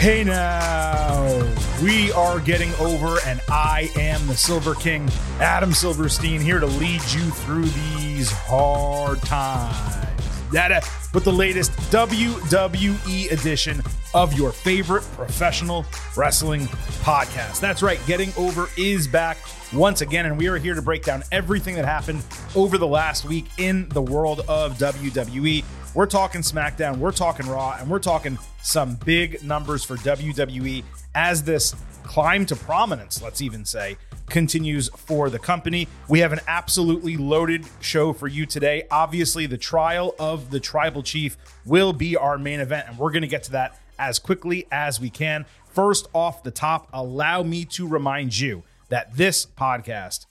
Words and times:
Hey 0.00 0.24
now, 0.24 1.54
we 1.82 2.10
are 2.12 2.40
getting 2.40 2.72
over, 2.76 3.18
and 3.26 3.38
I 3.50 3.90
am 3.96 4.26
the 4.28 4.34
Silver 4.34 4.74
King, 4.74 5.10
Adam 5.40 5.74
Silverstein, 5.74 6.40
here 6.40 6.58
to 6.58 6.64
lead 6.64 7.02
you 7.12 7.20
through 7.20 7.66
these 7.66 8.32
hard 8.32 9.20
times. 9.20 10.06
That 10.52 10.88
with 11.12 11.24
the 11.24 11.32
latest 11.32 11.72
WWE 11.92 13.30
edition 13.30 13.82
of 14.14 14.32
your 14.32 14.52
favorite 14.52 15.02
professional 15.16 15.84
wrestling 16.16 16.62
podcast. 17.02 17.60
That's 17.60 17.82
right, 17.82 18.00
Getting 18.06 18.32
Over 18.38 18.70
is 18.78 19.06
back 19.06 19.36
once 19.70 20.00
again, 20.00 20.24
and 20.24 20.38
we 20.38 20.48
are 20.48 20.56
here 20.56 20.74
to 20.74 20.82
break 20.82 21.04
down 21.04 21.24
everything 21.30 21.74
that 21.74 21.84
happened 21.84 22.24
over 22.56 22.78
the 22.78 22.86
last 22.86 23.26
week 23.26 23.48
in 23.58 23.86
the 23.90 24.00
world 24.00 24.46
of 24.48 24.78
WWE. 24.78 25.62
We're 25.92 26.06
talking 26.06 26.40
SmackDown, 26.42 26.98
we're 26.98 27.10
talking 27.10 27.48
Raw, 27.48 27.76
and 27.80 27.90
we're 27.90 27.98
talking 27.98 28.38
some 28.62 28.94
big 29.04 29.42
numbers 29.42 29.82
for 29.82 29.96
WWE 29.96 30.84
as 31.16 31.42
this 31.42 31.74
climb 32.04 32.46
to 32.46 32.54
prominence, 32.54 33.20
let's 33.20 33.42
even 33.42 33.64
say, 33.64 33.96
continues 34.28 34.88
for 34.90 35.30
the 35.30 35.38
company. 35.40 35.88
We 36.08 36.20
have 36.20 36.32
an 36.32 36.38
absolutely 36.46 37.16
loaded 37.16 37.64
show 37.80 38.12
for 38.12 38.28
you 38.28 38.46
today. 38.46 38.84
Obviously, 38.92 39.46
the 39.46 39.58
trial 39.58 40.14
of 40.20 40.50
the 40.50 40.60
tribal 40.60 41.02
chief 41.02 41.36
will 41.66 41.92
be 41.92 42.16
our 42.16 42.38
main 42.38 42.60
event, 42.60 42.86
and 42.88 42.96
we're 42.96 43.10
going 43.10 43.22
to 43.22 43.28
get 43.28 43.42
to 43.44 43.52
that 43.52 43.76
as 43.98 44.20
quickly 44.20 44.68
as 44.70 45.00
we 45.00 45.10
can. 45.10 45.44
First 45.72 46.06
off 46.14 46.44
the 46.44 46.52
top, 46.52 46.88
allow 46.92 47.42
me 47.42 47.64
to 47.64 47.88
remind 47.88 48.38
you 48.38 48.62
that 48.90 49.16
this 49.16 49.44
podcast 49.44 50.26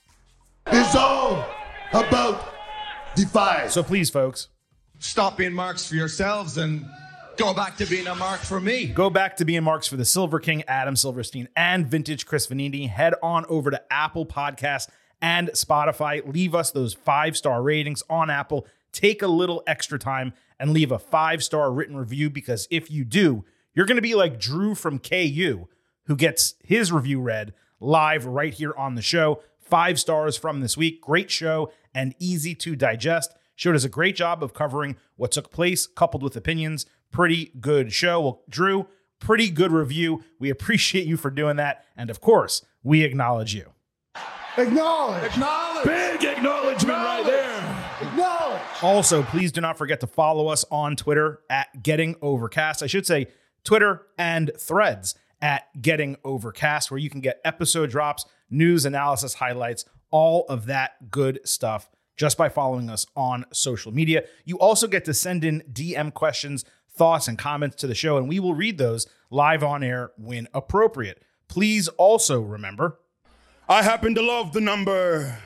is 0.71 0.95
all 0.95 1.45
about 1.91 2.53
Defy. 3.15 3.67
So 3.67 3.83
please, 3.83 4.09
folks, 4.09 4.47
stop 4.99 5.37
being 5.37 5.53
marks 5.53 5.87
for 5.87 5.95
yourselves 5.95 6.57
and 6.57 6.85
go 7.37 7.53
back 7.53 7.77
to 7.77 7.85
being 7.85 8.07
a 8.07 8.15
mark 8.15 8.41
for 8.41 8.59
me. 8.59 8.87
Go 8.87 9.09
back 9.09 9.37
to 9.37 9.45
being 9.45 9.63
marks 9.63 9.87
for 9.87 9.95
the 9.95 10.05
Silver 10.05 10.39
King, 10.39 10.63
Adam 10.67 10.95
Silverstein, 10.95 11.47
and 11.55 11.87
Vintage 11.87 12.25
Chris 12.25 12.47
Vannini. 12.47 12.89
Head 12.89 13.15
on 13.23 13.45
over 13.47 13.71
to 13.71 13.81
Apple 13.91 14.25
Podcasts 14.25 14.89
and 15.21 15.49
Spotify. 15.49 16.21
Leave 16.31 16.53
us 16.53 16.71
those 16.71 16.93
five 16.93 17.35
star 17.35 17.63
ratings 17.63 18.03
on 18.09 18.29
Apple. 18.29 18.67
Take 18.91 19.21
a 19.21 19.27
little 19.27 19.63
extra 19.65 19.97
time 19.97 20.33
and 20.59 20.71
leave 20.71 20.91
a 20.91 20.99
five 20.99 21.43
star 21.43 21.71
written 21.71 21.95
review 21.95 22.29
because 22.29 22.67
if 22.69 22.91
you 22.91 23.05
do, 23.05 23.45
you're 23.73 23.85
going 23.85 23.95
to 23.95 24.01
be 24.01 24.15
like 24.15 24.39
Drew 24.39 24.75
from 24.75 24.99
KU, 24.99 25.67
who 26.05 26.15
gets 26.15 26.55
his 26.63 26.91
review 26.91 27.21
read 27.21 27.53
live 27.79 28.25
right 28.25 28.53
here 28.53 28.73
on 28.77 28.95
the 28.95 29.01
show. 29.01 29.41
Five 29.59 29.99
stars 29.99 30.35
from 30.35 30.59
this 30.59 30.75
week. 30.75 30.99
Great 31.01 31.29
show 31.29 31.71
and 31.93 32.15
easy 32.19 32.55
to 32.55 32.75
digest. 32.75 33.33
Show 33.59 33.73
does 33.73 33.83
a 33.83 33.89
great 33.89 34.15
job 34.15 34.41
of 34.41 34.53
covering 34.53 34.95
what 35.17 35.33
took 35.33 35.51
place, 35.51 35.85
coupled 35.85 36.23
with 36.23 36.33
opinions. 36.37 36.85
Pretty 37.11 37.51
good 37.59 37.91
show. 37.91 38.21
Well, 38.21 38.41
Drew, 38.47 38.87
pretty 39.19 39.49
good 39.49 39.73
review. 39.73 40.23
We 40.39 40.49
appreciate 40.49 41.05
you 41.05 41.17
for 41.17 41.29
doing 41.29 41.57
that. 41.57 41.83
And 41.97 42.09
of 42.09 42.21
course, 42.21 42.65
we 42.83 43.03
acknowledge 43.03 43.53
you. 43.53 43.65
Acknowledge. 44.57 45.25
Acknowledge. 45.25 45.85
Big 45.85 46.23
acknowledgement 46.23 46.99
right 46.99 47.25
there. 47.25 48.07
Acknowledge. 48.07 48.61
Also, 48.81 49.23
please 49.23 49.51
do 49.51 49.59
not 49.59 49.77
forget 49.77 49.99
to 49.99 50.07
follow 50.07 50.47
us 50.47 50.63
on 50.71 50.95
Twitter 50.95 51.41
at 51.49 51.83
Getting 51.83 52.15
Overcast. 52.21 52.81
I 52.81 52.87
should 52.87 53.05
say 53.05 53.27
Twitter 53.65 54.03
and 54.17 54.51
threads 54.57 55.15
at 55.41 55.63
Getting 55.81 56.15
Overcast, 56.23 56.91
where 56.91 56.97
you 56.97 57.09
can 57.09 57.19
get 57.19 57.41
episode 57.43 57.89
drops, 57.89 58.23
news, 58.49 58.85
analysis, 58.85 59.33
highlights, 59.33 59.83
all 60.11 60.45
of 60.47 60.67
that 60.67 61.11
good 61.11 61.41
stuff 61.43 61.89
just 62.19 62.37
by 62.37 62.49
following 62.49 62.89
us 62.89 63.05
on 63.15 63.45
social 63.53 63.93
media. 63.93 64.25
You 64.43 64.59
also 64.59 64.87
get 64.87 65.05
to 65.05 65.13
send 65.13 65.45
in 65.45 65.63
DM 65.71 66.13
questions, 66.13 66.65
thoughts, 66.93 67.29
and 67.29 67.37
comments 67.37 67.77
to 67.77 67.87
the 67.87 67.95
show, 67.95 68.17
and 68.17 68.27
we 68.27 68.41
will 68.41 68.53
read 68.53 68.77
those 68.77 69.07
live 69.31 69.63
on 69.63 69.83
air 69.83 70.11
when 70.17 70.49
appropriate. 70.53 71.23
Please 71.47 71.87
also 71.87 72.41
remember 72.41 72.99
I 73.69 73.83
happen 73.83 74.15
to 74.15 74.21
love 74.21 74.51
the 74.51 74.59
number 74.59 75.37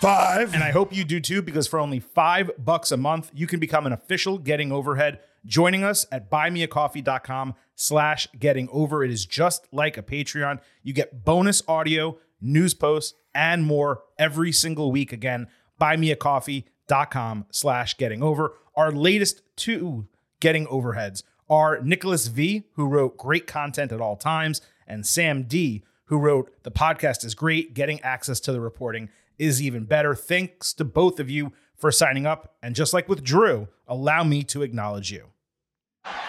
five. 0.00 0.52
And 0.52 0.62
I 0.62 0.72
hope 0.72 0.94
you 0.94 1.04
do 1.04 1.20
too, 1.20 1.40
because 1.40 1.66
for 1.66 1.78
only 1.78 2.00
five 2.00 2.50
bucks 2.58 2.92
a 2.92 2.98
month, 2.98 3.30
you 3.32 3.46
can 3.46 3.58
become 3.58 3.86
an 3.86 3.92
official 3.92 4.36
Getting 4.36 4.72
Overhead. 4.72 5.20
Joining 5.46 5.84
us 5.84 6.04
at 6.12 6.30
buymeacoffee.com 6.30 7.54
slash 7.74 8.28
getting 8.38 8.68
over. 8.72 9.04
It 9.04 9.10
is 9.10 9.24
just 9.24 9.66
like 9.72 9.96
a 9.96 10.02
Patreon. 10.02 10.60
You 10.82 10.92
get 10.92 11.24
bonus 11.24 11.62
audio, 11.68 12.18
news 12.40 12.74
posts, 12.74 13.14
and 13.34 13.64
more 13.64 14.02
every 14.18 14.52
single 14.52 14.92
week. 14.92 15.12
Again, 15.12 15.48
buymeacoffee.com 15.80 17.46
slash 17.50 17.96
getting 17.96 18.22
over. 18.22 18.54
Our 18.76 18.92
latest 18.92 19.42
two 19.56 20.08
getting 20.40 20.66
overheads 20.66 21.22
are 21.48 21.80
Nicholas 21.80 22.26
V, 22.26 22.64
who 22.74 22.86
wrote 22.86 23.16
great 23.16 23.46
content 23.46 23.92
at 23.92 24.00
all 24.00 24.16
times, 24.16 24.60
and 24.86 25.06
Sam 25.06 25.44
D, 25.44 25.84
who 26.06 26.18
wrote 26.18 26.50
the 26.62 26.70
podcast 26.70 27.24
is 27.24 27.34
great. 27.34 27.74
Getting 27.74 28.00
access 28.02 28.40
to 28.40 28.52
the 28.52 28.60
reporting 28.60 29.08
is 29.38 29.62
even 29.62 29.84
better. 29.84 30.14
Thanks 30.14 30.72
to 30.74 30.84
both 30.84 31.20
of 31.20 31.30
you 31.30 31.52
for 31.76 31.90
signing 31.90 32.26
up. 32.26 32.54
And 32.62 32.74
just 32.74 32.92
like 32.92 33.08
with 33.08 33.22
Drew, 33.22 33.68
allow 33.86 34.24
me 34.24 34.42
to 34.44 34.62
acknowledge 34.62 35.10
you. 35.10 35.28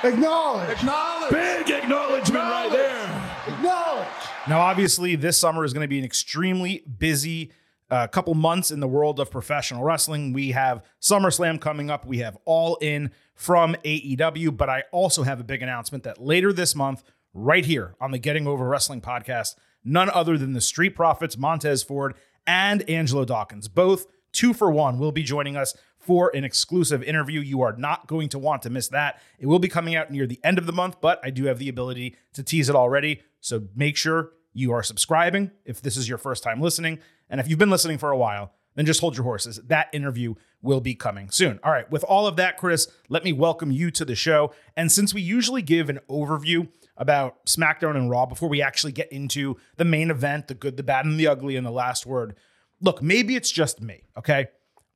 Acknowledge. 0.04 0.70
Acknowledge. 0.70 1.32
Big 1.32 1.70
acknowledgement 1.70 2.44
right 2.44 2.72
there. 2.72 3.56
Acknowledge. 3.56 4.08
Now, 4.48 4.62
obviously, 4.62 5.16
this 5.16 5.38
summer 5.38 5.66
is 5.66 5.74
going 5.74 5.82
to 5.82 5.88
be 5.88 6.00
an 6.00 6.06
extremely 6.06 6.84
busy 6.98 7.52
uh, 7.90 8.08
couple 8.08 8.34
months 8.34 8.72
in 8.72 8.80
the 8.80 8.88
world 8.88 9.20
of 9.20 9.30
professional 9.30 9.84
wrestling. 9.84 10.34
We 10.34 10.52
have 10.52 10.84
SummerSlam 11.02 11.62
coming 11.62 11.90
up. 11.90 12.06
We 12.06 12.20
have 12.20 12.38
All 12.46 12.78
In 12.78 13.12
from 13.36 13.76
AEW, 13.84 14.56
but 14.56 14.70
I 14.70 14.84
also 14.92 15.24
have 15.24 15.40
a 15.40 15.44
big 15.44 15.62
announcement 15.62 16.04
that 16.04 16.22
later 16.22 16.52
this 16.52 16.76
month, 16.76 17.04
right 17.34 17.66
here 17.66 17.96
on 18.00 18.12
the 18.12 18.18
Getting 18.18 18.48
Over 18.48 18.68
Wrestling 18.68 19.02
podcast, 19.02 19.56
none 19.84 20.10
other 20.10 20.38
than 20.38 20.54
the 20.54 20.62
Street 20.62 20.96
Profits, 20.96 21.38
Montez 21.38 21.84
Ford, 21.84 22.16
and 22.48 22.88
Angelo 22.90 23.26
Dawkins, 23.26 23.68
both 23.68 24.08
two 24.32 24.54
for 24.54 24.72
one, 24.72 24.98
will 24.98 25.12
be 25.12 25.24
joining 25.24 25.58
us 25.58 25.76
for 25.98 26.32
an 26.36 26.44
exclusive 26.44 27.02
interview. 27.04 27.40
You 27.40 27.62
are 27.62 27.76
not 27.76 28.08
going 28.08 28.30
to 28.30 28.40
want 28.40 28.62
to 28.64 28.70
miss 28.70 28.90
that. 28.90 29.22
It 29.40 29.48
will 29.48 29.60
be 29.60 29.68
coming 29.68 29.96
out 29.96 30.12
near 30.12 30.28
the 30.28 30.40
end 30.44 30.58
of 30.58 30.66
the 30.66 30.72
month, 30.72 31.02
but 31.02 31.20
I 31.24 31.30
do 31.30 31.46
have 31.46 31.58
the 31.60 31.70
ability 31.70 32.16
to 32.34 32.44
tease 32.44 32.70
it 32.70 32.76
already. 32.76 33.22
So 33.42 33.68
make 33.76 33.98
sure 33.98 34.32
you 34.54 34.72
are 34.72 34.84
subscribing 34.84 35.52
if 35.66 35.82
this 35.82 35.98
is 35.98 36.08
your 36.08 36.18
first 36.18 36.44
time 36.44 36.62
listening. 36.62 37.00
And 37.30 37.40
if 37.40 37.48
you've 37.48 37.60
been 37.60 37.70
listening 37.70 37.98
for 37.98 38.12
a 38.12 38.18
while, 38.18 38.54
then 38.76 38.86
just 38.86 39.02
hold 39.02 39.16
your 39.16 39.24
horses. 39.24 39.60
That 39.66 39.88
interview 39.94 40.36
will 40.62 40.82
be 40.82 40.96
coming 40.96 41.30
soon. 41.30 41.60
All 41.64 41.72
right, 41.72 41.90
with 41.90 42.04
all 42.04 42.28
of 42.28 42.36
that, 42.36 42.58
Chris, 42.58 42.88
let 43.10 43.24
me 43.24 43.34
welcome 43.34 43.72
you 43.72 43.92
to 43.92 44.06
the 44.06 44.16
show. 44.16 44.54
And 44.76 44.92
since 44.92 45.14
we 45.14 45.22
usually 45.22 45.62
give 45.62 45.90
an 45.90 46.00
overview 46.10 46.68
about 46.98 47.46
SmackDown 47.46 47.96
and 47.96 48.10
Raw 48.10 48.26
before 48.26 48.50
we 48.50 48.62
actually 48.62 48.92
get 48.92 49.12
into 49.12 49.58
the 49.78 49.86
main 49.86 50.10
event, 50.10 50.48
the 50.48 50.56
good, 50.56 50.78
the 50.78 50.84
bad, 50.84 51.06
and 51.06 51.20
the 51.20 51.28
ugly, 51.28 51.56
and 51.56 51.66
the 51.66 51.72
last 51.72 52.06
word, 52.06 52.36
look, 52.82 53.02
maybe 53.02 53.36
it's 53.36 53.52
just 53.52 53.82
me, 53.82 54.04
okay? 54.18 54.48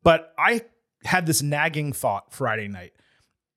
But 0.04 0.34
I 0.38 0.62
had 1.04 1.26
this 1.26 1.42
nagging 1.42 1.94
thought 1.94 2.34
Friday 2.34 2.68
night. 2.68 2.94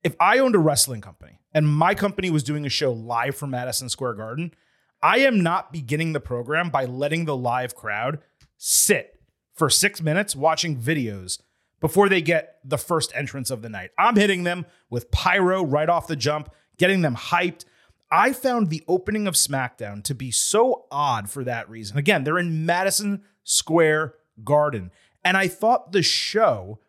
If 0.03 0.15
I 0.19 0.39
owned 0.39 0.55
a 0.55 0.59
wrestling 0.59 1.01
company 1.01 1.39
and 1.53 1.67
my 1.67 1.95
company 1.95 2.29
was 2.29 2.43
doing 2.43 2.65
a 2.65 2.69
show 2.69 2.91
live 2.91 3.35
from 3.35 3.51
Madison 3.51 3.89
Square 3.89 4.15
Garden, 4.15 4.53
I 5.01 5.19
am 5.19 5.41
not 5.41 5.71
beginning 5.71 6.13
the 6.13 6.19
program 6.19 6.69
by 6.69 6.85
letting 6.85 7.25
the 7.25 7.35
live 7.35 7.75
crowd 7.75 8.19
sit 8.65 9.19
for 9.53 9.69
six 9.69 10.01
minutes 10.01 10.37
watching 10.37 10.77
videos 10.77 11.41
before 11.81 12.07
they 12.07 12.21
get 12.21 12.59
the 12.63 12.77
first 12.77 13.11
entrance 13.13 13.51
of 13.51 13.61
the 13.61 13.67
night. 13.67 13.91
I'm 13.99 14.15
hitting 14.15 14.43
them 14.43 14.65
with 14.89 15.11
pyro 15.11 15.65
right 15.65 15.89
off 15.89 16.07
the 16.07 16.15
jump, 16.15 16.49
getting 16.77 17.01
them 17.01 17.17
hyped. 17.17 17.65
I 18.09 18.31
found 18.31 18.69
the 18.69 18.81
opening 18.87 19.27
of 19.27 19.33
SmackDown 19.33 20.01
to 20.05 20.15
be 20.15 20.31
so 20.31 20.85
odd 20.89 21.29
for 21.29 21.43
that 21.43 21.69
reason. 21.69 21.97
Again, 21.97 22.23
they're 22.23 22.39
in 22.39 22.65
Madison 22.65 23.23
Square 23.43 24.13
Garden. 24.45 24.91
And 25.25 25.35
I 25.35 25.49
thought 25.49 25.91
the 25.91 26.01
show, 26.01 26.79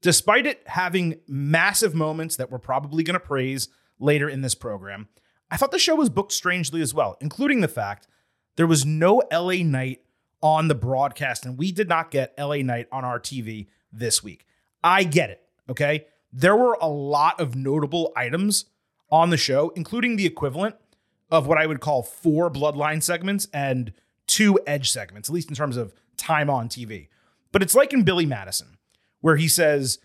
despite 0.00 0.46
it 0.46 0.62
having 0.66 1.20
massive 1.28 1.94
moments 1.94 2.34
that 2.36 2.50
we're 2.50 2.58
probably 2.58 3.04
going 3.04 3.14
to 3.14 3.20
praise 3.20 3.68
later 4.00 4.28
in 4.28 4.40
this 4.40 4.56
program, 4.56 5.08
I 5.48 5.56
thought 5.56 5.70
the 5.70 5.78
show 5.78 5.94
was 5.94 6.10
booked 6.10 6.32
strangely 6.32 6.82
as 6.82 6.92
well, 6.92 7.16
including 7.20 7.60
the 7.60 7.68
fact 7.68 8.08
there 8.56 8.66
was 8.66 8.84
no 8.84 9.22
LA 9.32 9.62
Knight 9.62 10.00
on 10.42 10.68
the 10.68 10.74
broadcast, 10.74 11.44
and 11.44 11.58
we 11.58 11.72
did 11.72 11.88
not 11.88 12.10
get 12.10 12.34
LA 12.38 12.56
Knight 12.56 12.88
on 12.90 13.04
our 13.04 13.20
TV 13.20 13.66
this 13.92 14.22
week. 14.22 14.46
I 14.82 15.04
get 15.04 15.30
it, 15.30 15.42
okay? 15.68 16.06
There 16.32 16.56
were 16.56 16.78
a 16.80 16.88
lot 16.88 17.40
of 17.40 17.56
notable 17.56 18.12
items 18.16 18.66
on 19.10 19.30
the 19.30 19.36
show, 19.36 19.72
including 19.76 20.16
the 20.16 20.26
equivalent 20.26 20.76
of 21.30 21.46
what 21.46 21.58
I 21.58 21.66
would 21.66 21.80
call 21.80 22.02
four 22.02 22.50
Bloodline 22.50 23.02
segments 23.02 23.48
and 23.52 23.92
two 24.26 24.58
Edge 24.66 24.90
segments, 24.90 25.28
at 25.28 25.34
least 25.34 25.48
in 25.48 25.56
terms 25.56 25.76
of 25.76 25.92
time 26.16 26.48
on 26.48 26.68
TV. 26.68 27.08
But 27.52 27.62
it's 27.62 27.74
like 27.74 27.92
in 27.92 28.04
Billy 28.04 28.26
Madison, 28.26 28.78
where 29.20 29.36
he 29.36 29.48
says, 29.48 29.98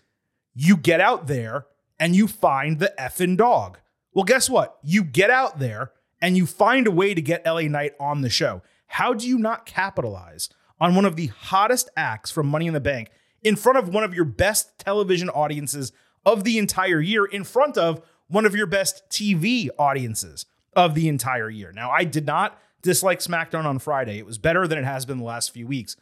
You 0.54 0.76
get 0.76 1.00
out 1.00 1.26
there 1.26 1.66
and 1.98 2.14
you 2.14 2.26
find 2.26 2.78
the 2.78 2.92
effing 2.98 3.36
dog. 3.36 3.78
Well, 4.12 4.24
guess 4.24 4.50
what? 4.50 4.78
You 4.82 5.04
get 5.04 5.30
out 5.30 5.58
there 5.58 5.92
and 6.20 6.36
you 6.36 6.46
find 6.46 6.86
a 6.86 6.90
way 6.90 7.14
to 7.14 7.22
get 7.22 7.46
LA 7.46 7.62
Knight 7.62 7.94
on 8.00 8.22
the 8.22 8.30
show. 8.30 8.62
How 8.86 9.14
do 9.14 9.26
you 9.26 9.38
not 9.38 9.66
capitalize 9.66 10.48
on 10.80 10.94
one 10.94 11.04
of 11.04 11.16
the 11.16 11.28
hottest 11.28 11.90
acts 11.96 12.30
from 12.30 12.46
Money 12.46 12.66
in 12.66 12.74
the 12.74 12.80
Bank 12.80 13.10
in 13.42 13.56
front 13.56 13.78
of 13.78 13.88
one 13.88 14.04
of 14.04 14.14
your 14.14 14.24
best 14.24 14.78
television 14.78 15.28
audiences 15.30 15.92
of 16.24 16.44
the 16.44 16.58
entire 16.58 17.00
year, 17.00 17.24
in 17.24 17.44
front 17.44 17.78
of 17.78 18.02
one 18.28 18.44
of 18.44 18.54
your 18.54 18.66
best 18.66 19.08
TV 19.08 19.68
audiences 19.78 20.44
of 20.74 20.94
the 20.94 21.08
entire 21.08 21.48
year. 21.48 21.72
Now, 21.72 21.90
I 21.90 22.04
did 22.04 22.26
not 22.26 22.58
dislike 22.82 23.20
SmackDown 23.20 23.64
on 23.64 23.78
Friday. 23.78 24.18
It 24.18 24.26
was 24.26 24.38
better 24.38 24.66
than 24.66 24.78
it 24.78 24.84
has 24.84 25.06
been 25.06 25.18
the 25.18 25.24
last 25.24 25.52
few 25.52 25.66
weeks. 25.66 25.96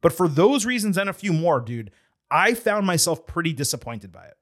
But 0.00 0.12
for 0.12 0.28
those 0.28 0.66
reasons 0.66 0.96
and 0.98 1.08
a 1.08 1.14
few 1.14 1.32
more, 1.32 1.60
dude, 1.60 1.90
I 2.30 2.54
found 2.54 2.86
myself 2.86 3.26
pretty 3.26 3.52
disappointed 3.52 4.12
by 4.12 4.26
it. 4.26 4.36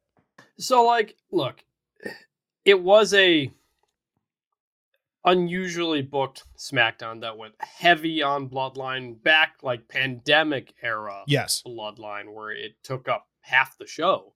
So, 0.59 0.85
like, 0.85 1.17
look, 1.31 1.65
it 2.65 2.83
was 2.83 3.15
a 3.15 3.51
unusually 5.31 6.03
booked 6.03 6.45
SmackDown 6.57 7.21
that 7.21 7.37
went 7.37 7.55
heavy 7.61 8.23
on 8.23 8.49
Bloodline 8.49 9.23
back 9.23 9.57
like 9.63 9.89
pandemic 9.89 10.75
era 10.83 11.23
Yes. 11.27 11.63
Bloodline, 11.67 12.33
where 12.35 12.51
it 12.51 12.73
took 12.83 13.09
up 13.09 13.27
half 13.41 13.77
the 13.79 13.87
show. 13.87 14.33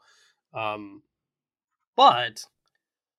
Um, 0.54 1.02
but 1.96 2.44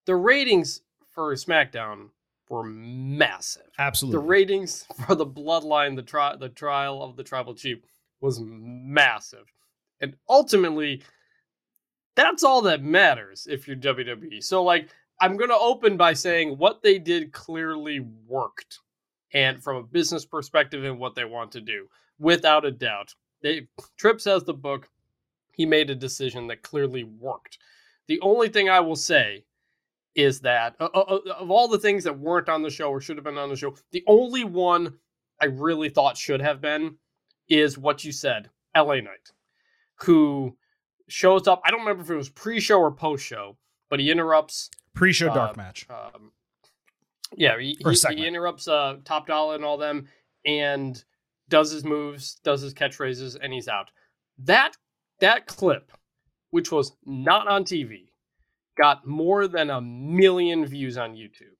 the 0.05 0.15
ratings 0.15 0.81
for 1.11 1.33
SmackDown 1.35 2.09
were 2.49 2.63
massive. 2.63 3.69
Absolutely. 3.79 4.19
The 4.21 4.27
ratings 4.27 4.85
for 5.07 5.15
the 5.15 5.25
Bloodline, 5.25 5.95
the 5.95 6.03
tri- 6.03 6.35
the 6.35 6.49
trial 6.49 7.01
of 7.01 7.15
the 7.15 7.23
Tribal 7.23 7.55
Chief, 7.55 7.79
was 8.21 8.39
massive, 8.41 9.45
and 9.99 10.15
ultimately, 10.29 11.01
that's 12.15 12.43
all 12.43 12.61
that 12.61 12.81
matters 12.83 13.47
if 13.49 13.67
you're 13.67 13.75
WWE. 13.75 14.41
So, 14.43 14.63
like, 14.63 14.89
I'm 15.21 15.37
gonna 15.37 15.57
open 15.57 15.97
by 15.97 16.13
saying 16.13 16.57
what 16.57 16.81
they 16.81 16.99
did 16.99 17.31
clearly 17.31 18.01
worked, 18.27 18.79
and 19.33 19.63
from 19.63 19.77
a 19.77 19.83
business 19.83 20.25
perspective, 20.25 20.83
and 20.83 20.99
what 20.99 21.15
they 21.15 21.25
want 21.25 21.51
to 21.53 21.61
do, 21.61 21.87
without 22.19 22.65
a 22.65 22.71
doubt, 22.71 23.13
they 23.41 23.67
Trips 23.97 24.25
has 24.25 24.43
the 24.43 24.53
book. 24.53 24.89
He 25.53 25.65
made 25.65 25.89
a 25.89 25.95
decision 25.95 26.47
that 26.47 26.63
clearly 26.63 27.03
worked. 27.03 27.59
The 28.07 28.19
only 28.21 28.49
thing 28.49 28.69
I 28.69 28.79
will 28.79 28.95
say 28.95 29.45
is 30.15 30.41
that 30.41 30.75
uh, 30.79 30.89
of 30.93 31.49
all 31.51 31.67
the 31.67 31.79
things 31.79 32.03
that 32.03 32.17
weren't 32.17 32.49
on 32.49 32.61
the 32.61 32.69
show 32.69 32.89
or 32.89 33.01
should 33.01 33.17
have 33.17 33.23
been 33.23 33.37
on 33.37 33.49
the 33.49 33.55
show, 33.55 33.75
the 33.91 34.03
only 34.07 34.43
one 34.43 34.93
I 35.41 35.45
really 35.45 35.89
thought 35.89 36.17
should 36.17 36.41
have 36.41 36.61
been 36.61 36.95
is 37.49 37.77
what 37.77 38.03
you 38.03 38.11
said, 38.11 38.49
LA 38.75 38.95
Knight, 38.95 39.31
who 39.95 40.55
shows 41.07 41.47
up. 41.47 41.61
I 41.65 41.71
don't 41.71 41.81
remember 41.81 42.03
if 42.03 42.09
it 42.09 42.15
was 42.15 42.29
pre-show 42.29 42.79
or 42.79 42.91
post-show, 42.91 43.57
but 43.89 43.99
he 43.99 44.11
interrupts. 44.11 44.69
Pre-show 44.95 45.33
dark 45.33 45.51
uh, 45.51 45.53
match. 45.57 45.87
Um, 45.89 46.31
yeah, 47.35 47.57
he, 47.59 47.77
he, 47.83 48.15
he 48.15 48.27
interrupts 48.27 48.67
uh, 48.67 48.97
Top 49.05 49.27
Dolla 49.27 49.55
and 49.55 49.65
all 49.65 49.77
them, 49.77 50.07
and 50.45 51.03
does 51.49 51.71
his 51.71 51.83
moves, 51.83 52.35
does 52.43 52.61
his 52.61 52.73
catchphrases, 52.73 53.37
and 53.41 53.51
he's 53.53 53.67
out. 53.67 53.89
That 54.37 54.77
that 55.19 55.47
clip, 55.47 55.91
which 56.51 56.71
was 56.71 56.95
not 57.05 57.47
on 57.47 57.63
TV, 57.63 58.09
got 58.77 59.05
more 59.07 59.47
than 59.47 59.69
a 59.69 59.81
million 59.81 60.65
views 60.65 60.97
on 60.97 61.13
YouTube. 61.13 61.57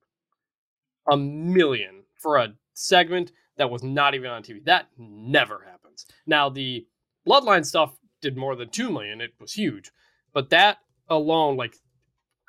A 1.12 1.18
million 1.18 2.04
for 2.20 2.38
a 2.38 2.54
segment 2.74 3.32
that 3.58 3.70
was 3.70 3.84
not 3.84 4.16
even 4.16 4.30
on 4.30 4.44
TV. 4.44 4.64
That 4.66 4.88
never 4.98 5.66
happens. 5.70 6.06
Now 6.26 6.50
the 6.50 6.86
Bloodline 7.28 7.66
stuff 7.66 7.98
did 8.22 8.38
more 8.38 8.56
than 8.56 8.70
2 8.70 8.90
million. 8.90 9.22
It 9.22 9.34
was 9.40 9.54
huge. 9.54 9.92
But 10.34 10.50
that 10.50 10.78
alone 11.10 11.58
like 11.58 11.76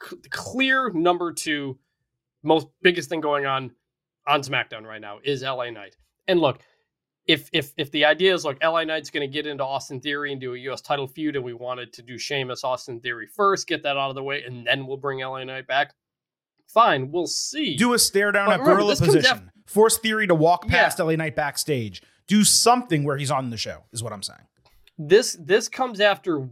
c- 0.09 0.17
clear 0.31 0.91
number 0.91 1.33
2 1.33 1.79
most 2.43 2.67
biggest 2.83 3.09
thing 3.09 3.21
going 3.21 3.47
on 3.47 3.71
on 4.27 4.43
SmackDown 4.43 4.83
right 4.85 5.01
now 5.01 5.19
is 5.25 5.43
LA 5.43 5.71
Knight. 5.71 5.97
And 6.29 6.41
look, 6.41 6.61
if 7.27 7.49
if 7.53 7.73
if 7.79 7.91
the 7.91 8.05
idea 8.05 8.35
is 8.35 8.45
like 8.45 8.63
LA 8.63 8.85
Knight's 8.85 9.09
going 9.11 9.27
to 9.27 9.33
get 9.33 9.47
into 9.47 9.65
Austin 9.65 10.01
Theory 10.01 10.33
and 10.33 10.41
do 10.41 10.55
a 10.55 10.59
US 10.71 10.81
title 10.83 11.07
feud, 11.07 11.37
and 11.37 11.45
we 11.45 11.55
wanted 11.55 11.93
to 11.95 12.03
do 12.03 12.19
Sheamus 12.19 12.63
Austin 12.65 13.01
Theory 13.01 13.27
first, 13.27 13.67
get 13.67 13.83
that 13.85 13.97
out 13.97 14.11
of 14.11 14.15
the 14.15 14.23
way, 14.23 14.43
and 14.43 14.67
then 14.67 14.87
we'll 14.87 14.99
bring 14.99 15.21
LA 15.21 15.45
Knight 15.45 15.67
back. 15.67 15.95
Fine, 16.69 17.11
we'll 17.13 17.27
see. 17.27 17.77
Do 17.77 17.95
a 17.95 17.99
stare 17.99 18.33
down 18.33 18.47
But 18.47 18.55
at 18.55 18.61
remember, 18.61 18.77
gorilla 18.83 18.97
position. 18.97 19.51
Force 19.67 19.97
Theory 19.99 20.27
to 20.27 20.35
walk 20.35 20.65
Yeah. 20.67 20.71
past 20.83 20.99
LA 20.99 21.17
Knight 21.17 21.37
backstage. 21.37 22.03
Do 22.27 22.45
something 22.45 23.05
where 23.05 23.17
he's 23.17 23.31
on 23.31 23.49
the 23.51 23.57
show, 23.57 23.85
is 23.93 24.03
what 24.03 24.13
I'm 24.13 24.23
saying. 24.23 24.41
this 24.99 25.37
this 25.41 25.69
comes 25.69 26.01
after 26.01 26.47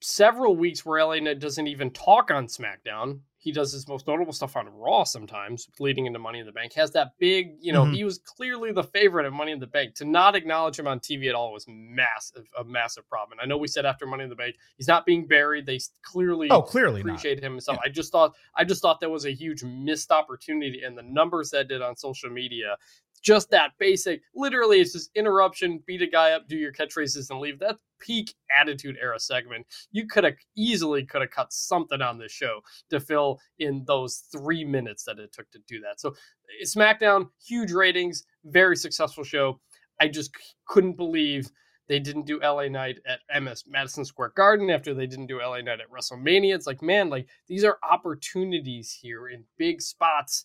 several 0.00 0.56
weeks 0.56 0.84
where 0.84 0.98
LA 1.04 1.16
Knight 1.20 1.38
doesn't 1.40 1.66
even 1.66 1.90
talk 1.90 2.30
on 2.30 2.46
SmackDown. 2.46 3.20
He 3.38 3.52
does 3.52 3.72
his 3.72 3.86
most 3.86 4.08
notable 4.08 4.32
stuff 4.32 4.56
on 4.56 4.66
Raw 4.68 5.04
sometimes, 5.04 5.68
leading 5.78 6.06
into 6.06 6.18
Money 6.18 6.40
in 6.40 6.46
the 6.46 6.52
Bank. 6.52 6.72
Has 6.72 6.90
that 6.92 7.12
big, 7.20 7.56
you 7.60 7.72
know, 7.72 7.84
Mhm. 7.84 7.94
he 7.94 8.02
was 8.02 8.18
clearly 8.18 8.72
the 8.72 8.82
favorite 8.82 9.24
of 9.24 9.32
Money 9.32 9.52
in 9.52 9.60
the 9.60 9.68
Bank. 9.68 9.94
To 9.96 10.04
not 10.04 10.34
acknowledge 10.34 10.78
him 10.80 10.88
on 10.88 10.98
TV 10.98 11.28
at 11.28 11.36
all 11.36 11.52
was 11.52 11.64
massive, 11.68 12.44
a 12.58 12.64
massive 12.64 13.08
problem. 13.08 13.38
And 13.38 13.40
I 13.40 13.48
know 13.48 13.56
we 13.56 13.68
said 13.68 13.86
after 13.86 14.04
Money 14.04 14.24
in 14.24 14.30
the 14.30 14.34
Bank, 14.36 14.56
he's 14.76 14.88
not 14.88 15.06
being 15.06 15.28
buried. 15.28 15.64
They 15.64 15.78
clearly 16.02 16.48
Oh, 16.50 16.60
clearly 16.62 17.02
appreciate 17.02 17.38
him 17.38 17.52
and 17.52 17.62
stuff. 17.62 17.78
I 17.84 17.88
just 17.88 18.10
thought 18.10 18.34
I 18.56 18.64
just 18.64 18.82
thought 18.82 18.98
that 19.00 19.10
was 19.10 19.26
a 19.26 19.32
huge 19.32 19.62
missed 19.62 20.10
opportunity, 20.10 20.82
and 20.82 20.98
the 20.98 21.04
numbers 21.04 21.50
that 21.50 21.68
did 21.68 21.82
on 21.82 21.94
social 21.96 22.30
media, 22.30 22.76
just 23.20 23.50
that 23.50 23.72
basic, 23.78 24.22
literally, 24.34 24.80
it's 24.80 24.92
just 24.92 25.10
interruption, 25.14 25.82
beat 25.86 26.02
a 26.02 26.06
guy 26.06 26.32
up, 26.32 26.48
do 26.48 26.56
your 26.56 26.72
catchphrases, 26.72 27.30
and 27.30 27.40
leave. 27.40 27.58
That 27.58 27.76
peak 28.00 28.34
attitude 28.60 28.96
era 29.00 29.18
segment, 29.18 29.66
you 29.90 30.06
could 30.06 30.24
have 30.24 30.34
easily 30.56 31.04
could 31.04 31.22
have 31.22 31.30
cut 31.30 31.52
something 31.52 32.02
on 32.02 32.18
this 32.18 32.32
show 32.32 32.60
to 32.90 33.00
fill 33.00 33.38
in 33.58 33.84
those 33.86 34.24
three 34.32 34.64
minutes 34.64 35.04
that 35.04 35.18
it 35.18 35.32
took 35.32 35.50
to 35.50 35.58
do 35.66 35.80
that. 35.80 36.00
So 36.00 36.10
eh, 36.10 36.64
SmackDown, 36.64 37.28
huge 37.46 37.72
ratings, 37.72 38.24
very 38.44 38.76
successful 38.76 39.24
show. 39.24 39.60
I 40.00 40.08
just 40.08 40.30
couldn't 40.66 40.96
believe 40.96 41.50
they 41.88 42.00
didn't 42.00 42.26
do 42.26 42.40
LA 42.40 42.68
Knight 42.68 42.98
at 43.06 43.42
MS 43.42 43.64
Madison 43.68 44.04
Square 44.04 44.32
Garden 44.36 44.70
after 44.70 44.92
they 44.92 45.06
didn't 45.06 45.26
do 45.26 45.40
LA 45.40 45.60
Knight 45.60 45.80
at 45.80 45.90
WrestleMania. 45.90 46.54
It's 46.54 46.66
like, 46.66 46.82
man, 46.82 47.08
like 47.08 47.28
these 47.46 47.64
are 47.64 47.78
opportunities 47.88 48.92
here 49.00 49.28
in 49.28 49.44
big 49.56 49.80
spots. 49.80 50.44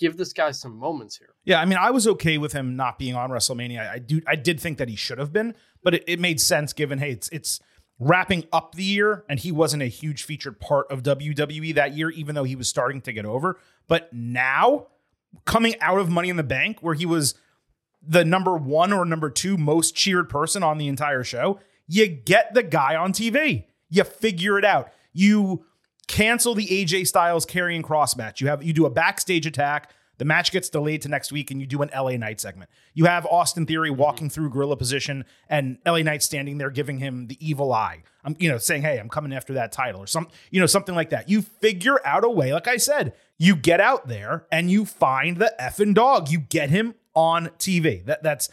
Give 0.00 0.16
this 0.16 0.32
guy 0.32 0.50
some 0.50 0.76
moments 0.76 1.18
here. 1.18 1.34
Yeah, 1.44 1.60
I 1.60 1.66
mean, 1.66 1.78
I 1.78 1.90
was 1.90 2.08
okay 2.08 2.38
with 2.38 2.52
him 2.52 2.74
not 2.74 2.98
being 2.98 3.14
on 3.14 3.28
WrestleMania. 3.30 3.80
I, 3.80 3.92
I 3.94 3.98
do, 3.98 4.22
I 4.26 4.34
did 4.34 4.58
think 4.58 4.78
that 4.78 4.88
he 4.88 4.96
should 4.96 5.18
have 5.18 5.32
been, 5.32 5.54
but 5.82 5.94
it, 5.94 6.04
it 6.06 6.18
made 6.18 6.40
sense 6.40 6.72
given, 6.72 6.98
hey, 6.98 7.12
it's 7.12 7.28
it's 7.28 7.60
wrapping 7.98 8.46
up 8.50 8.74
the 8.74 8.82
year, 8.82 9.24
and 9.28 9.38
he 9.38 9.52
wasn't 9.52 9.82
a 9.82 9.86
huge 9.86 10.24
featured 10.24 10.58
part 10.58 10.90
of 10.90 11.02
WWE 11.02 11.74
that 11.74 11.94
year, 11.94 12.08
even 12.10 12.34
though 12.34 12.44
he 12.44 12.56
was 12.56 12.66
starting 12.66 13.02
to 13.02 13.12
get 13.12 13.26
over. 13.26 13.60
But 13.86 14.10
now, 14.12 14.86
coming 15.44 15.78
out 15.80 16.00
of 16.00 16.08
Money 16.08 16.30
in 16.30 16.36
the 16.36 16.42
Bank, 16.42 16.78
where 16.80 16.94
he 16.94 17.04
was 17.04 17.34
the 18.02 18.24
number 18.24 18.56
one 18.56 18.92
or 18.92 19.04
number 19.04 19.28
two 19.28 19.58
most 19.58 19.94
cheered 19.94 20.30
person 20.30 20.62
on 20.62 20.78
the 20.78 20.88
entire 20.88 21.22
show, 21.22 21.60
you 21.86 22.06
get 22.06 22.54
the 22.54 22.62
guy 22.62 22.96
on 22.96 23.12
TV. 23.12 23.66
You 23.90 24.04
figure 24.04 24.58
it 24.58 24.64
out. 24.64 24.92
You 25.12 25.66
cancel 26.10 26.56
the 26.56 26.66
AJ 26.66 27.06
Styles 27.06 27.46
Karrion 27.46 27.82
Kross 27.82 28.16
match. 28.16 28.40
You 28.40 28.48
have 28.48 28.64
you 28.64 28.72
do 28.72 28.84
a 28.84 28.90
backstage 28.90 29.46
attack. 29.46 29.90
The 30.18 30.24
match 30.26 30.52
gets 30.52 30.68
delayed 30.68 31.00
to 31.02 31.08
next 31.08 31.32
week, 31.32 31.50
and 31.50 31.62
you 31.62 31.66
do 31.66 31.80
an 31.80 31.90
LA 31.96 32.16
Knight 32.16 32.40
segment. 32.40 32.68
You 32.92 33.06
have 33.06 33.24
Austin 33.26 33.64
Theory 33.64 33.88
mm-hmm. 33.88 34.00
walking 34.00 34.28
through 34.28 34.50
gorilla 34.50 34.76
position, 34.76 35.24
and 35.48 35.78
LA 35.86 36.02
Knight 36.02 36.22
standing 36.22 36.58
there 36.58 36.68
giving 36.68 36.98
him 36.98 37.28
the 37.28 37.38
evil 37.40 37.72
eye. 37.72 38.02
I'm, 38.24 38.36
you 38.38 38.50
know, 38.50 38.58
saying, 38.58 38.82
"Hey, 38.82 38.98
I'm 38.98 39.08
coming 39.08 39.32
after 39.32 39.54
that 39.54 39.72
title," 39.72 40.02
or 40.02 40.06
some, 40.06 40.28
you 40.50 40.60
know, 40.60 40.66
something 40.66 40.94
like 40.94 41.10
that. 41.10 41.30
You 41.30 41.42
figure 41.42 42.04
out 42.04 42.24
a 42.24 42.28
way. 42.28 42.52
Like 42.52 42.68
I 42.68 42.76
said, 42.76 43.14
you 43.38 43.54
get 43.54 43.80
out 43.80 44.08
there 44.08 44.46
and 44.52 44.70
you 44.70 44.84
find 44.84 45.38
the 45.38 45.54
effing 45.60 45.94
dog. 45.94 46.28
You 46.28 46.40
get 46.40 46.70
him 46.70 46.96
on 47.14 47.50
TV. 47.58 48.04
That 48.04 48.22
that's 48.22 48.48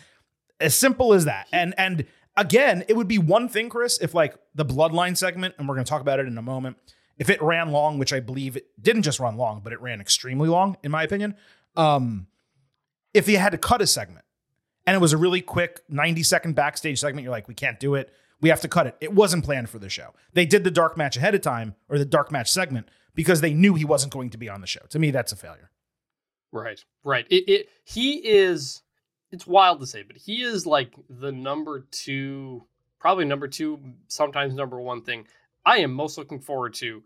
as 0.61 0.75
simple 0.75 1.13
as 1.13 1.25
that. 1.25 1.47
And 1.51 1.73
and 1.77 2.05
again, 2.37 2.85
it 2.87 2.95
would 2.95 3.07
be 3.07 3.17
one 3.17 3.49
thing, 3.49 3.67
Chris, 3.67 3.97
if 3.99 4.13
like 4.13 4.37
the 4.55 4.63
bloodline 4.63 5.17
segment, 5.17 5.55
and 5.57 5.67
we're 5.67 5.75
going 5.75 5.85
to 5.85 5.89
talk 5.89 6.01
about 6.01 6.19
it 6.19 6.27
in 6.27 6.37
a 6.37 6.41
moment, 6.43 6.77
if 7.17 7.29
it 7.29 7.41
ran 7.41 7.71
long, 7.71 7.97
which 7.97 8.13
I 8.13 8.19
believe 8.19 8.55
it 8.55 8.67
didn't 8.81 9.03
just 9.03 9.19
run 9.19 9.37
long, 9.37 9.61
but 9.63 9.73
it 9.73 9.81
ran 9.81 10.01
extremely 10.01 10.49
long, 10.49 10.77
in 10.83 10.91
my 10.91 11.03
opinion. 11.03 11.35
Um, 11.75 12.27
if 13.13 13.27
you 13.27 13.37
had 13.37 13.51
to 13.51 13.57
cut 13.57 13.81
a 13.81 13.87
segment 13.87 14.25
and 14.85 14.95
it 14.95 14.99
was 14.99 15.13
a 15.13 15.17
really 15.17 15.41
quick 15.41 15.81
90 15.89 16.23
second 16.23 16.55
backstage 16.55 16.99
segment, 16.99 17.23
you're 17.23 17.31
like, 17.31 17.47
we 17.47 17.55
can't 17.55 17.79
do 17.79 17.95
it. 17.95 18.13
We 18.39 18.49
have 18.49 18.61
to 18.61 18.67
cut 18.67 18.85
it. 18.85 18.95
It 19.01 19.13
wasn't 19.13 19.43
planned 19.43 19.69
for 19.69 19.79
the 19.79 19.89
show. 19.89 20.13
They 20.33 20.45
did 20.45 20.63
the 20.63 20.71
dark 20.71 20.95
match 20.95 21.17
ahead 21.17 21.33
of 21.33 21.41
time 21.41 21.75
or 21.89 21.97
the 21.97 22.05
dark 22.05 22.31
match 22.31 22.51
segment 22.51 22.87
because 23.15 23.41
they 23.41 23.53
knew 23.53 23.73
he 23.73 23.85
wasn't 23.85 24.13
going 24.13 24.29
to 24.29 24.37
be 24.37 24.47
on 24.47 24.61
the 24.61 24.67
show. 24.67 24.81
To 24.89 24.99
me, 24.99 25.09
that's 25.09 25.31
a 25.31 25.35
failure. 25.35 25.71
Right, 26.51 26.83
right. 27.03 27.25
It, 27.29 27.49
it 27.49 27.69
he 27.83 28.15
is. 28.27 28.83
It's 29.31 29.47
wild 29.47 29.81
to 29.81 29.87
say, 29.87 30.03
but 30.03 30.15
he 30.15 30.43
is 30.43 30.65
like 30.65 30.93
the 31.09 31.31
number 31.31 31.85
two, 31.91 32.63
probably 32.99 33.25
number 33.25 33.47
two, 33.47 33.79
sometimes 34.07 34.53
number 34.53 34.79
one 34.79 35.01
thing 35.01 35.25
I 35.67 35.77
am 35.79 35.91
most 35.93 36.17
looking 36.17 36.39
forward 36.39 36.73
to 36.75 37.03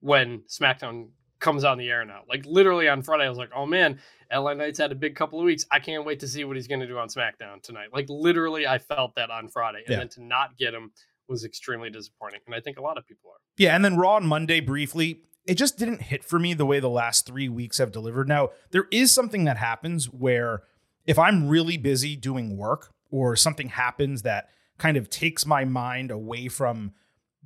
when 0.00 0.40
SmackDown 0.48 1.08
comes 1.40 1.62
on 1.62 1.78
the 1.78 1.88
air 1.90 2.04
now. 2.04 2.22
Like 2.28 2.44
literally 2.46 2.88
on 2.88 3.02
Friday, 3.02 3.24
I 3.24 3.28
was 3.28 3.38
like, 3.38 3.50
oh 3.54 3.66
man, 3.66 4.00
LA 4.32 4.54
Knight's 4.54 4.78
had 4.78 4.90
a 4.90 4.94
big 4.96 5.14
couple 5.14 5.38
of 5.38 5.44
weeks. 5.44 5.66
I 5.70 5.78
can't 5.78 6.04
wait 6.04 6.20
to 6.20 6.28
see 6.28 6.44
what 6.44 6.56
he's 6.56 6.66
going 6.66 6.80
to 6.80 6.86
do 6.86 6.98
on 6.98 7.08
SmackDown 7.08 7.62
tonight. 7.62 7.88
Like 7.92 8.06
literally, 8.08 8.66
I 8.66 8.78
felt 8.78 9.14
that 9.16 9.30
on 9.30 9.48
Friday, 9.48 9.82
and 9.86 9.90
Yeah. 9.92 9.98
then 9.98 10.08
to 10.10 10.22
not 10.24 10.56
get 10.56 10.74
him 10.74 10.90
was 11.28 11.44
extremely 11.44 11.90
disappointing. 11.90 12.40
And 12.46 12.54
I 12.54 12.60
think 12.60 12.78
a 12.78 12.82
lot 12.82 12.96
of 12.98 13.06
people 13.06 13.30
are. 13.30 13.36
Yeah, 13.58 13.76
and 13.76 13.84
then 13.84 13.96
Raw 13.96 14.14
on 14.16 14.26
Monday 14.26 14.60
briefly, 14.60 15.20
it 15.46 15.54
just 15.54 15.78
didn't 15.78 16.02
hit 16.02 16.24
for 16.24 16.38
me 16.38 16.54
the 16.54 16.66
way 16.66 16.80
the 16.80 16.88
last 16.88 17.26
three 17.26 17.48
weeks 17.48 17.78
have 17.78 17.92
delivered. 17.92 18.28
Now, 18.28 18.50
there 18.70 18.86
is 18.90 19.12
something 19.12 19.44
that 19.44 19.58
happens 19.58 20.06
where 20.06 20.62
if 21.06 21.18
I'm 21.18 21.48
really 21.48 21.76
busy 21.76 22.16
doing 22.16 22.56
work 22.56 22.92
or 23.10 23.36
something 23.36 23.68
happens 23.68 24.22
that 24.22 24.48
kind 24.78 24.96
of 24.96 25.08
takes 25.10 25.44
my 25.46 25.64
mind 25.64 26.10
away 26.10 26.48
from 26.48 26.92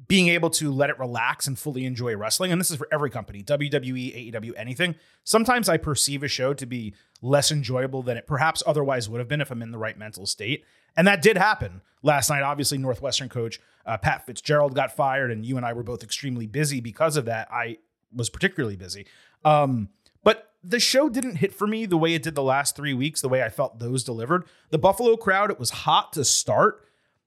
being 0.08 0.28
able 0.28 0.50
to 0.50 0.72
let 0.72 0.90
it 0.90 0.98
relax 0.98 1.46
and 1.46 1.58
fully 1.58 1.84
enjoy 1.84 2.16
wrestling. 2.16 2.50
And 2.50 2.60
this 2.60 2.70
is 2.70 2.76
for 2.76 2.88
every 2.90 3.10
company, 3.10 3.42
WWE, 3.42 4.32
AEW, 4.32 4.52
anything. 4.56 4.94
Sometimes 5.24 5.68
I 5.68 5.76
perceive 5.76 6.22
a 6.22 6.28
show 6.28 6.54
to 6.54 6.66
be 6.66 6.94
less 7.20 7.52
enjoyable 7.52 8.02
than 8.02 8.16
it 8.16 8.26
perhaps 8.26 8.62
otherwise 8.66 9.08
would 9.08 9.20
have 9.20 9.28
been 9.28 9.40
if 9.40 9.50
I'm 9.50 9.62
in 9.62 9.70
the 9.70 9.78
right 9.78 9.96
mental 9.96 10.26
state. 10.26 10.64
And 10.96 11.06
that 11.06 11.22
did 11.22 11.36
happen 11.36 11.82
last 12.02 12.30
night. 12.30 12.42
Obviously, 12.42 12.78
Northwestern 12.78 13.28
coach 13.28 13.60
uh, 13.86 13.96
Pat 13.96 14.26
Fitzgerald 14.26 14.74
got 14.74 14.94
fired, 14.94 15.30
and 15.30 15.44
you 15.44 15.56
and 15.56 15.66
I 15.66 15.72
were 15.72 15.82
both 15.82 16.02
extremely 16.02 16.46
busy 16.46 16.80
because 16.80 17.16
of 17.16 17.24
that. 17.26 17.48
I 17.50 17.78
was 18.14 18.28
particularly 18.28 18.76
busy. 18.76 19.06
Um, 19.44 19.88
but 20.22 20.52
the 20.62 20.78
show 20.78 21.08
didn't 21.08 21.36
hit 21.36 21.52
for 21.54 21.66
me 21.66 21.86
the 21.86 21.96
way 21.96 22.14
it 22.14 22.22
did 22.22 22.34
the 22.34 22.42
last 22.42 22.76
three 22.76 22.94
weeks, 22.94 23.20
the 23.20 23.28
way 23.28 23.42
I 23.42 23.48
felt 23.48 23.78
those 23.78 24.04
delivered. 24.04 24.44
The 24.70 24.78
Buffalo 24.78 25.16
crowd, 25.16 25.50
it 25.50 25.58
was 25.58 25.70
hot 25.70 26.12
to 26.14 26.24
start. 26.24 26.84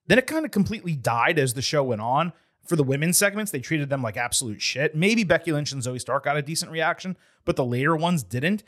Then 0.07 0.17
it 0.19 0.27
kind 0.27 0.45
of 0.45 0.51
completely 0.51 0.95
died 0.95 1.39
as 1.39 1.53
the 1.53 1.62
show 1.62 1.84
went 1.84 2.01
on. 2.01 2.31
For 2.65 2.75
the 2.75 2.84
women's 2.84 3.17
segments, 3.17 3.51
they 3.51 3.60
treated 3.60 3.89
them 3.89 4.01
like 4.01 4.17
absolute 4.17 4.62
shit. 4.62 4.95
Maybe 4.95 5.24
Becky 5.24 5.51
Lynch 5.51 5.72
and 5.72 5.81
Zoey 5.81 6.01
Stark 6.01 6.24
got 6.24 6.38
a 6.38 6.41
decent 6.41 6.72
reaction, 6.72 7.15
but 7.45 7.55
the 7.55 7.65
later 7.65 7.95
ones 7.95 8.24
didn't. 8.24 8.63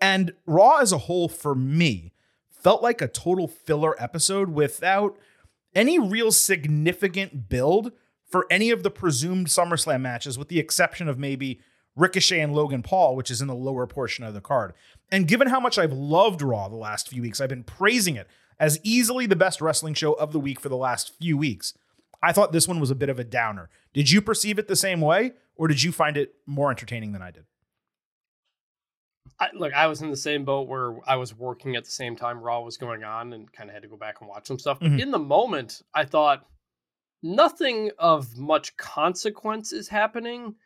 And 0.00 0.32
Raw 0.46 0.76
as 0.76 0.92
a 0.92 0.98
whole, 0.98 1.28
for 1.28 1.54
me, 1.54 2.12
felt 2.48 2.82
like 2.82 3.00
a 3.00 3.08
total 3.08 3.48
filler 3.48 4.00
episode 4.00 4.50
without 4.50 5.18
any 5.74 5.98
real 5.98 6.32
significant 6.32 7.48
build 7.48 7.92
for 8.24 8.46
any 8.50 8.70
of 8.70 8.82
the 8.82 8.90
presumed 8.90 9.48
SummerSlam 9.48 10.00
matches, 10.00 10.38
with 10.38 10.48
the 10.48 10.60
exception 10.60 11.08
of 11.08 11.18
maybe 11.18 11.60
Ricochet 11.96 12.40
and 12.40 12.54
Logan 12.54 12.82
Paul, 12.82 13.16
which 13.16 13.30
is 13.30 13.42
in 13.42 13.48
the 13.48 13.54
lower 13.54 13.86
portion 13.86 14.24
of 14.24 14.34
the 14.34 14.40
card. 14.40 14.72
And 15.10 15.26
given 15.26 15.48
how 15.48 15.58
much 15.58 15.78
I've 15.78 15.92
loved 15.92 16.40
Raw 16.40 16.68
the 16.68 16.76
last 16.76 17.08
few 17.08 17.22
weeks, 17.22 17.40
I've 17.40 17.48
been 17.48 17.64
praising 17.64 18.16
it 18.16 18.28
as 18.58 18.78
easily 18.84 19.26
the 19.26 19.34
best 19.34 19.60
wrestling 19.60 19.94
show 19.94 20.12
of 20.12 20.32
the 20.32 20.38
week 20.38 20.60
for 20.60 20.68
the 20.68 20.76
last 20.76 21.16
few 21.18 21.36
weeks. 21.36 21.74
I 22.22 22.32
thought 22.32 22.52
this 22.52 22.68
one 22.68 22.80
was 22.80 22.90
a 22.90 22.94
bit 22.94 23.08
of 23.08 23.18
a 23.18 23.24
downer. 23.24 23.70
Did 23.94 24.10
you 24.10 24.20
perceive 24.20 24.58
it 24.58 24.68
the 24.68 24.76
same 24.76 25.00
way, 25.00 25.32
or 25.56 25.68
did 25.68 25.82
you 25.82 25.90
find 25.92 26.16
it 26.16 26.34
more 26.46 26.70
entertaining 26.70 27.12
than 27.12 27.22
I 27.22 27.30
did? 27.30 27.44
I, 29.38 29.48
look, 29.54 29.72
I 29.72 29.86
was 29.86 30.02
in 30.02 30.10
the 30.10 30.16
same 30.16 30.44
boat 30.44 30.68
where 30.68 30.96
I 31.08 31.16
was 31.16 31.34
working 31.34 31.76
at 31.76 31.84
the 31.84 31.90
same 31.90 32.14
time 32.16 32.40
Raw 32.40 32.60
was 32.60 32.76
going 32.76 33.04
on 33.04 33.32
and 33.32 33.50
kind 33.50 33.70
of 33.70 33.74
had 33.74 33.82
to 33.82 33.88
go 33.88 33.96
back 33.96 34.16
and 34.20 34.28
watch 34.28 34.46
some 34.46 34.58
stuff. 34.58 34.78
But 34.80 34.90
Mhm. 34.90 35.00
in 35.00 35.10
the 35.10 35.18
moment, 35.18 35.80
I 35.94 36.04
thought 36.04 36.46
nothing 37.22 37.90
of 37.98 38.36
much 38.36 38.76
consequence 38.76 39.72
is 39.72 39.88
happening, 39.88 40.56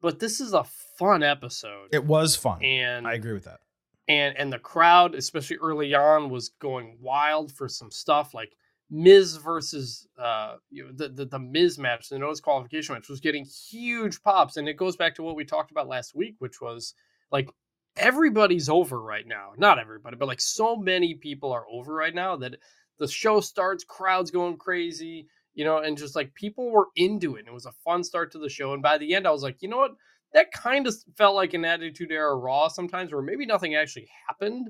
but 0.00 0.20
this 0.20 0.40
is 0.40 0.52
a 0.52 0.64
fun 0.64 1.22
episode. 1.24 1.88
It 1.92 2.04
was 2.04 2.36
fun. 2.36 2.62
and 2.62 3.06
I 3.06 3.14
agree 3.14 3.32
with 3.32 3.44
that. 3.44 3.60
and 4.08 4.36
and 4.36 4.52
the 4.52 4.58
crowd, 4.58 5.14
especially 5.14 5.56
early 5.58 5.92
on, 5.94 6.30
was 6.30 6.48
going 6.50 6.98
wild 7.00 7.52
for 7.52 7.68
some 7.68 7.90
stuff 7.90 8.32
like 8.34 8.56
Miz 8.90 9.36
versus 9.36 10.08
uh 10.18 10.56
you 10.70 10.84
know, 10.84 10.90
the, 10.92 11.08
the 11.08 11.24
the 11.26 11.38
Miz 11.38 11.78
match, 11.78 12.08
the 12.08 12.18
notice 12.18 12.40
qualification 12.40 12.94
match, 12.94 13.08
was 13.08 13.20
getting 13.20 13.44
huge 13.44 14.22
pops, 14.22 14.56
and 14.56 14.68
it 14.68 14.76
goes 14.76 14.96
back 14.96 15.14
to 15.16 15.22
what 15.22 15.36
we 15.36 15.44
talked 15.44 15.70
about 15.70 15.88
last 15.88 16.14
week, 16.14 16.36
which 16.38 16.60
was 16.60 16.94
like 17.30 17.48
everybody's 17.96 18.68
over 18.68 19.00
right 19.00 19.26
now. 19.26 19.50
Not 19.56 19.78
everybody, 19.78 20.16
but 20.16 20.28
like 20.28 20.40
so 20.40 20.76
many 20.76 21.14
people 21.14 21.52
are 21.52 21.66
over 21.70 21.94
right 21.94 22.14
now 22.14 22.36
that 22.36 22.56
the 22.98 23.08
show 23.08 23.40
starts, 23.40 23.84
crowds 23.84 24.30
going 24.30 24.56
crazy, 24.56 25.26
you 25.54 25.64
know, 25.64 25.78
and 25.78 25.96
just 25.96 26.16
like 26.16 26.34
people 26.34 26.70
were 26.70 26.88
into 26.96 27.36
it. 27.36 27.40
And 27.40 27.48
it 27.48 27.54
was 27.54 27.66
a 27.66 27.72
fun 27.84 28.04
start 28.04 28.32
to 28.32 28.38
the 28.38 28.48
show, 28.48 28.72
and 28.74 28.82
by 28.82 28.98
the 28.98 29.14
end, 29.14 29.26
I 29.26 29.30
was 29.30 29.42
like, 29.42 29.62
you 29.62 29.68
know 29.68 29.78
what? 29.78 29.92
that 30.32 30.52
kind 30.52 30.86
of 30.86 30.94
felt 31.16 31.34
like 31.34 31.54
an 31.54 31.64
attitude 31.64 32.12
era 32.12 32.36
raw 32.36 32.68
sometimes 32.68 33.12
where 33.12 33.22
maybe 33.22 33.46
nothing 33.46 33.74
actually 33.74 34.08
happened 34.28 34.68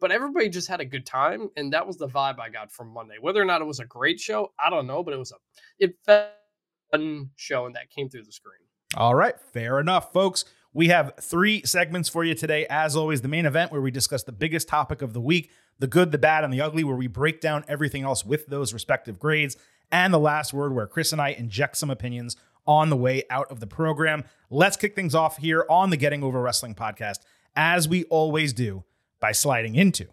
but 0.00 0.10
everybody 0.10 0.48
just 0.48 0.68
had 0.68 0.80
a 0.80 0.84
good 0.84 1.06
time 1.06 1.48
and 1.56 1.72
that 1.72 1.86
was 1.86 1.96
the 1.96 2.08
vibe 2.08 2.40
i 2.40 2.48
got 2.48 2.72
from 2.72 2.88
monday 2.88 3.16
whether 3.20 3.40
or 3.40 3.44
not 3.44 3.60
it 3.60 3.66
was 3.66 3.80
a 3.80 3.84
great 3.84 4.18
show 4.18 4.50
i 4.58 4.70
don't 4.70 4.86
know 4.86 5.02
but 5.02 5.14
it 5.14 5.18
was 5.18 5.32
a 5.32 5.36
it 5.78 5.94
fun 6.04 7.30
show 7.36 7.66
and 7.66 7.74
that 7.74 7.90
came 7.90 8.08
through 8.08 8.24
the 8.24 8.32
screen 8.32 8.60
All 8.96 9.14
right, 9.14 9.38
fair 9.52 9.78
enough, 9.78 10.12
folks. 10.12 10.44
We 10.72 10.88
have 10.88 11.12
three 11.20 11.62
segments 11.64 12.08
for 12.08 12.24
you 12.24 12.34
today. 12.34 12.66
As 12.68 12.96
always, 12.96 13.20
the 13.20 13.28
main 13.28 13.46
event 13.46 13.70
where 13.70 13.80
we 13.80 13.90
discuss 13.92 14.24
the 14.24 14.32
biggest 14.32 14.66
topic 14.68 15.02
of 15.02 15.12
the 15.12 15.20
week 15.20 15.50
the 15.80 15.86
good, 15.86 16.12
the 16.12 16.18
bad, 16.18 16.44
and 16.44 16.52
the 16.52 16.60
ugly, 16.60 16.84
where 16.84 16.94
we 16.94 17.06
break 17.06 17.40
down 17.40 17.64
everything 17.66 18.02
else 18.02 18.24
with 18.24 18.46
those 18.46 18.72
respective 18.72 19.18
grades. 19.18 19.56
And 19.90 20.14
the 20.14 20.18
last 20.18 20.52
word, 20.52 20.74
where 20.74 20.86
Chris 20.86 21.10
and 21.10 21.20
I 21.20 21.30
inject 21.30 21.76
some 21.78 21.90
opinions 21.90 22.36
on 22.66 22.90
the 22.90 22.96
way 22.96 23.24
out 23.30 23.50
of 23.50 23.60
the 23.60 23.66
program. 23.66 24.24
Let's 24.50 24.76
kick 24.76 24.94
things 24.94 25.14
off 25.14 25.38
here 25.38 25.64
on 25.68 25.90
the 25.90 25.96
Getting 25.96 26.22
Over 26.22 26.40
Wrestling 26.40 26.74
podcast, 26.74 27.20
as 27.56 27.88
we 27.88 28.04
always 28.04 28.52
do, 28.52 28.84
by 29.20 29.32
sliding 29.32 29.74
into 29.74 30.06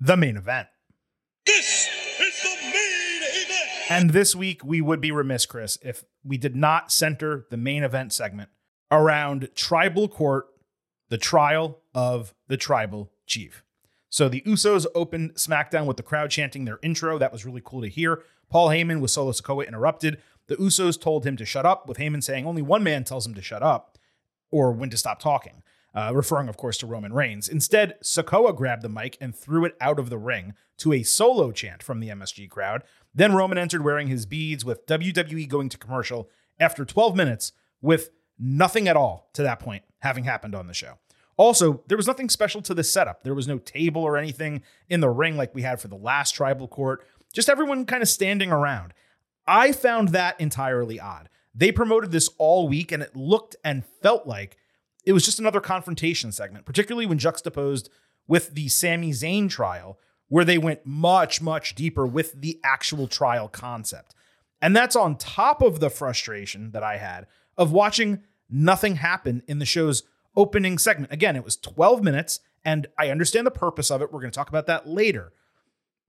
the 0.00 0.16
main 0.16 0.36
event. 0.36 0.68
This 1.44 1.88
is 2.20 2.42
the 2.42 2.56
main 2.64 3.22
event. 3.22 3.90
And 3.90 4.10
this 4.10 4.36
week, 4.36 4.64
we 4.64 4.80
would 4.80 5.00
be 5.00 5.10
remiss, 5.10 5.46
Chris, 5.46 5.78
if 5.82 6.04
we 6.24 6.36
did 6.36 6.54
not 6.54 6.92
center 6.92 7.46
the 7.50 7.56
main 7.56 7.82
event 7.82 8.12
segment 8.12 8.50
around 8.90 9.48
Tribal 9.54 10.08
Court, 10.08 10.46
the 11.08 11.18
trial 11.18 11.80
of 11.94 12.34
the 12.48 12.56
Tribal 12.56 13.10
Chief. 13.26 13.64
So 14.10 14.28
the 14.28 14.42
Usos 14.42 14.86
opened 14.94 15.34
SmackDown 15.34 15.86
with 15.86 15.96
the 15.96 16.02
crowd 16.02 16.30
chanting 16.30 16.64
their 16.64 16.78
intro. 16.82 17.18
That 17.18 17.32
was 17.32 17.44
really 17.44 17.62
cool 17.64 17.82
to 17.82 17.88
hear. 17.88 18.22
Paul 18.50 18.68
Heyman 18.68 19.00
with 19.00 19.10
Solo 19.10 19.32
Sikoa 19.32 19.66
interrupted. 19.66 20.18
The 20.46 20.56
Usos 20.56 20.98
told 20.98 21.26
him 21.26 21.36
to 21.36 21.44
shut 21.44 21.66
up, 21.66 21.86
with 21.88 21.98
Heyman 21.98 22.22
saying 22.22 22.46
only 22.46 22.62
one 22.62 22.82
man 22.82 23.04
tells 23.04 23.26
him 23.26 23.34
to 23.34 23.42
shut 23.42 23.62
up 23.62 23.98
or 24.50 24.72
when 24.72 24.88
to 24.88 24.96
stop 24.96 25.20
talking, 25.20 25.62
uh, 25.98 26.12
referring, 26.14 26.48
of 26.48 26.56
course, 26.56 26.78
to 26.78 26.86
Roman 26.86 27.12
Reigns. 27.12 27.48
Instead, 27.48 27.96
Sikoa 28.04 28.54
grabbed 28.54 28.82
the 28.82 28.88
mic 28.88 29.18
and 29.20 29.34
threw 29.34 29.64
it 29.64 29.76
out 29.80 29.98
of 29.98 30.10
the 30.10 30.18
ring 30.18 30.54
to 30.76 30.92
a 30.92 31.02
solo 31.02 31.50
chant 31.50 31.82
from 31.82 31.98
the 31.98 32.08
MSG 32.08 32.48
crowd. 32.48 32.84
Then 33.12 33.34
Roman 33.34 33.58
entered 33.58 33.82
wearing 33.82 34.06
his 34.06 34.24
beads, 34.24 34.64
with 34.64 34.86
WWE 34.86 35.48
going 35.48 35.68
to 35.70 35.76
commercial 35.76 36.30
after 36.60 36.84
12 36.84 37.16
minutes, 37.16 37.50
with 37.82 38.10
nothing 38.38 38.86
at 38.86 38.96
all 38.96 39.28
to 39.32 39.42
that 39.42 39.58
point 39.58 39.82
having 39.98 40.22
happened 40.22 40.54
on 40.54 40.68
the 40.68 40.74
show. 40.74 40.98
Also, 41.36 41.82
there 41.88 41.96
was 41.96 42.06
nothing 42.06 42.28
special 42.28 42.62
to 42.62 42.74
this 42.74 42.92
setup. 42.92 43.24
There 43.24 43.34
was 43.34 43.48
no 43.48 43.58
table 43.58 44.04
or 44.04 44.16
anything 44.16 44.62
in 44.88 45.00
the 45.00 45.10
ring 45.10 45.36
like 45.36 45.52
we 45.52 45.62
had 45.62 45.80
for 45.80 45.88
the 45.88 45.96
last 45.96 46.32
tribal 46.32 46.68
court, 46.68 47.04
just 47.32 47.48
everyone 47.48 47.86
kind 47.86 48.04
of 48.04 48.08
standing 48.08 48.52
around. 48.52 48.94
I 49.48 49.72
found 49.72 50.10
that 50.10 50.40
entirely 50.40 51.00
odd. 51.00 51.28
They 51.52 51.72
promoted 51.72 52.12
this 52.12 52.30
all 52.38 52.68
week 52.68 52.92
and 52.92 53.02
it 53.02 53.16
looked 53.16 53.56
and 53.64 53.84
felt 54.00 54.28
like 54.28 54.57
it 55.08 55.14
was 55.14 55.24
just 55.24 55.38
another 55.38 55.62
confrontation 55.62 56.32
segment, 56.32 56.66
particularly 56.66 57.06
when 57.06 57.16
juxtaposed 57.16 57.88
with 58.26 58.54
the 58.54 58.68
Sami 58.68 59.10
Zayn 59.10 59.48
trial, 59.48 59.98
where 60.28 60.44
they 60.44 60.58
went 60.58 60.84
much, 60.84 61.40
much 61.40 61.74
deeper 61.74 62.06
with 62.06 62.38
the 62.38 62.60
actual 62.62 63.08
trial 63.08 63.48
concept. 63.48 64.14
And 64.60 64.76
that's 64.76 64.94
on 64.94 65.16
top 65.16 65.62
of 65.62 65.80
the 65.80 65.88
frustration 65.88 66.72
that 66.72 66.82
I 66.82 66.98
had 66.98 67.26
of 67.56 67.72
watching 67.72 68.22
nothing 68.50 68.96
happen 68.96 69.42
in 69.48 69.60
the 69.60 69.64
show's 69.64 70.02
opening 70.36 70.76
segment. 70.76 71.10
Again, 71.10 71.36
it 71.36 71.44
was 71.44 71.56
12 71.56 72.04
minutes, 72.04 72.40
and 72.62 72.86
I 72.98 73.08
understand 73.08 73.46
the 73.46 73.50
purpose 73.50 73.90
of 73.90 74.02
it. 74.02 74.12
We're 74.12 74.20
going 74.20 74.30
to 74.30 74.36
talk 74.36 74.50
about 74.50 74.66
that 74.66 74.86
later. 74.86 75.32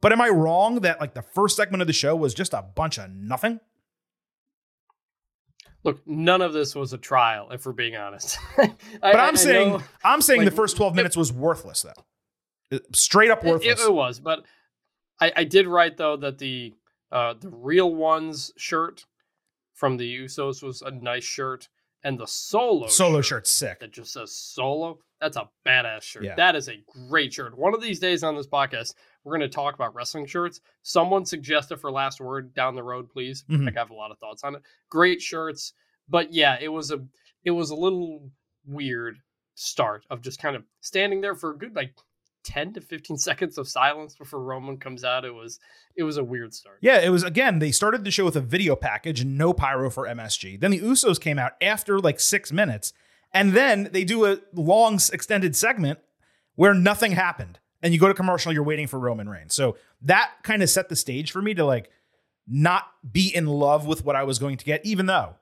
But 0.02 0.12
am 0.12 0.20
I 0.20 0.28
wrong 0.28 0.82
that 0.82 1.00
like 1.00 1.14
the 1.14 1.22
first 1.22 1.56
segment 1.56 1.80
of 1.80 1.88
the 1.88 1.94
show 1.94 2.18
was 2.18 2.34
just 2.34 2.54
a 2.54 2.66
bunch 2.76 3.00
of 3.00 3.10
nothing? 3.12 3.62
Look 5.84 6.02
none 6.08 6.42
of 6.42 6.54
this 6.54 6.76
was 6.76 6.94
a 6.94 6.98
trial 6.98 7.50
if 7.52 7.66
we're 7.66 7.72
being 7.72 7.96
honest 7.96 8.38
But 8.58 8.76
I'm 9.16 9.36
saying 9.38 9.82
I'm 10.04 10.22
saying 10.22 10.42
like, 10.42 10.50
the 10.50 10.56
first 10.56 10.78
12 10.78 10.96
minutes 10.96 11.16
was 11.18 11.32
worthless 11.32 11.82
though. 11.84 12.76
Uh, 12.76 12.80
Straight 12.94 13.32
up 13.32 13.44
worthless. 13.44 13.82
it, 13.82 13.86
it 13.86 13.94
was, 13.94 14.20
but 14.20 14.44
I, 15.20 15.32
I 15.38 15.44
did 15.44 15.68
write 15.68 15.98
though 15.98 16.18
that 16.18 16.38
the 16.38 16.74
uh, 17.12 17.34
the 17.40 17.50
real 17.50 17.94
ones 17.96 18.52
shirt 18.58 19.06
from 19.74 19.98
the 19.98 20.18
Usos 20.24 20.62
was 20.62 20.82
a 20.84 20.92
nice 20.92 21.24
shirt, 21.24 21.70
and 22.04 22.20
the 22.20 22.28
solo 22.28 22.88
Solo 22.88 23.22
shirt 23.22 23.26
shirt's 23.48 23.50
sick. 23.50 23.80
that 23.80 23.92
just 23.92 24.14
says 24.14 24.32
solo. 24.36 25.00
That's 25.20 25.36
a 25.38 25.50
badass 25.68 26.04
shirt. 26.04 26.24
Yeah. 26.24 26.36
That 26.36 26.56
is 26.56 26.70
a 26.70 26.84
great 27.10 27.34
shirt. 27.34 27.58
One 27.58 27.74
of 27.74 27.82
these 27.82 28.00
days 28.00 28.24
on 28.24 28.36
this 28.36 28.48
podcast, 28.48 28.94
we're 29.24 29.38
going 29.38 29.50
to 29.50 29.54
talk 29.54 29.76
about 29.76 29.94
wrestling 29.94 30.26
shirts. 30.26 30.62
Someone 30.82 31.26
suggested 31.26 31.78
for 31.80 31.92
last 31.92 32.22
word 32.22 32.54
down 32.54 32.76
the 32.76 32.84
road, 32.84 33.10
please. 33.10 33.44
Mhm. 33.50 33.66
Like 33.66 33.76
I 33.78 33.80
have 33.80 33.90
a 33.90 33.94
lot 33.96 34.12
of 34.12 34.18
thoughts 34.20 34.44
on 34.44 34.56
it. 34.56 34.62
Great 34.90 35.22
shirts, 35.22 35.74
but 36.08 36.34
yeah, 36.34 36.58
it 36.60 36.70
was 36.70 36.92
a 36.92 37.00
it 37.44 37.52
was 37.52 37.70
a 37.70 37.76
little 37.76 38.30
weird 38.66 39.18
start 39.56 40.06
of 40.10 40.22
just 40.22 40.40
kind 40.42 40.56
of 40.56 40.64
standing 40.82 41.22
there 41.22 41.36
for 41.36 41.52
a 41.52 41.58
good 41.58 41.76
like 41.76 41.94
10 42.46 42.74
to 42.74 42.82
15 42.82 43.18
seconds 43.18 43.58
of 43.58 43.68
silence 43.68 44.16
before 44.16 44.42
Roman 44.42 44.78
comes 44.78 45.04
out. 45.04 45.26
It 45.26 45.34
was 45.34 45.60
it 45.96 46.04
was 46.04 46.18
a 46.18 46.24
weird 46.24 46.54
start. 46.54 46.78
Yeah, 46.82 47.00
it 47.00 47.10
was 47.10 47.24
again, 47.24 47.60
they 47.60 47.72
started 47.72 48.04
the 48.06 48.12
show 48.12 48.26
with 48.26 48.36
a 48.38 48.42
video 48.42 48.76
package 48.76 49.22
and 49.22 49.38
no 49.38 49.54
pyro 49.54 49.90
for 49.90 50.06
MSG. 50.08 50.60
Then 50.60 50.72
the 50.72 50.80
Usos 50.80 51.20
came 51.20 51.38
out 51.38 51.54
after 51.62 52.00
like 52.00 52.20
six 52.20 52.52
minutes, 52.54 52.94
and 53.34 53.52
then 53.54 53.90
they 53.92 54.04
do 54.06 54.26
a 54.26 54.40
long 54.54 55.00
extended 55.12 55.56
segment 55.56 56.00
where 56.56 56.74
nothing 56.74 57.12
happened. 57.12 57.60
And 57.82 57.94
you 57.94 58.00
go 58.00 58.08
to 58.08 58.14
commercial, 58.14 58.52
you're 58.52 58.64
waiting 58.64 58.88
for 58.88 59.00
Roman 59.00 59.30
Reigns. 59.30 59.54
So 59.54 59.78
that 60.02 60.32
kind 60.44 60.62
of 60.62 60.70
set 60.70 60.90
the 60.90 60.96
stage 60.96 61.32
for 61.32 61.42
me 61.42 61.54
to 61.54 61.66
like 61.66 61.90
not 62.48 62.86
be 63.10 63.34
in 63.34 63.46
love 63.48 63.86
with 63.86 64.04
what 64.04 64.16
I 64.16 64.24
was 64.24 64.40
going 64.40 64.58
to 64.58 64.66
get, 64.66 64.86
even 64.86 65.06
though 65.06 65.36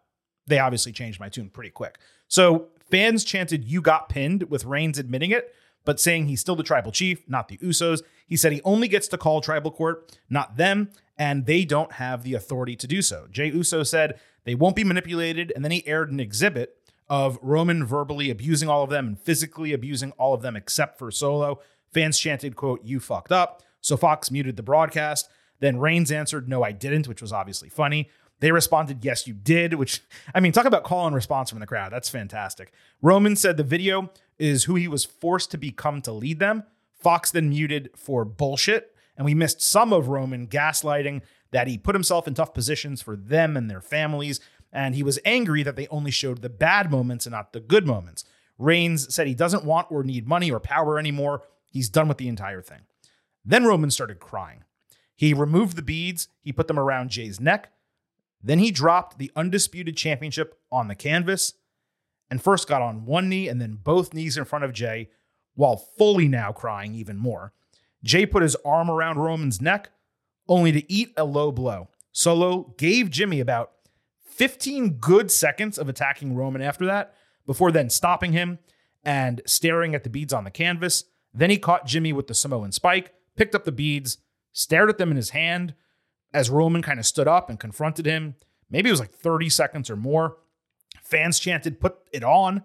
they 0.46 0.60
obviously 0.60 0.92
changed 0.92 1.20
my 1.20 1.30
tune 1.30 1.50
pretty 1.50 1.72
quick. 1.72 1.98
So 2.28 2.68
fans 2.92 3.24
chanted, 3.24 3.66
You 3.66 3.82
got 3.82 4.10
pinned, 4.10 4.44
with 4.44 4.66
Reigns 4.66 5.00
admitting 5.00 5.32
it, 5.32 5.54
but 5.86 6.00
saying 6.00 6.28
he's 6.28 6.42
still 6.42 6.56
the 6.56 6.64
tribal 6.64 6.92
chief, 6.92 7.28
not 7.28 7.48
the 7.48 7.58
Usos. 7.58 8.02
He 8.28 8.36
said 8.38 8.52
he 8.52 8.62
only 8.64 8.88
gets 8.88 9.08
to 9.10 9.18
call 9.18 9.42
tribal 9.42 9.72
court, 9.72 10.18
not 10.30 10.58
them. 10.58 10.90
and 11.18 11.48
they 11.48 11.66
don't 11.66 11.94
have 11.94 12.22
the 12.24 12.36
authority 12.36 12.76
to 12.76 12.86
do 12.86 13.02
so. 13.02 13.28
Jey 13.32 13.48
Uso 13.48 13.82
said 13.82 14.20
they 14.44 14.54
won't 14.54 14.76
be 14.76 14.84
manipulated, 14.84 15.52
and 15.56 15.64
then 15.64 15.72
he 15.72 15.88
aired 15.88 16.12
an 16.12 16.20
exhibit 16.20 16.76
of 17.10 17.40
Roman 17.42 17.86
verbally 17.86 18.30
abusing 18.30 18.70
all 18.70 18.84
of 18.84 18.90
them 18.92 19.08
and 19.08 19.20
physically 19.20 19.74
abusing 19.74 20.12
all 20.12 20.34
of 20.34 20.42
them 20.42 20.56
except 20.56 21.00
for 21.00 21.10
Solo. 21.10 21.60
Fans 21.98 22.20
chanted, 22.20 22.56
quote, 22.56 22.84
you 22.84 23.00
fucked 23.00 23.32
up. 23.32 23.64
So 23.82 23.98
Fox 23.98 24.30
muted 24.30 24.56
the 24.56 24.62
broadcast. 24.62 25.30
Then 25.62 25.80
Reigns 25.80 26.12
answered, 26.12 26.48
no, 26.48 26.62
I 26.62 26.72
didn't, 26.72 27.08
which 27.08 27.24
was 27.24 27.34
obviously 27.34 27.70
funny. 27.70 28.12
They 28.40 28.52
responded, 28.52 29.04
yes, 29.04 29.26
you 29.26 29.34
did, 29.34 29.74
which, 29.74 30.04
I 30.36 30.40
mean, 30.40 30.52
talk 30.52 30.66
about 30.66 30.84
call 30.84 31.08
and 31.08 31.16
response 31.16 31.50
from 31.50 31.58
the 31.60 31.66
crowd. 31.66 31.92
That's 31.92 32.08
fantastic. 32.08 32.72
Roman 33.02 33.36
said 33.36 33.58
the 33.58 33.64
video 33.64 34.12
is 34.38 34.66
who 34.66 34.76
he 34.76 34.88
was 34.88 35.06
forced 35.06 35.50
to 35.50 35.58
become 35.58 36.04
to 36.04 36.12
lead 36.12 36.38
them. 36.38 36.66
Fox 37.02 37.32
then 37.32 37.50
muted 37.50 37.90
for 37.96 38.24
bullshit. 38.24 38.94
And 39.16 39.26
we 39.26 39.34
missed 39.34 39.64
some 39.64 39.92
of 39.92 40.08
Roman 40.08 40.46
gaslighting 40.46 41.24
that 41.50 41.68
he 41.68 41.80
put 41.80 41.96
himself 41.96 42.28
in 42.28 42.36
tough 42.36 42.54
positions 42.54 43.02
for 43.02 43.16
them 43.16 43.58
and 43.58 43.72
their 43.72 43.82
families. 43.82 44.40
And 44.72 44.94
he 44.94 45.02
was 45.02 45.18
angry 45.26 45.64
that 45.64 45.76
they 45.76 45.88
only 45.88 46.12
showed 46.12 46.44
the 46.44 46.50
bad 46.50 46.92
moments 46.92 47.26
and 47.26 47.34
not 47.34 47.54
the 47.54 47.60
good 47.60 47.88
moments. 47.88 48.24
Reigns 48.60 49.12
said 49.12 49.26
he 49.26 49.34
doesn't 49.34 49.66
want 49.66 49.92
or 49.92 50.04
need 50.04 50.28
money 50.28 50.52
or 50.52 50.60
power 50.60 51.00
anymore. 51.00 51.42
He's 51.70 51.90
done 51.90 52.08
with 52.08 52.18
the 52.18 52.28
entire 52.28 52.62
thing. 52.62 52.82
Then 53.46 53.66
Roman 53.66 53.92
started 53.92 54.20
crying. 54.20 54.64
He 55.16 55.34
removed 55.34 55.76
the 55.76 55.82
beads, 55.82 56.28
he 56.42 56.52
put 56.52 56.68
them 56.68 56.80
around 56.80 57.10
Jey's 57.10 57.40
neck. 57.40 57.72
Then 58.42 58.60
he 58.60 58.72
dropped 58.72 59.18
the 59.18 59.32
undisputed 59.36 59.98
championship 59.98 60.60
on 60.72 60.88
the 60.88 60.96
canvas 60.96 61.54
and 62.30 62.42
first 62.42 62.68
got 62.68 62.82
on 62.82 63.06
one 63.06 63.30
knee 63.30 63.48
and 63.48 63.60
then 63.60 63.80
both 63.82 64.14
knees 64.14 64.38
in 64.38 64.46
front 64.46 64.66
of 64.66 64.74
Jey 64.74 65.10
while 65.56 65.78
fully 65.78 66.28
now 66.28 66.52
crying 66.52 66.94
even 66.94 67.18
more. 67.18 67.54
Jey 68.04 68.26
put 68.26 68.44
his 68.44 68.56
arm 68.64 68.92
around 68.92 69.18
Roman's 69.18 69.60
neck, 69.60 69.90
only 70.48 70.72
to 70.72 70.92
eat 70.92 71.14
a 71.18 71.26
low 71.26 71.52
blow. 71.52 71.90
Solo 72.12 72.76
gave 72.78 73.10
Jimmy 73.10 73.40
about 73.40 73.72
15 74.26 74.98
good 75.00 75.32
seconds 75.32 75.78
of 75.78 75.90
attacking 75.90 76.36
Roman 76.36 76.62
after 76.62 76.86
that, 76.86 77.16
before 77.46 77.72
then 77.72 77.90
stopping 77.90 78.34
him 78.34 78.60
and 79.04 79.42
staring 79.46 79.96
at 79.96 80.04
the 80.04 80.10
beads 80.10 80.34
on 80.34 80.44
the 80.44 80.52
canvas. 80.52 81.06
Then 81.34 81.50
he 81.50 81.58
caught 81.58 81.86
Jimmy 81.86 82.14
with 82.14 82.28
the 82.28 82.34
Samoan 82.34 82.72
spike, 82.72 83.14
picked 83.36 83.56
up 83.56 83.66
the 83.66 83.72
beads, 83.72 84.18
stared 84.52 84.90
at 84.90 84.98
them 84.98 85.12
in 85.12 85.18
his 85.18 85.32
hand 85.32 85.74
as 86.34 86.50
Roman 86.50 86.82
kind 86.82 87.00
of 87.00 87.06
stood 87.06 87.28
up 87.28 87.50
and 87.50 87.60
confronted 87.60 88.06
him. 88.06 88.36
Maybe 88.70 88.90
it 88.90 88.92
was 88.92 89.00
like 89.00 89.12
30 89.12 89.50
seconds 89.50 89.90
or 89.90 89.96
more. 89.96 90.38
Fans 91.02 91.40
chanted, 91.40 91.80
put 91.80 91.98
it 92.12 92.24
on. 92.24 92.64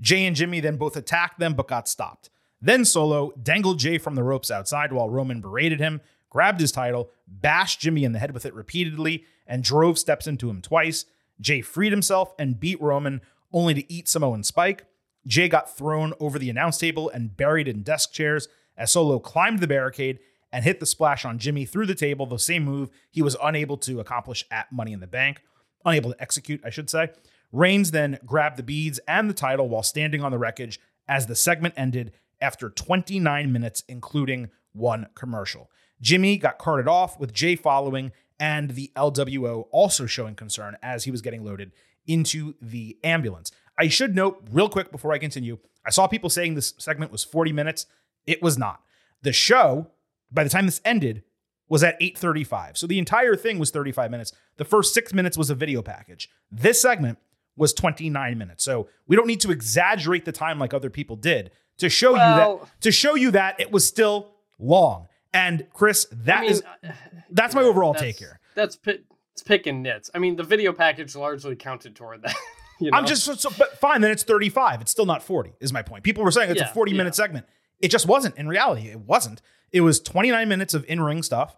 Jey 0.00 0.24
and 0.26 0.36
Jimmy 0.36 0.60
then 0.60 0.76
both 0.76 0.96
attacked 0.96 1.38
them 1.38 1.54
but 1.54 1.68
got 1.68 1.88
stopped. 1.88 2.30
Then 2.60 2.84
Solo 2.84 3.32
dangled 3.42 3.78
Jey 3.78 3.98
from 3.98 4.14
the 4.14 4.22
ropes 4.22 4.50
outside 4.50 4.92
while 4.92 5.10
Roman 5.10 5.40
berated 5.40 5.80
him, 5.80 6.00
grabbed 6.30 6.60
his 6.60 6.70
title, 6.70 7.10
bashed 7.26 7.80
Jimmy 7.80 8.04
in 8.04 8.12
the 8.12 8.18
head 8.18 8.32
with 8.32 8.46
it 8.46 8.54
repeatedly, 8.54 9.24
and 9.46 9.64
drove 9.64 9.98
steps 9.98 10.26
into 10.26 10.48
him 10.48 10.62
twice. 10.62 11.04
Jey 11.40 11.60
freed 11.60 11.92
himself 11.92 12.34
and 12.38 12.60
beat 12.60 12.80
Roman, 12.80 13.20
only 13.52 13.74
to 13.74 13.92
eat 13.92 14.08
Samoan 14.08 14.44
Spike. 14.44 14.86
Jey 15.26 15.48
got 15.48 15.76
thrown 15.76 16.14
over 16.20 16.38
the 16.38 16.50
announce 16.50 16.78
table 16.78 17.08
and 17.10 17.36
buried 17.36 17.68
in 17.68 17.82
desk 17.82 18.12
chairs 18.12 18.48
as 18.76 18.90
Solo 18.90 19.18
climbed 19.18 19.60
the 19.60 19.66
barricade 19.66 20.18
and 20.52 20.64
hit 20.64 20.80
the 20.80 20.86
splash 20.86 21.24
on 21.24 21.38
Jimmy 21.38 21.64
through 21.64 21.86
the 21.86 21.94
table, 21.94 22.26
the 22.26 22.38
same 22.38 22.64
move 22.64 22.90
he 23.10 23.22
was 23.22 23.36
unable 23.42 23.76
to 23.78 24.00
accomplish 24.00 24.44
at 24.50 24.70
Money 24.70 24.92
in 24.92 25.00
the 25.00 25.06
Bank. 25.06 25.40
Unable 25.84 26.12
to 26.12 26.22
execute, 26.22 26.60
I 26.64 26.70
should 26.70 26.90
say. 26.90 27.10
Reigns 27.52 27.90
then 27.90 28.18
grabbed 28.24 28.56
the 28.56 28.62
beads 28.62 29.00
and 29.08 29.28
the 29.28 29.34
title 29.34 29.68
while 29.68 29.82
standing 29.82 30.22
on 30.22 30.30
the 30.30 30.38
wreckage 30.38 30.80
as 31.08 31.26
the 31.26 31.34
segment 31.34 31.74
ended 31.76 32.12
after 32.40 32.70
29 32.70 33.52
minutes, 33.52 33.82
including 33.88 34.50
one 34.72 35.06
commercial. 35.14 35.70
Jimmy 36.00 36.36
got 36.36 36.58
carted 36.58 36.88
off 36.88 37.18
with 37.18 37.32
Jey 37.32 37.56
following, 37.56 38.12
and 38.40 38.70
the 38.72 38.90
LWO 38.96 39.66
also 39.70 40.06
showing 40.06 40.34
concern 40.34 40.76
as 40.82 41.04
he 41.04 41.10
was 41.10 41.22
getting 41.22 41.44
loaded 41.44 41.72
into 42.06 42.54
the 42.60 42.98
ambulance. 43.04 43.52
I 43.82 43.88
should 43.88 44.14
note, 44.14 44.40
real 44.52 44.68
quick 44.68 44.92
before 44.92 45.12
I 45.12 45.18
continue, 45.18 45.58
I 45.84 45.90
saw 45.90 46.06
people 46.06 46.30
saying 46.30 46.54
this 46.54 46.72
segment 46.78 47.10
was 47.10 47.24
40 47.24 47.52
minutes. 47.52 47.86
It 48.28 48.40
was 48.40 48.56
not. 48.56 48.80
The 49.22 49.32
show, 49.32 49.88
by 50.30 50.44
the 50.44 50.50
time 50.50 50.66
this 50.66 50.80
ended, 50.84 51.24
was 51.68 51.82
at 51.82 51.98
8:35. 52.00 52.76
So 52.76 52.86
the 52.86 53.00
entire 53.00 53.34
thing 53.34 53.58
was 53.58 53.72
35 53.72 54.08
minutes. 54.12 54.32
The 54.56 54.64
first 54.64 54.94
6 54.94 55.12
minutes 55.12 55.36
was 55.36 55.50
a 55.50 55.56
video 55.56 55.82
package. 55.82 56.28
This 56.48 56.80
segment 56.80 57.18
was 57.56 57.72
29 57.72 58.38
minutes. 58.38 58.62
So 58.62 58.86
we 59.08 59.16
don't 59.16 59.26
need 59.26 59.40
to 59.40 59.50
exaggerate 59.50 60.26
the 60.26 60.32
time 60.32 60.60
like 60.60 60.72
other 60.72 60.88
people 60.90 61.16
did 61.16 61.50
to 61.78 61.88
show 61.88 62.12
Well- 62.12 62.52
you 62.52 62.58
that 62.60 62.80
to 62.82 62.92
show 62.92 63.16
you 63.16 63.32
that 63.32 63.58
it 63.58 63.72
was 63.72 63.84
still 63.84 64.36
long. 64.60 65.08
And 65.34 65.66
Chris, 65.72 66.06
that 66.12 66.38
I 66.38 66.40
mean, 66.42 66.60
uh, 66.84 66.92
that's 67.30 67.54
my 67.56 67.62
overall 67.62 67.94
that's- 67.94 68.12
take 68.14 68.18
here. 68.20 68.38
That's 68.54 68.78
it's 68.86 69.42
picking 69.42 69.82
nits. 69.82 70.08
I 70.14 70.20
mean, 70.20 70.36
the 70.36 70.44
video 70.44 70.72
package 70.72 71.16
largely 71.16 71.56
counted 71.56 71.96
toward 71.96 72.22
that. 72.22 72.36
You 72.80 72.90
know? 72.90 72.98
I'm 72.98 73.06
just 73.06 73.24
so, 73.24 73.34
so 73.34 73.50
but 73.58 73.78
fine, 73.78 74.00
then 74.00 74.10
it's 74.10 74.22
35. 74.22 74.80
It's 74.80 74.90
still 74.90 75.06
not 75.06 75.22
40, 75.22 75.52
is 75.60 75.72
my 75.72 75.82
point. 75.82 76.04
People 76.04 76.24
were 76.24 76.30
saying 76.30 76.50
it's 76.50 76.60
Yeah, 76.60 76.70
a 76.70 76.74
40 76.74 76.92
minute 76.92 77.10
yeah. 77.10 77.24
segment. 77.24 77.46
It 77.80 77.90
just 77.90 78.06
wasn't 78.06 78.36
in 78.36 78.48
reality. 78.48 78.88
It 78.88 79.00
wasn't. 79.00 79.40
It 79.70 79.80
was 79.82 80.00
29 80.00 80.48
minutes 80.48 80.74
of 80.74 80.84
in-ring 80.88 81.22
stuff. 81.22 81.56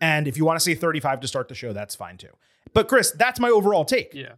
And 0.00 0.28
if 0.28 0.36
you 0.36 0.44
want 0.44 0.58
to 0.58 0.64
say 0.64 0.74
35 0.74 1.20
to 1.20 1.28
start 1.28 1.48
the 1.48 1.54
show, 1.54 1.72
that's 1.72 1.94
fine 1.94 2.16
too. 2.18 2.28
But 2.74 2.88
Chris, 2.88 3.10
that's 3.12 3.40
my 3.40 3.48
overall 3.48 3.84
take. 3.84 4.12
yeah. 4.14 4.32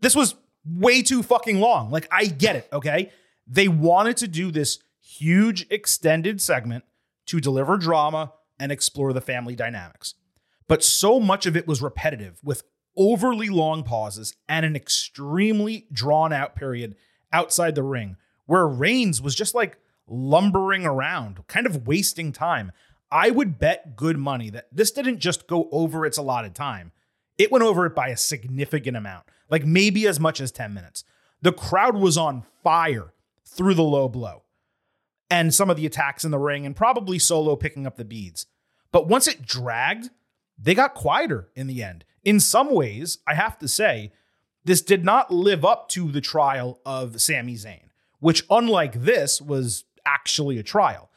This 0.00 0.14
was 0.16 0.34
way 0.66 1.02
too 1.02 1.22
fucking 1.22 1.60
long. 1.60 1.90
Like, 1.90 2.08
I 2.10 2.26
get 2.26 2.56
it, 2.56 2.68
okay? 2.72 3.10
They 3.46 3.68
wanted 3.68 4.16
to 4.18 4.28
do 4.28 4.50
this 4.50 4.78
huge 5.02 5.66
extended 5.70 6.40
segment 6.40 6.84
to 7.26 7.40
deliver 7.40 7.76
drama 7.76 8.32
and 8.58 8.72
explore 8.72 9.12
the 9.12 9.20
family 9.20 9.54
dynamics. 9.54 10.14
But 10.68 10.82
so 10.82 11.20
much 11.20 11.44
of 11.46 11.56
it 11.56 11.66
was 11.66 11.82
repetitive 11.82 12.38
with 12.42 12.62
overly 12.96 13.48
long 13.48 13.82
pauses 13.82 14.34
and 14.48 14.64
an 14.64 14.76
extremely 14.76 15.86
drawn 15.92 16.32
out 16.32 16.56
period 16.56 16.96
outside 17.32 17.74
the 17.74 17.82
ring 17.82 18.16
where 18.46 18.66
Reigns 18.66 19.20
was 19.20 19.34
just 19.34 19.54
like 19.54 19.78
lumbering 20.06 20.84
around, 20.84 21.46
kind 21.46 21.66
of 21.66 21.86
wasting 21.86 22.32
time. 22.32 22.72
I 23.10 23.30
would 23.30 23.58
bet 23.58 23.96
good 23.96 24.18
money 24.18 24.50
that 24.50 24.68
this 24.72 24.90
didn't 24.90 25.18
just 25.18 25.46
go 25.46 25.68
over 25.72 26.04
its 26.04 26.18
allotted 26.18 26.54
time. 26.54 26.92
It 27.38 27.50
went 27.50 27.64
over 27.64 27.86
it 27.86 27.94
by 27.94 28.08
a 28.08 28.16
significant 28.16 28.96
amount, 28.96 29.24
like 29.50 29.64
maybe 29.64 30.06
as 30.06 30.20
much 30.20 30.40
as 30.40 30.52
10 30.52 30.74
minutes. 30.74 31.04
The 31.42 31.52
crowd 31.52 31.96
was 31.96 32.16
on 32.16 32.44
fire 32.62 33.12
through 33.44 33.74
the 33.74 33.82
low 33.82 34.08
blow 34.08 34.42
and 35.30 35.54
some 35.54 35.70
of 35.70 35.76
the 35.76 35.86
attacks 35.86 36.24
in 36.24 36.30
the 36.30 36.38
ring, 36.38 36.66
and 36.66 36.76
probably 36.76 37.18
Solo 37.18 37.56
picking 37.56 37.86
up 37.86 37.96
the 37.96 38.04
beads. 38.04 38.46
But 38.92 39.08
once 39.08 39.26
it 39.26 39.42
dragged, 39.42 40.10
they 40.58 40.74
got 40.74 40.94
quieter 40.94 41.48
in 41.56 41.66
the 41.66 41.82
end. 41.82 42.04
In 42.24 42.40
some 42.40 42.72
ways, 42.72 43.18
I 43.26 43.34
have 43.34 43.58
to 43.58 43.68
say, 43.68 44.12
this 44.64 44.80
did 44.80 45.04
not 45.04 45.30
live 45.30 45.64
up 45.64 45.88
to 45.90 46.10
the 46.10 46.20
trial 46.20 46.80
of 46.86 47.20
Sami 47.20 47.54
Zayn, 47.54 47.90
which, 48.20 48.44
unlike 48.48 49.02
this, 49.02 49.40
was 49.40 49.84
actually 50.06 50.58
a 50.58 50.62
trial. 50.62 51.10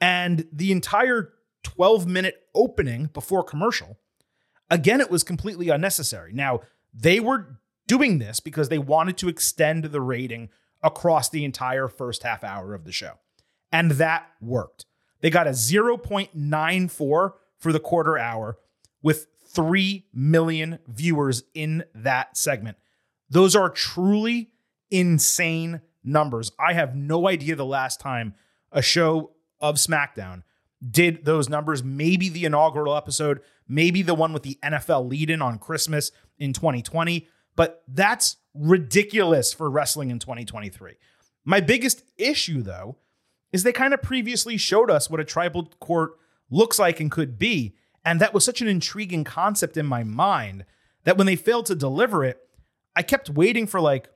And 0.00 0.46
the 0.52 0.72
entire 0.72 1.32
12 1.62 2.06
minute 2.06 2.42
opening 2.54 3.06
before 3.06 3.42
commercial, 3.42 3.98
again, 4.70 5.00
it 5.00 5.10
was 5.10 5.22
completely 5.22 5.70
unnecessary. 5.70 6.32
Now, 6.32 6.60
they 6.92 7.20
were 7.20 7.58
doing 7.86 8.18
this 8.18 8.40
because 8.40 8.68
they 8.68 8.78
wanted 8.78 9.16
to 9.18 9.28
extend 9.28 9.84
the 9.84 10.00
rating 10.00 10.50
across 10.82 11.28
the 11.28 11.44
entire 11.44 11.88
first 11.88 12.22
half 12.22 12.44
hour 12.44 12.74
of 12.74 12.84
the 12.84 12.92
show. 12.92 13.14
And 13.72 13.92
that 13.92 14.26
worked. 14.40 14.86
They 15.20 15.30
got 15.30 15.46
a 15.46 15.50
0.94 15.50 16.90
for 16.90 17.32
the 17.72 17.80
quarter 17.80 18.16
hour 18.18 18.58
with 19.02 19.26
3 19.52 20.06
million 20.12 20.78
viewers 20.86 21.42
in 21.54 21.84
that 21.94 22.36
segment. 22.36 22.76
Those 23.28 23.54
are 23.54 23.68
truly 23.68 24.50
insane 24.90 25.80
numbers. 26.02 26.52
I 26.58 26.72
have 26.72 26.96
no 26.96 27.28
idea 27.28 27.56
the 27.56 27.64
last 27.64 28.00
time 28.00 28.34
a 28.72 28.82
show 28.82 29.32
of 29.60 29.76
SmackDown 29.76 30.42
did 30.88 31.24
those 31.24 31.48
numbers. 31.48 31.84
Maybe 31.84 32.28
the 32.28 32.44
inaugural 32.44 32.96
episode, 32.96 33.40
maybe 33.68 34.02
the 34.02 34.14
one 34.14 34.32
with 34.32 34.42
the 34.42 34.58
NFL 34.62 35.08
lead 35.08 35.30
in 35.30 35.42
on 35.42 35.58
Christmas 35.58 36.10
in 36.38 36.52
2020, 36.52 37.28
but 37.56 37.82
that's 37.86 38.36
ridiculous 38.54 39.52
for 39.52 39.70
wrestling 39.70 40.10
in 40.10 40.18
2023. 40.18 40.94
My 41.44 41.60
biggest 41.60 42.02
issue, 42.16 42.62
though, 42.62 42.96
is 43.52 43.62
they 43.62 43.72
kind 43.72 43.92
of 43.94 44.02
previously 44.02 44.56
showed 44.56 44.90
us 44.90 45.10
what 45.10 45.20
a 45.20 45.24
tribal 45.24 45.66
court 45.80 46.12
looks 46.50 46.78
like 46.78 47.00
and 47.00 47.10
could 47.10 47.38
be. 47.38 47.74
And 48.04 48.20
that 48.20 48.32
was 48.32 48.44
such 48.44 48.60
an 48.60 48.68
intriguing 48.68 49.24
concept 49.24 49.76
in 49.76 49.86
my 49.86 50.02
mind 50.02 50.64
that 51.04 51.16
when 51.16 51.26
they 51.26 51.36
failed 51.36 51.66
to 51.66 51.74
deliver 51.74 52.24
it, 52.24 52.40
I 52.96 53.02
kept 53.02 53.30
waiting 53.30 53.66
for 53.66 53.80
like, 53.80 54.08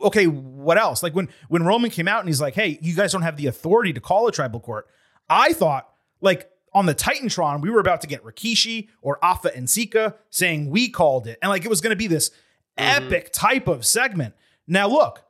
okay, 0.00 0.26
what 0.26 0.78
else? 0.78 1.02
Like 1.02 1.14
when 1.14 1.28
when 1.48 1.64
Roman 1.64 1.90
came 1.90 2.08
out 2.08 2.20
and 2.20 2.28
he's 2.28 2.40
like, 2.40 2.54
hey, 2.54 2.78
you 2.80 2.94
guys 2.94 3.12
don't 3.12 3.22
have 3.22 3.36
the 3.36 3.46
authority 3.46 3.92
to 3.92 4.00
call 4.00 4.26
a 4.28 4.32
tribal 4.32 4.60
court. 4.60 4.86
I 5.28 5.52
thought 5.52 5.88
like 6.20 6.50
on 6.72 6.86
the 6.86 6.94
Titantron, 6.94 7.60
we 7.60 7.70
were 7.70 7.80
about 7.80 8.00
to 8.02 8.06
get 8.06 8.22
Rikishi 8.24 8.88
or 9.02 9.22
Afa 9.24 9.54
and 9.54 9.68
Sika 9.68 10.16
saying 10.30 10.70
we 10.70 10.88
called 10.88 11.26
it. 11.26 11.38
And 11.42 11.50
like 11.50 11.64
it 11.64 11.68
was 11.68 11.80
going 11.80 11.90
to 11.90 11.96
be 11.96 12.06
this 12.06 12.30
mm-hmm. 12.30 13.04
epic 13.04 13.32
type 13.32 13.68
of 13.68 13.84
segment. 13.84 14.34
Now 14.66 14.88
look, 14.88 15.24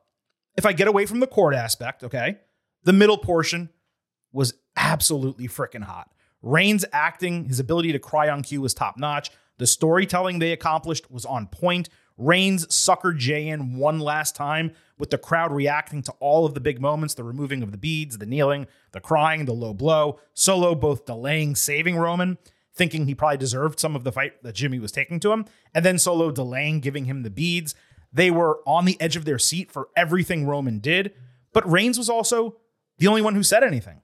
if 0.56 0.66
I 0.66 0.72
get 0.72 0.88
away 0.88 1.06
from 1.06 1.20
the 1.20 1.26
court 1.26 1.54
aspect, 1.54 2.04
okay, 2.04 2.38
the 2.84 2.92
middle 2.92 3.18
portion 3.18 3.70
was 4.32 4.54
absolutely 4.76 5.48
freaking 5.48 5.84
hot. 5.84 6.10
Reigns 6.42 6.84
acting, 6.92 7.46
his 7.46 7.60
ability 7.60 7.92
to 7.92 7.98
cry 7.98 8.28
on 8.28 8.42
cue 8.42 8.60
was 8.60 8.74
top 8.74 8.96
notch. 8.96 9.30
The 9.58 9.66
storytelling 9.66 10.38
they 10.38 10.52
accomplished 10.52 11.10
was 11.10 11.24
on 11.24 11.48
point. 11.48 11.88
Reigns 12.16 12.66
suckered 12.66 13.18
Jey 13.18 13.48
in 13.48 13.76
one 13.76 14.00
last 14.00 14.34
time 14.34 14.72
with 14.98 15.10
the 15.10 15.18
crowd 15.18 15.52
reacting 15.52 16.02
to 16.02 16.12
all 16.18 16.44
of 16.44 16.54
the 16.54 16.60
big 16.60 16.80
moments 16.80 17.14
the 17.14 17.24
removing 17.24 17.62
of 17.62 17.70
the 17.70 17.78
beads, 17.78 18.18
the 18.18 18.26
kneeling, 18.26 18.66
the 18.92 19.00
crying, 19.00 19.44
the 19.44 19.52
low 19.52 19.72
blow. 19.72 20.18
Solo 20.34 20.74
both 20.74 21.06
delaying 21.06 21.54
saving 21.54 21.96
Roman, 21.96 22.38
thinking 22.74 23.06
he 23.06 23.14
probably 23.14 23.38
deserved 23.38 23.78
some 23.78 23.94
of 23.94 24.04
the 24.04 24.12
fight 24.12 24.42
that 24.42 24.54
Jimmy 24.54 24.78
was 24.78 24.92
taking 24.92 25.20
to 25.20 25.32
him, 25.32 25.44
and 25.74 25.84
then 25.84 25.98
Solo 25.98 26.30
delaying 26.30 26.80
giving 26.80 27.04
him 27.04 27.22
the 27.22 27.30
beads. 27.30 27.74
They 28.12 28.30
were 28.30 28.60
on 28.66 28.84
the 28.84 29.00
edge 29.00 29.16
of 29.16 29.24
their 29.24 29.38
seat 29.38 29.70
for 29.70 29.88
everything 29.96 30.46
Roman 30.46 30.78
did, 30.78 31.12
but 31.52 31.68
Reigns 31.70 31.98
was 31.98 32.08
also 32.08 32.56
the 32.98 33.06
only 33.06 33.22
one 33.22 33.34
who 33.34 33.42
said 33.42 33.62
anything. 33.62 34.02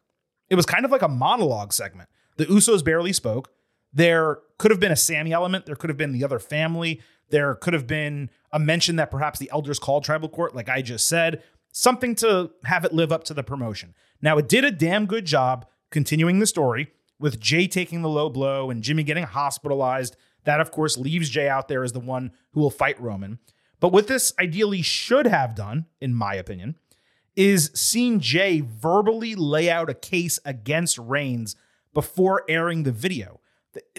It 0.50 0.56
was 0.56 0.66
kind 0.66 0.84
of 0.84 0.90
like 0.90 1.02
a 1.02 1.08
monologue 1.08 1.72
segment. 1.72 2.08
The 2.36 2.46
Usos 2.46 2.84
barely 2.84 3.12
spoke. 3.12 3.50
There 3.92 4.38
could 4.58 4.70
have 4.70 4.80
been 4.80 4.92
a 4.92 4.96
Sami 4.96 5.32
element. 5.32 5.66
There 5.66 5.76
could 5.76 5.90
have 5.90 5.96
been 5.96 6.12
the 6.12 6.24
other 6.24 6.38
family. 6.38 7.00
There 7.30 7.54
could 7.54 7.74
have 7.74 7.86
been 7.86 8.30
a 8.52 8.58
mention 8.58 8.96
that 8.96 9.10
perhaps 9.10 9.38
the 9.38 9.50
elders 9.50 9.78
called 9.78 10.04
tribal 10.04 10.28
court, 10.28 10.54
like 10.54 10.68
I 10.68 10.82
just 10.82 11.08
said, 11.08 11.42
something 11.72 12.14
to 12.16 12.50
have 12.64 12.84
it 12.84 12.92
live 12.92 13.12
up 13.12 13.24
to 13.24 13.34
the 13.34 13.42
promotion. 13.42 13.94
Now, 14.20 14.38
it 14.38 14.48
did 14.48 14.64
a 14.64 14.70
damn 14.70 15.06
good 15.06 15.24
job 15.24 15.66
continuing 15.90 16.38
the 16.38 16.46
story 16.46 16.92
with 17.18 17.40
Jey 17.40 17.66
taking 17.66 18.02
the 18.02 18.08
low 18.08 18.28
blow 18.28 18.70
and 18.70 18.82
Jimmy 18.82 19.04
getting 19.04 19.24
hospitalized. 19.24 20.16
That, 20.44 20.60
of 20.60 20.70
course, 20.70 20.98
leaves 20.98 21.30
Jey 21.30 21.48
out 21.48 21.68
there 21.68 21.84
as 21.84 21.92
the 21.92 22.00
one 22.00 22.32
who 22.52 22.60
will 22.60 22.70
fight 22.70 23.00
Roman. 23.00 23.38
But 23.80 23.92
what 23.92 24.06
this 24.06 24.32
ideally 24.38 24.82
should 24.82 25.26
have 25.26 25.54
done, 25.54 25.86
in 26.00 26.14
my 26.14 26.34
opinion, 26.34 26.76
is 27.36 27.70
seen 27.74 28.20
Jey 28.20 28.60
verbally 28.60 29.34
lay 29.34 29.70
out 29.70 29.90
a 29.90 29.94
case 29.94 30.38
against 30.44 30.98
Reigns 30.98 31.56
before 31.94 32.44
airing 32.48 32.82
the 32.82 32.92
video. 32.92 33.40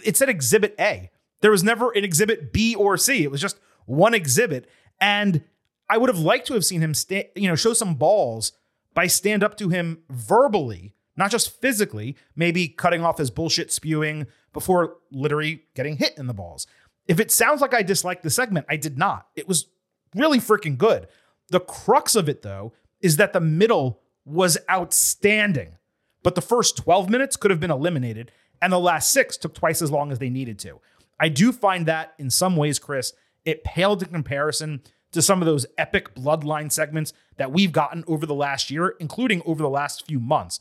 It 0.03 0.15
said 0.15 0.29
Exhibit 0.29 0.75
A. 0.79 1.09
There 1.41 1.51
was 1.51 1.63
never 1.63 1.91
an 1.91 2.03
Exhibit 2.03 2.53
B 2.53 2.75
or 2.75 2.97
C. 2.97 3.23
It 3.23 3.31
was 3.31 3.41
just 3.41 3.59
one 3.85 4.13
exhibit. 4.13 4.69
And 4.99 5.43
I 5.89 5.97
would 5.97 6.09
have 6.09 6.19
liked 6.19 6.47
to 6.47 6.53
have 6.53 6.65
seen 6.65 6.81
him, 6.81 6.93
sta- 6.93 7.29
you 7.35 7.47
know, 7.47 7.55
show 7.55 7.73
some 7.73 7.95
balls 7.95 8.53
by 8.93 9.07
stand 9.07 9.43
up 9.43 9.57
to 9.57 9.69
him 9.69 9.99
verbally, 10.09 10.93
not 11.17 11.31
just 11.31 11.61
physically, 11.61 12.15
maybe 12.35 12.67
cutting 12.67 13.03
off 13.03 13.17
his 13.17 13.29
bullshit 13.29 13.71
spewing 13.71 14.27
before 14.53 14.97
literally 15.11 15.63
getting 15.75 15.97
hit 15.97 16.17
in 16.17 16.27
the 16.27 16.33
balls. 16.33 16.65
If 17.07 17.19
it 17.19 17.31
sounds 17.31 17.61
like 17.61 17.73
I 17.73 17.83
disliked 17.83 18.23
the 18.23 18.29
segment, 18.29 18.65
I 18.69 18.77
did 18.77 18.97
not. 18.97 19.27
It 19.35 19.47
was 19.47 19.67
really 20.15 20.39
freaking 20.39 20.77
good. 20.77 21.07
The 21.49 21.59
crux 21.59 22.15
of 22.15 22.27
it, 22.27 22.41
though, 22.41 22.73
is 23.01 23.17
that 23.17 23.33
the 23.33 23.41
middle 23.41 24.01
was 24.23 24.57
outstanding. 24.69 25.77
But 26.25 26.33
the 26.33 26.41
first 26.41 26.77
12 26.77 27.07
minutes 27.07 27.37
could 27.37 27.51
have 27.51 27.59
been 27.59 27.69
eliminated, 27.69 28.31
and 28.59 28.73
the 28.73 28.79
last 28.79 29.11
six 29.11 29.37
took 29.37 29.53
twice 29.53 29.83
as 29.83 29.91
long 29.91 30.11
as 30.11 30.17
they 30.17 30.31
needed 30.31 30.57
to. 30.57 30.81
I 31.19 31.29
do 31.29 31.51
find 31.51 31.85
that 31.85 32.15
in 32.17 32.31
some 32.31 32.55
ways, 32.55 32.79
Chris, 32.79 33.13
it 33.45 33.63
paled 33.63 34.01
in 34.01 34.09
comparison 34.09 34.81
to 35.11 35.21
some 35.21 35.39
of 35.39 35.45
those 35.45 35.67
epic 35.77 36.15
bloodline 36.15 36.71
segments 36.71 37.13
that 37.37 37.51
we've 37.51 37.71
gotten 37.71 38.03
over 38.07 38.25
the 38.25 38.33
last 38.33 38.71
year, 38.71 38.95
including 38.99 39.43
over 39.45 39.61
the 39.61 39.69
last 39.69 40.07
few 40.07 40.19
months. 40.19 40.59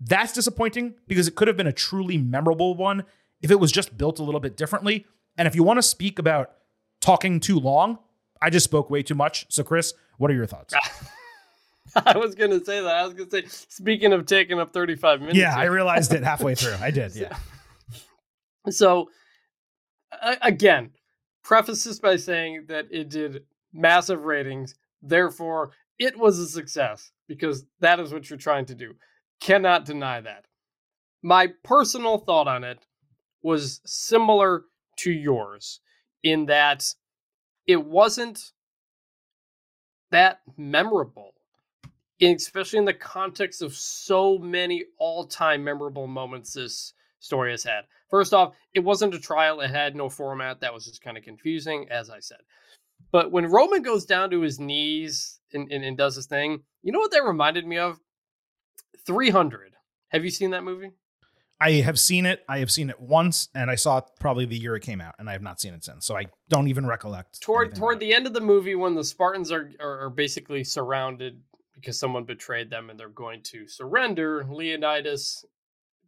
That's 0.00 0.32
disappointing 0.32 0.96
because 1.06 1.28
it 1.28 1.36
could 1.36 1.46
have 1.46 1.56
been 1.56 1.68
a 1.68 1.72
truly 1.72 2.18
memorable 2.18 2.74
one 2.74 3.04
if 3.40 3.52
it 3.52 3.60
was 3.60 3.70
just 3.70 3.96
built 3.96 4.18
a 4.18 4.24
little 4.24 4.40
bit 4.40 4.56
differently. 4.56 5.06
And 5.38 5.46
if 5.46 5.54
you 5.54 5.62
want 5.62 5.78
to 5.78 5.84
speak 5.84 6.18
about 6.18 6.50
talking 7.00 7.38
too 7.38 7.60
long, 7.60 8.00
I 8.42 8.50
just 8.50 8.64
spoke 8.64 8.90
way 8.90 9.04
too 9.04 9.14
much. 9.14 9.46
So, 9.50 9.62
Chris, 9.62 9.94
what 10.18 10.32
are 10.32 10.34
your 10.34 10.46
thoughts? 10.46 10.74
I 12.06 12.18
was 12.18 12.34
going 12.34 12.50
to 12.50 12.64
say 12.64 12.80
that. 12.80 12.94
I 12.94 13.04
was 13.04 13.14
going 13.14 13.28
to 13.30 13.42
say, 13.42 13.46
speaking 13.68 14.12
of 14.12 14.26
taking 14.26 14.60
up 14.60 14.72
35 14.72 15.20
minutes. 15.20 15.38
Yeah, 15.38 15.56
I 15.56 15.64
realized 15.64 16.12
it 16.12 16.22
halfway 16.22 16.54
through. 16.56 16.76
I 16.80 16.90
did. 16.90 17.14
Yeah. 17.14 17.36
So, 18.68 19.10
again, 20.42 20.90
preface 21.42 21.84
this 21.84 21.98
by 22.00 22.16
saying 22.16 22.66
that 22.68 22.86
it 22.90 23.08
did 23.08 23.44
massive 23.72 24.24
ratings. 24.24 24.74
Therefore, 25.02 25.70
it 25.98 26.18
was 26.18 26.38
a 26.38 26.46
success 26.46 27.12
because 27.28 27.64
that 27.80 28.00
is 28.00 28.12
what 28.12 28.28
you're 28.28 28.38
trying 28.38 28.66
to 28.66 28.74
do. 28.74 28.94
Cannot 29.40 29.84
deny 29.84 30.20
that. 30.20 30.46
My 31.22 31.48
personal 31.64 32.18
thought 32.18 32.48
on 32.48 32.64
it 32.64 32.84
was 33.42 33.80
similar 33.84 34.64
to 34.98 35.10
yours 35.10 35.80
in 36.22 36.46
that 36.46 36.84
it 37.66 37.84
wasn't 37.84 38.52
that 40.10 40.40
memorable, 40.56 41.34
especially 42.20 42.78
in 42.78 42.84
the 42.84 42.94
context 42.94 43.62
of 43.62 43.74
so 43.74 44.38
many 44.38 44.84
all 44.98 45.26
time 45.26 45.62
memorable 45.64 46.06
moments 46.06 46.52
this 46.52 46.92
story 47.20 47.50
has 47.50 47.64
had. 47.64 47.82
First 48.10 48.32
off, 48.32 48.54
it 48.74 48.80
wasn't 48.80 49.14
a 49.14 49.20
trial, 49.20 49.60
it 49.60 49.70
had 49.70 49.96
no 49.96 50.08
format. 50.08 50.60
That 50.60 50.72
was 50.72 50.84
just 50.84 51.02
kind 51.02 51.16
of 51.16 51.24
confusing, 51.24 51.86
as 51.90 52.08
I 52.08 52.20
said. 52.20 52.38
But 53.12 53.32
when 53.32 53.46
Roman 53.46 53.82
goes 53.82 54.04
down 54.04 54.30
to 54.30 54.40
his 54.40 54.58
knees 54.58 55.40
and, 55.52 55.70
and, 55.70 55.84
and 55.84 55.96
does 55.96 56.16
his 56.16 56.26
thing, 56.26 56.62
you 56.82 56.92
know 56.92 56.98
what 56.98 57.10
that 57.12 57.24
reminded 57.24 57.66
me 57.66 57.78
of? 57.78 57.98
300. 59.06 59.72
Have 60.08 60.24
you 60.24 60.30
seen 60.30 60.50
that 60.50 60.64
movie? 60.64 60.90
I 61.60 61.72
have 61.72 61.98
seen 61.98 62.26
it. 62.26 62.44
I 62.48 62.58
have 62.58 62.70
seen 62.70 62.90
it 62.90 63.00
once, 63.00 63.48
and 63.54 63.70
I 63.70 63.76
saw 63.76 63.98
it 63.98 64.04
probably 64.20 64.44
the 64.44 64.58
year 64.58 64.76
it 64.76 64.82
came 64.82 65.00
out, 65.00 65.14
and 65.18 65.28
I 65.28 65.32
have 65.32 65.42
not 65.42 65.58
seen 65.58 65.72
it 65.72 65.84
since. 65.84 66.04
So 66.04 66.16
I 66.16 66.26
don't 66.50 66.68
even 66.68 66.86
recollect. 66.86 67.40
Toward 67.40 67.74
toward 67.74 67.98
the 67.98 68.12
end 68.12 68.26
of 68.26 68.34
the 68.34 68.42
movie, 68.42 68.74
when 68.74 68.94
the 68.94 69.04
Spartans 69.04 69.50
are, 69.50 69.70
are, 69.80 70.00
are 70.04 70.10
basically 70.10 70.64
surrounded 70.64 71.40
because 71.76 71.98
someone 71.98 72.24
betrayed 72.24 72.70
them 72.70 72.90
and 72.90 72.98
they're 72.98 73.08
going 73.08 73.42
to 73.44 73.68
surrender, 73.68 74.44
Leonidas 74.48 75.44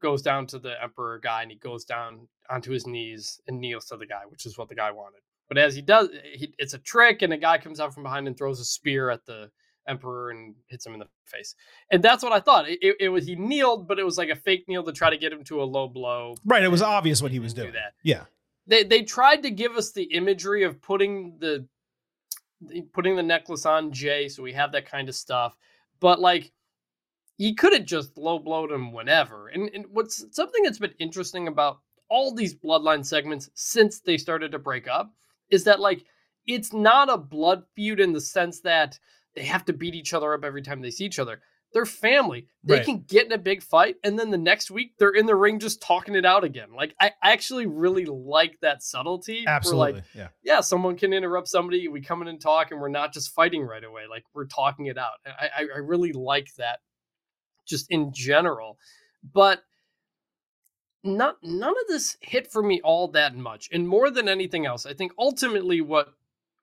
goes 0.00 0.22
down 0.22 0.46
to 0.46 0.59
the 0.59 0.83
emperor 0.83 1.18
guy 1.18 1.42
and 1.42 1.50
he 1.50 1.59
goes 1.59 1.85
down 1.85 2.28
onto 2.50 2.72
his 2.72 2.87
knees 2.87 3.40
and 3.46 3.61
kneels 3.61 3.87
to 3.87 3.96
the 3.96 4.07
guy, 4.07 4.22
which 4.28 4.46
is 4.46 4.57
what 4.57 4.68
the 4.68 4.74
guy 4.74 4.90
wanted. 4.90 5.20
But 5.48 5.59
as 5.59 5.74
he 5.74 5.83
does, 5.83 6.09
he, 6.35 6.52
it's 6.59 6.74
a 6.74 6.78
trick, 6.78 7.22
and 7.22 7.33
a 7.33 7.38
guy 7.38 7.57
comes 7.59 7.81
out 7.81 7.94
from 7.94 8.02
behind 8.02 8.26
and 8.26 8.37
throws 8.37 8.61
a 8.61 8.64
spear 8.64 9.09
at 9.11 9.24
the 9.24 9.50
emperor 9.88 10.31
and 10.31 10.54
hits 10.66 10.85
him 10.85 10.92
in 10.92 11.00
the 11.00 11.09
face. 11.24 11.54
And 11.90 12.02
that's 12.02 12.22
what 12.22 12.33
I 12.33 12.40
thought. 12.40 12.68
It, 12.68 12.96
it, 13.00 13.09
was 13.09 13.26
he 13.26 13.35
kneeled, 13.35 13.88
but 13.88 13.98
it 13.98 14.04
was 14.04 14.18
like 14.18 14.28
a 14.28 14.37
fake 14.37 14.66
kneel 14.68 14.85
to 14.85 14.92
try 14.92 15.09
to 15.09 15.16
get 15.16 15.33
him 15.33 15.44
to 15.44 15.62
a 15.62 15.64
low 15.64 15.88
blow. 15.88 16.35
Right. 16.44 16.62
It 16.62 16.70
was 16.70 16.83
obvious 16.83 17.22
what 17.22 17.33
he 17.33 17.38
was 17.38 17.54
doing. 17.54 17.68
Do 17.68 17.72
that. 17.72 17.94
Yeah. 18.02 18.24
They 18.66 18.85
they 18.85 19.02
tried 19.02 19.44
to 19.44 19.50
give 19.50 19.76
us 19.76 19.92
the 19.92 20.02
imagery 20.02 20.62
of 20.62 20.83
putting 20.83 21.38
the 21.40 21.66
putting 22.92 23.16
the 23.16 23.23
necklace 23.23 23.66
on 23.66 23.92
Jey, 23.92 24.29
so 24.29 24.42
we 24.42 24.53
have 24.53 24.73
that 24.73 24.90
kind 24.90 25.09
of 25.09 25.14
stuff. 25.14 25.57
But 26.01 26.21
like 26.21 26.53
he 27.38 27.55
could 27.55 27.73
have 27.73 27.85
just 27.85 28.18
low 28.18 28.38
blowed 28.38 28.71
him 28.71 28.92
whenever. 28.92 29.49
And, 29.49 29.71
and 29.73 29.87
what's 29.90 30.25
something 30.33 30.64
that's 30.64 30.81
been 30.81 30.94
interesting 30.99 31.49
about 31.49 31.79
all 32.11 32.35
these 32.35 32.55
bloodline 32.55 33.07
segments 33.07 33.49
since 33.55 34.01
they 34.01 34.16
started 34.18 34.53
to 34.53 34.59
break 34.59 34.88
up 34.88 35.12
is 35.51 35.64
that 35.64 35.81
like 35.81 36.05
it's 36.47 36.73
not 36.73 37.11
a 37.11 37.16
blood 37.16 37.62
feud 37.77 38.01
in 38.01 38.12
the 38.12 38.21
sense 38.21 38.61
that 38.61 38.99
they 39.35 39.44
have 39.44 39.64
to 39.66 39.73
beat 39.73 39.94
each 39.94 40.14
other 40.14 40.35
up 40.35 40.44
every 40.44 40.62
time 40.62 40.81
they 40.83 40.90
see 40.90 41.05
each 41.05 41.18
other. 41.18 41.40
They're 41.72 41.85
family. 41.85 42.46
They 42.64 42.76
right. 42.76 42.85
can 42.85 43.04
get 43.07 43.26
in 43.26 43.33
a 43.33 43.38
big 43.38 43.62
fight, 43.62 43.96
and 44.02 44.18
then 44.18 44.31
the 44.31 44.38
next 44.38 44.70
week 44.70 44.92
they're 44.98 45.11
in 45.11 45.26
the 45.26 45.35
ring 45.35 45.59
just 45.59 45.83
talking 45.83 46.14
it 46.14 46.24
out 46.24 46.42
again. 46.42 46.68
Like 46.74 46.94
I, 47.00 47.12
actually 47.22 47.66
really 47.66 48.07
like 48.07 48.59
that 48.62 48.83
subtlety. 48.83 49.44
Absolutely. 49.46 49.92
Like, 49.92 50.04
yeah. 50.14 50.28
Yeah. 50.42 50.61
Someone 50.61 50.96
can 50.96 51.12
interrupt 51.12 51.48
somebody. 51.48 51.87
We 51.88 52.00
come 52.00 52.22
in 52.22 52.28
and 52.28 52.40
talk, 52.40 52.70
and 52.70 52.81
we're 52.81 52.88
not 52.88 53.12
just 53.12 53.35
fighting 53.35 53.62
right 53.62 53.85
away. 53.85 54.02
Like 54.09 54.24
we're 54.35 54.46
talking 54.46 54.87
it 54.87 54.96
out. 54.96 55.12
I, 55.26 55.48
I, 55.59 55.66
I 55.74 55.78
really 55.78 56.12
like 56.12 56.48
that, 56.57 56.78
just 57.66 57.90
in 57.90 58.12
general. 58.12 58.78
But 59.35 59.62
not 61.04 61.37
none 61.42 61.70
of 61.70 61.88
this 61.88 62.16
hit 62.20 62.50
for 62.50 62.62
me 62.62 62.81
all 62.83 63.09
that 63.09 63.37
much. 63.37 63.68
And 63.72 63.88
more 63.88 64.11
than 64.11 64.28
anything 64.28 64.66
else, 64.66 64.87
I 64.87 64.94
think 64.94 65.12
ultimately 65.18 65.81
what 65.81 66.14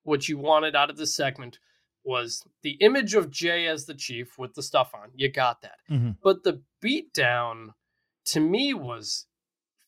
what 0.03 0.29
you 0.29 0.37
wanted 0.37 0.75
out 0.75 0.89
of 0.89 0.97
this 0.97 1.15
segment 1.15 1.59
was 2.05 2.43
the 2.61 2.77
image 2.81 3.15
of 3.15 3.31
Jey 3.31 3.67
as 3.67 3.85
the 3.85 3.93
chief 3.93 4.37
with 4.37 4.53
the 4.53 4.63
stuff 4.63 4.91
on. 4.93 5.09
You 5.15 5.31
got 5.31 5.61
that. 5.63 5.79
Mm-hmm. 5.89 6.11
But 6.23 6.43
the 6.43 6.61
beatdown 6.83 7.69
to 8.25 8.39
me 8.39 8.73
was 8.73 9.25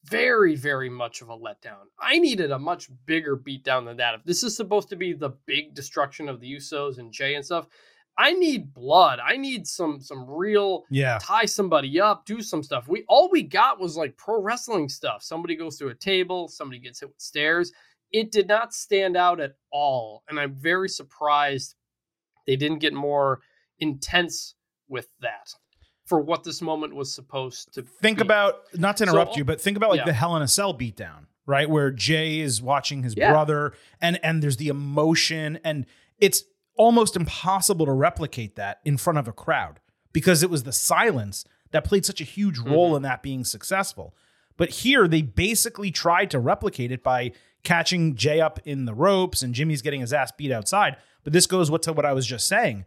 very, 0.03 0.56
very 0.56 0.89
much 0.89 1.21
of 1.21 1.30
a 1.30 1.38
letdown. 1.38 1.86
I 1.99 2.17
needed 2.17 2.51
a 2.51 2.60
much 2.60 2.89
bigger 3.06 3.38
beatdown 3.38 3.86
than 3.86 3.97
that. 3.97 4.15
If 4.15 4.23
this 4.23 4.43
is 4.43 4.56
supposed 4.56 4.89
to 4.89 4.95
be 4.95 5.13
the 5.13 5.32
big 5.45 5.73
destruction 5.73 6.30
of 6.30 6.39
the 6.39 6.51
Usos 6.53 6.97
and 6.97 7.12
Jey 7.12 7.36
and 7.36 7.45
stuff, 7.45 7.67
I 8.17 8.34
need 8.34 8.73
blood. 8.73 9.19
I 9.23 9.38
need 9.38 9.67
some 9.67 10.01
some 10.01 10.25
real 10.27 10.86
yeah. 10.89 11.19
tie 11.21 11.45
somebody 11.45 11.99
up, 11.99 12.25
do 12.25 12.41
some 12.41 12.63
stuff. 12.63 12.88
We 12.88 13.06
all 13.08 13.30
we 13.30 13.43
got 13.43 13.80
was 13.80 13.95
like 13.95 14.17
pro 14.17 14.41
wrestling 14.41 14.89
stuff. 14.89 15.21
Somebody 15.21 15.56
goes 15.56 15.77
through 15.77 15.89
a 15.89 15.95
table, 15.95 16.47
somebody 16.47 16.80
gets 16.80 16.99
hit 16.99 17.10
with 17.10 17.21
stairs. 17.21 17.71
It 18.12 18.32
did 18.32 18.47
not 18.47 18.73
stand 18.73 19.17
out 19.17 19.39
at 19.39 19.56
all, 19.71 20.23
and 20.30 20.39
I'm 20.39 20.56
very 20.56 20.89
surprised 20.89 21.75
they 22.48 22.56
didn't 22.56 22.80
get 22.80 22.94
more 22.94 23.40
intense 23.80 24.56
with 24.88 25.08
that 25.22 25.54
for 26.06 26.20
what 26.22 26.44
this 26.44 26.62
moment 26.62 26.96
was 26.96 27.14
supposed 27.14 27.74
to 27.74 27.82
think 27.82 28.18
be. 28.18 28.22
about 28.22 28.56
not 28.76 28.98
to 28.98 29.04
interrupt 29.04 29.34
So- 29.34 29.40
you 29.40 29.46
but 29.46 29.60
think 29.62 29.78
about 29.78 29.90
like 29.92 30.00
yeah. 30.00 30.06
the 30.06 30.14
hell 30.14 30.36
in 30.36 30.42
a 30.42 30.48
cell 30.48 30.74
beatdown 30.74 31.26
right 31.46 31.70
where 31.70 31.92
Jey 31.92 32.40
is 32.40 32.62
watching 32.62 33.04
his 33.04 33.16
Yeah. 33.16 33.32
brother 33.32 33.74
and 34.02 34.20
and 34.24 34.42
there's 34.42 34.58
the 34.58 34.70
emotion 34.70 35.60
and 35.64 35.86
it's 36.20 36.44
almost 36.76 37.16
impossible 37.16 37.86
to 37.86 37.92
replicate 37.92 38.56
that 38.56 38.80
in 38.86 38.98
front 38.98 39.20
of 39.20 39.28
a 39.28 39.34
crowd 39.34 39.80
because 40.14 40.44
it 40.44 40.50
was 40.50 40.64
the 40.64 40.72
silence 40.74 41.44
that 41.72 41.84
played 41.84 42.06
such 42.06 42.22
a 42.22 42.24
huge 42.24 42.58
role 42.60 42.88
Mm-hmm. 42.90 42.96
in 42.98 43.02
that 43.04 43.22
being 43.22 43.44
successful 43.44 44.16
But 44.56 44.70
here 44.70 45.08
they 45.08 45.22
basically 45.22 45.92
tried 45.92 46.32
to 46.32 46.40
replicate 46.40 46.92
it 46.92 47.04
by 47.04 47.32
catching 47.64 48.16
Jey 48.16 48.40
up 48.40 48.60
in 48.66 48.86
the 48.86 48.94
ropes 48.94 49.44
and 49.44 49.54
Jimmy's 49.54 49.82
getting 49.82 50.00
his 50.02 50.14
ass 50.14 50.32
beat 50.32 50.52
outside. 50.52 50.96
But 51.28 51.34
this 51.34 51.46
goes 51.46 51.70
what 51.70 51.82
to 51.82 51.92
what 51.92 52.06
I 52.06 52.13
was 52.13 52.26
just 52.26 52.48
saying. 52.48 52.86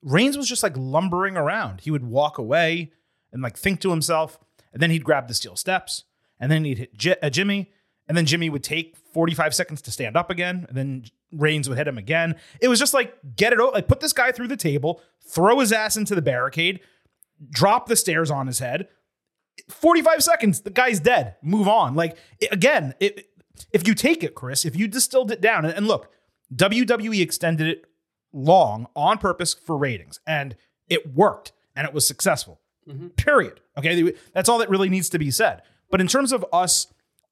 Reigns 0.00 0.36
was 0.36 0.48
just 0.48 0.62
like 0.62 0.76
lumbering 0.76 1.36
around. 1.36 1.80
He 1.80 1.90
would 1.90 2.04
walk 2.04 2.38
away 2.38 2.92
and 3.32 3.42
like 3.42 3.58
think 3.58 3.80
to 3.80 3.90
himself, 3.90 4.38
and 4.72 4.80
then 4.80 4.92
he'd 4.92 5.02
grab 5.02 5.26
the 5.26 5.34
steel 5.34 5.56
steps, 5.56 6.04
and 6.38 6.52
then 6.52 6.64
he'd 6.64 6.78
hit 6.78 6.96
J- 6.96 7.16
uh, 7.20 7.30
Jimmy, 7.30 7.72
and 8.06 8.16
then 8.16 8.26
Jimmy 8.26 8.48
would 8.48 8.62
take 8.62 8.96
45 8.96 9.56
seconds 9.56 9.82
to 9.82 9.90
stand 9.90 10.16
up 10.16 10.30
again, 10.30 10.66
and 10.68 10.76
then 10.76 11.04
Reigns 11.32 11.68
would 11.68 11.78
hit 11.78 11.88
him 11.88 11.98
again. 11.98 12.36
It 12.60 12.68
was 12.68 12.78
just 12.78 12.94
like 12.94 13.12
get 13.34 13.52
it, 13.52 13.58
like 13.58 13.88
put 13.88 13.98
this 13.98 14.12
guy 14.12 14.30
through 14.30 14.46
the 14.46 14.56
table, 14.56 15.02
throw 15.26 15.58
his 15.58 15.72
ass 15.72 15.96
into 15.96 16.14
the 16.14 16.22
barricade, 16.22 16.78
drop 17.50 17.88
the 17.88 17.96
stairs 17.96 18.30
on 18.30 18.46
his 18.46 18.60
head. 18.60 18.86
45 19.68 20.22
seconds, 20.22 20.60
the 20.60 20.70
guy's 20.70 21.00
dead. 21.00 21.38
Move 21.42 21.66
on. 21.66 21.96
Like 21.96 22.16
it, 22.38 22.52
again, 22.52 22.94
it, 23.00 23.30
if 23.72 23.88
you 23.88 23.96
take 23.96 24.22
it, 24.22 24.36
Chris, 24.36 24.64
if 24.64 24.76
you 24.76 24.86
distilled 24.86 25.32
it 25.32 25.40
down, 25.40 25.64
and, 25.64 25.74
and 25.74 25.88
look, 25.88 26.12
WWE 26.54 27.20
extended 27.20 27.66
it 27.66 27.84
long 28.32 28.86
on 28.94 29.18
purpose 29.18 29.54
for 29.54 29.76
ratings, 29.76 30.20
and 30.26 30.56
it 30.88 31.14
worked 31.14 31.52
and 31.76 31.86
it 31.86 31.94
was 31.94 32.06
successful. 32.06 32.60
Mm-hmm. 32.88 33.08
Period. 33.08 33.60
Okay, 33.78 34.12
that's 34.32 34.48
all 34.48 34.58
that 34.58 34.70
really 34.70 34.88
needs 34.88 35.08
to 35.10 35.18
be 35.18 35.30
said. 35.30 35.62
But 35.90 36.00
in 36.00 36.06
terms 36.06 36.32
of 36.32 36.44
us 36.52 36.86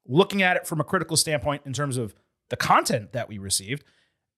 looking 0.07 0.41
at 0.41 0.57
it 0.57 0.67
from 0.67 0.79
a 0.79 0.83
critical 0.83 1.17
standpoint, 1.17 1.63
in 1.65 1.73
terms 1.73 1.97
of 1.97 2.15
the 2.49 2.57
content 2.57 3.13
that 3.13 3.29
we 3.29 3.37
received, 3.37 3.83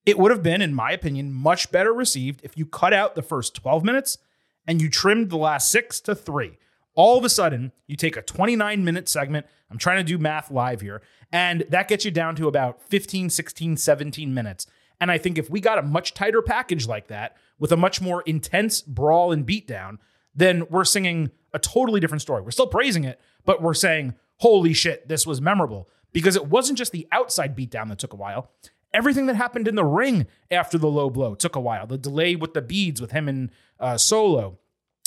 it 0.04 0.18
would 0.18 0.30
have 0.30 0.42
been, 0.42 0.60
in 0.60 0.74
my 0.74 0.92
opinion, 0.92 1.32
much 1.32 1.70
better 1.70 1.92
received 1.92 2.40
if 2.42 2.56
you 2.56 2.66
cut 2.66 2.92
out 2.92 3.14
the 3.14 3.22
first 3.22 3.54
12 3.54 3.84
minutes 3.84 4.18
and 4.66 4.82
you 4.82 4.88
trimmed 4.88 5.30
the 5.30 5.36
last 5.36 5.70
six 5.70 6.00
to 6.00 6.14
three. 6.14 6.58
All 6.94 7.16
of 7.16 7.24
a 7.24 7.28
sudden, 7.28 7.72
you 7.86 7.96
take 7.96 8.16
a 8.16 8.22
29 8.22 8.84
minute 8.84 9.08
segment. 9.08 9.46
I'm 9.70 9.78
trying 9.78 9.98
to 9.98 10.04
do 10.04 10.18
math 10.18 10.50
live 10.50 10.82
here, 10.82 11.02
and 11.32 11.64
that 11.70 11.88
gets 11.88 12.04
you 12.04 12.10
down 12.10 12.36
to 12.36 12.48
about 12.48 12.82
15, 12.82 13.30
16, 13.30 13.76
17 13.78 14.34
minutes. 14.34 14.66
And 15.00 15.10
I 15.10 15.18
think 15.18 15.38
if 15.38 15.50
we 15.50 15.60
got 15.60 15.78
a 15.78 15.82
much 15.82 16.14
tighter 16.14 16.42
package 16.42 16.86
like 16.86 17.08
that 17.08 17.36
with 17.58 17.72
a 17.72 17.76
much 17.76 18.00
more 18.00 18.22
intense 18.22 18.82
brawl 18.82 19.32
and 19.32 19.46
beatdown, 19.46 19.98
then 20.34 20.64
we're 20.70 20.84
singing 20.84 21.30
a 21.52 21.58
totally 21.58 22.00
different 22.00 22.22
story. 22.22 22.42
We're 22.42 22.50
still 22.50 22.66
praising 22.66 23.04
it, 23.04 23.20
but 23.44 23.60
we're 23.60 23.74
saying, 23.74 24.14
holy 24.36 24.72
shit, 24.72 25.08
this 25.08 25.26
was 25.26 25.40
memorable. 25.40 25.88
Because 26.12 26.36
it 26.36 26.46
wasn't 26.46 26.78
just 26.78 26.92
the 26.92 27.08
outside 27.10 27.56
beatdown 27.56 27.88
that 27.88 27.98
took 27.98 28.12
a 28.12 28.16
while. 28.16 28.50
Everything 28.92 29.26
that 29.26 29.36
happened 29.36 29.66
in 29.66 29.74
the 29.74 29.84
ring 29.84 30.26
after 30.50 30.76
the 30.76 30.88
low 30.88 31.08
blow 31.08 31.34
took 31.34 31.56
a 31.56 31.60
while. 31.60 31.86
The 31.86 31.96
delay 31.96 32.36
with 32.36 32.52
the 32.52 32.60
beads 32.60 33.00
with 33.00 33.12
him 33.12 33.28
and 33.28 33.50
uh, 33.80 33.96
Solo, 33.96 34.58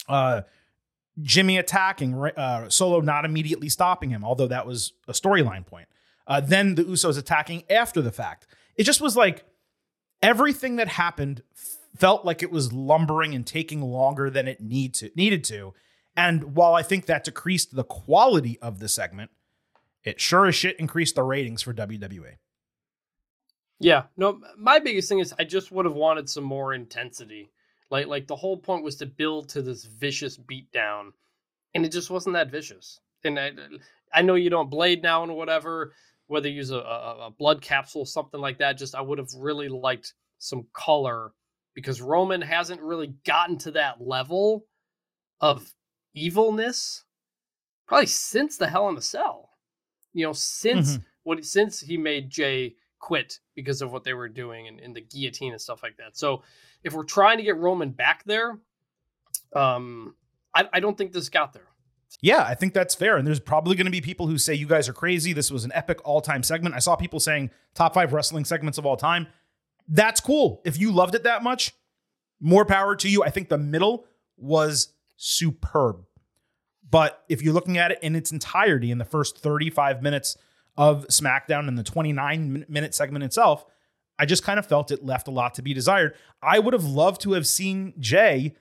uh, 0.10 0.42
Jimmy 1.22 1.58
attacking, 1.58 2.16
uh, 2.16 2.70
Solo 2.70 3.00
not 3.02 3.26
immediately 3.26 3.70
stopping 3.70 4.10
him, 4.10 4.24
although 4.24 4.48
that 4.48 4.68
was 4.68 4.94
a 5.08 5.14
storyline 5.14 5.66
point. 5.66 5.88
Uh, 6.28 6.42
then 6.42 6.76
the 6.76 6.84
Usos 6.84 7.18
attacking 7.18 7.64
after 7.70 8.02
the 8.02 8.12
fact. 8.12 8.48
It 8.76 8.84
just 8.84 9.02
was 9.02 9.16
like 9.16 9.46
everything 10.22 10.76
that 10.78 10.88
happened 10.88 11.44
felt 11.96 12.26
like 12.26 12.44
it 12.44 12.52
was 12.52 12.74
lumbering 12.74 13.34
and 13.34 13.46
taking 13.46 13.82
longer 13.82 14.30
than 14.30 14.48
it 14.48 14.60
need 14.60 14.94
to, 14.96 15.12
needed 15.16 15.44
to. 15.46 15.74
And 16.16 16.56
while 16.56 16.74
I 16.74 16.82
think 16.82 17.06
that 17.06 17.24
decreased 17.24 17.76
the 17.76 17.84
quality 17.84 18.58
of 18.62 18.80
the 18.80 18.90
segment, 18.90 19.32
it 20.04 20.20
sure 20.20 20.46
as 20.46 20.56
shit 20.56 20.80
increased 20.80 21.16
the 21.16 21.24
ratings 21.24 21.62
for 21.62 21.74
WWE. 21.74 22.36
Yeah, 23.80 24.04
no, 24.16 24.40
my 24.58 24.80
biggest 24.80 25.10
thing 25.10 25.20
is 25.20 25.34
I 25.38 25.44
just 25.44 25.72
would 25.72 25.86
have 25.86 25.96
wanted 25.96 26.30
some 26.30 26.44
more 26.44 26.74
intensity. 26.74 27.52
Like, 27.90 28.08
like 28.08 28.28
the 28.28 28.36
whole 28.36 28.58
point 28.58 28.84
was 28.84 28.96
to 28.98 29.06
build 29.06 29.50
to 29.50 29.62
this 29.62 29.86
vicious 29.86 30.38
beatdown, 30.38 31.12
and 31.74 31.86
it 31.86 31.92
just 31.92 32.10
wasn't 32.10 32.34
that 32.34 32.52
vicious. 32.52 33.00
And 33.24 33.40
I, 33.40 33.52
I 34.14 34.22
know 34.22 34.36
you 34.36 34.50
don't 34.50 34.70
blade 34.70 35.04
now 35.04 35.24
and 35.24 35.36
whatever, 35.36 35.94
whether 36.28 36.48
you 36.48 36.56
use 36.56 36.72
a, 36.72 36.78
a, 36.78 37.28
a 37.28 37.32
blood 37.32 37.62
capsule, 37.62 38.06
something 38.06 38.40
like 38.40 38.58
that. 38.60 38.78
Just 38.78 38.96
I 38.96 39.02
would 39.02 39.18
have 39.18 39.34
really 39.38 39.70
liked 39.70 40.14
some 40.38 40.66
color 40.74 41.32
because 41.74 42.02
Roman 42.02 42.42
hasn't 42.42 42.82
really 42.82 43.14
gotten 43.26 43.58
to 43.60 43.72
that 43.72 44.02
level 44.02 44.66
of 45.42 45.74
evilness 46.14 47.04
probably 47.88 48.08
since 48.08 48.58
the 48.58 48.68
Hell 48.68 48.90
in 48.90 48.98
a 48.98 49.02
Cell. 49.02 49.50
You 50.14 50.26
know, 50.26 50.34
since 50.34 50.94
mm-hmm. 50.94 51.04
what 51.24 51.46
since 51.46 51.80
he 51.80 51.98
made 51.98 52.30
Jey 52.30 52.76
quit 53.00 53.40
because 53.56 53.82
of 53.82 53.92
what 53.92 54.04
they 54.04 54.14
were 54.14 54.30
doing 54.30 54.66
in, 54.66 54.80
in 54.80 54.94
the 54.94 55.02
guillotine 55.02 55.52
and 55.52 55.62
stuff 55.62 55.84
like 55.84 55.98
that. 55.98 56.18
So 56.18 56.42
if 56.86 56.94
we're 56.94 57.04
trying 57.04 57.38
to 57.38 57.44
get 57.44 57.58
Roman 57.58 57.90
back 57.90 58.24
there, 58.26 58.60
um, 59.54 60.16
I, 60.54 60.70
I 60.72 60.80
don't 60.80 60.98
think 60.98 61.12
this 61.12 61.28
got 61.28 61.52
there. 61.52 61.68
Yeah, 62.22 62.44
I 62.44 62.54
think 62.54 62.74
that's 62.74 62.96
fair. 62.96 63.18
And 63.18 63.28
there's 63.28 63.40
probably 63.40 63.76
going 63.76 63.86
to 63.86 63.92
be 63.92 64.00
people 64.00 64.28
who 64.28 64.38
say 64.38 64.54
you 64.54 64.68
guys 64.68 64.88
are 64.88 64.94
crazy. 64.94 65.34
This 65.34 65.52
was 65.52 65.66
an 65.66 65.72
epic 65.74 66.00
all 66.06 66.22
time 66.22 66.44
segment. 66.44 66.76
I 66.76 66.80
saw 66.80 66.96
people 66.96 67.20
saying 67.20 67.50
top 67.74 67.94
five 67.96 68.14
wrestling 68.14 68.46
segments 68.46 68.78
of 68.78 68.86
all 68.86 68.96
time. 68.96 69.28
That's 69.88 70.22
cool. 70.22 70.62
If 70.64 70.80
you 70.80 70.92
loved 70.92 71.16
it 71.16 71.24
that 71.24 71.44
much, 71.44 71.74
more 72.40 72.66
power 72.66 72.96
to 72.96 73.10
you. 73.10 73.24
I 73.24 73.32
think 73.32 73.50
the 73.50 73.58
middle 73.58 74.06
was 74.38 74.94
superb. 75.18 76.06
But 76.90 77.24
if 77.28 77.42
you're 77.42 77.54
looking 77.54 77.78
at 77.78 77.92
it 77.92 78.00
in 78.02 78.16
its 78.16 78.32
entirety 78.32 78.92
in 78.92 79.00
the 79.00 79.06
first 79.06 79.40
35 79.40 80.04
minutes 80.04 80.38
of 80.78 81.08
SmackDown 81.08 81.68
and 81.68 81.78
the 81.78 81.84
29 81.84 82.66
minute 82.70 82.94
segment 82.94 83.26
itself, 83.26 83.66
I 84.18 84.26
just 84.26 84.44
kind 84.44 84.60
of 84.60 84.66
felt 84.66 84.92
it 84.92 85.04
left 85.04 85.28
a 85.28 85.32
lot 85.32 85.56
to 85.56 85.62
be 85.62 85.74
desired. 85.74 86.16
I 86.42 86.60
would 86.60 86.74
have 86.74 86.86
loved 86.86 87.22
to 87.22 87.34
have 87.34 87.46
seen 87.46 87.94
Jey 88.00 88.56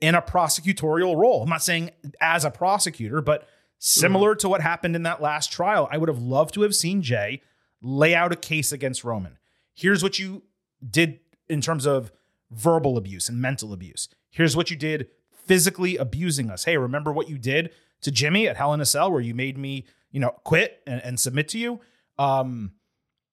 in 0.00 0.14
a 0.14 0.22
prosecutorial 0.22 1.16
role. 1.16 1.42
I'm 1.42 1.48
not 1.48 1.62
saying 1.62 1.90
as 2.20 2.44
a 2.44 2.50
prosecutor, 2.50 3.20
but 3.20 3.46
similar 3.78 4.34
to 4.36 4.48
what 4.48 4.60
happened 4.60 4.96
in 4.96 5.02
that 5.04 5.22
last 5.22 5.52
trial. 5.52 5.88
I 5.90 5.98
would 5.98 6.08
have 6.08 6.18
loved 6.18 6.54
to 6.54 6.62
have 6.62 6.74
seen 6.74 7.02
Jey 7.02 7.42
lay 7.82 8.14
out 8.14 8.32
a 8.32 8.36
case 8.36 8.72
against 8.72 9.04
Roman. 9.04 9.38
Here's 9.74 10.02
what 10.02 10.18
you 10.18 10.42
did 10.88 11.20
in 11.48 11.60
terms 11.60 11.86
of 11.86 12.10
verbal 12.50 12.96
abuse 12.96 13.28
and 13.28 13.40
mental 13.40 13.72
abuse. 13.72 14.08
Here's 14.30 14.56
what 14.56 14.70
you 14.70 14.76
did 14.76 15.08
physically 15.30 15.96
abusing 15.96 16.50
us. 16.50 16.64
Hey, 16.64 16.76
remember 16.76 17.12
what 17.12 17.28
you 17.28 17.38
did 17.38 17.70
to 18.02 18.10
Jimmy 18.10 18.48
at 18.48 18.56
Hell 18.56 18.72
in 18.72 18.80
a 18.80 18.86
Cell 18.86 19.10
where 19.10 19.20
you 19.20 19.34
made 19.34 19.58
me, 19.58 19.86
you 20.10 20.20
know, 20.20 20.30
quit 20.44 20.80
and, 20.86 21.02
and 21.02 21.18
submit 21.18 21.48
to 21.48 21.58
you? 21.58 21.80
Um, 22.18 22.72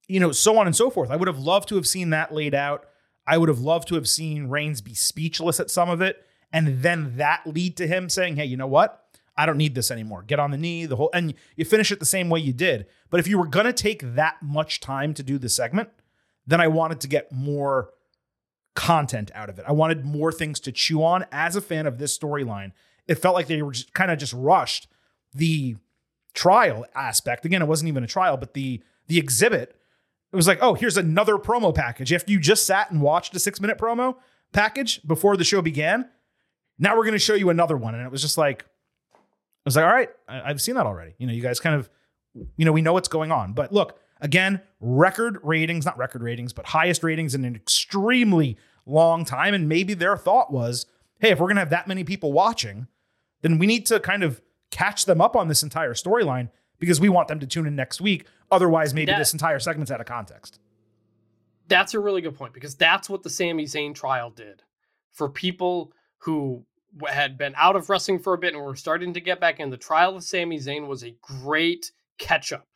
you 0.08 0.20
know, 0.20 0.32
so 0.32 0.58
on 0.58 0.67
and 0.67 0.76
so 0.76 0.89
forth. 0.89 1.12
I 1.12 1.15
would 1.15 1.28
have 1.28 1.39
loved 1.39 1.70
to 1.70 1.76
have 1.76 1.88
seen 1.88 2.10
that 2.12 2.34
laid 2.34 2.56
out. 2.56 2.86
I 3.26 3.38
would 3.38 3.50
have 3.50 3.60
loved 3.60 3.88
to 3.89 3.96
have 3.96 4.08
seen 4.08 4.48
Reigns 4.48 4.82
be 4.82 4.93
speechless 4.93 5.60
at 5.60 5.70
some 5.70 5.89
of 5.89 6.02
it, 6.02 6.26
and 6.52 6.82
then 6.82 7.17
that 7.17 7.46
lead 7.46 7.76
to 7.78 7.88
him 7.88 8.10
saying, 8.10 8.38
"Hey, 8.38 8.46
you 8.46 8.58
know 8.58 8.67
what? 8.67 9.04
I 9.36 9.46
don't 9.46 9.58
need 9.58 9.76
this 9.76 9.91
anymore. 9.91 10.24
Get 10.24 10.39
on 10.39 10.52
the 10.52 10.58
knee." 10.58 10.86
The 10.86 10.96
whole 10.96 11.10
and 11.13 11.34
you 11.56 11.65
finish 11.65 11.91
it 11.91 12.00
the 12.00 12.06
same 12.06 12.30
way 12.30 12.39
you 12.39 12.54
did. 12.54 12.88
But 13.10 13.20
if 13.20 13.28
you 13.28 13.38
were 13.38 13.48
gonna 13.48 13.74
take 13.74 14.15
that 14.15 14.38
much 14.41 14.80
time 14.80 15.13
to 15.15 15.24
do 15.24 15.38
the 15.38 15.50
segment, 15.50 15.89
then 16.46 16.62
I 16.62 16.67
wanted 16.67 17.02
to 17.02 17.08
get 17.08 17.32
more 17.32 17.91
content 18.76 19.32
out 19.34 19.50
of 19.50 19.60
it. 19.60 19.65
I 19.67 19.72
wanted 19.74 20.06
more 20.06 20.32
things 20.32 20.60
to 20.62 20.72
chew 20.72 21.04
on. 21.04 21.26
As 21.32 21.56
a 21.56 21.62
fan 21.62 21.86
of 21.86 21.98
this 21.98 22.17
storyline, 22.17 22.72
it 23.08 23.15
felt 23.15 23.36
like 23.36 23.48
they 23.48 23.62
were 23.62 23.74
kind 23.93 24.12
of 24.12 24.20
just 24.20 24.34
rushed 24.34 24.88
the 25.34 25.76
trial 26.34 26.86
aspect. 26.96 27.43
Again, 27.43 27.62
it 27.62 27.67
wasn't 27.67 27.89
even 27.89 28.04
a 28.04 28.08
trial, 28.08 28.38
but 28.38 28.54
the 28.54 28.82
the 29.08 29.17
exhibit. 29.17 29.77
It 30.38 30.39
was 30.39 30.47
like, 30.47 30.60
oh, 30.62 30.76
here's 30.76 30.97
another 30.97 31.38
promo 31.38 31.73
package. 31.73 32.13
After 32.13 32.32
you 32.32 32.39
just 32.39 32.67
sat 32.67 32.91
and 32.91 33.02
watched 33.02 33.36
a 33.36 33.39
six 33.39 33.60
minute 33.60 33.78
promo 33.78 34.17
package 34.54 35.02
before 35.08 35.36
the 35.36 35.43
show 35.43 35.62
began, 35.62 36.08
now 36.78 36.95
we're 36.95 37.04
going 37.04 37.13
to 37.13 37.19
show 37.19 37.34
you 37.34 37.50
another 37.50 37.76
one. 37.76 37.95
And 37.95 38.06
it 38.06 38.12
was 38.12 38.21
just 38.21 38.38
like, 38.38 38.65
I 39.13 39.17
was 39.65 39.76
like, 39.76 39.86
all 39.86 39.91
right, 39.91 40.10
I, 40.28 40.50
I've 40.52 40.62
seen 40.62 40.76
that 40.76 40.86
already. 40.86 41.15
You 41.17 41.26
know, 41.26 41.34
you 41.34 41.41
guys 41.41 41.60
kind 41.60 41.76
of, 41.76 41.89
you 42.56 42.65
know, 42.65 42.71
we 42.71 42.84
know 42.84 42.93
what's 42.93 43.08
going 43.08 43.32
on. 43.32 43.54
But 43.54 43.73
look, 43.73 44.00
Again, 44.21 44.62
record 44.80 45.39
ratings, 45.43 45.86
not 45.86 45.97
record 45.97 46.21
ratings, 46.21 46.54
but 46.54 46.67
highest 46.67 47.04
ratings 47.04 47.36
in 47.36 47.45
an 47.45 47.56
extremely 47.56 48.58
long 48.86 49.26
time. 49.26 49.54
And 49.54 49.69
maybe 49.69 49.93
their 49.93 50.17
thought 50.17 50.52
was, 50.52 50.86
hey, 51.19 51.32
if 51.32 51.39
we're 51.39 51.47
going 51.47 51.58
to 51.58 51.62
have 51.62 51.69
that 51.69 51.88
many 51.88 52.04
people 52.04 52.32
watching, 52.32 52.88
then 53.41 53.58
we 53.58 53.67
need 53.67 53.86
to 53.88 54.00
kind 54.00 54.23
of 54.23 54.41
catch 54.71 55.06
them 55.06 55.21
up 55.21 55.36
on 55.36 55.47
this 55.47 55.63
entire 55.63 55.93
storyline 55.93 56.50
because 56.80 57.00
we 57.00 57.10
want 57.10 57.28
them 57.28 57.39
to 57.39 57.47
tune 57.47 57.67
in 57.67 57.76
next 57.76 58.02
week. 58.02 58.26
Otherwise, 58.51 58.93
maybe 58.93 59.12
that, 59.12 59.17
this 59.17 59.33
entire 59.33 59.60
segment's 59.60 59.91
out 59.91 59.99
of 59.99 60.07
context. 60.07 60.60
That's 61.67 61.93
a 61.93 61.99
really 61.99 62.21
good 62.21 62.36
point 62.36 62.53
because 62.53 62.75
that's 62.75 63.10
what 63.10 63.23
the 63.23 63.29
Sami 63.29 63.65
Zayn 63.65 63.93
trial 63.93 64.29
did 64.29 64.63
for 65.12 65.29
people 65.29 65.91
who 66.19 66.65
had 67.07 67.38
been 67.38 67.53
out 67.57 67.75
of 67.75 67.89
wrestling 67.89 68.19
for 68.19 68.33
a 68.33 68.38
bit 68.38 68.53
and 68.53 68.63
were 68.63 68.75
starting 68.75 69.13
to 69.13 69.21
get 69.21 69.39
back 69.39 69.60
in. 69.60 69.69
The 69.69 69.77
trial 69.77 70.15
of 70.15 70.23
Sami 70.23 70.60
Zayn 70.60 70.88
was 70.88 71.03
a 71.03 71.15
great 71.21 71.91
catch 72.17 72.53
up 72.53 72.66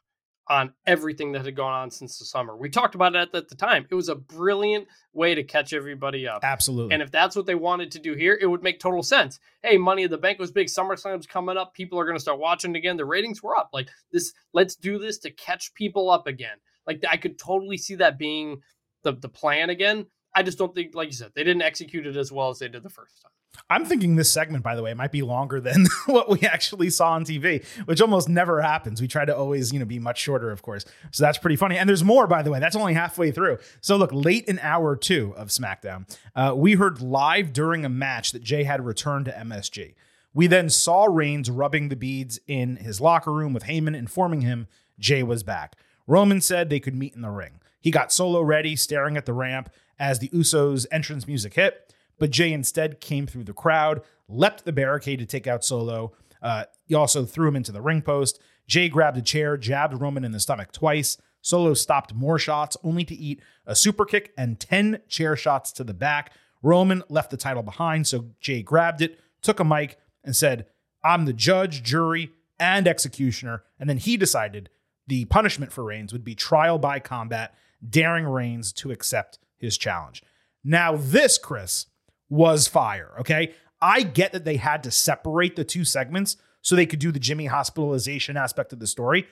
on 0.52 0.74
everything 0.86 1.32
that 1.32 1.46
had 1.46 1.56
gone 1.56 1.72
on 1.72 1.90
since 1.90 2.20
the 2.20 2.26
summer. 2.26 2.58
We 2.58 2.70
talked 2.70 2.94
about 2.94 3.16
it 3.16 3.30
at 3.34 3.48
the 3.48 3.56
time. 3.56 3.88
It 3.90 3.96
was 3.96 4.10
a 4.10 4.16
brilliant 4.16 4.86
way 5.14 5.34
to 5.34 5.44
catch 5.44 5.72
everybody 5.72 6.28
up. 6.28 6.44
Absolutely. 6.44 6.94
And 6.94 7.02
if 7.02 7.10
that's 7.10 7.38
what 7.38 7.46
they 7.46 7.56
wanted 7.56 7.92
to 7.92 8.00
do 8.00 8.16
here, 8.16 8.38
it 8.40 8.48
would 8.48 8.62
make 8.62 8.80
total 8.80 9.02
sense. 9.02 9.40
Hey, 9.64 9.78
Money 9.78 10.04
in 10.04 10.12
the 10.12 10.18
Bank 10.18 10.40
was 10.40 10.52
big. 10.52 10.68
SummerSlam's 10.68 11.26
coming 11.26 11.56
up. 11.56 11.74
People 11.74 11.98
are 11.98 12.04
going 12.04 12.18
to 12.18 12.22
start 12.22 12.38
watching 12.38 12.76
again. 12.76 12.98
The 12.98 13.06
ratings 13.06 13.42
were 13.42 13.56
up. 13.56 13.70
Like 13.72 13.90
this, 14.12 14.34
let's 14.54 14.76
do 14.76 15.00
this 15.00 15.20
to 15.20 15.32
catch 15.32 15.74
people 15.74 16.12
up 16.12 16.28
again. 16.28 16.58
Like 16.86 17.02
I 17.10 17.16
could 17.16 17.40
totally 17.40 17.78
see 17.78 17.96
that 17.96 18.20
being 18.20 18.62
the 19.04 19.14
the 19.14 19.30
plan 19.30 19.70
again. 19.70 20.08
I 20.36 20.44
just 20.44 20.58
don't 20.58 20.76
think, 20.76 20.96
like 20.96 21.08
you 21.08 21.14
said, 21.14 21.32
they 21.34 21.44
didn't 21.44 21.62
execute 21.62 22.06
it 22.06 22.18
as 22.18 22.32
well 22.32 22.50
as 22.50 22.60
they 22.60 22.68
did 22.68 22.84
the 22.84 22.90
first 22.90 23.22
time. 23.22 23.32
I'm 23.70 23.86
thinking 23.86 24.16
this 24.16 24.32
segment, 24.32 24.64
by 24.64 24.76
the 24.76 24.84
way, 24.84 24.94
might 24.94 25.12
be 25.12 25.22
longer 25.22 25.62
than 25.62 25.86
what 26.06 26.30
we 26.30 26.42
actually 26.42 26.90
saw 26.90 27.12
on 27.14 27.24
TV, 27.24 27.66
which 27.86 28.02
almost 28.02 28.28
never 28.28 28.62
happens. 28.62 29.02
We 29.02 29.08
try 29.08 29.26
to 29.26 29.36
always, 29.36 29.72
you 29.72 29.80
know, 29.80 29.86
be 29.86 30.00
much 30.00 30.20
shorter, 30.20 30.52
of 30.52 30.62
course. 30.62 30.86
So 31.12 31.24
that's 31.24 31.38
pretty 31.38 31.56
funny. 31.56 31.78
And 31.78 31.88
there's 31.88 32.04
more, 32.04 32.28
by 32.28 32.44
the 32.44 32.52
way. 32.52 32.60
That's 32.60 32.76
only 32.76 32.94
halfway 32.94 33.32
through. 33.32 33.60
So 33.80 33.96
look, 33.96 34.12
late 34.12 34.46
in 34.46 34.60
hour 34.60 34.96
two 34.96 35.34
of 35.38 35.50
SmackDown, 35.50 36.06
uh, 36.36 36.54
we 36.56 36.74
heard 36.74 37.02
live 37.02 37.54
during 37.54 37.86
a 37.86 37.90
match 37.90 38.32
that 38.34 38.44
Jey 38.44 38.64
had 38.64 38.86
returned 38.86 39.26
to 39.26 39.32
MSG. 39.32 39.96
We 40.34 40.48
then 40.48 40.70
saw 40.70 41.06
Reigns 41.06 41.50
rubbing 41.50 41.90
the 41.90 41.96
beads 41.96 42.40
in 42.48 42.78
his 42.78 43.02
locker 43.02 43.32
room 43.32 43.54
with 43.54 43.64
Heyman 43.64 43.96
informing 43.96 44.42
him 44.42 44.68
Jey 45.00 45.24
was 45.24 45.44
back. 45.44 45.76
Roman 46.08 46.42
said 46.42 46.70
they 46.70 46.80
could 46.80 46.96
meet 46.96 47.16
in 47.16 47.22
the 47.22 47.30
ring. 47.30 47.60
He 47.82 47.92
got 47.92 48.14
Solo 48.14 48.42
ready, 48.42 48.76
staring 48.76 49.18
at 49.18 49.26
the 49.26 49.34
ramp 49.34 49.70
as 50.00 50.20
the 50.20 50.30
Usos' 50.30 50.86
entrance 50.92 51.28
music 51.28 51.54
hit 51.56 51.94
but 52.22 52.30
Jey 52.30 52.54
instead 52.54 53.02
came 53.02 53.26
through 53.26 53.46
the 53.46 53.52
crowd, 53.52 54.04
leapt 54.30 54.64
the 54.64 54.72
barricade 54.72 55.18
to 55.18 55.26
take 55.26 55.48
out 55.48 55.66
Solo. 55.66 56.12
Uh, 56.40 56.66
he 56.86 56.94
also 56.94 57.26
threw 57.26 57.48
him 57.48 57.56
into 57.56 57.72
the 57.72 57.82
ring 57.82 58.04
post. 58.04 58.40
Jey 58.68 58.90
grabbed 58.90 59.18
a 59.18 59.24
chair, 59.24 59.58
jabbed 59.58 60.00
Roman 60.00 60.24
in 60.24 60.32
the 60.32 60.40
stomach 60.40 60.72
twice. 60.72 61.18
Solo 61.42 61.74
stopped 61.74 62.14
more 62.14 62.38
shots, 62.38 62.78
only 62.84 63.04
to 63.06 63.16
eat 63.16 63.42
a 63.66 63.76
super 63.76 64.06
kick 64.06 64.34
and 64.38 64.60
10 64.60 65.02
chair 65.08 65.36
shots 65.36 65.72
to 65.72 65.84
the 65.84 65.96
back. 65.96 66.32
Roman 66.62 67.02
left 67.10 67.32
the 67.32 67.38
title 67.38 67.64
behind, 67.64 68.06
so 68.06 68.26
Jey 68.40 68.62
grabbed 68.62 69.02
it, 69.02 69.20
took 69.42 69.60
a 69.60 69.64
mic, 69.64 69.98
and 70.24 70.36
said, 70.36 70.68
I'm 71.04 71.26
the 71.26 71.34
judge, 71.34 71.82
jury, 71.82 72.30
and 72.60 72.88
executioner. 72.88 73.64
And 73.80 73.90
then 73.90 73.98
he 73.98 74.16
decided 74.16 74.70
the 75.08 75.26
punishment 75.26 75.72
for 75.72 75.84
Reigns 75.84 76.14
would 76.14 76.24
be 76.24 76.36
trial 76.36 76.78
by 76.78 77.00
combat, 77.00 77.56
daring 77.84 78.26
Reigns 78.26 78.72
to 78.74 78.92
accept 78.92 79.40
his 79.58 79.76
challenge. 79.76 80.22
Now, 80.64 80.96
this, 80.96 81.40
Chris, 81.40 81.88
was 82.32 82.68
fire. 82.68 83.12
Okay. 83.20 83.54
I 83.82 84.02
get 84.04 84.32
that 84.32 84.46
they 84.46 84.58
had 84.58 84.82
to 84.84 84.92
separate 84.92 85.56
the 85.56 85.64
two 85.64 85.84
segments 85.84 86.38
so 86.62 86.76
they 86.76 86.86
could 86.86 87.00
do 87.00 87.12
the 87.12 87.20
Jimmy 87.20 87.48
hospitalization 87.48 88.38
aspect 88.38 88.72
of 88.74 88.80
the 88.80 88.88
story, 88.88 89.28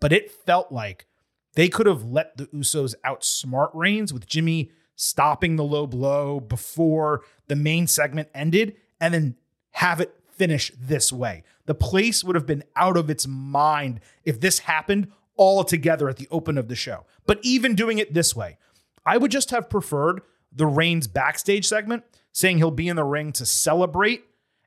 but 0.00 0.12
it 0.12 0.30
felt 0.30 0.72
like 0.72 1.06
they 1.54 1.68
could 1.68 1.86
have 1.86 2.04
let 2.04 2.36
the 2.36 2.46
Usos 2.46 2.94
outsmart 3.04 3.70
Reigns 3.74 4.12
with 4.12 4.26
Jimmy 4.26 4.70
stopping 4.96 5.56
the 5.56 5.64
low 5.64 5.86
blow 5.86 6.40
before 6.40 7.22
the 7.48 7.56
main 7.56 7.86
segment 7.86 8.28
ended 8.34 8.76
and 9.00 9.14
then 9.14 9.36
have 9.72 10.00
it 10.00 10.14
finish 10.34 10.72
this 10.78 11.12
way. 11.12 11.42
The 11.66 11.74
place 11.74 12.24
would 12.24 12.36
have 12.36 12.46
been 12.46 12.64
out 12.74 12.96
of 12.96 13.10
its 13.10 13.26
mind 13.26 14.00
if 14.24 14.40
this 14.40 14.60
happened 14.60 15.08
all 15.36 15.64
together 15.64 16.08
at 16.08 16.16
the 16.16 16.28
open 16.30 16.58
of 16.58 16.68
the 16.68 16.74
show. 16.74 17.04
But 17.26 17.38
even 17.42 17.74
doing 17.74 17.98
it 17.98 18.12
this 18.12 18.34
way, 18.34 18.58
I 19.06 19.18
would 19.18 19.30
just 19.30 19.50
have 19.50 19.70
preferred 19.70 20.22
the 20.52 20.66
Reigns 20.66 21.06
backstage 21.06 21.66
segment 21.66 22.04
saying 22.32 22.58
he'll 22.58 22.70
be 22.70 22.88
in 22.88 22.96
the 22.96 23.04
ring 23.04 23.32
to 23.32 23.46
celebrate. 23.46 24.24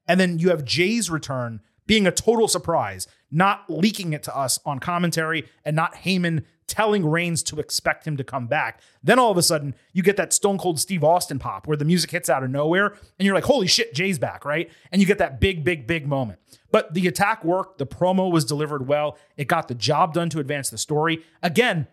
And 0.08 0.20
then 0.20 0.40
you 0.40 0.50
have 0.50 0.66
Jey's 0.66 1.10
return 1.10 1.62
being 1.86 2.08
a 2.08 2.12
total 2.12 2.48
surprise, 2.48 3.08
not 3.32 3.66
leaking 3.70 4.14
it 4.14 4.24
to 4.24 4.38
us 4.38 4.60
on 4.66 4.80
commentary 4.80 5.48
and 5.66 5.76
not 5.76 5.96
Heyman 5.96 6.44
telling 6.68 7.06
Reigns 7.06 7.44
to 7.44 7.60
expect 7.60 8.08
him 8.08 8.18
to 8.18 8.24
come 8.24 8.48
back. 8.48 8.82
Then 9.04 9.20
all 9.20 9.32
of 9.32 9.38
a 9.38 9.44
sudden, 9.44 9.76
you 9.92 10.02
get 10.02 10.18
that 10.18 10.34
Stone 10.34 10.58
Cold 10.58 10.80
Steve 10.80 11.04
Austin 11.04 11.40
pop 11.40 11.68
where 11.68 11.78
the 11.78 11.86
music 11.86 12.12
hits 12.12 12.30
out 12.30 12.44
of 12.44 12.50
nowhere 12.50 12.88
and 12.88 13.26
you're 13.26 13.36
like, 13.36 13.44
holy 13.44 13.68
shit, 13.68 13.94
Jey's 13.94 14.18
back, 14.18 14.46
right? 14.46 14.72
And 14.92 15.02
you 15.02 15.08
get 15.08 15.18
that 15.18 15.40
big, 15.40 15.64
big, 15.64 15.86
big 15.86 16.08
moment. 16.08 16.40
But 16.72 16.94
the 16.94 17.08
attack 17.08 17.44
worked. 17.44 17.78
The 17.78 17.86
promo 17.86 18.32
was 18.32 18.46
delivered 18.46 18.88
well. 18.88 19.18
It 19.38 19.48
got 19.48 19.68
the 19.68 19.76
job 19.76 20.14
done 20.14 20.30
to 20.30 20.40
advance 20.40 20.70
the 20.70 20.78
story. 20.78 21.24
Again, 21.42 21.88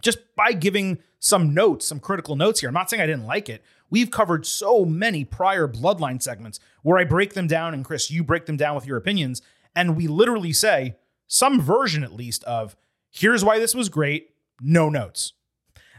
just 0.00 0.18
by 0.36 0.52
giving 0.52 0.98
some 1.18 1.52
notes, 1.52 1.84
some 1.86 2.00
critical 2.00 2.36
notes 2.36 2.60
here. 2.60 2.68
I'm 2.68 2.74
not 2.74 2.88
saying 2.88 3.02
I 3.02 3.06
didn't 3.06 3.26
like 3.26 3.48
it. 3.48 3.62
We've 3.90 4.10
covered 4.10 4.46
so 4.46 4.84
many 4.84 5.24
prior 5.24 5.66
bloodline 5.66 6.22
segments 6.22 6.60
where 6.82 6.98
I 6.98 7.04
break 7.04 7.34
them 7.34 7.46
down, 7.46 7.74
and 7.74 7.84
Chris, 7.84 8.10
you 8.10 8.22
break 8.22 8.46
them 8.46 8.56
down 8.56 8.74
with 8.74 8.86
your 8.86 8.96
opinions. 8.96 9.42
And 9.74 9.96
we 9.96 10.06
literally 10.06 10.52
say 10.52 10.96
some 11.26 11.60
version, 11.60 12.02
at 12.02 12.12
least, 12.12 12.44
of 12.44 12.76
here's 13.10 13.44
why 13.44 13.58
this 13.58 13.74
was 13.74 13.88
great, 13.88 14.30
no 14.60 14.88
notes. 14.88 15.32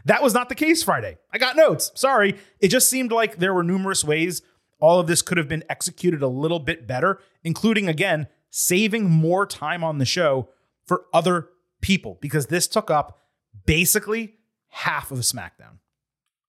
That 0.04 0.22
was 0.22 0.34
not 0.34 0.48
the 0.48 0.54
case 0.54 0.82
Friday. 0.82 1.18
I 1.32 1.38
got 1.38 1.56
notes. 1.56 1.92
Sorry. 1.94 2.36
It 2.60 2.68
just 2.68 2.88
seemed 2.88 3.12
like 3.12 3.36
there 3.36 3.52
were 3.52 3.62
numerous 3.62 4.04
ways 4.04 4.42
all 4.80 4.98
of 4.98 5.06
this 5.06 5.22
could 5.22 5.38
have 5.38 5.48
been 5.48 5.64
executed 5.68 6.22
a 6.22 6.28
little 6.28 6.58
bit 6.58 6.86
better, 6.86 7.20
including, 7.44 7.88
again, 7.88 8.28
saving 8.50 9.10
more 9.10 9.46
time 9.46 9.84
on 9.84 9.98
the 9.98 10.04
show 10.04 10.48
for 10.86 11.04
other 11.12 11.48
people 11.80 12.18
because 12.20 12.46
this 12.46 12.66
took 12.66 12.90
up 12.90 13.20
basically 13.66 14.36
half 14.68 15.10
of 15.10 15.18
SmackDown. 15.18 15.78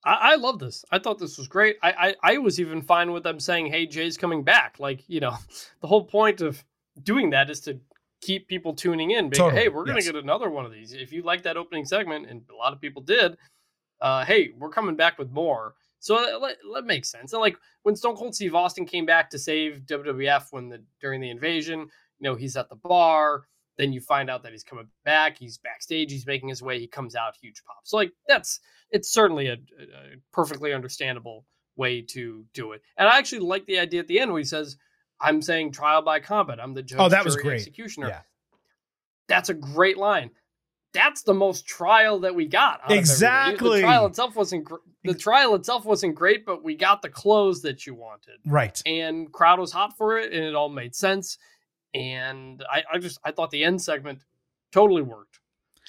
I, 0.04 0.34
I 0.34 0.36
love 0.36 0.60
this. 0.60 0.84
I 0.92 1.00
thought 1.00 1.20
this 1.20 1.38
was 1.38 1.48
great. 1.48 1.78
I, 1.84 2.16
I 2.24 2.34
I 2.34 2.38
was 2.38 2.60
even 2.60 2.82
fine 2.82 3.12
with 3.12 3.24
them 3.24 3.40
saying, 3.40 3.68
"Hey, 3.68 3.86
Jey's 3.86 4.18
coming 4.18 4.44
back." 4.44 4.80
Like 4.80 5.04
you 5.08 5.20
know, 5.20 5.36
the 5.82 5.88
whole 5.88 6.04
point 6.06 6.42
of 6.42 6.64
doing 7.04 7.30
that 7.32 7.50
is 7.50 7.60
to 7.62 7.80
keep 8.22 8.48
people 8.48 8.74
tuning 8.74 9.12
in. 9.12 9.30
Being, 9.30 9.40
Totally, 9.40 9.62
hey, 9.62 9.70
we're 9.70 9.86
gonna 9.86 10.00
yes. 10.00 10.08
get 10.08 10.16
another 10.16 10.50
one 10.50 10.66
of 10.66 10.72
these. 10.72 10.94
If 10.94 11.12
you 11.12 11.24
like 11.24 11.44
that 11.44 11.58
opening 11.58 11.86
segment, 11.86 12.28
and 12.30 12.42
a 12.52 12.56
lot 12.56 12.74
of 12.74 12.82
people 12.82 13.02
did, 13.02 13.38
uh, 14.02 14.26
hey, 14.26 14.52
we're 14.58 14.70
coming 14.70 14.96
back 14.96 15.18
with 15.18 15.32
more. 15.32 15.76
So 16.00 16.16
uh, 16.16 16.40
that, 16.40 16.58
that 16.74 16.86
makes 16.86 17.10
sense. 17.10 17.34
And 17.34 17.42
like 17.42 17.56
when 17.84 17.96
Stone 17.96 18.16
Cold 18.16 18.34
Steve 18.34 18.56
Austin 18.56 18.86
came 18.86 19.06
back 19.06 19.30
to 19.30 19.40
save 19.40 19.82
WWF 19.86 20.46
when 20.52 20.68
the 20.68 20.84
during 21.00 21.22
the 21.22 21.30
invasion, 21.30 21.80
you 21.82 22.30
know, 22.30 22.36
he's 22.36 22.58
at 22.58 22.70
the 22.70 22.76
bar. 22.76 23.44
Then 23.78 23.94
you 23.94 24.02
find 24.02 24.30
out 24.30 24.44
that 24.44 24.52
he's 24.52 24.64
coming 24.64 24.88
back. 25.06 25.38
He's 25.38 25.58
backstage. 25.58 26.12
He's 26.12 26.26
making 26.26 26.50
his 26.50 26.62
way. 26.62 26.80
He 26.80 26.88
comes 26.88 27.16
out, 27.16 27.36
huge 27.40 27.64
pop. 27.66 27.82
So 27.84 27.98
like 27.98 28.12
that's 28.28 28.60
it's 28.92 29.10
certainly 29.12 29.48
a, 29.48 29.54
a 29.54 30.18
perfectly 30.34 30.74
understandable 30.74 31.46
way 31.76 32.02
to 32.02 32.46
do 32.54 32.74
it. 32.74 32.82
And 32.98 33.08
I 33.08 33.18
actually 33.18 33.40
like 33.40 33.66
the 33.66 33.80
idea 33.80 34.02
at 34.02 34.08
the 34.08 34.20
end 34.20 34.32
where 34.32 34.40
he 34.40 34.46
says, 34.46 34.78
"I'm 35.20 35.42
saying 35.42 35.72
trial 35.72 36.02
by 36.02 36.20
combat. 36.20 36.60
I'm 36.60 36.74
the 36.74 36.84
judge, 36.84 37.00
Oh, 37.00 37.10
that 37.10 37.24
was 37.26 37.36
great. 37.36 37.56
executioner." 37.56 38.08
Yeah. 38.10 38.22
That's 39.28 39.50
a 39.50 39.54
great 39.54 39.98
line. 39.98 40.32
That's 40.94 41.24
the 41.24 41.34
most 41.34 41.66
trial 41.66 42.20
that 42.20 42.36
we 42.36 42.48
got. 42.48 42.82
Exactly. 42.92 43.80
The 43.80 43.88
trial 43.88 44.06
itself 44.08 44.36
wasn't 44.36 44.66
gr- 44.66 44.76
the 45.06 45.14
trial 45.14 45.56
itself 45.56 45.86
wasn't 45.86 46.16
great, 46.16 46.46
but 46.46 46.64
we 46.64 46.76
got 46.76 47.02
the 47.02 47.10
close 47.10 47.62
that 47.62 47.88
you 47.88 47.96
wanted 47.96 48.40
Right. 48.46 48.80
and 48.86 49.32
crowd 49.32 49.60
was 49.60 49.72
hot 49.72 49.98
for 49.98 50.18
it 50.20 50.32
and 50.34 50.44
it 50.44 50.54
all 50.54 50.70
made 50.70 50.94
sense 50.94 51.38
and 51.94 52.64
i, 52.72 52.84
I 52.94 52.98
just 53.00 53.20
i 53.26 53.32
thought 53.32 53.52
the 53.52 53.64
end 53.66 53.82
segment 53.82 54.24
totally 54.72 55.02
worked 55.02 55.40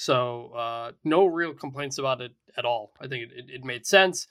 so 0.03 0.49
uh, 0.57 0.93
no 1.05 1.27
real 1.27 1.55
complaints 1.55 1.99
about 1.99 2.21
it 2.21 2.33
at 2.57 2.65
all 2.65 2.93
i 3.01 3.07
think 3.07 3.31
it, 3.31 3.45
it, 3.49 3.65
made 3.65 3.87
sense 3.87 4.27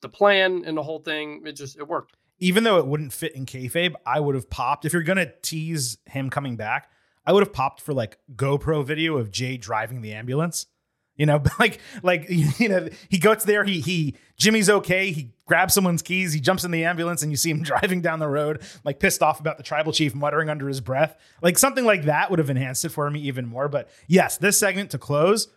the 0.00 0.08
plan 0.08 0.62
and 0.66 0.76
the 0.76 0.82
whole 0.82 1.00
thing 1.00 1.42
it 1.44 1.52
just 1.52 1.78
it 1.78 1.86
worked 1.86 2.16
Even 2.38 2.64
though 2.64 2.78
it 2.78 2.86
wouldn't 2.86 3.12
fit 3.12 3.36
in 3.36 3.46
kayfabe, 3.46 3.94
I 4.04 4.18
would 4.18 4.34
have 4.34 4.50
popped. 4.50 4.84
If 4.84 4.92
you're 4.92 5.04
gonna 5.04 5.30
tease 5.42 5.98
him 6.06 6.28
coming 6.28 6.56
back, 6.56 6.90
I 7.24 7.32
would 7.32 7.44
have 7.44 7.52
popped 7.52 7.80
for 7.80 7.92
like 7.94 8.18
GoPro 8.34 8.84
video 8.84 9.16
of 9.16 9.30
Jey 9.30 9.56
driving 9.56 10.00
the 10.00 10.12
ambulance. 10.12 10.66
You 11.16 11.26
know, 11.26 11.42
like 11.58 11.80
like 12.02 12.26
you 12.58 12.68
know, 12.68 12.88
he 13.08 13.18
goes 13.18 13.44
there. 13.44 13.64
He 13.64 13.80
he 13.80 14.16
Jimmy's 14.36 14.70
okay. 14.70 15.12
He 15.12 15.32
grabs 15.46 15.74
someone's 15.74 16.02
keys. 16.02 16.32
He 16.32 16.40
jumps 16.40 16.64
in 16.64 16.70
the 16.70 16.84
ambulance, 16.84 17.22
and 17.22 17.30
you 17.30 17.36
see 17.36 17.50
him 17.50 17.62
driving 17.62 18.00
down 18.00 18.18
the 18.18 18.28
road, 18.28 18.62
like 18.84 19.00
pissed 19.00 19.22
off 19.22 19.40
about 19.40 19.56
the 19.56 19.62
tribal 19.62 19.92
chief, 19.92 20.14
muttering 20.14 20.48
under 20.48 20.68
his 20.68 20.80
breath. 20.80 21.16
Like 21.40 21.58
something 21.58 21.84
like 21.84 22.04
that 22.04 22.30
would 22.30 22.38
have 22.38 22.50
enhanced 22.50 22.84
it 22.84 22.90
for 22.90 23.10
me 23.10 23.20
even 23.20 23.46
more. 23.46 23.68
But 23.68 23.88
yes, 24.06 24.38
this 24.38 24.58
segment 24.58 24.90
to 24.90 24.98
close 24.98 25.48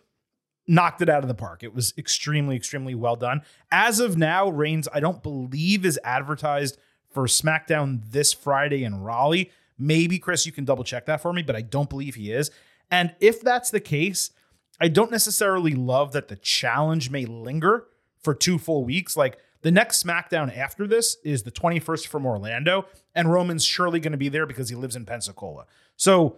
knocked 0.68 1.00
it 1.02 1.08
out 1.08 1.22
of 1.22 1.28
the 1.28 1.34
park. 1.34 1.62
It 1.62 1.74
was 1.74 1.94
extremely, 1.96 2.56
extremely 2.56 2.94
well 2.94 3.16
done. 3.16 3.42
As 3.70 4.00
of 4.00 4.16
now, 4.16 4.48
Reigns, 4.48 4.88
I 4.92 5.00
don't 5.00 5.22
believe, 5.22 5.86
is 5.86 5.98
advertised 6.02 6.78
for 7.10 7.24
SmackDown 7.26 8.00
this 8.10 8.32
Friday 8.32 8.84
in 8.84 9.00
Raleigh. 9.00 9.50
Maybe, 9.78 10.18
Chris, 10.18 10.46
you 10.46 10.52
can 10.52 10.64
double 10.64 10.84
check 10.84 11.06
that 11.06 11.20
for 11.20 11.32
me, 11.32 11.42
but 11.42 11.56
I 11.56 11.60
don't 11.60 11.88
believe 11.88 12.14
he 12.14 12.32
is. 12.32 12.50
And 12.90 13.14
if 13.20 13.40
that's 13.40 13.70
the 13.70 13.80
case, 13.80 14.30
I 14.80 14.88
don't 14.88 15.10
necessarily 15.10 15.72
love 15.74 16.12
that 16.12 16.28
the 16.28 16.36
challenge 16.36 17.10
may 17.10 17.24
linger 17.24 17.86
for 18.18 18.34
two 18.34 18.58
full 18.58 18.84
weeks. 18.84 19.16
Like 19.16 19.38
the 19.62 19.70
next 19.70 20.02
SmackDown 20.02 20.56
after 20.56 20.86
this 20.86 21.16
is 21.24 21.42
the 21.44 21.50
21st 21.50 22.06
from 22.06 22.26
Orlando, 22.26 22.86
and 23.14 23.32
Roman's 23.32 23.64
surely 23.64 24.00
going 24.00 24.12
to 24.12 24.18
be 24.18 24.28
there 24.28 24.46
because 24.46 24.68
he 24.68 24.74
lives 24.76 24.96
in 24.96 25.06
Pensacola. 25.06 25.66
So 25.96 26.36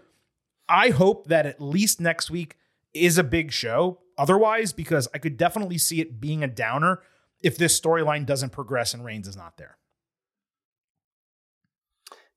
I 0.69 0.91
hope 0.91 1.27
that 1.29 1.47
at 1.47 1.61
least 1.61 2.01
next 2.01 2.31
week 2.31 2.57
is 2.95 3.19
a 3.19 3.25
big 3.25 3.53
show. 3.53 4.01
Otherwise, 4.17 4.73
because 4.73 5.09
I 5.15 5.19
could 5.19 5.37
definitely 5.37 5.79
see 5.79 6.01
it 6.01 6.21
being 6.21 6.43
a 6.43 6.49
downer 6.49 7.01
if 7.43 7.57
this 7.57 7.79
storyline 7.79 8.27
doesn't 8.27 8.51
progress 8.51 8.95
and 8.95 9.05
Reigns 9.05 9.29
is 9.29 9.37
not 9.37 9.57
there. 9.57 9.77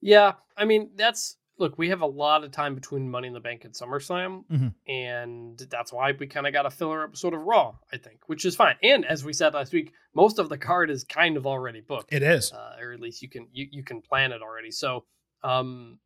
yeah 0.03 0.33
i 0.57 0.65
mean 0.65 0.89
that's 0.95 1.37
look 1.61 1.77
we 1.77 1.89
have 1.89 2.01
a 2.01 2.05
lot 2.05 2.43
of 2.43 2.51
time 2.51 2.75
between 2.75 3.09
money 3.09 3.27
in 3.27 3.33
the 3.33 3.39
bank 3.39 3.63
and 3.63 3.73
summerslam 3.73 4.43
Mhm. 4.51 4.73
and 4.87 5.59
that's 5.69 5.93
why 5.93 6.11
we 6.11 6.27
kind 6.27 6.45
of 6.47 6.51
got 6.53 6.65
a 6.65 6.69
filler 6.69 7.03
episode 7.03 7.33
of 7.33 7.41
raw 7.43 7.73
i 7.93 7.97
think 7.97 8.19
which 8.27 8.43
is 8.43 8.55
fine 8.55 8.75
and 8.83 9.05
as 9.05 9.23
we 9.23 9.31
said 9.31 9.53
last 9.53 9.71
week 9.71 9.93
most 10.13 10.39
of 10.39 10.49
the 10.49 10.57
card 10.57 10.89
is 10.89 11.03
kind 11.05 11.37
of 11.37 11.45
already 11.47 11.79
booked 11.81 12.11
It 12.11 12.23
is. 12.23 12.51
uh, 12.51 12.75
or 12.81 12.91
at 12.91 12.99
least 12.99 13.21
you 13.21 13.29
can 13.29 13.47
you, 13.53 13.67
you 13.71 13.83
can 13.83 14.01
plan 14.01 14.33
it 14.33 14.41
already. 14.41 14.71
So, 14.71 15.05
um, 15.43 15.99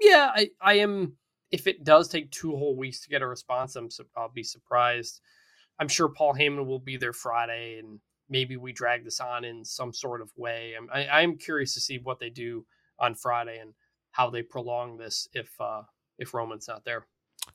yeah, 0.00 0.30
I 0.34 0.50
I 0.60 0.74
am. 0.74 1.16
If 1.50 1.66
it 1.66 1.84
does 1.84 2.08
take 2.08 2.30
two 2.30 2.50
whole 2.56 2.76
weeks 2.76 3.00
to 3.02 3.08
get 3.08 3.22
a 3.22 3.26
response, 3.26 3.76
I'm 3.76 3.88
I'll 4.16 4.28
be 4.30 4.42
surprised. 4.42 5.20
I'm 5.78 5.88
sure 5.88 6.08
Paul 6.08 6.34
Heyman 6.34 6.66
will 6.66 6.78
be 6.78 6.96
there 6.96 7.12
Friday, 7.12 7.78
and 7.78 8.00
maybe 8.28 8.56
we 8.56 8.72
drag 8.72 9.04
this 9.04 9.20
on 9.20 9.44
in 9.44 9.64
some 9.64 9.92
sort 9.92 10.20
of 10.20 10.30
way. 10.36 10.74
I'm, 10.76 10.88
I, 10.92 11.06
I'm 11.22 11.36
curious 11.38 11.74
to 11.74 11.80
see 11.80 11.98
what 11.98 12.18
they 12.20 12.30
do 12.30 12.66
on 12.98 13.14
Friday 13.14 13.58
and 13.58 13.72
how 14.12 14.30
they 14.30 14.42
prolong 14.42 14.96
this 14.96 15.28
if 15.32 15.50
uh, 15.60 15.82
if 16.18 16.32
Roman's 16.32 16.68
not 16.68 16.84
there. 16.84 17.06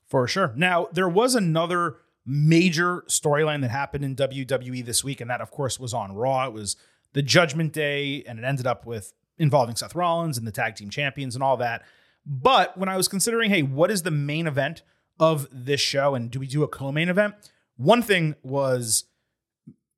For 0.08 0.28
sure. 0.28 0.54
Now 0.56 0.88
there 0.92 1.10
was 1.10 1.36
another 1.36 1.98
major 2.26 3.04
storyline 3.08 3.62
that 3.62 3.72
happened 3.72 4.04
in 4.04 4.16
WWE 4.16 4.86
this 4.86 5.04
week, 5.04 5.22
and 5.22 5.30
that 5.30 5.42
of 5.42 5.50
course 5.50 5.80
was 5.80 5.94
on 5.94 6.14
Raw. 6.14 6.48
It 6.48 6.54
was 6.54 6.76
the 7.14 7.22
Judgment 7.22 7.72
Day, 7.74 8.24
and 8.28 8.38
it 8.38 8.44
ended 8.44 8.68
up 8.68 8.86
with 8.86 9.14
involving 9.38 9.76
Seth 9.76 9.96
Rollins 9.96 10.38
and 10.38 10.46
the 10.46 10.52
tag 10.52 10.76
team 10.76 10.90
champions 10.90 11.36
and 11.36 11.44
all 11.44 11.58
that. 11.58 11.84
But 12.26 12.78
when 12.78 12.90
I 12.90 12.98
was 12.98 13.08
considering, 13.08 13.50
hey, 13.50 13.62
what 13.62 13.90
is 13.90 14.04
the 14.04 14.12
main 14.12 14.48
event 14.48 14.82
of 15.20 15.48
this 15.52 15.80
show, 15.80 16.14
and 16.14 16.30
do 16.30 16.40
we 16.40 16.48
do 16.48 16.64
a 16.64 16.68
co-main 16.68 17.08
event? 17.08 17.36
One 17.78 18.02
thing 18.02 18.36
was 18.44 19.06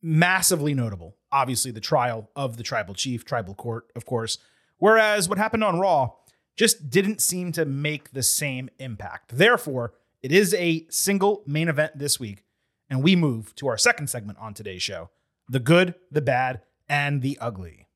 massively 0.02 0.74
notable. 0.74 1.16
Obviously, 1.32 1.72
the 1.72 1.82
trial 1.82 2.30
of 2.36 2.58
the 2.58 2.64
tribal 2.64 2.94
chief, 2.94 3.26
tribal 3.26 3.56
court, 3.56 3.92
of 3.96 4.06
course. 4.06 4.38
Whereas 4.78 5.28
what 5.28 5.38
happened 5.38 5.64
on 5.64 5.80
Raw 5.80 6.12
just 6.60 6.90
didn't 6.90 7.22
seem 7.22 7.54
to 7.54 7.64
make 7.64 8.12
the 8.12 8.22
same 8.22 8.70
impact. 8.80 9.38
Therefore, 9.38 9.94
it 10.22 10.34
is 10.34 10.54
a 10.56 10.86
single 10.90 11.42
main 11.48 11.70
event 11.70 11.98
this 11.98 12.20
week, 12.20 12.44
and 12.90 13.02
we 13.02 13.16
move 13.16 13.56
to 13.56 13.70
our 13.70 13.78
second 13.78 14.08
segment 14.08 14.38
on 14.40 14.54
today's 14.54 14.82
show 14.82 15.10
the 15.48 15.62
good, 15.62 15.96
the 16.12 16.22
bad, 16.22 16.60
and 16.90 17.22
the 17.22 17.38
ugly. 17.40 17.88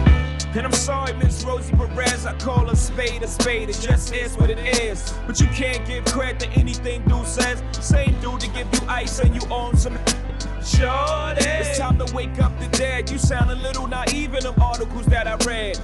And 0.00 0.66
I'm 0.66 0.72
sorry, 0.72 1.12
Miss 1.12 1.44
Rosie 1.44 1.72
Perez, 1.74 2.26
I 2.26 2.36
call 2.38 2.68
a 2.68 2.74
spade 2.74 3.22
a 3.22 3.28
spade, 3.28 3.68
it 3.68 3.78
just 3.80 4.12
is 4.12 4.36
what 4.36 4.50
it 4.50 4.58
is. 4.82 5.14
But 5.24 5.38
you 5.40 5.46
can't 5.46 5.86
give 5.86 6.04
credit 6.06 6.40
to 6.40 6.48
anything 6.58 7.04
dude 7.04 7.24
says. 7.24 7.62
Same 7.70 8.20
dude 8.20 8.40
to 8.40 8.48
give 8.48 8.66
you 8.72 8.80
ice 8.88 9.20
and 9.20 9.32
you 9.32 9.48
own 9.48 9.76
some. 9.76 9.96
Sure 10.64 11.34
It's 11.36 11.78
time 11.78 11.98
to 11.98 12.12
wake 12.12 12.42
up 12.42 12.58
the 12.58 12.66
dead. 12.76 13.08
You 13.10 13.18
sound 13.18 13.52
a 13.52 13.54
little 13.54 13.86
naive 13.86 14.34
in 14.34 14.42
them 14.42 14.60
articles 14.60 15.06
that 15.06 15.28
I 15.28 15.36
read. 15.48 15.78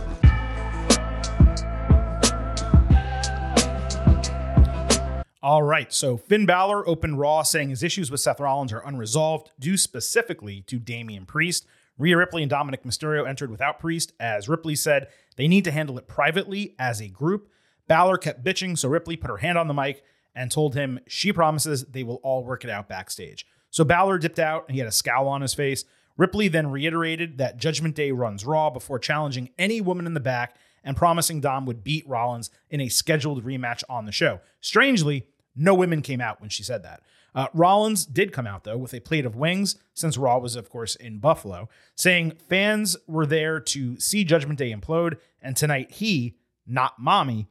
All 5.44 5.64
right, 5.64 5.92
so 5.92 6.16
Finn 6.16 6.46
Balor 6.46 6.88
opened 6.88 7.18
Raw 7.18 7.42
saying 7.42 7.70
his 7.70 7.82
issues 7.82 8.12
with 8.12 8.20
Seth 8.20 8.38
Rollins 8.38 8.72
are 8.72 8.86
unresolved, 8.86 9.50
due 9.58 9.76
specifically 9.76 10.60
to 10.68 10.78
Damian 10.78 11.26
Priest. 11.26 11.66
Rhea 11.98 12.16
Ripley 12.16 12.44
and 12.44 12.50
Dominic 12.50 12.84
Mysterio 12.84 13.28
entered 13.28 13.50
without 13.50 13.80
Priest, 13.80 14.12
as 14.20 14.48
Ripley 14.48 14.76
said 14.76 15.08
they 15.36 15.48
need 15.48 15.64
to 15.64 15.72
handle 15.72 15.98
it 15.98 16.06
privately 16.06 16.76
as 16.78 17.00
a 17.00 17.08
group. 17.08 17.48
Balor 17.88 18.18
kept 18.18 18.44
bitching, 18.44 18.78
so 18.78 18.88
Ripley 18.88 19.16
put 19.16 19.30
her 19.30 19.38
hand 19.38 19.58
on 19.58 19.66
the 19.66 19.74
mic 19.74 20.04
and 20.32 20.48
told 20.48 20.76
him 20.76 21.00
she 21.08 21.32
promises 21.32 21.86
they 21.86 22.04
will 22.04 22.20
all 22.22 22.44
work 22.44 22.62
it 22.62 22.70
out 22.70 22.88
backstage. 22.88 23.44
So 23.70 23.82
Balor 23.82 24.18
dipped 24.18 24.38
out 24.38 24.66
and 24.68 24.76
he 24.76 24.78
had 24.78 24.88
a 24.88 24.92
scowl 24.92 25.26
on 25.26 25.42
his 25.42 25.54
face. 25.54 25.84
Ripley 26.16 26.46
then 26.46 26.70
reiterated 26.70 27.38
that 27.38 27.56
Judgment 27.56 27.96
Day 27.96 28.12
runs 28.12 28.46
Raw 28.46 28.70
before 28.70 29.00
challenging 29.00 29.50
any 29.58 29.80
woman 29.80 30.06
in 30.06 30.14
the 30.14 30.20
back 30.20 30.56
and 30.84 30.96
promising 30.96 31.40
Dom 31.40 31.66
would 31.66 31.84
beat 31.84 32.08
Rollins 32.08 32.50
in 32.70 32.80
a 32.80 32.88
scheduled 32.88 33.44
rematch 33.44 33.82
on 33.88 34.04
the 34.04 34.12
show. 34.12 34.40
Strangely, 34.60 35.26
no 35.54 35.74
women 35.74 36.02
came 36.02 36.20
out 36.20 36.40
when 36.40 36.50
she 36.50 36.62
said 36.62 36.82
that. 36.82 37.02
Uh, 37.34 37.46
Rollins 37.54 38.04
did 38.04 38.32
come 38.32 38.46
out, 38.46 38.64
though, 38.64 38.76
with 38.76 38.92
a 38.92 39.00
plate 39.00 39.24
of 39.24 39.36
wings, 39.36 39.76
since 39.94 40.18
Raw 40.18 40.38
was, 40.38 40.54
of 40.54 40.68
course, 40.68 40.96
in 40.96 41.18
Buffalo, 41.18 41.68
saying 41.94 42.34
fans 42.48 42.96
were 43.06 43.26
there 43.26 43.58
to 43.58 43.98
see 43.98 44.24
Judgment 44.24 44.58
Day 44.58 44.72
implode, 44.72 45.16
and 45.40 45.56
tonight 45.56 45.92
he, 45.92 46.36
not 46.66 46.98
mommy, 46.98 47.46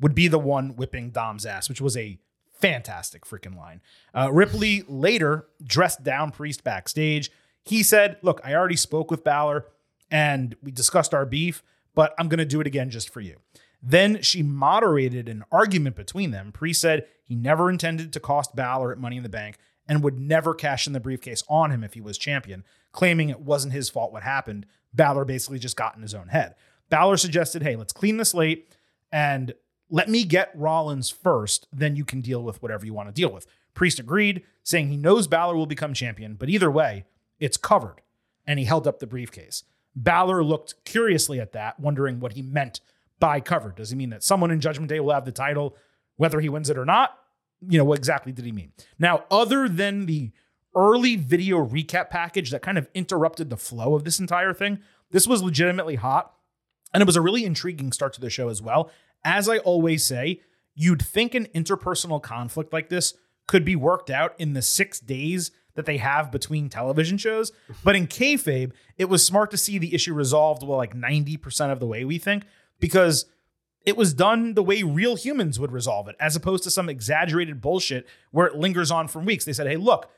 would 0.00 0.14
be 0.14 0.26
the 0.26 0.38
one 0.38 0.74
whipping 0.74 1.10
Dom's 1.10 1.46
ass, 1.46 1.68
which 1.68 1.80
was 1.80 1.96
a 1.96 2.18
fantastic 2.60 3.24
freaking 3.24 3.56
line. 3.56 3.80
Uh, 4.14 4.30
Ripley 4.32 4.82
later 4.88 5.46
dressed 5.62 6.02
down 6.02 6.30
Priest 6.30 6.64
backstage. 6.64 7.30
He 7.64 7.82
said, 7.82 8.16
Look, 8.22 8.40
I 8.44 8.54
already 8.54 8.76
spoke 8.76 9.10
with 9.10 9.24
Balor 9.24 9.66
and 10.10 10.56
we 10.62 10.70
discussed 10.70 11.14
our 11.14 11.24
beef, 11.24 11.62
but 11.94 12.14
I'm 12.18 12.28
going 12.28 12.38
to 12.38 12.44
do 12.44 12.60
it 12.60 12.66
again 12.66 12.90
just 12.90 13.10
for 13.10 13.20
you. 13.20 13.36
Then 13.82 14.22
she 14.22 14.42
moderated 14.42 15.28
an 15.28 15.44
argument 15.50 15.96
between 15.96 16.30
them. 16.30 16.52
Priest 16.52 16.80
said 16.80 17.06
he 17.24 17.34
never 17.34 17.70
intended 17.70 18.12
to 18.12 18.20
cost 18.20 18.54
Balor 18.54 18.92
at 18.92 18.98
Money 18.98 19.16
in 19.16 19.22
the 19.22 19.28
Bank 19.28 19.56
and 19.88 20.02
would 20.02 20.18
never 20.18 20.54
cash 20.54 20.86
in 20.86 20.92
the 20.92 21.00
briefcase 21.00 21.42
on 21.48 21.70
him 21.70 21.82
if 21.82 21.94
he 21.94 22.00
was 22.00 22.18
champion, 22.18 22.64
claiming 22.92 23.28
it 23.28 23.40
wasn't 23.40 23.72
his 23.72 23.88
fault 23.88 24.12
what 24.12 24.22
happened. 24.22 24.66
Balor 24.92 25.24
basically 25.24 25.58
just 25.58 25.76
got 25.76 25.96
in 25.96 26.02
his 26.02 26.14
own 26.14 26.28
head. 26.28 26.54
Balor 26.90 27.16
suggested, 27.16 27.62
hey, 27.62 27.76
let's 27.76 27.92
clean 27.92 28.16
the 28.16 28.24
slate 28.24 28.74
and 29.10 29.54
let 29.88 30.08
me 30.08 30.24
get 30.24 30.52
Rollins 30.54 31.10
first, 31.10 31.66
then 31.72 31.96
you 31.96 32.04
can 32.04 32.20
deal 32.20 32.42
with 32.42 32.62
whatever 32.62 32.86
you 32.86 32.94
want 32.94 33.08
to 33.08 33.14
deal 33.14 33.32
with. 33.32 33.46
Priest 33.74 33.98
agreed, 33.98 34.42
saying 34.62 34.88
he 34.88 34.96
knows 34.96 35.26
Balor 35.26 35.56
will 35.56 35.66
become 35.66 35.94
champion, 35.94 36.34
but 36.34 36.48
either 36.48 36.70
way, 36.70 37.04
it's 37.38 37.56
covered. 37.56 38.02
And 38.46 38.58
he 38.58 38.64
held 38.64 38.86
up 38.86 38.98
the 38.98 39.06
briefcase. 39.06 39.64
Balor 39.96 40.44
looked 40.44 40.84
curiously 40.84 41.40
at 41.40 41.52
that, 41.52 41.80
wondering 41.80 42.20
what 42.20 42.34
he 42.34 42.42
meant 42.42 42.80
by 43.20 43.40
cover? 43.40 43.72
Does 43.76 43.90
he 43.90 43.96
mean 43.96 44.10
that 44.10 44.24
someone 44.24 44.50
in 44.50 44.60
Judgment 44.60 44.88
Day 44.88 45.00
will 45.00 45.12
have 45.12 45.24
the 45.24 45.32
title, 45.32 45.76
whether 46.16 46.40
he 46.40 46.48
wins 46.48 46.70
it 46.70 46.78
or 46.78 46.84
not? 46.84 47.16
You 47.68 47.78
know, 47.78 47.84
what 47.84 47.98
exactly 47.98 48.32
did 48.32 48.44
he 48.44 48.52
mean? 48.52 48.72
Now, 48.98 49.24
other 49.30 49.68
than 49.68 50.06
the 50.06 50.32
early 50.74 51.16
video 51.16 51.64
recap 51.64 52.10
package 52.10 52.50
that 52.50 52.62
kind 52.62 52.78
of 52.78 52.88
interrupted 52.94 53.50
the 53.50 53.56
flow 53.56 53.94
of 53.94 54.04
this 54.04 54.18
entire 54.18 54.54
thing, 54.54 54.80
this 55.10 55.26
was 55.26 55.42
legitimately 55.42 55.96
hot. 55.96 56.32
And 56.92 57.00
it 57.02 57.06
was 57.06 57.16
a 57.16 57.20
really 57.20 57.44
intriguing 57.44 57.92
start 57.92 58.14
to 58.14 58.20
the 58.20 58.30
show 58.30 58.48
as 58.48 58.60
well 58.60 58.90
as 59.24 59.48
I 59.48 59.58
always 59.58 60.04
say, 60.04 60.40
you'd 60.74 61.02
think 61.02 61.34
an 61.34 61.46
interpersonal 61.54 62.22
conflict 62.22 62.72
like 62.72 62.88
this 62.88 63.14
could 63.46 63.64
be 63.64 63.76
worked 63.76 64.10
out 64.10 64.34
in 64.38 64.52
the 64.52 64.62
six 64.62 65.00
days 65.00 65.50
that 65.74 65.86
they 65.86 65.98
have 65.98 66.32
between 66.32 66.68
television 66.68 67.18
shows. 67.18 67.52
But 67.84 67.96
in 67.96 68.06
kayfabe, 68.06 68.72
it 68.96 69.06
was 69.06 69.24
smart 69.24 69.50
to 69.52 69.56
see 69.56 69.78
the 69.78 69.94
issue 69.94 70.14
resolved 70.14 70.62
well, 70.62 70.78
like 70.78 70.94
90% 70.94 71.72
of 71.72 71.80
the 71.80 71.86
way 71.86 72.04
we 72.04 72.18
think, 72.18 72.44
because 72.80 73.26
it 73.84 73.96
was 73.96 74.12
done 74.12 74.54
the 74.54 74.62
way 74.62 74.82
real 74.82 75.16
humans 75.16 75.58
would 75.58 75.72
resolve 75.72 76.08
it, 76.08 76.16
as 76.20 76.36
opposed 76.36 76.64
to 76.64 76.70
some 76.70 76.88
exaggerated 76.88 77.60
bullshit 77.60 78.06
where 78.30 78.46
it 78.46 78.56
lingers 78.56 78.90
on 78.90 79.08
for 79.08 79.20
weeks. 79.20 79.44
They 79.44 79.52
said, 79.52 79.66
hey, 79.66 79.76
look, 79.76 80.10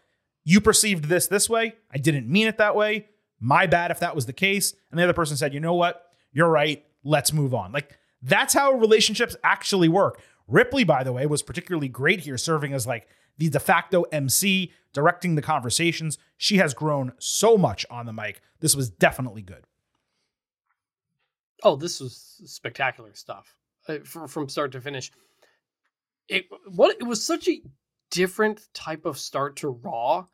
you 0.44 0.60
perceived 0.60 1.04
this 1.04 1.26
this 1.26 1.48
way. 1.48 1.74
I 1.92 1.98
didn't 1.98 2.28
mean 2.28 2.48
it 2.48 2.58
that 2.58 2.74
way. 2.74 3.08
My 3.38 3.66
bad 3.66 3.90
if 3.90 4.00
that 4.00 4.14
was 4.14 4.26
the 4.26 4.32
case. 4.32 4.74
And 4.90 4.98
the 4.98 5.04
other 5.04 5.12
person 5.12 5.36
said, 5.36 5.54
you 5.54 5.60
know 5.60 5.74
what? 5.74 6.06
You're 6.32 6.48
right. 6.48 6.84
Let's 7.04 7.32
move 7.32 7.54
on. 7.54 7.72
Like, 7.72 7.98
that's 8.22 8.54
how 8.54 8.72
relationships 8.72 9.36
actually 9.42 9.88
work. 9.88 10.20
Ripley, 10.48 10.84
by 10.84 11.04
the 11.04 11.12
way, 11.12 11.26
was 11.26 11.42
particularly 11.42 11.88
great 11.88 12.20
here, 12.20 12.38
serving 12.38 12.72
as 12.72 12.86
like 12.86 13.06
the 13.38 13.48
de 13.48 13.60
facto 13.60 14.02
MC, 14.12 14.72
directing 14.92 15.34
the 15.34 15.42
conversations. 15.42 16.18
She 16.36 16.58
has 16.58 16.74
grown 16.74 17.12
so 17.18 17.56
much 17.56 17.86
on 17.90 18.06
the 18.06 18.12
mic. 18.12 18.40
This 18.60 18.76
was 18.76 18.90
definitely 18.90 19.42
good. 19.42 19.66
Oh, 21.62 21.76
this 21.76 22.00
was 22.00 22.40
spectacular 22.44 23.14
stuff 23.14 23.54
uh, 23.88 23.98
from 24.04 24.48
start 24.48 24.72
to 24.72 24.80
finish. 24.80 25.10
It 26.28 26.46
what 26.66 26.96
it 26.98 27.06
was 27.06 27.24
such 27.24 27.48
a 27.48 27.62
different 28.10 28.68
type 28.74 29.04
of 29.06 29.18
start 29.18 29.56
to 29.56 29.68
Raw, 29.68 30.26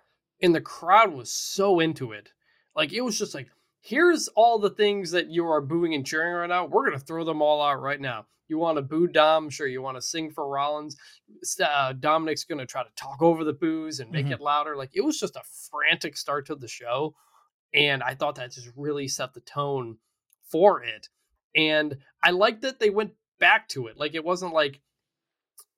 and 0.43 0.55
the 0.55 0.61
crowd 0.61 1.13
was 1.13 1.31
so 1.31 1.81
into 1.81 2.13
it. 2.13 2.31
Like 2.77 2.93
it 2.93 3.01
was 3.01 3.19
just 3.19 3.35
like 3.35 3.49
here's 3.81 4.29
all 4.29 4.59
the 4.59 4.71
things 4.71 5.11
that 5.13 5.31
you 5.31 5.47
are 5.47 5.61
booing 5.61 5.95
and 5.95 6.07
cheering 6.07 6.35
right 6.35 6.49
now. 6.49 6.67
We're 6.67 6.87
going 6.87 6.99
to 6.99 7.05
throw 7.05 7.25
them 7.25 7.41
all 7.41 7.63
out 7.63 7.81
right 7.81 8.01
now. 8.01 8.27
You 8.49 8.59
want 8.59 8.77
to 8.77 8.83
boo 8.83 9.07
Dom? 9.07 9.51
Sure. 9.51 9.67
You 9.67 9.83
want 9.83 9.97
to 9.97 10.03
sing 10.03 10.31
for 10.31 10.49
Rollins? 10.49 10.97
Uh, 11.63 11.93
Dominic's 11.93 12.45
going 12.45 12.59
to 12.59 12.67
try 12.67 12.83
to 12.83 12.89
talk 12.97 13.23
over 13.23 13.45
the 13.45 13.53
boos 13.53 14.01
and 14.01 14.11
make 14.11 14.25
mm-hmm. 14.25 14.35
it 14.35 14.41
louder. 14.41 14.77
Like 14.77 14.91
it 14.95 15.03
was 15.03 15.19
just 15.19 15.37
a 15.37 15.43
frantic 15.71 16.17
start 16.17 16.47
to 16.47 16.55
the 16.55 16.69
show. 16.69 17.15
And 17.75 18.03
I 18.03 18.15
thought 18.15 18.37
that 18.37 18.53
just 18.53 18.71
really 18.77 19.09
set 19.09 19.35
the 19.35 19.41
tone 19.41 19.99
for 20.51 20.83
it. 20.83 21.09
And 21.57 21.99
I 22.23 22.31
liked 22.31 22.63
that 22.63 22.79
they 22.79 22.91
went 22.91 23.13
back 23.39 23.69
to 23.71 23.87
it. 23.87 23.97
Like 23.97 24.15
it 24.15 24.25
wasn't 24.25 24.53
like, 24.53 24.81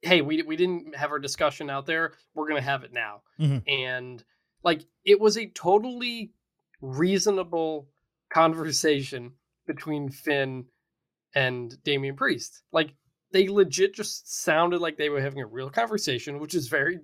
hey, 0.02 0.22
we, 0.22 0.42
we 0.42 0.56
didn't 0.56 0.94
have 0.96 1.10
our 1.10 1.18
discussion 1.18 1.70
out 1.70 1.86
there. 1.86 2.12
We're 2.34 2.48
going 2.48 2.60
to 2.60 2.68
have 2.68 2.84
it 2.84 2.92
now. 2.92 3.22
Mm-hmm. 3.38 3.68
And 3.68 4.24
like 4.62 4.82
it 5.04 5.20
was 5.20 5.36
a 5.36 5.46
totally 5.50 6.32
reasonable 6.80 7.88
conversation 8.32 9.32
between 9.66 10.08
Finn 10.08 10.64
and 11.34 11.82
Damian 11.84 12.16
Priest. 12.16 12.62
Like 12.72 12.94
they 13.32 13.48
legit 13.48 13.94
just 13.94 14.42
sounded 14.42 14.80
like 14.80 14.96
they 14.96 15.08
were 15.08 15.20
having 15.20 15.42
a 15.42 15.46
real 15.46 15.70
conversation, 15.70 16.38
which 16.38 16.54
is 16.54 16.68
very 16.68 16.98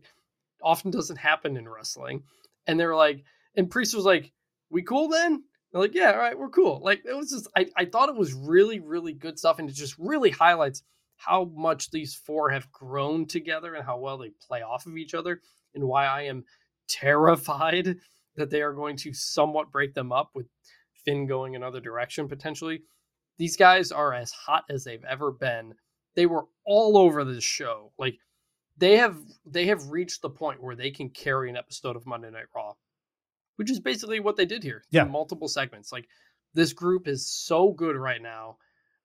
often 0.63 0.91
doesn't 0.91 1.17
happen 1.17 1.57
in 1.57 1.69
wrestling. 1.69 2.23
And 2.67 2.79
they 2.79 2.87
were 2.87 2.97
like, 2.97 3.25
and 3.55 3.71
Priest 3.71 3.95
was 3.95 4.05
like, 4.05 4.33
"We 4.71 4.83
cool 4.83 5.09
then?" 5.09 5.45
They're 5.77 5.83
like, 5.83 5.95
"Yeah, 5.95 6.13
all 6.13 6.19
right, 6.19 6.39
we're 6.39 6.49
cool." 6.49 6.81
Like 6.83 7.03
it 7.05 7.15
was 7.15 7.31
just, 7.31 7.49
I 7.55 7.67
I 7.77 7.85
thought 7.85 8.09
it 8.09 8.17
was 8.17 8.33
really 8.33 8.81
really 8.81 9.13
good 9.13 9.39
stuff, 9.39 9.59
and 9.59 9.69
it 9.69 9.75
just 9.75 9.95
really 9.99 10.31
highlights 10.31 10.83
how 11.17 11.51
much 11.55 11.91
these 11.91 12.15
four 12.15 12.49
have 12.49 12.73
grown 12.73 13.27
together 13.27 13.75
and 13.75 13.85
how 13.85 13.99
well 13.99 14.17
they 14.17 14.31
play 14.47 14.63
off 14.63 14.87
of 14.87 14.97
each 14.97 15.13
other, 15.13 15.43
and 15.75 15.85
why 15.85 16.07
I 16.07 16.23
am 16.23 16.45
terrified 16.89 17.99
that 18.37 18.49
they 18.49 18.63
are 18.63 18.73
going 18.73 18.97
to 18.99 19.13
somewhat 19.13 19.71
break 19.71 19.93
them 19.93 20.13
up 20.13 20.31
with 20.35 20.47
Finn 21.05 21.27
going 21.27 21.57
another 21.57 21.81
direction 21.81 22.27
potentially. 22.27 22.83
These 23.37 23.59
guys 23.59 23.93
are 23.93 24.15
as 24.15 24.33
hot 24.33 24.65
as 24.71 24.83
they've 24.83 25.05
ever 25.05 25.31
been. 25.31 25.75
They 26.15 26.25
were 26.25 26.47
all 26.65 26.97
over 26.97 27.23
this 27.23 27.45
show. 27.45 27.93
Like 27.99 28.17
they 28.79 28.97
have 28.97 29.19
they 29.45 29.67
have 29.67 29.91
reached 29.91 30.23
the 30.23 30.31
point 30.31 30.63
where 30.63 30.75
they 30.75 30.91
can 30.91 31.11
carry 31.11 31.51
an 31.51 31.57
episode 31.59 31.97
of 31.97 32.07
Monday 32.07 32.31
Night 32.31 32.47
Raw. 32.55 32.73
Which 33.57 33.71
is 33.71 33.81
basically 33.81 34.21
what 34.21 34.37
they 34.37 34.47
did 34.47 34.63
here. 34.63 34.85
Yeah. 34.91 35.05
multiple 35.05 35.49
segments. 35.49 35.93
Like 35.93 36.09
this 36.55 36.73
group 36.73 37.09
is 37.09 37.27
so 37.29 37.73
good 37.73 37.97
right 37.97 38.23
now. 38.23 38.57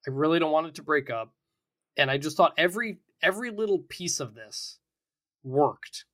I 0.08 0.12
really 0.12 0.40
don't 0.40 0.52
want 0.52 0.68
it 0.68 0.76
to 0.76 0.84
break 0.84 1.10
up, 1.10 1.34
and 1.98 2.10
I 2.10 2.18
just 2.18 2.38
thought 2.38 2.54
every 2.58 3.00
every 3.22 3.52
little 3.52 3.80
piece 3.90 4.20
of 4.20 4.34
this 4.34 4.80
worked. 5.44 6.06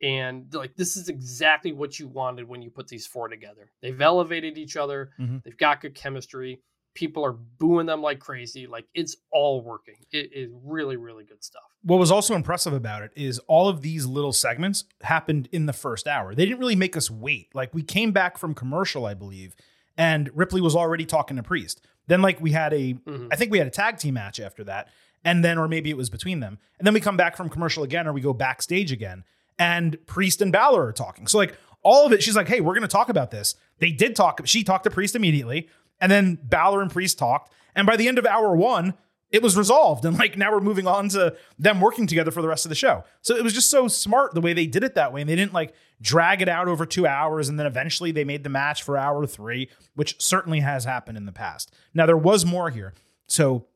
And 0.00 0.52
like 0.54 0.76
this 0.76 0.96
is 0.96 1.08
exactly 1.08 1.72
what 1.72 1.98
you 1.98 2.06
wanted 2.08 2.48
when 2.48 2.62
you 2.62 2.70
put 2.70 2.86
these 2.88 3.06
four 3.06 3.28
together. 3.28 3.70
They've 3.82 4.00
elevated 4.00 4.56
each 4.58 4.76
other. 4.76 5.10
Mhm. 5.18 5.42
They've 5.42 5.56
got 5.58 5.80
good 5.80 5.94
chemistry. 5.94 6.62
People 6.98 7.24
are 7.24 7.30
booing 7.32 7.86
them 7.86 8.02
like 8.02 8.18
crazy. 8.18 8.66
Like 8.66 8.86
it's 8.92 9.16
all 9.30 9.62
working. 9.62 9.94
It 10.10 10.32
is 10.34 10.50
really, 10.64 10.96
really 10.96 11.22
good 11.24 11.44
stuff. 11.44 11.62
what 11.84 11.96
was 12.00 12.10
also 12.10 12.34
impressive 12.34 12.72
about 12.72 13.02
it 13.02 13.12
is 13.14 13.38
all 13.46 13.68
of 13.68 13.82
these 13.82 14.04
little 14.04 14.32
segments 14.32 14.82
happened 15.02 15.48
in 15.52 15.66
the 15.66 15.72
first 15.72 16.08
hour. 16.08 16.34
They 16.34 16.44
didn't 16.44 16.58
really 16.58 16.74
make 16.74 16.96
us 16.96 17.08
wait. 17.08 17.54
Like 17.54 17.72
we 17.72 17.84
came 17.84 18.10
back 18.10 18.36
from 18.36 18.52
commercial, 18.52 19.06
I 19.06 19.14
believe, 19.14 19.54
and 19.96 20.28
Ripley 20.34 20.60
was 20.60 20.74
already 20.74 21.06
talking 21.06 21.36
to 21.36 21.42
Priest. 21.44 21.80
Then 22.08 22.20
like 22.20 22.40
we 22.40 22.50
had 22.50 22.72
a, 22.72 22.94
Mhm. 22.94 23.28
I 23.30 23.36
think 23.36 23.52
we 23.52 23.58
had 23.58 23.68
a 23.68 23.70
tag 23.70 23.98
team 23.98 24.14
match 24.14 24.40
after 24.40 24.64
that, 24.64 24.88
and 25.24 25.44
then 25.44 25.56
or 25.56 25.68
maybe 25.68 25.88
it 25.90 25.96
was 25.96 26.10
between 26.10 26.40
them, 26.40 26.58
and 26.80 26.84
then 26.86 26.94
we 26.94 27.00
come 27.00 27.16
back 27.16 27.36
from 27.36 27.48
commercial 27.48 27.84
again, 27.84 28.08
or 28.08 28.12
we 28.12 28.20
go 28.20 28.32
backstage 28.32 28.90
again, 28.90 29.22
and 29.56 30.04
Priest 30.06 30.42
and 30.42 30.50
Balor 30.50 30.84
are 30.86 30.92
talking. 30.92 31.28
So 31.28 31.38
like 31.38 31.54
all 31.84 32.04
of 32.06 32.12
it, 32.12 32.24
she's 32.24 32.34
like, 32.34 32.48
"Hey, 32.48 32.60
we're 32.60 32.74
going 32.74 32.82
to 32.82 32.88
talk 32.88 33.08
about 33.08 33.30
this." 33.30 33.54
They 33.78 33.92
did 33.92 34.16
talk. 34.16 34.40
She 34.46 34.64
talked 34.64 34.82
to 34.84 34.90
Priest 34.90 35.14
immediately, 35.14 35.68
and 36.00 36.10
then 36.10 36.38
Balor 36.42 36.82
and 36.82 36.90
Priest 36.90 37.18
talked, 37.18 37.52
and 37.74 37.86
by 37.86 37.96
the 37.96 38.08
end 38.08 38.18
of 38.18 38.26
hour 38.26 38.54
one, 38.54 38.94
it 39.30 39.42
was 39.42 39.56
resolved. 39.56 40.04
And 40.08 40.18
like 40.18 40.36
now 40.36 40.52
we're 40.52 40.60
moving 40.60 40.86
on 40.86 41.08
to 41.10 41.36
them 41.58 41.80
working 41.80 42.06
together 42.06 42.30
for 42.30 42.42
the 42.42 42.48
rest 42.48 42.64
of 42.64 42.70
the 42.70 42.74
show. 42.74 43.04
So 43.20 43.36
it 43.36 43.44
was 43.44 43.52
just 43.52 43.70
so 43.70 43.88
smart 43.88 44.34
the 44.34 44.40
way 44.40 44.52
they 44.52 44.66
did 44.66 44.84
it 44.84 44.94
that 44.94 45.12
way. 45.12 45.20
And 45.20 45.28
they 45.28 45.36
didn't 45.36 45.52
like 45.52 45.74
drag 46.00 46.40
it 46.40 46.48
out 46.48 46.68
over 46.68 46.86
two 46.86 47.06
hours 47.06 47.48
and 47.48 47.58
then 47.58 47.66
eventually 47.66 48.12
they 48.12 48.24
made 48.24 48.44
the 48.44 48.50
match 48.50 48.82
for 48.82 48.96
hour 48.96 49.26
three 49.26 49.68
which 49.94 50.20
certainly 50.20 50.60
has 50.60 50.84
happened 50.84 51.18
in 51.18 51.26
the 51.26 51.32
past. 51.32 51.74
Now 51.92 52.06
there 52.06 52.16
was 52.16 52.46
more 52.46 52.70
here. 52.70 52.94
So 53.26 53.66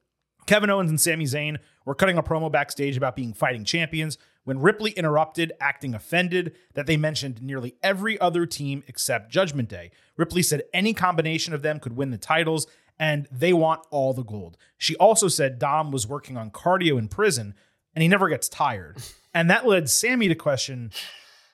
Kevin 0.46 0.70
Owens 0.70 0.90
and 0.90 1.00
Sami 1.00 1.24
Zayn 1.24 1.58
were 1.84 1.94
cutting 1.94 2.16
a 2.16 2.22
promo 2.22 2.50
backstage 2.50 2.96
about 2.96 3.16
being 3.16 3.34
fighting 3.34 3.64
champions 3.64 4.18
when 4.44 4.60
Ripley 4.60 4.90
interrupted, 4.92 5.52
acting 5.60 5.94
offended 5.94 6.56
that 6.74 6.86
they 6.86 6.96
mentioned 6.96 7.42
nearly 7.42 7.76
every 7.82 8.18
other 8.20 8.46
team 8.46 8.82
except 8.86 9.30
Judgment 9.30 9.68
Day. 9.68 9.90
Ripley 10.16 10.42
said 10.42 10.62
any 10.74 10.94
combination 10.94 11.54
of 11.54 11.62
them 11.62 11.78
could 11.78 11.96
win 11.96 12.10
the 12.10 12.18
titles 12.18 12.66
and 12.98 13.28
they 13.30 13.52
want 13.52 13.86
all 13.90 14.12
the 14.12 14.24
gold. 14.24 14.56
She 14.76 14.96
also 14.96 15.28
said 15.28 15.58
Dom 15.58 15.90
was 15.90 16.06
working 16.06 16.36
on 16.36 16.50
cardio 16.50 16.98
in 16.98 17.08
prison 17.08 17.54
and 17.94 18.02
he 18.02 18.08
never 18.08 18.28
gets 18.28 18.48
tired. 18.48 18.98
And 19.34 19.48
that 19.48 19.66
led 19.66 19.88
Sami 19.88 20.28
to 20.28 20.34
question 20.34 20.92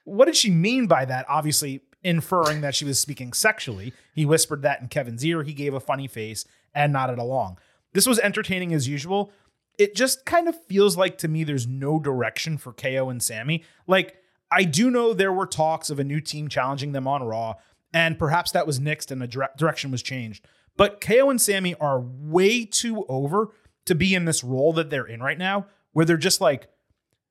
what 0.02 0.24
did 0.24 0.34
she 0.34 0.50
mean 0.50 0.88
by 0.88 1.04
that? 1.04 1.26
Obviously, 1.28 1.82
inferring 2.02 2.60
that 2.62 2.74
she 2.74 2.84
was 2.84 2.98
speaking 2.98 3.32
sexually. 3.32 3.92
He 4.14 4.24
whispered 4.24 4.62
that 4.62 4.80
in 4.80 4.88
Kevin's 4.88 5.24
ear. 5.24 5.42
He 5.42 5.52
gave 5.52 5.74
a 5.74 5.80
funny 5.80 6.08
face 6.08 6.44
and 6.74 6.92
nodded 6.92 7.18
along. 7.18 7.58
This 7.92 8.06
was 8.06 8.18
entertaining 8.18 8.72
as 8.72 8.88
usual. 8.88 9.30
It 9.78 9.94
just 9.94 10.26
kind 10.26 10.48
of 10.48 10.60
feels 10.66 10.96
like 10.96 11.18
to 11.18 11.28
me 11.28 11.44
there's 11.44 11.66
no 11.66 11.98
direction 11.98 12.58
for 12.58 12.72
KO 12.72 13.08
and 13.08 13.22
Sami. 13.22 13.64
Like, 13.86 14.16
I 14.50 14.64
do 14.64 14.90
know 14.90 15.14
there 15.14 15.32
were 15.32 15.46
talks 15.46 15.88
of 15.90 15.98
a 15.98 16.04
new 16.04 16.20
team 16.20 16.48
challenging 16.48 16.92
them 16.92 17.06
on 17.06 17.22
Raw, 17.22 17.54
and 17.92 18.18
perhaps 18.18 18.50
that 18.52 18.66
was 18.66 18.80
nixed 18.80 19.10
and 19.10 19.22
the 19.22 19.28
dire- 19.28 19.50
direction 19.56 19.90
was 19.90 20.02
changed. 20.02 20.44
But 20.76 21.00
KO 21.00 21.30
and 21.30 21.40
Sami 21.40 21.74
are 21.76 22.00
way 22.00 22.64
too 22.64 23.04
over 23.08 23.48
to 23.84 23.94
be 23.94 24.14
in 24.14 24.24
this 24.24 24.44
role 24.44 24.72
that 24.74 24.90
they're 24.90 25.06
in 25.06 25.22
right 25.22 25.38
now, 25.38 25.66
where 25.92 26.04
they're 26.04 26.16
just 26.16 26.40
like 26.40 26.68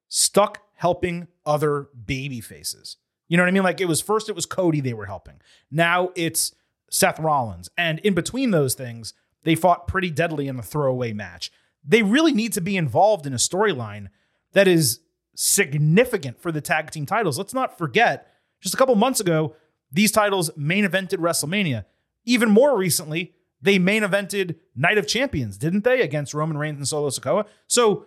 stuck 0.08 0.62
helping 0.76 1.28
other 1.46 1.90
baby 2.06 2.42
faces. 2.42 2.98
You 3.28 3.38
know 3.38 3.44
what 3.44 3.50
I 3.50 3.52
mean? 3.52 3.64
Like 3.64 3.82
it 3.82 3.88
was 3.88 4.02
first 4.02 4.30
it 4.30 4.36
was 4.36 4.46
Cody 4.46 4.80
they 4.80 4.94
were 4.94 5.06
helping. 5.06 5.42
Now 5.70 6.12
it's 6.16 6.54
Seth 6.90 7.20
Rollins. 7.20 7.70
And 7.78 8.00
in 8.00 8.14
between 8.14 8.52
those 8.52 8.74
things, 8.74 9.14
they 9.44 9.56
fought 9.56 9.88
pretty 9.88 10.10
deadly 10.10 10.48
in 10.48 10.58
a 10.58 10.64
throwaway 10.64 11.14
match. 11.14 11.52
They 11.88 12.04
really 12.04 12.34
need 12.34 12.54
to 12.54 12.62
be 12.62 12.76
involved 12.78 13.26
in 13.26 13.34
a 13.34 13.38
storyline 13.38 14.10
that 14.54 14.68
is 14.68 15.00
significant 15.36 16.42
for 16.42 16.52
the 16.52 16.62
tag 16.62 16.92
team 16.92 17.06
titles. 17.06 17.38
Let's 17.38 17.54
not 17.54 17.78
forget, 17.78 18.28
just 18.60 18.76
a 18.76 18.78
couple 18.78 18.96
months 18.96 19.20
ago, 19.20 19.56
these 19.92 20.12
titles 20.12 20.52
main 20.58 20.84
evented 20.86 21.20
WrestleMania. 21.20 21.86
Even 22.26 22.50
more 22.50 22.78
recently, 22.78 23.34
they 23.62 23.80
main 23.80 24.04
evented 24.04 24.56
Night 24.76 24.98
of 24.98 25.08
Champions, 25.08 25.58
didn't 25.58 25.84
they, 25.84 26.02
against 26.02 26.34
Roman 26.34 26.58
Reigns 26.58 26.78
and 26.78 26.88
Solo 26.88 27.10
Sikoa? 27.10 27.46
So 27.68 28.06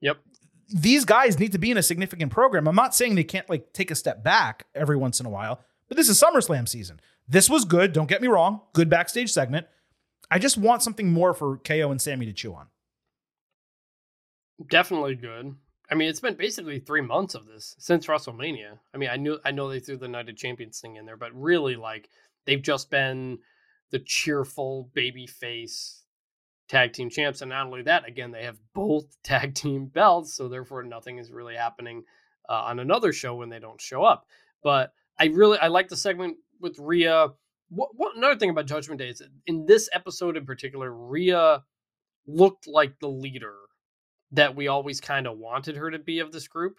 Yep. 0.00 0.18
these 0.68 1.04
guys 1.04 1.38
need 1.38 1.52
to 1.52 1.58
be 1.58 1.70
in 1.70 1.78
a 1.78 1.82
significant 1.82 2.32
program. 2.32 2.66
I'm 2.68 2.74
not 2.74 2.94
saying 2.94 3.14
they 3.14 3.24
can't 3.24 3.48
like 3.48 3.72
take 3.72 3.90
a 3.90 3.94
step 3.94 4.22
back 4.24 4.66
every 4.74 4.96
once 4.96 5.20
in 5.20 5.26
a 5.26 5.30
while, 5.30 5.60
but 5.88 5.96
this 5.96 6.08
is 6.08 6.20
SummerSlam 6.20 6.68
season. 6.68 7.00
This 7.28 7.48
was 7.48 7.64
good. 7.64 7.92
Don't 7.92 8.08
get 8.08 8.20
me 8.20 8.28
wrong. 8.28 8.60
Good 8.72 8.90
backstage 8.90 9.32
segment. 9.32 9.66
I 10.30 10.38
just 10.38 10.58
want 10.58 10.82
something 10.82 11.12
more 11.12 11.32
for 11.34 11.58
KO 11.58 11.90
and 11.90 12.00
Sami 12.00 12.26
to 12.26 12.32
chew 12.32 12.52
on. 12.54 12.66
Definitely 14.70 15.16
good. 15.16 15.54
I 15.90 15.94
mean, 15.94 16.08
it's 16.08 16.20
been 16.20 16.34
basically 16.34 16.80
three 16.80 17.00
months 17.00 17.34
of 17.34 17.46
this 17.46 17.76
since 17.78 18.06
WrestleMania. 18.06 18.78
I 18.92 18.98
mean, 18.98 19.10
I 19.10 19.16
knew 19.16 19.38
I 19.44 19.50
know 19.50 19.68
they 19.68 19.78
threw 19.78 19.96
the 19.96 20.08
Night 20.08 20.28
of 20.28 20.36
Champions 20.36 20.80
thing 20.80 20.96
in 20.96 21.06
there, 21.06 21.16
but 21.16 21.34
really, 21.34 21.76
like 21.76 22.08
they've 22.44 22.62
just 22.62 22.90
been 22.90 23.38
the 23.90 24.00
cheerful 24.00 24.90
baby 24.94 25.26
face 25.26 26.02
tag 26.68 26.92
team 26.92 27.10
champs, 27.10 27.42
and 27.42 27.50
not 27.50 27.66
only 27.66 27.82
that, 27.82 28.08
again, 28.08 28.32
they 28.32 28.44
have 28.44 28.58
both 28.74 29.04
tag 29.22 29.54
team 29.54 29.86
belts, 29.86 30.34
so 30.34 30.48
therefore 30.48 30.82
nothing 30.82 31.18
is 31.18 31.30
really 31.30 31.54
happening 31.54 32.02
uh, 32.48 32.62
on 32.64 32.80
another 32.80 33.12
show 33.12 33.34
when 33.34 33.48
they 33.48 33.60
don't 33.60 33.80
show 33.80 34.02
up. 34.02 34.26
But 34.62 34.92
I 35.20 35.26
really 35.26 35.58
I 35.58 35.68
like 35.68 35.88
the 35.88 35.96
segment 35.96 36.38
with 36.60 36.78
Rhea. 36.78 37.28
What, 37.68 37.90
what 37.94 38.16
another 38.16 38.38
thing 38.38 38.50
about 38.50 38.66
Judgment 38.66 38.98
Day 38.98 39.10
is 39.10 39.22
in 39.46 39.66
this 39.66 39.88
episode 39.92 40.36
in 40.36 40.46
particular, 40.46 40.92
Rhea 40.92 41.62
looked 42.26 42.66
like 42.66 42.98
the 42.98 43.08
leader 43.08 43.54
that 44.32 44.54
we 44.56 44.68
always 44.68 45.00
kind 45.00 45.26
of 45.26 45.38
wanted 45.38 45.76
her 45.76 45.90
to 45.90 45.98
be 45.98 46.18
of 46.18 46.32
this 46.32 46.48
group, 46.48 46.78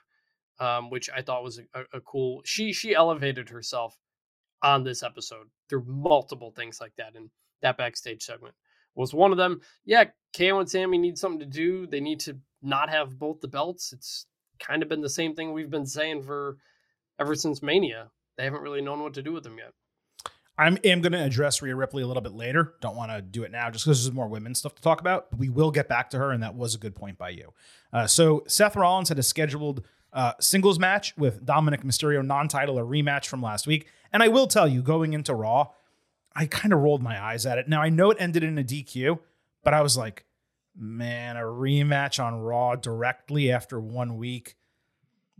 um, 0.60 0.90
which 0.90 1.10
I 1.10 1.22
thought 1.22 1.44
was 1.44 1.60
a, 1.74 1.84
a 1.94 2.02
cool. 2.02 2.42
She 2.46 2.74
she 2.74 2.96
elevated 2.96 3.50
herself 3.50 3.98
on 4.62 4.84
this 4.84 5.04
episode 5.04 5.48
through 5.70 5.86
multiple 5.86 6.52
things 6.52 6.82
like 6.82 6.94
that, 6.98 7.16
and 7.16 7.30
that 7.62 7.78
backstage 7.78 8.24
segment 8.24 8.56
was 8.96 9.14
one 9.14 9.32
of 9.32 9.38
them. 9.38 9.62
Yeah, 9.86 10.06
KO 10.36 10.60
and 10.60 10.70
Sami 10.70 10.98
need 10.98 11.18
something 11.18 11.40
to 11.40 11.46
do. 11.46 11.88
They 11.88 12.02
need 12.02 12.20
to 12.22 12.38
not 12.62 12.90
have 12.90 13.20
both 13.20 13.40
the 13.42 13.48
belts. 13.48 13.94
It's 13.94 14.26
kind 14.60 14.82
of 14.82 14.90
been 14.90 15.02
the 15.02 15.10
same 15.10 15.36
thing 15.36 15.54
we've 15.54 15.70
been 15.70 15.86
saying 15.86 16.24
for 16.24 16.58
ever 17.20 17.36
since 17.36 17.62
Mania. 17.62 18.10
They 18.38 18.44
haven't 18.44 18.62
really 18.62 18.82
known 18.82 19.02
what 19.02 19.14
to 19.16 19.24
do 19.24 19.34
with 19.34 19.44
them 19.44 19.58
yet. 19.58 19.72
I 20.58 20.68
am 20.68 21.02
going 21.02 21.12
to 21.12 21.24
address 21.24 21.62
Rhea 21.62 21.76
Ripley 21.76 22.02
a 22.02 22.08
little 22.08 22.22
bit 22.22 22.34
later. 22.34 22.74
Don't 22.82 22.96
want 22.96 23.12
to 23.12 23.22
do 23.22 23.44
it 23.44 23.52
now 23.52 23.70
just 23.70 23.86
because 23.86 24.04
there's 24.04 24.14
more 24.14 24.28
women's 24.28 24.58
stuff 24.60 24.74
to 24.76 24.82
talk 24.82 25.00
about. 25.00 25.30
But 25.30 25.40
we 25.40 25.50
will 25.50 25.70
get 25.70 25.88
back 25.88 26.10
to 26.12 26.18
her, 26.18 26.32
and 26.32 26.42
that 26.42 26.56
was 26.56 26.74
a 26.74 26.80
good 26.80 26.96
point 26.96 27.18
by 27.18 27.30
you. 27.30 27.54
Uh, 27.94 28.08
so 28.08 28.44
Seth 28.48 28.76
Rollins 28.76 29.10
had 29.10 29.20
a 29.20 29.24
scheduled 29.24 29.86
uh, 30.14 30.34
singles 30.40 30.80
match 30.80 31.16
with 31.16 31.46
Dominic 31.46 31.84
Mysterio, 31.84 32.26
non-title, 32.26 32.80
a 32.80 32.82
rematch 32.82 33.28
from 33.28 33.42
last 33.42 33.68
week. 33.68 33.88
And 34.12 34.24
I 34.24 34.30
will 34.30 34.48
tell 34.48 34.68
you, 34.68 34.82
going 34.82 35.14
into 35.14 35.36
Raw, 35.36 35.68
I 36.36 36.48
kind 36.48 36.74
of 36.74 36.80
rolled 36.80 37.04
my 37.04 37.22
eyes 37.22 37.46
at 37.46 37.58
it. 37.58 37.68
Now 37.68 37.82
I 37.82 37.90
know 37.90 38.10
it 38.10 38.18
ended 38.20 38.44
in 38.44 38.58
a 38.58 38.64
DQ, 38.64 39.20
but 39.64 39.74
I 39.74 39.82
was 39.82 39.96
like, 39.96 40.26
man, 40.76 41.38
a 41.38 41.42
rematch 41.42 42.24
on 42.24 42.40
Raw 42.40 42.76
directly 42.76 43.52
after 43.52 43.80
one 43.80 44.18
week. 44.18 44.56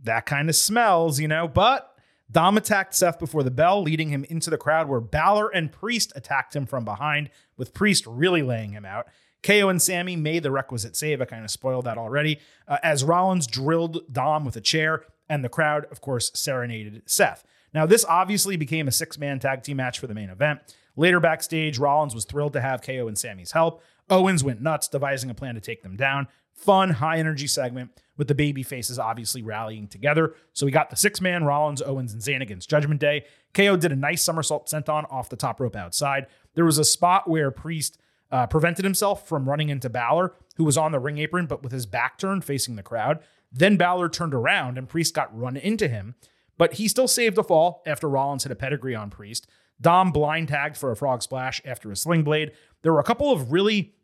That 0.02 0.26
kind 0.26 0.48
of 0.48 0.54
smells, 0.54 1.18
you 1.18 1.26
know, 1.26 1.48
but 1.48 1.92
Dom 2.30 2.56
attacked 2.56 2.94
Seth 2.94 3.18
before 3.18 3.42
the 3.42 3.50
bell, 3.50 3.82
leading 3.82 4.10
him 4.10 4.24
into 4.24 4.50
the 4.50 4.58
crowd 4.58 4.88
where 4.88 5.00
Balor 5.00 5.48
and 5.48 5.72
Priest 5.72 6.12
attacked 6.14 6.54
him 6.54 6.66
from 6.66 6.84
behind, 6.84 7.30
with 7.56 7.74
Priest 7.74 8.06
really 8.06 8.42
laying 8.42 8.72
him 8.72 8.84
out. 8.84 9.06
KO 9.42 9.68
and 9.68 9.80
Sami 9.80 10.16
made 10.16 10.42
the 10.42 10.50
requisite 10.50 10.96
save. 10.96 11.22
I 11.22 11.24
kind 11.24 11.44
of 11.44 11.50
spoiled 11.50 11.84
that 11.84 11.96
already. 11.96 12.40
Uh, 12.66 12.78
as 12.82 13.04
Rollins 13.04 13.46
drilled 13.46 14.00
Dom 14.12 14.44
with 14.44 14.56
a 14.56 14.60
chair, 14.60 15.04
and 15.28 15.44
the 15.44 15.48
crowd, 15.48 15.86
of 15.90 16.00
course, 16.00 16.30
serenaded 16.34 17.02
Seth. 17.06 17.44
Now, 17.74 17.86
this 17.86 18.04
obviously 18.06 18.56
became 18.56 18.88
a 18.88 18.92
six 18.92 19.18
man 19.18 19.38
tag 19.38 19.62
team 19.62 19.76
match 19.76 19.98
for 19.98 20.06
the 20.06 20.14
main 20.14 20.30
event. 20.30 20.60
Later 20.96 21.20
backstage, 21.20 21.78
Rollins 21.78 22.14
was 22.14 22.24
thrilled 22.24 22.54
to 22.54 22.60
have 22.60 22.82
KO 22.82 23.06
and 23.06 23.18
Sami's 23.18 23.52
help. 23.52 23.82
Owens 24.10 24.42
went 24.42 24.62
nuts, 24.62 24.88
devising 24.88 25.30
a 25.30 25.34
plan 25.34 25.54
to 25.54 25.60
take 25.60 25.82
them 25.82 25.96
down. 25.96 26.28
Fun, 26.58 26.90
high 26.90 27.18
energy 27.18 27.46
segment 27.46 27.92
with 28.16 28.26
the 28.26 28.34
baby 28.34 28.64
faces 28.64 28.98
obviously 28.98 29.42
rallying 29.42 29.86
together. 29.86 30.34
So 30.52 30.66
we 30.66 30.72
got 30.72 30.90
the 30.90 30.96
six 30.96 31.20
man 31.20 31.44
Rollins, 31.44 31.80
Owens, 31.80 32.12
and 32.12 32.20
Zayn 32.20 32.42
against 32.42 32.68
Judgment 32.68 33.00
Day. 33.00 33.24
KO 33.54 33.76
did 33.76 33.92
a 33.92 33.96
nice 33.96 34.22
somersault 34.22 34.66
senton 34.66 35.10
off 35.10 35.28
the 35.28 35.36
top 35.36 35.60
rope 35.60 35.76
outside. 35.76 36.26
There 36.54 36.64
was 36.64 36.78
a 36.78 36.84
spot 36.84 37.30
where 37.30 37.52
Priest 37.52 37.98
uh, 38.32 38.48
prevented 38.48 38.84
himself 38.84 39.26
from 39.28 39.48
running 39.48 39.68
into 39.68 39.88
Balor, 39.88 40.34
who 40.56 40.64
was 40.64 40.76
on 40.76 40.90
the 40.90 40.98
ring 40.98 41.18
apron 41.18 41.46
but 41.46 41.62
with 41.62 41.72
his 41.72 41.86
back 41.86 42.18
turned 42.18 42.44
facing 42.44 42.74
the 42.74 42.82
crowd. 42.82 43.20
Then 43.52 43.76
Balor 43.76 44.08
turned 44.08 44.34
around 44.34 44.76
and 44.76 44.88
Priest 44.88 45.14
got 45.14 45.36
run 45.36 45.56
into 45.56 45.86
him, 45.86 46.16
but 46.58 46.74
he 46.74 46.88
still 46.88 47.08
saved 47.08 47.38
a 47.38 47.44
fall 47.44 47.82
after 47.86 48.08
Rollins 48.08 48.42
hit 48.42 48.52
a 48.52 48.56
pedigree 48.56 48.96
on 48.96 49.10
Priest. 49.10 49.46
Dom 49.80 50.10
blind 50.10 50.48
tagged 50.48 50.76
for 50.76 50.90
a 50.90 50.96
frog 50.96 51.22
splash 51.22 51.62
after 51.64 51.92
a 51.92 51.96
sling 51.96 52.24
blade. 52.24 52.50
There 52.82 52.92
were 52.92 52.98
a 52.98 53.04
couple 53.04 53.30
of 53.30 53.52
really 53.52 53.94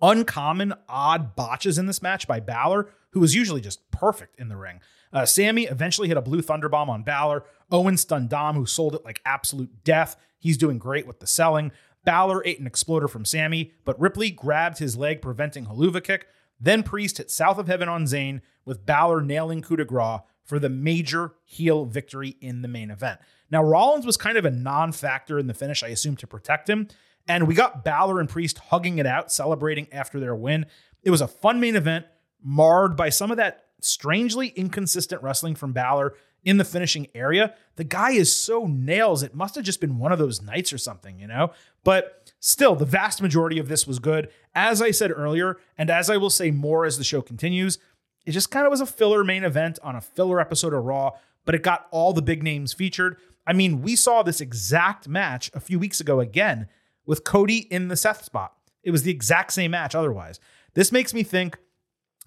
uncommon, 0.00 0.74
odd 0.88 1.34
botches 1.34 1.78
in 1.78 1.86
this 1.86 2.02
match 2.02 2.26
by 2.26 2.40
Balor, 2.40 2.90
who 3.10 3.20
was 3.20 3.34
usually 3.34 3.60
just 3.60 3.90
perfect 3.90 4.38
in 4.38 4.48
the 4.48 4.56
ring. 4.56 4.80
Uh, 5.12 5.24
Sami 5.24 5.64
eventually 5.64 6.08
hit 6.08 6.16
a 6.16 6.22
blue 6.22 6.42
thunderbomb 6.42 6.88
on 6.88 7.02
Balor. 7.02 7.44
Owen 7.70 7.96
stunned 7.96 8.28
Dom, 8.28 8.56
who 8.56 8.66
sold 8.66 8.94
it 8.94 9.04
like 9.04 9.20
absolute 9.24 9.84
death. 9.84 10.16
He's 10.38 10.58
doing 10.58 10.78
great 10.78 11.06
with 11.06 11.20
the 11.20 11.26
selling. 11.26 11.72
Balor 12.04 12.42
ate 12.44 12.60
an 12.60 12.66
exploder 12.66 13.08
from 13.08 13.24
Sami, 13.24 13.72
but 13.84 13.98
Ripley 14.00 14.30
grabbed 14.30 14.78
his 14.78 14.96
leg, 14.96 15.20
preventing 15.20 15.66
Helluva 15.66 16.02
kick. 16.02 16.26
Then 16.60 16.82
Priest 16.82 17.18
hit 17.18 17.30
South 17.30 17.58
of 17.58 17.66
Heaven 17.66 17.88
on 17.88 18.04
Zayn, 18.04 18.40
with 18.64 18.86
Balor 18.86 19.22
nailing 19.22 19.62
coup 19.62 19.76
de 19.76 19.84
grace 19.84 20.20
for 20.44 20.58
the 20.58 20.70
major 20.70 21.34
heel 21.44 21.84
victory 21.84 22.36
in 22.40 22.62
the 22.62 22.68
main 22.68 22.90
event. 22.90 23.20
Now, 23.50 23.62
Rollins 23.62 24.06
was 24.06 24.16
kind 24.16 24.38
of 24.38 24.44
a 24.44 24.50
non 24.50 24.92
factor 24.92 25.38
in 25.38 25.46
the 25.46 25.54
finish, 25.54 25.82
I 25.82 25.88
assume, 25.88 26.16
to 26.16 26.26
protect 26.26 26.68
him. 26.68 26.88
And 27.28 27.46
we 27.46 27.54
got 27.54 27.84
Balor 27.84 28.18
and 28.18 28.28
Priest 28.28 28.58
hugging 28.58 28.98
it 28.98 29.06
out, 29.06 29.30
celebrating 29.30 29.86
after 29.92 30.18
their 30.18 30.34
win. 30.34 30.66
It 31.02 31.10
was 31.10 31.20
a 31.20 31.28
fun 31.28 31.60
main 31.60 31.76
event, 31.76 32.06
marred 32.42 32.96
by 32.96 33.10
some 33.10 33.30
of 33.30 33.36
that 33.36 33.66
strangely 33.80 34.48
inconsistent 34.48 35.22
wrestling 35.22 35.54
from 35.54 35.72
Balor 35.72 36.14
in 36.42 36.56
the 36.56 36.64
finishing 36.64 37.08
area. 37.14 37.54
The 37.76 37.84
guy 37.84 38.12
is 38.12 38.34
so 38.34 38.66
nails. 38.66 39.22
It 39.22 39.34
must 39.34 39.54
have 39.56 39.64
just 39.64 39.80
been 39.80 39.98
one 39.98 40.12
of 40.12 40.18
those 40.18 40.40
nights 40.40 40.72
or 40.72 40.78
something, 40.78 41.18
you 41.18 41.26
know? 41.26 41.52
But 41.84 42.32
still, 42.40 42.74
the 42.74 42.84
vast 42.84 43.20
majority 43.20 43.58
of 43.58 43.68
this 43.68 43.86
was 43.86 43.98
good. 43.98 44.30
As 44.54 44.80
I 44.80 44.90
said 44.90 45.12
earlier, 45.14 45.58
and 45.76 45.90
as 45.90 46.08
I 46.08 46.16
will 46.16 46.30
say 46.30 46.50
more 46.50 46.86
as 46.86 46.96
the 46.96 47.04
show 47.04 47.20
continues, 47.20 47.78
it 48.24 48.32
just 48.32 48.50
kind 48.50 48.66
of 48.66 48.70
was 48.70 48.80
a 48.80 48.86
filler 48.86 49.24
main 49.24 49.44
event 49.44 49.78
on 49.82 49.96
a 49.96 50.00
filler 50.00 50.40
episode 50.40 50.74
of 50.74 50.84
Raw, 50.84 51.12
but 51.44 51.54
it 51.54 51.62
got 51.62 51.86
all 51.90 52.12
the 52.12 52.22
big 52.22 52.42
names 52.42 52.72
featured. 52.72 53.16
I 53.46 53.52
mean, 53.52 53.82
we 53.82 53.96
saw 53.96 54.22
this 54.22 54.40
exact 54.40 55.08
match 55.08 55.50
a 55.54 55.60
few 55.60 55.78
weeks 55.78 56.00
ago 56.00 56.20
again 56.20 56.68
with 57.08 57.24
Cody 57.24 57.66
in 57.70 57.88
the 57.88 57.96
Seth 57.96 58.22
spot. 58.22 58.52
It 58.84 58.90
was 58.90 59.02
the 59.02 59.10
exact 59.10 59.52
same 59.54 59.70
match 59.72 59.94
otherwise. 59.94 60.38
This 60.74 60.92
makes 60.92 61.14
me 61.14 61.22
think 61.22 61.58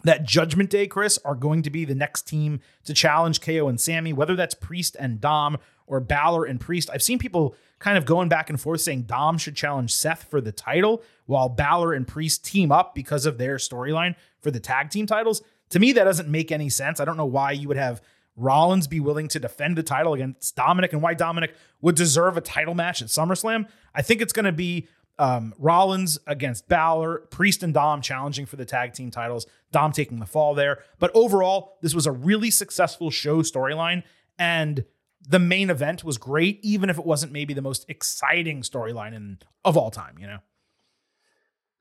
that 0.03 0.23
Judgment 0.23 0.71
Day, 0.71 0.87
Chris, 0.87 1.19
are 1.23 1.35
going 1.35 1.61
to 1.61 1.69
be 1.69 1.85
the 1.85 1.93
next 1.93 2.23
team 2.23 2.59
to 2.85 2.93
challenge 2.93 3.41
KO 3.41 3.67
and 3.67 3.79
Sami, 3.79 4.11
whether 4.11 4.35
that's 4.35 4.55
Priest 4.55 4.97
and 4.99 5.21
Dom 5.21 5.59
or 5.85 5.99
Balor 5.99 6.45
and 6.45 6.59
Priest. 6.59 6.89
I've 6.91 7.03
seen 7.03 7.19
people 7.19 7.55
kind 7.77 7.95
of 7.95 8.05
going 8.05 8.27
back 8.27 8.49
and 8.49 8.59
forth 8.59 8.81
saying 8.81 9.03
Dom 9.03 9.37
should 9.37 9.55
challenge 9.55 9.93
Seth 9.93 10.23
for 10.23 10.41
the 10.41 10.51
title 10.51 11.03
while 11.27 11.47
Balor 11.47 11.93
and 11.93 12.07
Priest 12.07 12.43
team 12.43 12.71
up 12.71 12.95
because 12.95 13.27
of 13.27 13.37
their 13.37 13.57
storyline 13.57 14.15
for 14.39 14.49
the 14.49 14.59
tag 14.59 14.89
team 14.89 15.05
titles. 15.05 15.43
To 15.69 15.79
me, 15.79 15.91
that 15.93 16.05
doesn't 16.05 16.27
make 16.27 16.51
any 16.51 16.69
sense. 16.69 16.99
I 16.99 17.05
don't 17.05 17.17
know 17.17 17.25
why 17.25 17.51
you 17.51 17.67
would 17.67 17.77
have 17.77 18.01
Rollins 18.35 18.87
be 18.87 18.99
willing 18.99 19.27
to 19.29 19.39
defend 19.39 19.77
the 19.77 19.83
title 19.83 20.13
against 20.13 20.55
Dominic 20.55 20.93
and 20.93 21.01
why 21.01 21.13
Dominic 21.13 21.53
would 21.81 21.95
deserve 21.95 22.37
a 22.37 22.41
title 22.41 22.73
match 22.73 23.01
at 23.01 23.09
SummerSlam. 23.09 23.67
I 23.93 24.01
think 24.01 24.21
it's 24.21 24.33
going 24.33 24.45
to 24.45 24.51
be 24.51 24.87
um, 25.19 25.53
Rollins 25.59 26.17
against 26.25 26.67
Balor, 26.67 27.27
Priest 27.29 27.61
and 27.61 27.73
Dom 27.73 28.01
challenging 28.01 28.45
for 28.45 28.55
the 28.55 28.65
tag 28.65 28.93
team 28.93 29.11
titles, 29.11 29.45
Dom 29.71 29.91
taking 29.91 30.19
the 30.19 30.25
fall 30.25 30.55
there. 30.55 30.79
But 30.99 31.11
overall, 31.13 31.77
this 31.81 31.93
was 31.93 32.07
a 32.07 32.11
really 32.11 32.49
successful 32.49 33.11
show 33.11 33.41
storyline. 33.41 34.03
And 34.39 34.85
the 35.27 35.39
main 35.39 35.69
event 35.69 36.03
was 36.03 36.17
great, 36.17 36.59
even 36.63 36.89
if 36.89 36.97
it 36.97 37.05
wasn't 37.05 37.31
maybe 37.31 37.53
the 37.53 37.61
most 37.61 37.85
exciting 37.87 38.61
storyline 38.61 39.13
in 39.13 39.39
of 39.63 39.77
all 39.77 39.91
time, 39.91 40.17
you 40.17 40.25
know? 40.25 40.39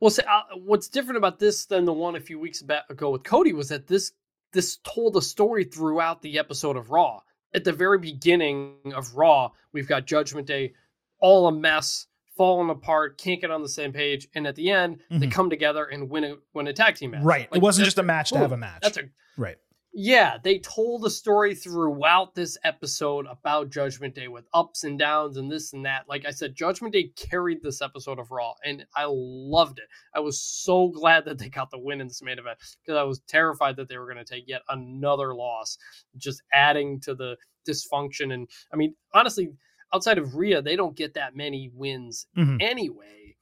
Well, 0.00 0.10
see, 0.10 0.22
uh, 0.22 0.42
what's 0.56 0.88
different 0.88 1.18
about 1.18 1.38
this 1.38 1.66
than 1.66 1.84
the 1.84 1.92
one 1.92 2.16
a 2.16 2.20
few 2.20 2.38
weeks 2.38 2.62
ago 2.62 3.10
with 3.10 3.22
Cody 3.22 3.52
was 3.52 3.68
that 3.68 3.86
this 3.86 4.12
this 4.52 4.78
told 4.78 5.16
a 5.16 5.22
story 5.22 5.64
throughout 5.64 6.22
the 6.22 6.38
episode 6.38 6.76
of 6.76 6.90
Raw. 6.90 7.20
At 7.52 7.64
the 7.64 7.72
very 7.72 7.98
beginning 7.98 8.76
of 8.94 9.14
Raw, 9.16 9.50
we've 9.72 9.88
got 9.88 10.06
Judgment 10.06 10.46
Day, 10.46 10.74
all 11.20 11.48
a 11.48 11.52
mess, 11.52 12.06
falling 12.36 12.70
apart, 12.70 13.18
can't 13.18 13.40
get 13.40 13.50
on 13.50 13.62
the 13.62 13.68
same 13.68 13.92
page, 13.92 14.28
and 14.34 14.46
at 14.46 14.54
the 14.54 14.70
end 14.70 14.96
mm-hmm. 15.10 15.18
they 15.18 15.26
come 15.26 15.50
together 15.50 15.84
and 15.84 16.08
win 16.08 16.24
a 16.24 16.36
win 16.54 16.68
a 16.68 16.72
tag 16.72 16.94
team 16.94 17.10
match. 17.10 17.22
Right. 17.22 17.50
Like, 17.50 17.58
it 17.58 17.62
wasn't 17.62 17.84
just 17.84 17.98
a 17.98 18.02
match 18.02 18.30
to 18.30 18.38
have 18.38 18.52
a 18.52 18.56
match. 18.56 18.80
That's 18.82 18.98
a 18.98 19.02
right. 19.36 19.56
Yeah, 19.92 20.36
they 20.42 20.60
told 20.60 21.04
a 21.04 21.10
story 21.10 21.52
throughout 21.54 22.36
this 22.36 22.56
episode 22.62 23.26
about 23.26 23.70
Judgment 23.70 24.14
Day 24.14 24.28
with 24.28 24.46
ups 24.54 24.84
and 24.84 24.96
downs 24.96 25.36
and 25.36 25.50
this 25.50 25.72
and 25.72 25.84
that. 25.84 26.08
Like 26.08 26.24
I 26.24 26.30
said, 26.30 26.54
Judgment 26.54 26.92
Day 26.92 27.10
carried 27.16 27.60
this 27.60 27.82
episode 27.82 28.20
of 28.20 28.30
Raw, 28.30 28.54
and 28.64 28.86
I 28.94 29.06
loved 29.08 29.80
it. 29.80 29.86
I 30.14 30.20
was 30.20 30.40
so 30.40 30.88
glad 30.88 31.24
that 31.24 31.38
they 31.38 31.48
got 31.48 31.72
the 31.72 31.78
win 31.78 32.00
in 32.00 32.06
this 32.06 32.22
main 32.22 32.38
event 32.38 32.58
because 32.84 32.96
I 32.96 33.02
was 33.02 33.20
terrified 33.26 33.76
that 33.76 33.88
they 33.88 33.98
were 33.98 34.06
going 34.06 34.24
to 34.24 34.32
take 34.32 34.44
yet 34.46 34.62
another 34.68 35.34
loss, 35.34 35.76
just 36.16 36.40
adding 36.52 37.00
to 37.00 37.16
the 37.16 37.36
dysfunction. 37.68 38.32
And 38.32 38.48
I 38.72 38.76
mean, 38.76 38.94
honestly, 39.12 39.50
outside 39.92 40.18
of 40.18 40.36
Rhea, 40.36 40.62
they 40.62 40.76
don't 40.76 40.96
get 40.96 41.14
that 41.14 41.34
many 41.34 41.68
wins 41.74 42.28
mm-hmm. 42.38 42.58
anyway. 42.60 43.36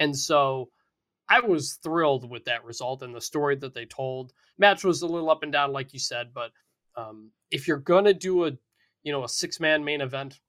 And 0.00 0.16
so 0.18 0.70
I 1.28 1.40
was 1.40 1.78
thrilled 1.82 2.28
with 2.28 2.44
that 2.44 2.64
result 2.64 3.02
and 3.02 3.14
the 3.14 3.20
story 3.20 3.56
that 3.56 3.74
they 3.74 3.86
told. 3.86 4.32
Match 4.58 4.84
was 4.84 5.02
a 5.02 5.06
little 5.06 5.30
up 5.30 5.42
and 5.42 5.52
down, 5.52 5.72
like 5.72 5.92
you 5.92 5.98
said, 5.98 6.32
but 6.34 6.50
um, 6.96 7.30
if 7.50 7.66
you're 7.66 7.78
gonna 7.78 8.14
do 8.14 8.44
a 8.46 8.52
you 9.02 9.12
know 9.12 9.24
a 9.24 9.28
six 9.28 9.58
man 9.58 9.84
main 9.84 10.00
event 10.00 10.40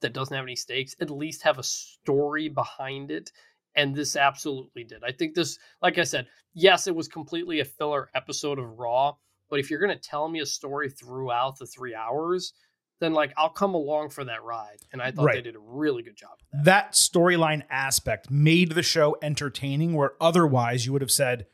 that 0.00 0.12
doesn't 0.12 0.34
have 0.34 0.44
any 0.44 0.56
stakes, 0.56 0.94
at 1.00 1.10
least 1.10 1.42
have 1.42 1.58
a 1.58 1.62
story 1.62 2.48
behind 2.48 3.10
it. 3.10 3.30
And 3.74 3.94
this 3.94 4.16
absolutely 4.16 4.84
did. 4.84 5.04
I 5.04 5.12
think 5.12 5.34
this, 5.34 5.58
like 5.82 5.98
I 5.98 6.04
said, 6.04 6.26
yes, 6.52 6.86
it 6.86 6.94
was 6.94 7.06
completely 7.06 7.60
a 7.60 7.64
filler 7.64 8.08
episode 8.14 8.58
of 8.58 8.78
Raw, 8.78 9.14
but 9.50 9.60
if 9.60 9.70
you're 9.70 9.80
gonna 9.80 9.96
tell 9.96 10.28
me 10.28 10.40
a 10.40 10.46
story 10.46 10.90
throughout 10.90 11.58
the 11.58 11.66
three 11.66 11.94
hours, 11.94 12.52
then 13.00 13.12
like 13.12 13.32
I'll 13.36 13.50
come 13.50 13.74
along 13.74 14.10
for 14.10 14.24
that 14.24 14.42
ride. 14.42 14.78
And 14.92 15.00
I 15.00 15.10
thought 15.10 15.26
right. 15.26 15.34
they 15.36 15.42
did 15.42 15.56
a 15.56 15.60
really 15.60 16.02
good 16.02 16.16
job. 16.16 16.38
That, 16.52 16.64
that 16.64 16.92
storyline 16.92 17.62
aspect 17.70 18.30
made 18.30 18.72
the 18.72 18.82
show 18.82 19.16
entertaining, 19.22 19.94
where 19.94 20.12
otherwise 20.20 20.86
you 20.86 20.92
would 20.92 21.02
have 21.02 21.10
said, 21.10 21.46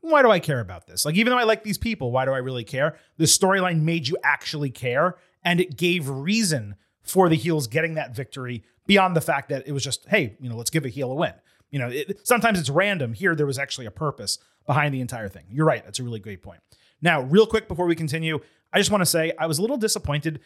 why 0.00 0.22
do 0.22 0.30
I 0.30 0.40
care 0.40 0.60
about 0.60 0.86
this? 0.86 1.04
Like, 1.04 1.16
even 1.16 1.30
though 1.30 1.38
I 1.38 1.44
like 1.44 1.62
these 1.62 1.78
people, 1.78 2.10
why 2.10 2.24
do 2.24 2.32
I 2.32 2.38
really 2.38 2.64
care? 2.64 2.96
The 3.18 3.26
storyline 3.26 3.82
made 3.82 4.08
you 4.08 4.16
actually 4.24 4.70
care, 4.70 5.16
and 5.44 5.60
it 5.60 5.76
gave 5.76 6.08
reason 6.08 6.76
for 7.02 7.28
the 7.28 7.36
heels 7.36 7.66
getting 7.66 7.94
that 7.94 8.14
victory 8.14 8.64
beyond 8.86 9.14
the 9.14 9.20
fact 9.20 9.50
that 9.50 9.66
it 9.66 9.72
was 9.72 9.84
just, 9.84 10.08
hey, 10.08 10.36
you 10.40 10.48
know, 10.48 10.56
let's 10.56 10.70
give 10.70 10.84
a 10.84 10.88
heel 10.88 11.12
a 11.12 11.14
win. 11.14 11.34
You 11.70 11.78
know, 11.78 11.88
it, 11.88 12.26
sometimes 12.26 12.58
it's 12.58 12.70
random. 12.70 13.12
Here, 13.12 13.34
there 13.34 13.46
was 13.46 13.58
actually 13.58 13.86
a 13.86 13.90
purpose 13.90 14.38
behind 14.66 14.94
the 14.94 15.00
entire 15.00 15.28
thing. 15.28 15.44
You're 15.50 15.66
right. 15.66 15.84
That's 15.84 15.98
a 15.98 16.02
really 16.02 16.20
great 16.20 16.42
point. 16.42 16.60
Now, 17.02 17.22
real 17.22 17.46
quick 17.46 17.68
before 17.68 17.86
we 17.86 17.94
continue, 17.94 18.40
I 18.72 18.78
just 18.78 18.90
want 18.90 19.02
to 19.02 19.06
say 19.06 19.32
I 19.38 19.46
was 19.46 19.58
a 19.58 19.62
little 19.62 19.76
disappointed 19.76 20.40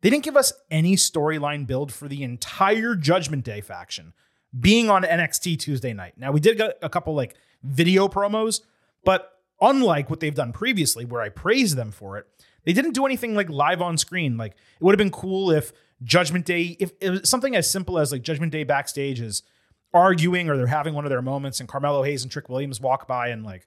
they 0.00 0.10
didn't 0.10 0.24
give 0.24 0.36
us 0.36 0.52
any 0.70 0.96
storyline 0.96 1.66
build 1.66 1.92
for 1.92 2.08
the 2.08 2.22
entire 2.22 2.94
Judgment 2.94 3.44
Day 3.44 3.60
faction 3.60 4.12
being 4.58 4.90
on 4.90 5.02
NXT 5.02 5.58
Tuesday 5.58 5.92
night. 5.92 6.14
Now, 6.16 6.32
we 6.32 6.40
did 6.40 6.56
get 6.56 6.78
a 6.82 6.88
couple 6.88 7.14
like 7.14 7.34
video 7.62 8.08
promos, 8.08 8.60
but 9.04 9.30
unlike 9.60 10.10
what 10.10 10.20
they've 10.20 10.34
done 10.34 10.52
previously, 10.52 11.04
where 11.04 11.20
I 11.20 11.28
praise 11.28 11.74
them 11.74 11.90
for 11.90 12.18
it, 12.18 12.26
they 12.64 12.72
didn't 12.72 12.92
do 12.92 13.06
anything 13.06 13.34
like 13.34 13.48
live 13.48 13.80
on 13.80 13.96
screen. 13.96 14.36
Like, 14.36 14.52
it 14.52 14.84
would 14.84 14.92
have 14.92 14.98
been 14.98 15.10
cool 15.10 15.50
if 15.50 15.72
Judgment 16.02 16.46
Day, 16.46 16.76
if 16.80 17.26
something 17.26 17.54
as 17.54 17.70
simple 17.70 17.98
as 17.98 18.12
like 18.12 18.22
Judgment 18.22 18.52
Day 18.52 18.64
backstage 18.64 19.20
is 19.20 19.42
arguing 19.92 20.48
or 20.48 20.56
they're 20.56 20.66
having 20.66 20.94
one 20.94 21.04
of 21.04 21.10
their 21.10 21.22
moments 21.22 21.60
and 21.60 21.68
Carmelo 21.68 22.02
Hayes 22.02 22.22
and 22.22 22.30
Trick 22.30 22.48
Williams 22.48 22.80
walk 22.80 23.06
by 23.06 23.28
and 23.28 23.44
like 23.44 23.66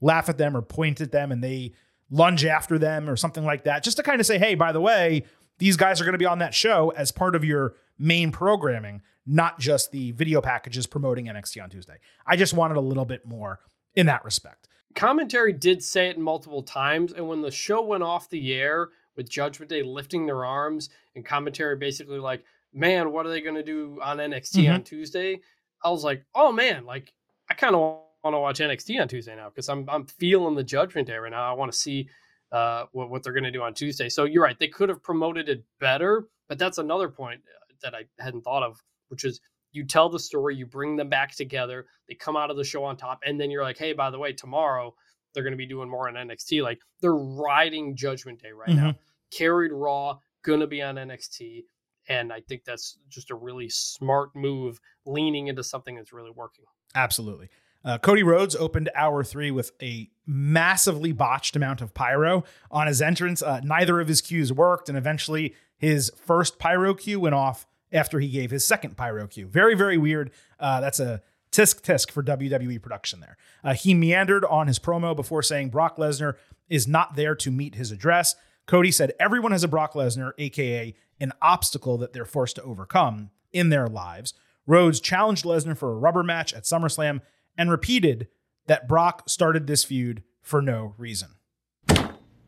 laugh 0.00 0.28
at 0.28 0.38
them 0.38 0.56
or 0.56 0.62
point 0.62 1.00
at 1.00 1.12
them 1.12 1.32
and 1.32 1.42
they 1.42 1.72
lunge 2.10 2.44
after 2.44 2.78
them 2.78 3.08
or 3.08 3.16
something 3.16 3.44
like 3.44 3.64
that, 3.64 3.82
just 3.82 3.96
to 3.96 4.02
kind 4.02 4.20
of 4.20 4.26
say, 4.26 4.38
hey, 4.38 4.54
by 4.54 4.72
the 4.72 4.80
way, 4.80 5.24
these 5.58 5.76
guys 5.76 6.00
are 6.00 6.04
going 6.04 6.12
to 6.14 6.18
be 6.18 6.26
on 6.26 6.38
that 6.38 6.54
show 6.54 6.92
as 6.96 7.12
part 7.12 7.34
of 7.34 7.44
your 7.44 7.74
main 7.98 8.32
programming, 8.32 9.02
not 9.26 9.58
just 9.58 9.92
the 9.92 10.12
video 10.12 10.40
packages 10.40 10.86
promoting 10.86 11.26
NXT 11.26 11.62
on 11.62 11.70
Tuesday. 11.70 11.96
I 12.26 12.36
just 12.36 12.54
wanted 12.54 12.76
a 12.76 12.80
little 12.80 13.04
bit 13.04 13.26
more 13.26 13.60
in 13.94 14.06
that 14.06 14.24
respect. 14.24 14.68
Commentary 14.94 15.52
did 15.52 15.82
say 15.82 16.08
it 16.08 16.18
multiple 16.18 16.62
times, 16.62 17.12
and 17.12 17.28
when 17.28 17.42
the 17.42 17.50
show 17.50 17.82
went 17.82 18.02
off 18.02 18.30
the 18.30 18.52
air 18.52 18.90
with 19.16 19.28
Judgment 19.28 19.68
Day 19.68 19.82
lifting 19.82 20.26
their 20.26 20.44
arms 20.44 20.90
and 21.14 21.24
commentary 21.24 21.76
basically 21.76 22.18
like, 22.18 22.44
man, 22.72 23.12
what 23.12 23.26
are 23.26 23.30
they 23.30 23.40
going 23.40 23.54
to 23.54 23.62
do 23.62 23.98
on 24.02 24.18
NXT 24.18 24.64
mm-hmm. 24.64 24.74
on 24.74 24.82
Tuesday? 24.82 25.40
I 25.82 25.90
was 25.90 26.04
like, 26.04 26.24
oh 26.34 26.52
man, 26.52 26.84
like 26.84 27.12
I 27.50 27.54
kind 27.54 27.74
of 27.74 27.80
want 28.22 28.34
to 28.34 28.38
watch 28.38 28.58
NXT 28.58 29.00
on 29.00 29.08
Tuesday 29.08 29.36
now 29.36 29.48
because 29.48 29.68
I'm 29.68 29.88
I'm 29.88 30.06
feeling 30.06 30.54
the 30.54 30.64
Judgment 30.64 31.06
Day 31.06 31.16
right 31.16 31.30
now. 31.30 31.48
I 31.48 31.52
want 31.52 31.70
to 31.72 31.78
see 31.78 32.08
uh, 32.54 32.86
what, 32.92 33.10
what 33.10 33.22
they're 33.22 33.32
going 33.32 33.44
to 33.44 33.50
do 33.50 33.62
on 33.62 33.74
Tuesday. 33.74 34.08
So 34.08 34.24
you're 34.24 34.44
right; 34.44 34.58
they 34.58 34.68
could 34.68 34.88
have 34.88 35.02
promoted 35.02 35.48
it 35.48 35.64
better, 35.80 36.28
but 36.48 36.58
that's 36.58 36.78
another 36.78 37.08
point 37.08 37.40
uh, 37.46 37.74
that 37.82 37.94
I 37.94 38.04
hadn't 38.22 38.42
thought 38.42 38.62
of, 38.62 38.80
which 39.08 39.24
is 39.24 39.40
you 39.72 39.84
tell 39.84 40.08
the 40.08 40.20
story, 40.20 40.54
you 40.54 40.64
bring 40.64 40.94
them 40.94 41.08
back 41.08 41.34
together, 41.34 41.86
they 42.08 42.14
come 42.14 42.36
out 42.36 42.50
of 42.50 42.56
the 42.56 42.64
show 42.64 42.84
on 42.84 42.96
top, 42.96 43.18
and 43.26 43.40
then 43.40 43.50
you're 43.50 43.64
like, 43.64 43.76
hey, 43.76 43.92
by 43.92 44.08
the 44.08 44.18
way, 44.18 44.32
tomorrow 44.32 44.94
they're 45.34 45.42
going 45.42 45.52
to 45.52 45.58
be 45.58 45.66
doing 45.66 45.88
more 45.88 46.08
on 46.08 46.14
NXT. 46.14 46.62
Like 46.62 46.80
they're 47.00 47.16
riding 47.16 47.96
Judgment 47.96 48.40
Day 48.40 48.52
right 48.52 48.68
mm-hmm. 48.68 48.86
now, 48.86 48.94
carried 49.32 49.72
Raw, 49.72 50.18
going 50.44 50.60
to 50.60 50.68
be 50.68 50.80
on 50.80 50.94
NXT. 50.94 51.64
And 52.08 52.32
I 52.32 52.40
think 52.40 52.64
that's 52.64 52.98
just 53.08 53.32
a 53.32 53.34
really 53.34 53.68
smart 53.68 54.30
move, 54.36 54.80
leaning 55.06 55.48
into 55.48 55.64
something 55.64 55.96
that's 55.96 56.12
really 56.12 56.30
working. 56.30 56.66
Absolutely. 56.94 57.48
Uh, 57.84 57.98
Cody 57.98 58.22
Rhodes 58.22 58.56
opened 58.56 58.90
hour 58.94 59.22
three 59.22 59.50
with 59.50 59.72
a 59.82 60.10
massively 60.26 61.12
botched 61.12 61.54
amount 61.54 61.80
of 61.82 61.92
pyro 61.92 62.44
on 62.70 62.86
his 62.86 63.02
entrance. 63.02 63.42
Uh, 63.42 63.60
neither 63.62 64.00
of 64.00 64.08
his 64.08 64.20
cues 64.20 64.52
worked, 64.52 64.88
and 64.88 64.96
eventually 64.96 65.54
his 65.76 66.10
first 66.16 66.58
pyro 66.58 66.94
cue 66.94 67.20
went 67.20 67.34
off 67.34 67.66
after 67.92 68.20
he 68.20 68.28
gave 68.28 68.50
his 68.50 68.64
second 68.64 68.96
pyro 68.96 69.26
cue. 69.26 69.46
Very, 69.46 69.74
very 69.74 69.98
weird. 69.98 70.30
Uh, 70.58 70.80
that's 70.80 70.98
a 70.98 71.22
tisk 71.52 71.82
tisk 71.82 72.10
for 72.10 72.22
WWE 72.22 72.82
production 72.82 73.20
there. 73.20 73.36
Uh, 73.62 73.74
he 73.74 73.94
meandered 73.94 74.44
on 74.46 74.66
his 74.66 74.78
promo 74.78 75.14
before 75.14 75.42
saying 75.42 75.68
Brock 75.68 75.96
Lesnar 75.96 76.34
is 76.68 76.88
not 76.88 77.14
there 77.14 77.34
to 77.36 77.50
meet 77.50 77.74
his 77.74 77.92
address. 77.92 78.34
Cody 78.66 78.90
said 78.90 79.12
everyone 79.20 79.52
has 79.52 79.62
a 79.62 79.68
Brock 79.68 79.92
Lesnar, 79.92 80.32
aka 80.38 80.94
an 81.20 81.32
obstacle 81.40 81.96
that 81.98 82.12
they're 82.12 82.24
forced 82.24 82.56
to 82.56 82.62
overcome 82.62 83.30
in 83.52 83.68
their 83.68 83.86
lives. 83.86 84.34
Rhodes 84.66 84.98
challenged 85.00 85.44
Lesnar 85.44 85.76
for 85.76 85.92
a 85.92 85.96
rubber 85.96 86.22
match 86.22 86.52
at 86.54 86.64
SummerSlam 86.64 87.20
and 87.56 87.70
repeated 87.70 88.28
that 88.66 88.88
Brock 88.88 89.28
started 89.28 89.66
this 89.66 89.84
feud 89.84 90.22
for 90.42 90.62
no 90.62 90.94
reason. 90.98 91.30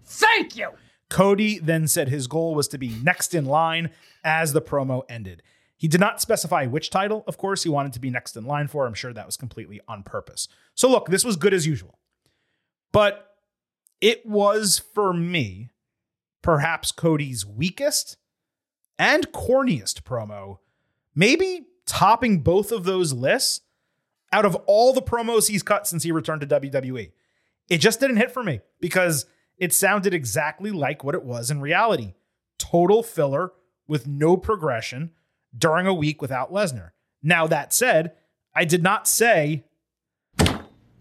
Thank 0.05 0.57
you. 0.57 0.71
Cody 1.09 1.59
then 1.59 1.87
said 1.87 2.09
his 2.09 2.27
goal 2.27 2.55
was 2.55 2.69
to 2.69 2.79
be 2.79 2.97
next 3.03 3.35
in 3.35 3.45
line 3.45 3.91
as 4.25 4.53
the 4.53 4.63
promo 4.63 5.03
ended. 5.09 5.43
He 5.77 5.89
did 5.89 6.01
not 6.01 6.21
specify 6.21 6.67
which 6.67 6.91
title, 6.91 7.23
of 7.27 7.37
course, 7.37 7.63
he 7.63 7.69
wanted 7.69 7.93
to 7.93 8.01
be 8.01 8.11
next 8.11 8.37
in 8.37 8.45
line 8.45 8.67
for. 8.67 8.87
I'm 8.87 8.95
sure 8.95 9.13
that 9.13 9.27
was 9.27 9.37
completely 9.37 9.81
on 9.87 10.03
purpose. 10.03 10.49
So, 10.75 10.89
look, 10.89 11.09
this 11.09 11.25
was 11.25 11.37
good 11.37 11.53
as 11.53 11.67
usual. 11.67 11.99
But 12.93 13.35
it 14.01 14.25
was, 14.25 14.79
for 14.95 15.13
me, 15.13 15.71
perhaps 16.41 16.93
Cody's 16.93 17.45
weakest 17.45 18.17
and 18.99 19.31
corniest 19.33 20.03
promo, 20.03 20.59
maybe 21.15 21.67
topping 21.85 22.41
both 22.41 22.73
of 22.73 22.85
those 22.85 23.13
lists 23.13 23.61
out 24.33 24.45
of 24.45 24.55
all 24.67 24.93
the 24.93 25.03
promos 25.03 25.49
he's 25.49 25.63
cut 25.63 25.87
since 25.87 26.03
he 26.03 26.13
returned 26.13 26.41
to 26.43 26.47
WWE. 26.47 27.13
It 27.69 27.79
just 27.79 28.01
didn't 28.01 28.17
hit 28.19 28.31
for 28.31 28.43
me 28.43 28.61
because 28.81 29.27
it 29.59 29.73
sounded 29.73 30.15
exactly 30.15 30.71
like 30.71 31.03
what 31.03 31.15
it 31.15 31.25
was 31.25 31.51
in 31.51 31.61
reality 31.61 32.15
total 32.59 33.03
filler 33.03 33.53
with 33.87 34.07
no 34.07 34.37
progression 34.37 35.11
during 35.57 35.87
a 35.87 35.95
week 35.95 36.21
without 36.23 36.53
Lesnar. 36.53 36.91
Now, 37.23 37.47
that 37.47 37.73
said, 37.73 38.13
I 38.55 38.65
did 38.65 38.83
not 38.83 39.07
say 39.07 39.65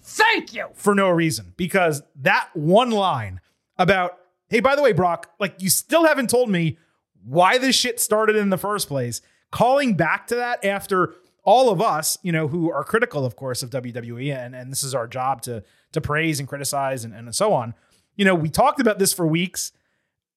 Thank 0.02 0.54
you. 0.54 0.68
for 0.74 0.94
no 0.94 1.10
reason 1.10 1.54
because 1.58 2.04
that 2.22 2.50
one 2.54 2.92
line 2.92 3.42
about, 3.78 4.18
hey, 4.50 4.60
by 4.60 4.76
the 4.76 4.82
way, 4.82 4.92
Brock, 4.92 5.32
like 5.40 5.62
you 5.62 5.70
still 5.70 6.06
haven't 6.06 6.30
told 6.30 6.50
me 6.50 6.78
why 7.24 7.58
this 7.58 7.76
shit 7.76 8.00
started 8.00 8.36
in 8.36 8.50
the 8.50 8.58
first 8.58 8.88
place. 8.88 9.22
Calling 9.52 9.96
back 9.96 10.28
to 10.28 10.36
that 10.36 10.64
after 10.64 11.16
all 11.46 11.70
of 11.70 11.80
us, 11.80 12.18
you 12.24 12.32
know, 12.32 12.48
who 12.48 12.72
are 12.72 12.84
critical, 12.84 13.24
of 13.26 13.36
course, 13.36 13.64
of 13.64 13.70
WWE, 13.70 14.36
and, 14.36 14.56
and 14.56 14.72
this 14.72 14.84
is 14.84 14.94
our 14.94 15.08
job 15.08 15.42
to 15.44 15.64
to 15.94 16.02
praise 16.02 16.40
and 16.40 16.50
criticize 16.50 17.06
and, 17.06 17.14
and 17.14 17.34
so 17.34 17.54
on. 17.54 17.74
You 18.18 18.26
know, 18.26 18.36
we 18.36 18.50
talked 18.50 18.82
about 18.82 19.00
this 19.00 19.14
for 19.14 19.26
weeks. 19.26 19.72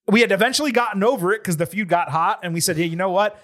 We 0.07 0.21
had 0.21 0.31
eventually 0.31 0.71
gotten 0.71 1.03
over 1.03 1.33
it 1.33 1.41
because 1.41 1.57
the 1.57 1.65
feud 1.65 1.89
got 1.89 2.09
hot, 2.09 2.39
and 2.43 2.53
we 2.53 2.61
said, 2.61 2.77
hey, 2.77 2.85
you 2.85 2.95
know 2.95 3.09
what? 3.09 3.41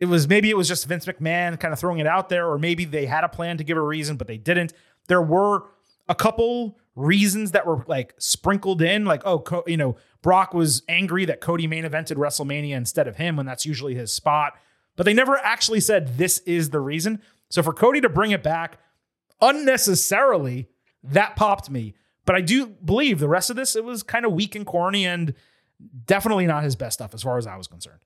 It 0.00 0.06
was 0.06 0.26
maybe 0.26 0.50
it 0.50 0.56
was 0.56 0.66
just 0.66 0.86
Vince 0.86 1.06
McMahon 1.06 1.60
kind 1.60 1.72
of 1.72 1.78
throwing 1.78 2.00
it 2.00 2.06
out 2.06 2.28
there, 2.28 2.50
or 2.50 2.58
maybe 2.58 2.84
they 2.84 3.06
had 3.06 3.22
a 3.22 3.28
plan 3.28 3.58
to 3.58 3.64
give 3.64 3.76
a 3.76 3.82
reason, 3.82 4.16
but 4.16 4.26
they 4.26 4.38
didn't. 4.38 4.72
There 5.06 5.22
were 5.22 5.64
a 6.08 6.14
couple 6.14 6.78
reasons 6.96 7.52
that 7.52 7.66
were 7.66 7.84
like 7.86 8.14
sprinkled 8.18 8.82
in, 8.82 9.04
like, 9.04 9.22
oh, 9.24 9.38
Co- 9.38 9.64
you 9.66 9.76
know, 9.76 9.96
Brock 10.22 10.54
was 10.54 10.82
angry 10.88 11.24
that 11.26 11.40
Cody 11.40 11.66
main 11.66 11.84
evented 11.84 12.16
WrestleMania 12.16 12.74
instead 12.74 13.06
of 13.06 13.16
him 13.16 13.36
when 13.36 13.46
that's 13.46 13.66
usually 13.66 13.94
his 13.94 14.12
spot. 14.12 14.54
But 14.96 15.04
they 15.04 15.14
never 15.14 15.38
actually 15.38 15.80
said 15.80 16.18
this 16.18 16.38
is 16.40 16.70
the 16.70 16.80
reason. 16.80 17.20
So 17.50 17.62
for 17.62 17.72
Cody 17.72 18.00
to 18.00 18.08
bring 18.08 18.30
it 18.30 18.42
back 18.42 18.78
unnecessarily, 19.40 20.68
that 21.02 21.36
popped 21.36 21.70
me. 21.70 21.94
But 22.24 22.36
I 22.36 22.40
do 22.40 22.66
believe 22.66 23.18
the 23.18 23.28
rest 23.28 23.50
of 23.50 23.56
this, 23.56 23.74
it 23.74 23.84
was 23.84 24.02
kind 24.02 24.24
of 24.24 24.32
weak 24.32 24.54
and 24.54 24.66
corny 24.66 25.06
and 25.06 25.34
definitely 26.06 26.46
not 26.46 26.62
his 26.62 26.76
best 26.76 26.94
stuff 26.94 27.14
as 27.14 27.22
far 27.22 27.38
as 27.38 27.46
I 27.46 27.56
was 27.56 27.66
concerned. 27.66 28.00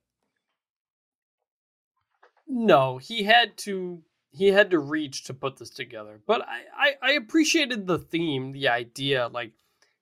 No, 2.49 2.99
he 2.99 3.25
had 3.25 3.57
to 3.59 4.03
he 4.31 4.49
had 4.49 4.71
to 4.71 4.79
reach 4.79 5.25
to 5.25 5.35
put 5.35 5.57
this 5.57 5.71
together. 5.71 6.21
But 6.27 6.43
I, 6.43 6.61
I, 6.77 7.11
I 7.11 7.13
appreciated 7.13 7.87
the 7.87 7.99
theme, 7.99 8.53
the 8.53 8.69
idea, 8.69 9.29
like, 9.29 9.53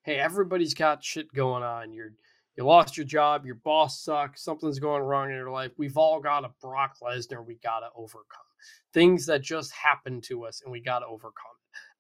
hey, 0.03 0.17
everybody's 0.17 0.75
got 0.75 1.05
shit 1.05 1.33
going 1.33 1.63
on. 1.63 1.93
You're 1.93 2.15
you 2.57 2.65
lost 2.65 2.97
your 2.97 3.07
job, 3.07 3.45
your 3.45 3.57
boss 3.57 4.03
sucks, 4.03 4.43
something's 4.43 4.79
going 4.79 5.03
wrong 5.03 5.31
in 5.31 5.37
your 5.37 5.51
life. 5.51 5.73
We've 5.77 5.97
all 5.97 6.21
got 6.21 6.45
a 6.45 6.51
Brock 6.61 6.97
Lesnar 7.03 7.45
we 7.45 7.57
gotta 7.63 7.89
overcome. 7.97 8.47
Things 8.93 9.27
that 9.27 9.43
just 9.43 9.73
happen 9.73 10.21
to 10.23 10.45
us 10.45 10.63
and 10.63 10.71
we 10.71 10.81
gotta 10.81 11.07
overcome. 11.07 11.33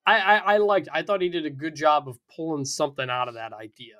I, 0.06 0.18
I, 0.18 0.36
I 0.36 0.56
liked 0.58 0.88
I 0.92 1.02
thought 1.02 1.22
he 1.22 1.28
did 1.28 1.46
a 1.46 1.50
good 1.50 1.74
job 1.74 2.08
of 2.08 2.18
pulling 2.34 2.64
something 2.64 3.08
out 3.08 3.28
of 3.28 3.34
that 3.34 3.52
idea. 3.52 3.94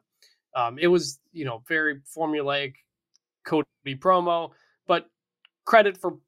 Um, 0.55 0.79
it 0.79 0.87
was, 0.87 1.19
you 1.33 1.45
know, 1.45 1.63
very 1.67 2.01
formulaic 2.17 2.75
Cody 3.45 3.67
promo, 3.87 4.51
but 4.87 5.09
credit 5.65 5.99
for 5.99 6.19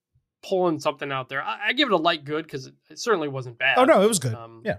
pulling 0.42 0.80
something 0.80 1.12
out 1.12 1.28
there. 1.28 1.42
I, 1.42 1.68
I 1.68 1.72
give 1.72 1.88
it 1.88 1.92
a 1.92 1.98
light 1.98 2.24
good 2.24 2.44
because 2.44 2.66
it, 2.66 2.74
it 2.90 2.98
certainly 2.98 3.28
wasn't 3.28 3.58
bad. 3.58 3.78
Oh 3.78 3.84
no, 3.84 4.02
it 4.02 4.08
was 4.08 4.18
good. 4.18 4.34
Um, 4.34 4.62
yeah. 4.64 4.78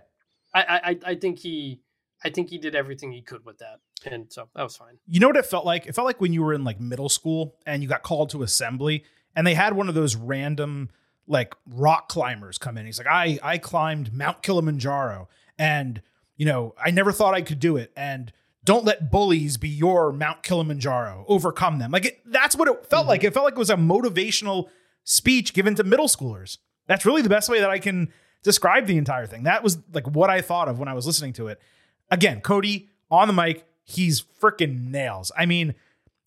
I, 0.54 0.82
I 0.84 1.12
I 1.12 1.16
think 1.16 1.40
he 1.40 1.82
I 2.24 2.30
think 2.30 2.50
he 2.50 2.58
did 2.58 2.76
everything 2.76 3.12
he 3.12 3.22
could 3.22 3.46
with 3.46 3.60
that, 3.60 3.80
and 4.06 4.32
so 4.32 4.50
that 4.56 4.64
was 4.64 4.76
fine. 4.76 4.98
You 5.08 5.20
know 5.20 5.28
what 5.28 5.38
it 5.38 5.46
felt 5.46 5.66
like? 5.66 5.86
It 5.86 5.94
felt 5.94 6.06
like 6.06 6.20
when 6.20 6.34
you 6.34 6.44
were 6.44 6.54
in 6.54 6.64
like 6.64 6.80
middle 6.80 7.10
school 7.10 7.56
and 7.66 7.84
you 7.84 7.90
got 7.90 8.04
called 8.04 8.30
to 8.32 8.44
assembly 8.44 9.04
and 9.36 9.46
they 9.46 9.54
had 9.54 9.74
one 9.74 9.88
of 9.88 9.96
those 9.96 10.16
random 10.16 10.90
like 11.28 11.54
rock 11.70 12.10
climbers 12.10 12.58
come 12.58 12.78
in. 12.78 12.86
He's 12.86 12.98
like, 12.98 13.08
I 13.08 13.40
I 13.44 13.58
climbed 13.58 14.14
Mount 14.14 14.42
Kilimanjaro 14.42 15.30
and 15.58 16.02
you 16.36 16.46
know, 16.46 16.74
I 16.84 16.92
never 16.92 17.12
thought 17.12 17.34
I 17.34 17.42
could 17.42 17.60
do 17.60 17.78
it. 17.78 17.92
And 17.96 18.32
don't 18.64 18.86
let 18.86 19.12
bullies 19.12 19.58
be 19.58 19.70
your 19.70 20.12
Mount 20.12 20.44
Kilimanjaro. 20.44 21.26
Overcome 21.28 21.80
them. 21.80 21.92
Like 21.92 22.06
it, 22.06 22.22
that's 22.26 22.56
what 22.56 22.68
it 22.68 22.86
felt 22.86 23.04
mm-hmm. 23.04 23.10
like. 23.10 23.24
It 23.24 23.34
felt 23.34 23.46
like 23.46 23.54
it 23.54 23.60
was 23.60 23.70
a 23.70 23.76
motivational 23.76 24.68
speech 25.04 25.54
given 25.54 25.76
to 25.76 25.84
middle 25.84 26.08
schoolers. 26.08 26.58
That's 26.88 27.06
really 27.06 27.22
the 27.22 27.30
best 27.30 27.50
way 27.50 27.60
that 27.60 27.70
I 27.70 27.80
can 27.80 28.12
describe 28.44 28.86
the 28.86 28.98
entire 28.98 29.26
thing. 29.26 29.44
That 29.44 29.64
was 29.64 29.78
like 29.94 30.08
what 30.08 30.30
I 30.30 30.42
thought 30.42 30.68
of 30.68 30.80
when 30.80 30.88
I 30.88 30.94
was 30.94 31.06
listening 31.06 31.34
to 31.34 31.48
it. 31.48 31.62
Again, 32.10 32.42
Cody 32.42 32.90
on 33.10 33.28
the 33.28 33.34
mic, 33.34 33.66
he's 33.84 34.22
freaking 34.22 34.90
nails. 34.90 35.32
I 35.38 35.46
mean, 35.46 35.76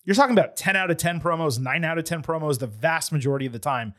you're 0.03 0.15
talking 0.15 0.37
about 0.37 0.55
10 0.55 0.75
out 0.75 0.91
of 0.91 0.97
10 0.97 1.21
promos, 1.21 1.59
9 1.59 1.83
out 1.83 1.97
of 1.97 2.05
10 2.05 2.23
promos 2.23 2.59
the 2.59 2.67
vast 2.67 3.11
majority 3.11 3.45
of 3.45 3.53
the 3.53 3.59
time. 3.59 3.93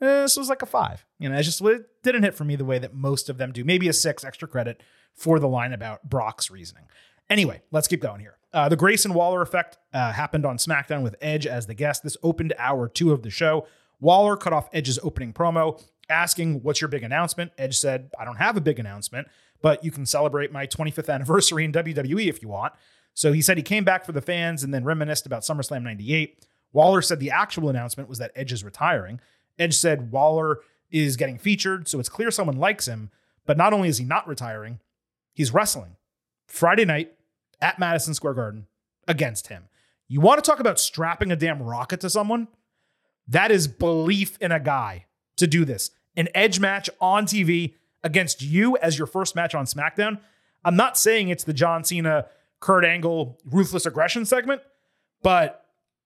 Eh, 0.00 0.22
this 0.22 0.36
was 0.36 0.48
like 0.48 0.62
a 0.62 0.66
5. 0.66 1.04
You 1.18 1.28
know, 1.28 1.38
it 1.38 1.42
just 1.42 1.60
it 1.60 1.86
didn't 2.02 2.22
hit 2.22 2.34
for 2.34 2.44
me 2.44 2.56
the 2.56 2.64
way 2.64 2.78
that 2.78 2.94
most 2.94 3.28
of 3.28 3.38
them 3.38 3.52
do. 3.52 3.64
Maybe 3.64 3.88
a 3.88 3.92
6 3.92 4.24
extra 4.24 4.48
credit 4.48 4.82
for 5.14 5.38
the 5.38 5.48
line 5.48 5.72
about 5.72 6.08
Brock's 6.08 6.50
reasoning. 6.50 6.84
Anyway, 7.30 7.62
let's 7.70 7.88
keep 7.88 8.00
going 8.00 8.20
here. 8.20 8.38
Uh, 8.52 8.68
the 8.68 8.76
Grayson 8.76 9.12
Waller 9.12 9.42
effect 9.42 9.76
uh, 9.92 10.12
happened 10.12 10.46
on 10.46 10.56
SmackDown 10.56 11.02
with 11.02 11.16
Edge 11.20 11.46
as 11.46 11.66
the 11.66 11.74
guest. 11.74 12.02
This 12.02 12.16
opened 12.22 12.54
hour 12.58 12.88
two 12.88 13.12
of 13.12 13.22
the 13.22 13.30
show. 13.30 13.66
Waller 14.00 14.36
cut 14.36 14.52
off 14.52 14.68
Edge's 14.72 14.98
opening 15.02 15.32
promo, 15.32 15.82
asking, 16.08 16.62
What's 16.62 16.80
your 16.80 16.88
big 16.88 17.02
announcement? 17.02 17.52
Edge 17.58 17.76
said, 17.76 18.10
I 18.18 18.24
don't 18.24 18.36
have 18.36 18.56
a 18.56 18.60
big 18.60 18.78
announcement, 18.78 19.28
but 19.60 19.84
you 19.84 19.90
can 19.90 20.06
celebrate 20.06 20.52
my 20.52 20.66
25th 20.66 21.12
anniversary 21.12 21.64
in 21.64 21.72
WWE 21.72 22.28
if 22.28 22.42
you 22.42 22.48
want. 22.48 22.72
So 23.14 23.32
he 23.32 23.42
said 23.42 23.56
he 23.56 23.62
came 23.62 23.84
back 23.84 24.04
for 24.04 24.12
the 24.12 24.20
fans 24.20 24.62
and 24.62 24.72
then 24.72 24.84
reminisced 24.84 25.26
about 25.26 25.42
SummerSlam 25.42 25.82
98. 25.82 26.46
Waller 26.72 27.02
said 27.02 27.18
the 27.18 27.30
actual 27.30 27.68
announcement 27.68 28.08
was 28.08 28.18
that 28.18 28.32
Edge 28.36 28.52
is 28.52 28.62
retiring. 28.62 29.20
Edge 29.58 29.74
said 29.76 30.12
Waller 30.12 30.58
is 30.90 31.16
getting 31.16 31.38
featured, 31.38 31.88
so 31.88 31.98
it's 31.98 32.08
clear 32.08 32.30
someone 32.30 32.56
likes 32.56 32.86
him, 32.86 33.10
but 33.46 33.56
not 33.56 33.72
only 33.72 33.88
is 33.88 33.98
he 33.98 34.04
not 34.04 34.28
retiring, 34.28 34.78
he's 35.34 35.52
wrestling 35.52 35.96
Friday 36.46 36.84
night 36.84 37.12
at 37.60 37.78
Madison 37.78 38.14
Square 38.14 38.34
Garden 38.34 38.66
against 39.06 39.48
him. 39.48 39.64
You 40.06 40.20
want 40.20 40.42
to 40.42 40.48
talk 40.48 40.60
about 40.60 40.78
strapping 40.78 41.32
a 41.32 41.36
damn 41.36 41.62
rocket 41.62 42.00
to 42.00 42.10
someone? 42.10 42.48
That 43.26 43.50
is 43.50 43.68
belief 43.68 44.38
in 44.40 44.52
a 44.52 44.60
guy 44.60 45.06
to 45.36 45.46
do 45.46 45.64
this. 45.64 45.90
An 46.16 46.28
edge 46.34 46.60
match 46.60 46.88
on 47.00 47.26
TV 47.26 47.74
against 48.02 48.42
you 48.42 48.76
as 48.78 48.98
your 48.98 49.06
first 49.06 49.34
match 49.34 49.54
on 49.54 49.66
SmackDown. 49.66 50.18
I'm 50.64 50.76
not 50.76 50.98
saying 50.98 51.28
it's 51.28 51.44
the 51.44 51.52
John 51.52 51.84
Cena, 51.84 52.26
Kurt 52.60 52.84
Angle, 52.84 53.38
ruthless 53.44 53.86
aggression 53.86 54.24
segment, 54.24 54.62
but 55.22 55.64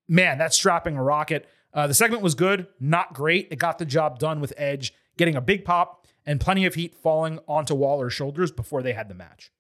man, 0.09 0.39
that's 0.39 0.57
strapping 0.57 0.97
a 0.97 1.03
rocket. 1.03 1.49
Uh, 1.75 1.87
the 1.87 1.95
segment 1.95 2.23
was 2.23 2.35
good, 2.35 2.67
not 2.79 3.15
great. 3.15 3.49
It 3.51 3.57
got 3.57 3.79
the 3.79 3.87
job 3.87 4.19
done 4.19 4.41
with 4.41 4.53
Edge 4.57 4.93
getting 5.17 5.37
a 5.37 5.41
big 5.41 5.65
pop 5.65 6.07
and 6.27 6.41
plenty 6.41 6.67
of 6.67 6.75
heat 6.75 6.95
falling 6.95 7.39
onto 7.49 7.75
Waller's 7.75 8.13
shoulders 8.13 8.53
before 8.53 8.83
they 8.83 8.93
had 8.93 9.09
the 9.09 9.15
match. 9.15 9.51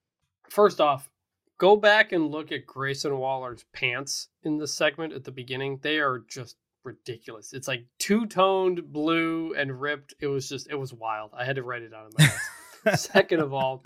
First 0.49 0.81
off, 0.81 1.11
go 1.59 1.77
back 1.77 2.13
and 2.13 2.31
look 2.31 2.53
at 2.53 2.67
Grayson 2.67 3.17
Waller's 3.19 3.65
pants 3.73 4.29
in 4.43 4.59
this 4.59 4.75
segment 4.75 5.13
at 5.13 5.25
the 5.25 5.33
beginning. 5.33 5.79
They 5.83 5.99
are 5.99 6.23
just 6.29 6.57
ridiculous. 6.85 7.53
It's 7.53 7.69
like 7.69 7.85
two 7.99 8.27
toned 8.27 8.93
blue 8.93 9.55
and 9.55 9.81
ripped. 9.81 10.15
It 10.21 10.27
was 10.27 10.49
just, 10.49 10.71
it 10.71 10.75
was 10.75 10.93
wild. 10.93 11.31
I 11.37 11.45
had 11.45 11.57
to 11.57 11.63
write 11.63 11.83
it 11.83 11.91
down 11.91 12.07
in 12.07 12.13
my 12.19 12.33
notes. 12.87 13.03
Second 13.03 13.41
of 13.41 13.53
all, 13.53 13.85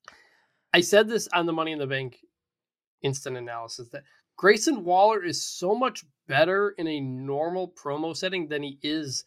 I 0.72 0.80
said 0.80 1.08
this 1.08 1.28
on 1.32 1.46
the 1.46 1.52
Money 1.52 1.72
in 1.72 1.78
the 1.78 1.86
Bank 1.86 2.18
instant 3.02 3.36
analysis 3.36 3.88
that 3.88 4.04
Grayson 4.36 4.84
Waller 4.84 5.22
is 5.22 5.42
so 5.42 5.74
much 5.74 6.04
better 6.26 6.70
in 6.78 6.86
a 6.86 7.00
normal 7.00 7.68
promo 7.68 8.16
setting 8.16 8.48
than 8.48 8.62
he 8.62 8.78
is 8.82 9.24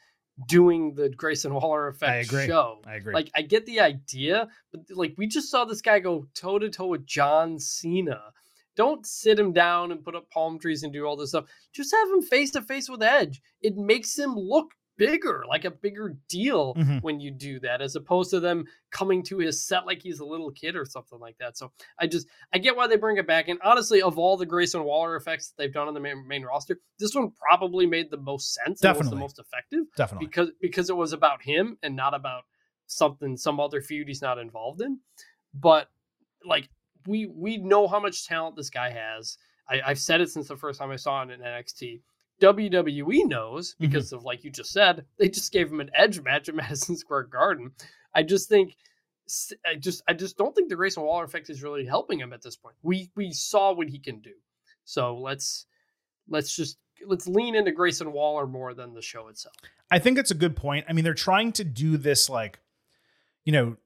doing 0.48 0.96
the 0.96 1.10
Grayson 1.10 1.54
Waller 1.54 1.88
effect 1.88 2.28
agree. 2.28 2.48
show. 2.48 2.80
I 2.86 2.96
agree. 2.96 3.14
Like 3.14 3.30
I 3.36 3.42
get 3.42 3.66
the 3.66 3.80
idea, 3.80 4.48
but 4.72 4.82
like 4.90 5.14
we 5.18 5.28
just 5.28 5.52
saw 5.52 5.66
this 5.66 5.82
guy 5.82 6.00
go 6.00 6.28
toe 6.34 6.60
to 6.60 6.70
toe 6.70 6.88
with 6.88 7.06
John 7.06 7.60
Cena. 7.60 8.22
Don't 8.76 9.06
sit 9.06 9.38
him 9.40 9.54
down 9.54 9.92
and 9.92 10.04
put 10.04 10.16
up 10.16 10.30
palm 10.32 10.58
trees 10.60 10.84
and 10.84 10.92
do 10.92 11.06
all 11.06 11.16
this 11.16 11.30
stuff. 11.30 11.46
Just 11.74 11.94
have 11.94 12.10
him 12.10 12.22
face 12.22 12.52
to 12.52 12.62
face 12.62 12.90
with 12.90 13.04
Edge. 13.04 13.42
It 13.62 13.76
makes 13.78 14.18
him 14.18 14.36
look 14.36 14.72
bigger, 14.96 15.44
like 15.50 15.66
a 15.66 15.72
bigger 15.72 16.16
deal 16.30 16.76
Mhm. 16.76 17.02
when 17.02 17.20
you 17.20 17.32
do 17.32 17.60
that, 17.62 17.82
as 17.82 17.96
opposed 17.96 18.30
to 18.30 18.40
them 18.40 18.64
coming 18.92 19.24
to 19.24 19.40
his 19.40 19.66
set 19.66 19.88
like 19.88 20.04
he's 20.04 20.20
a 20.20 20.26
little 20.26 20.52
kid 20.52 20.76
or 20.76 20.86
something 20.86 21.18
like 21.20 21.36
that. 21.40 21.58
So 21.58 21.72
I 22.00 22.06
just 22.06 22.28
I 22.54 22.60
get 22.60 22.76
why 22.76 22.86
they 22.86 22.96
bring 22.96 23.18
it 23.18 23.26
back. 23.26 23.48
And 23.48 23.60
honestly, 23.64 24.04
of 24.04 24.20
all 24.20 24.38
the 24.38 24.46
Grayson 24.46 24.84
Waller 24.84 25.16
effects 25.16 25.48
that 25.50 25.56
they've 25.58 25.74
done 25.74 25.88
on 25.88 25.96
the 25.96 26.00
main, 26.00 26.28
main 26.28 26.44
roster, 26.44 26.80
this 27.00 27.16
one 27.16 27.32
probably 27.32 27.88
made 27.88 28.12
the 28.12 28.18
most 28.18 28.54
sense. 28.54 28.80
Definitely. 28.82 29.10
the 29.12 29.16
most 29.16 29.40
effective 29.40 29.86
Definitely. 29.98 30.28
because 30.28 30.52
because 30.62 30.90
it 30.92 30.96
was 30.96 31.12
about 31.12 31.42
him 31.42 31.78
and 31.82 31.96
not 31.96 32.14
about 32.14 32.44
something 32.86 33.36
some 33.36 33.60
other 33.60 33.82
feud 33.82 34.08
he's 34.08 34.22
not 34.22 34.38
involved 34.38 34.80
in. 34.82 35.00
But 35.56 35.90
like 36.46 36.70
we 37.08 37.28
we 37.28 37.58
know 37.58 37.88
how 37.88 38.00
much 38.00 38.28
talent 38.28 38.56
this 38.56 38.70
guy 38.70 38.90
has. 38.90 39.38
I, 39.70 39.82
I've 39.86 40.00
said 40.00 40.22
it 40.22 40.30
since 40.30 40.48
the 40.48 40.58
first 40.58 40.80
time 40.80 40.92
I 40.92 40.98
saw 40.98 41.22
him 41.22 41.30
in 41.30 41.40
NXT. 41.40 42.02
WWE 42.42 43.26
knows 43.26 43.72
mm-hmm. 43.72 43.86
because 43.86 44.12
of 44.12 44.24
like 44.24 44.44
you 44.44 44.52
just 44.52 44.72
said, 44.72 45.06
they 45.18 45.30
just 45.30 45.52
gave 45.52 45.72
him 45.72 45.80
an 45.80 45.92
edge 45.96 46.20
match 46.22 46.50
at 46.50 46.56
Madison 46.56 46.98
Square 46.98 47.24
Garden. 47.24 47.72
I 48.14 48.24
just 48.24 48.50
think 48.50 48.76
I 49.66 49.76
just 49.76 50.04
I 50.08 50.14
just 50.14 50.38
don't 50.38 50.54
think 50.56 50.70
the 50.70 50.76
Grayson 50.76 51.04
Waller 51.04 51.24
effect 51.24 51.50
is 51.50 51.64
really 51.64 51.86
helping 51.86 52.20
him 52.20 52.34
at 52.34 52.42
this 52.42 52.56
point. 52.56 52.76
We 52.82 53.10
we 53.16 53.32
saw 53.32 53.74
what 53.74 53.90
he 53.90 54.00
can 54.00 54.20
do. 54.20 54.34
So 54.84 55.18
let's 55.18 55.66
let's 56.28 56.56
just 56.56 56.78
let's 57.08 57.28
lean 57.28 57.56
into 57.56 57.72
Grayson 57.72 58.12
Waller 58.12 58.48
more 58.48 58.74
than 58.74 58.94
the 58.94 59.02
show 59.02 59.28
itself. 59.28 59.56
I 59.90 60.00
think 60.00 60.18
it's 60.18 60.32
a 60.32 60.36
good 60.36 60.56
point. 60.56 60.86
I 60.90 60.94
mean, 60.94 61.04
they're 61.04 61.14
trying 61.14 61.52
to 61.54 61.64
do 61.64 61.98
this 61.98 62.30
like, 62.30 62.60
you 63.46 63.52
know, 63.52 63.78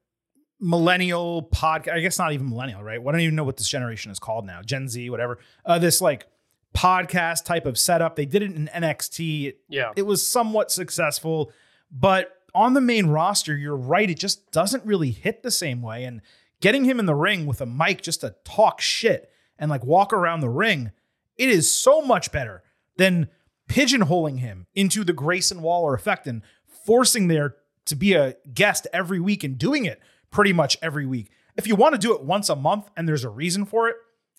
millennial 0.59 1.49
podcast. 1.53 1.93
I 1.93 1.99
guess 1.99 2.19
not 2.19 2.33
even 2.33 2.49
millennial, 2.49 2.83
right? 2.83 3.01
Well, 3.01 3.09
I 3.09 3.17
don't 3.17 3.21
even 3.21 3.35
know 3.35 3.43
what 3.43 3.57
this 3.57 3.69
generation 3.69 4.11
is 4.11 4.19
called 4.19 4.45
now, 4.45 4.61
Gen 4.61 4.87
Z, 4.87 5.09
whatever. 5.09 5.39
Uh, 5.65 5.79
this 5.79 6.01
like 6.01 6.27
podcast 6.75 7.45
type 7.45 7.65
of 7.65 7.77
setup. 7.77 8.15
They 8.15 8.25
did 8.25 8.43
it 8.43 8.51
in 8.53 8.69
NXT. 8.73 9.53
Yeah. 9.67 9.93
It 9.95 10.03
was 10.03 10.27
somewhat 10.27 10.71
successful, 10.71 11.51
but 11.91 12.33
on 12.53 12.73
the 12.73 12.81
main 12.81 13.07
roster, 13.07 13.55
you're 13.55 13.75
right. 13.75 14.09
It 14.09 14.19
just 14.19 14.51
doesn't 14.51 14.85
really 14.85 15.11
hit 15.11 15.43
the 15.43 15.51
same 15.51 15.81
way. 15.81 16.03
And 16.03 16.21
getting 16.59 16.85
him 16.85 16.99
in 16.99 17.05
the 17.05 17.15
ring 17.15 17.45
with 17.45 17.61
a 17.61 17.65
mic 17.65 18.01
just 18.01 18.21
to 18.21 18.35
talk 18.43 18.81
shit 18.81 19.29
and 19.59 19.69
like 19.69 19.83
walk 19.83 20.13
around 20.13 20.39
the 20.39 20.49
ring, 20.49 20.91
it 21.37 21.49
is 21.49 21.69
so 21.69 22.01
much 22.01 22.31
better 22.31 22.63
than 22.97 23.29
pigeonholing 23.69 24.39
him 24.39 24.65
into 24.73 25.03
the 25.03 25.13
Grayson 25.13 25.61
Waller 25.61 25.93
effect 25.93 26.25
and 26.25 26.41
forcing 26.85 27.27
there 27.27 27.55
to 27.85 27.95
be 27.95 28.13
a 28.13 28.35
guest 28.53 28.87
every 28.93 29.19
week 29.19 29.43
and 29.43 29.57
doing 29.57 29.85
it 29.85 30.01
pretty 30.31 30.53
much 30.53 30.77
every 30.81 31.05
week. 31.05 31.31
If 31.55 31.67
you 31.67 31.75
want 31.75 31.93
to 31.93 31.99
do 31.99 32.13
it 32.13 32.23
once 32.23 32.49
a 32.49 32.55
month 32.55 32.89
and 32.95 33.07
there's 33.07 33.23
a 33.23 33.29
reason 33.29 33.65
for 33.65 33.89
it, 33.89 33.95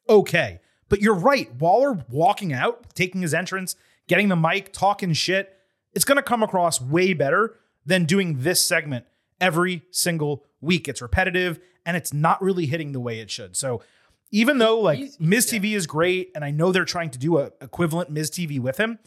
okay. 0.08 0.60
But 0.88 1.00
you're 1.00 1.14
right. 1.14 1.52
Waller 1.56 2.04
walking 2.08 2.52
out, 2.52 2.94
taking 2.94 3.20
his 3.22 3.34
entrance, 3.34 3.76
getting 4.06 4.28
the 4.28 4.36
mic, 4.36 4.72
talking 4.72 5.12
shit, 5.12 5.54
it's 5.92 6.04
going 6.04 6.16
to 6.16 6.22
come 6.22 6.42
across 6.42 6.80
way 6.80 7.12
better 7.12 7.56
than 7.84 8.04
doing 8.04 8.40
this 8.42 8.62
segment 8.62 9.04
every 9.40 9.82
single 9.90 10.44
week. 10.60 10.88
It's 10.88 11.02
repetitive 11.02 11.58
and 11.84 11.96
it's 11.96 12.12
not 12.12 12.40
really 12.42 12.66
hitting 12.66 12.92
the 12.92 13.00
way 13.00 13.20
it 13.20 13.30
should. 13.30 13.56
So 13.56 13.82
even 14.30 14.58
though 14.58 14.78
like 14.80 14.98
He's- 14.98 15.16
Miz 15.18 15.50
yeah. 15.52 15.58
TV 15.58 15.74
is 15.74 15.86
great 15.86 16.30
and 16.34 16.44
I 16.44 16.50
know 16.50 16.70
they're 16.72 16.84
trying 16.84 17.10
to 17.10 17.18
do 17.18 17.38
a 17.38 17.50
equivalent 17.60 18.10
Miz 18.10 18.30
TV 18.30 18.60
with 18.60 18.76
him, 18.78 18.98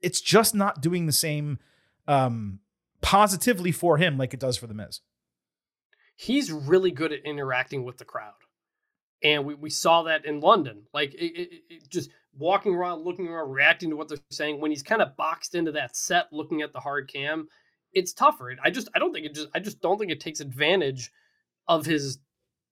it's 0.00 0.20
just 0.20 0.54
not 0.54 0.80
doing 0.80 1.06
the 1.06 1.12
same 1.12 1.58
um 2.08 2.60
positively 3.02 3.72
for 3.72 3.96
him 3.98 4.16
like 4.18 4.34
it 4.34 4.40
does 4.40 4.56
for 4.56 4.66
the 4.66 4.74
Miz. 4.74 5.00
He's 6.20 6.52
really 6.52 6.90
good 6.90 7.12
at 7.12 7.24
interacting 7.24 7.82
with 7.84 7.96
the 7.96 8.04
crowd. 8.04 8.34
And 9.22 9.44
we, 9.44 9.54
we 9.54 9.70
saw 9.70 10.02
that 10.04 10.24
in 10.24 10.40
London. 10.40 10.82
Like 10.92 11.14
it, 11.14 11.32
it, 11.40 11.50
it- 11.70 11.90
just 11.90 12.10
walking 12.36 12.74
around, 12.74 13.04
looking 13.04 13.26
around, 13.28 13.50
reacting 13.50 13.90
to 13.90 13.96
what 13.96 14.08
they're 14.08 14.18
saying. 14.30 14.60
When 14.60 14.70
he's 14.70 14.82
kind 14.82 15.02
of 15.02 15.16
boxed 15.16 15.54
into 15.54 15.72
that 15.72 15.96
set, 15.96 16.32
looking 16.32 16.62
at 16.62 16.72
the 16.72 16.80
hard 16.80 17.08
cam, 17.12 17.48
it's 17.92 18.12
tougher. 18.12 18.54
I 18.62 18.70
just 18.70 18.88
I 18.94 18.98
don't 18.98 19.12
think 19.12 19.26
it 19.26 19.34
just 19.34 19.48
I 19.54 19.58
just 19.60 19.80
don't 19.80 19.98
think 19.98 20.12
it 20.12 20.20
takes 20.20 20.40
advantage 20.40 21.10
of 21.68 21.84
his 21.86 22.18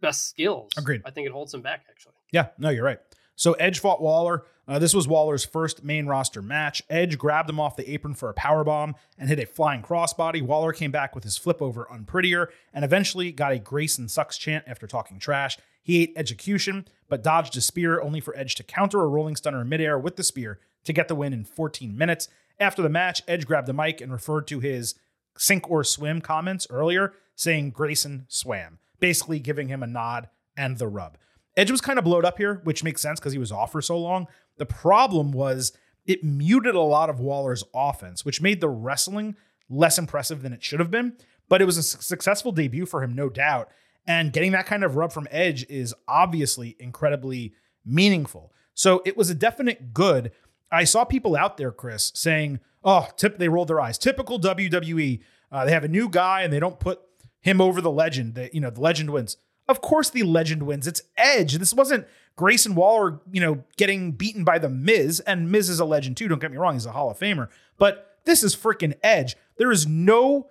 best 0.01 0.29
skills. 0.29 0.71
Agreed. 0.77 1.03
I 1.05 1.11
think 1.11 1.27
it 1.27 1.33
holds 1.33 1.53
him 1.53 1.63
back 1.63 1.85
actually. 1.91 2.15
Yeah, 2.33 2.49
no, 2.59 2.69
you're 2.71 2.85
right. 2.85 2.99
So 3.37 3.53
Edge 3.55 3.79
fought 3.81 4.01
Waller. 4.03 4.45
Uh, 4.69 4.79
this 4.79 4.93
was 4.93 5.09
Waller's 5.09 5.47
first 5.47 5.83
main 5.83 6.07
roster 6.07 6.43
match. 6.43 6.83
Edge 6.91 7.17
grabbed 7.17 7.49
him 7.49 7.59
off 7.59 7.75
the 7.75 7.91
apron 7.91 8.13
for 8.13 8.29
a 8.29 8.35
power 8.35 8.63
bomb 8.65 8.95
and 9.17 9.31
hit 9.31 9.39
a 9.39 9.47
flying 9.47 9.81
crossbody. 9.81 10.43
Waller 10.43 10.75
came 10.75 10.91
back 10.91 11.15
with 11.15 11.25
his 11.25 11.39
flip 11.39 11.63
over 11.63 11.89
unprettier 11.91 12.49
and 12.75 12.85
eventually 12.85 13.33
got 13.33 13.53
a 13.53 13.59
Grayson 13.59 14.09
sucks 14.09 14.37
chant 14.37 14.65
after 14.69 14.87
talking 14.87 15.19
trash. 15.19 15.57
He 15.83 16.03
ate 16.03 16.13
execution, 16.17 16.87
but 17.09 17.23
dodged 17.23 17.57
a 17.57 17.63
spear 17.63 17.99
only 18.03 18.21
for 18.21 18.37
Edge 18.37 18.57
to 18.57 18.63
counter 18.63 19.01
a 19.01 19.07
rolling 19.07 19.37
stunner 19.37 19.63
in 19.63 19.71
midair 19.71 19.99
with 19.99 20.17
the 20.17 20.23
spear 20.23 20.59
to 20.85 20.93
get 20.93 21.09
the 21.09 21.15
win 21.15 21.33
in 21.33 21.45
14 21.47 21.97
minutes. 21.97 22.29
After 22.61 22.83
the 22.83 22.91
match, 22.91 23.23
Edge 23.27 23.47
grabbed 23.47 23.69
the 23.69 23.73
mic 23.73 24.03
and 24.03 24.13
referred 24.13 24.47
to 24.49 24.61
his 24.61 24.97
sink 25.39 25.71
or 25.71 25.83
swim 25.83 26.21
comments 26.21 26.67
earlier, 26.69 27.15
saying 27.35 27.71
Grayson 27.71 28.27
swam, 28.29 28.81
basically 29.01 29.39
giving 29.39 29.69
him 29.69 29.83
a 29.83 29.87
nod 29.87 30.29
and 30.59 30.77
the 30.77 30.89
rub. 30.89 31.17
Edge 31.57 31.71
was 31.71 31.81
kind 31.81 31.99
of 31.99 32.05
blowed 32.05 32.25
up 32.25 32.39
here, 32.39 32.61
which 32.65 32.85
makes 32.85 33.03
sense 33.03 33.19
because 33.19 33.33
he 33.33 33.39
was 33.39 33.51
off 33.51 33.73
for 33.73 33.83
so 33.83 33.99
long. 33.99 34.29
The 34.59 34.67
problem 34.67 35.33
was 35.33 35.73
it 36.07 36.25
muted 36.25 36.75
a 36.75 36.81
lot 36.81 37.11
of 37.11 37.21
Waller's 37.21 37.65
offense, 37.75 38.25
which 38.25 38.41
made 38.41 38.61
the 38.61 38.69
wrestling 38.69 39.37
less 39.69 39.99
impressive 39.99 40.43
than 40.43 40.53
it 40.53 40.63
should 40.63 40.81
have 40.81 40.91
been. 40.91 41.17
But 41.49 41.63
it 41.63 41.65
was 41.65 41.79
a 41.79 41.83
successful 41.83 42.53
debut 42.53 42.87
for 42.87 43.03
him, 43.03 43.15
no 43.15 43.29
doubt. 43.29 43.71
And 44.07 44.33
getting 44.33 44.53
that 44.53 44.67
kind 44.67 44.85
of 44.85 44.97
rub 44.97 45.13
from 45.13 45.29
Edge 45.31 45.67
is 45.69 45.95
obviously 46.07 46.77
incredibly 46.79 47.53
meaningful. 47.85 48.53
So 48.75 49.03
it 49.05 49.17
was 49.17 49.29
a 49.29 49.35
definite 49.35 49.93
good. 49.93 50.33
I 50.73 50.85
saw 50.85 51.05
people 51.05 51.37
out 51.37 51.57
there, 51.57 51.73
Chris, 51.73 52.13
saying, 52.15 52.61
"Oh, 52.85 53.09
tip." 53.17 53.39
They 53.39 53.49
rolled 53.49 53.69
their 53.69 53.81
eyes. 53.81 53.99
Typical 53.99 54.39
WWE. 54.39 55.21
Uh, 55.51 55.65
they 55.65 55.73
have 55.73 55.85
a 55.85 55.89
new 55.89 56.09
guy 56.09 56.43
and 56.43 56.53
they 56.53 56.61
don't 56.61 56.81
put 56.81 57.01
him 57.41 57.61
over 57.61 57.81
the 57.81 57.91
legend. 57.91 58.35
That 58.35 58.55
you 58.55 58.61
know, 58.61 58.71
the 58.71 58.81
legend 58.81 59.11
wins. 59.11 59.37
Of 59.69 59.81
course, 59.83 60.09
the 60.09 60.23
legend 60.23 60.63
wins. 60.63 60.87
It's 60.87 61.03
Edge. 61.17 61.59
This 61.59 61.75
wasn't 61.75 62.07
Grayson 62.39 62.77
Waller, 62.77 63.21
you 63.33 63.41
know, 63.41 63.65
getting 63.77 64.13
beaten 64.13 64.45
by 64.45 64.61
the 64.61 64.69
Miz. 64.69 65.19
And 65.21 65.51
Miz 65.51 65.69
is 65.69 65.81
a 65.81 65.85
legend 65.85 66.17
too. 66.17 66.29
Don't 66.29 66.41
get 66.41 66.53
me 66.53 66.57
wrong; 66.57 66.75
he's 66.75 66.87
a 66.87 66.93
Hall 66.93 67.11
of 67.11 67.19
Famer. 67.19 67.49
But 67.79 68.19
this 68.25 68.45
is 68.45 68.55
freaking 68.55 68.95
Edge. 69.03 69.37
There 69.57 69.73
is 69.73 69.87
no 69.87 70.49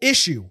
issue 0.00 0.48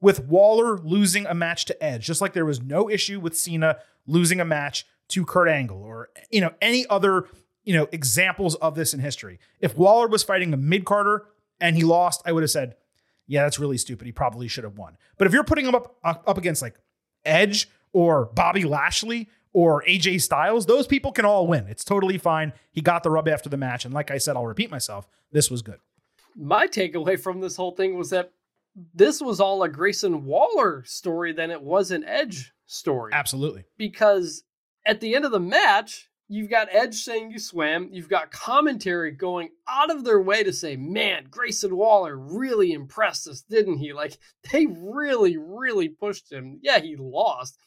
with 0.00 0.24
Waller 0.24 0.78
losing 0.78 1.26
a 1.26 1.34
match 1.34 1.64
to 1.66 1.84
Edge, 1.84 2.06
just 2.06 2.20
like 2.20 2.34
there 2.34 2.46
was 2.46 2.62
no 2.62 2.88
issue 2.88 3.18
with 3.18 3.36
Cena 3.36 3.78
losing 4.06 4.40
a 4.40 4.44
match 4.44 4.86
to 5.08 5.26
Kurt 5.26 5.48
Angle 5.48 5.82
or 5.82 6.10
you 6.30 6.40
know 6.40 6.54
any 6.62 6.86
other 6.86 7.26
you 7.64 7.74
know 7.74 7.88
examples 7.90 8.54
of 8.54 8.76
this 8.76 8.94
in 8.94 9.00
history. 9.00 9.40
If 9.60 9.76
Waller 9.76 10.06
was 10.06 10.22
fighting 10.22 10.54
a 10.54 10.56
mid 10.56 10.84
Carter 10.84 11.26
and 11.60 11.74
he 11.74 11.82
lost, 11.82 12.22
I 12.24 12.30
would 12.30 12.44
have 12.44 12.50
said, 12.50 12.76
"Yeah, 13.26 13.42
that's 13.42 13.58
really 13.58 13.76
stupid. 13.76 14.06
He 14.06 14.12
probably 14.12 14.46
should 14.46 14.62
have 14.62 14.78
won." 14.78 14.96
But 15.18 15.26
if 15.26 15.32
you're 15.32 15.42
putting 15.42 15.66
him 15.66 15.74
up 15.74 15.96
up 16.04 16.38
against 16.38 16.62
like 16.62 16.76
Edge 17.24 17.68
or 17.92 18.26
Bobby 18.26 18.62
Lashley 18.62 19.28
or 19.52 19.82
AJ 19.88 20.22
Styles, 20.22 20.66
those 20.66 20.86
people 20.86 21.12
can 21.12 21.24
all 21.24 21.46
win. 21.46 21.66
It's 21.68 21.84
totally 21.84 22.18
fine. 22.18 22.52
He 22.70 22.80
got 22.80 23.02
the 23.02 23.10
rub 23.10 23.28
after 23.28 23.48
the 23.48 23.56
match, 23.56 23.84
and 23.84 23.92
like 23.92 24.10
I 24.10 24.18
said, 24.18 24.36
I'll 24.36 24.46
repeat 24.46 24.70
myself. 24.70 25.06
This 25.30 25.50
was 25.50 25.62
good. 25.62 25.78
My 26.34 26.66
takeaway 26.66 27.20
from 27.20 27.40
this 27.40 27.56
whole 27.56 27.72
thing 27.72 27.96
was 27.98 28.10
that 28.10 28.32
this 28.94 29.20
was 29.20 29.40
all 29.40 29.62
a 29.62 29.68
Grayson 29.68 30.24
Waller 30.24 30.82
story 30.84 31.32
than 31.32 31.50
it 31.50 31.60
was 31.62 31.90
an 31.90 32.04
Edge 32.04 32.52
story. 32.66 33.12
Absolutely. 33.12 33.64
because 33.76 34.44
at 34.86 35.00
the 35.00 35.14
end 35.14 35.24
of 35.24 35.30
the 35.30 35.40
match, 35.40 36.08
you've 36.28 36.50
got 36.50 36.68
Edge 36.70 36.94
saying 36.94 37.30
you 37.30 37.38
swam, 37.38 37.90
you've 37.92 38.08
got 38.08 38.30
commentary 38.30 39.10
going 39.10 39.50
out 39.68 39.90
of 39.90 40.04
their 40.04 40.20
way 40.22 40.42
to 40.42 40.52
say, 40.52 40.76
man, 40.76 41.26
Grayson 41.30 41.76
Waller 41.76 42.16
really 42.16 42.72
impressed 42.72 43.28
us, 43.28 43.42
didn't 43.42 43.78
he? 43.78 43.92
Like, 43.92 44.16
they 44.50 44.66
really, 44.66 45.36
really 45.36 45.90
pushed 45.90 46.32
him. 46.32 46.58
Yeah, 46.62 46.80
he 46.80 46.96
lost, 46.96 47.58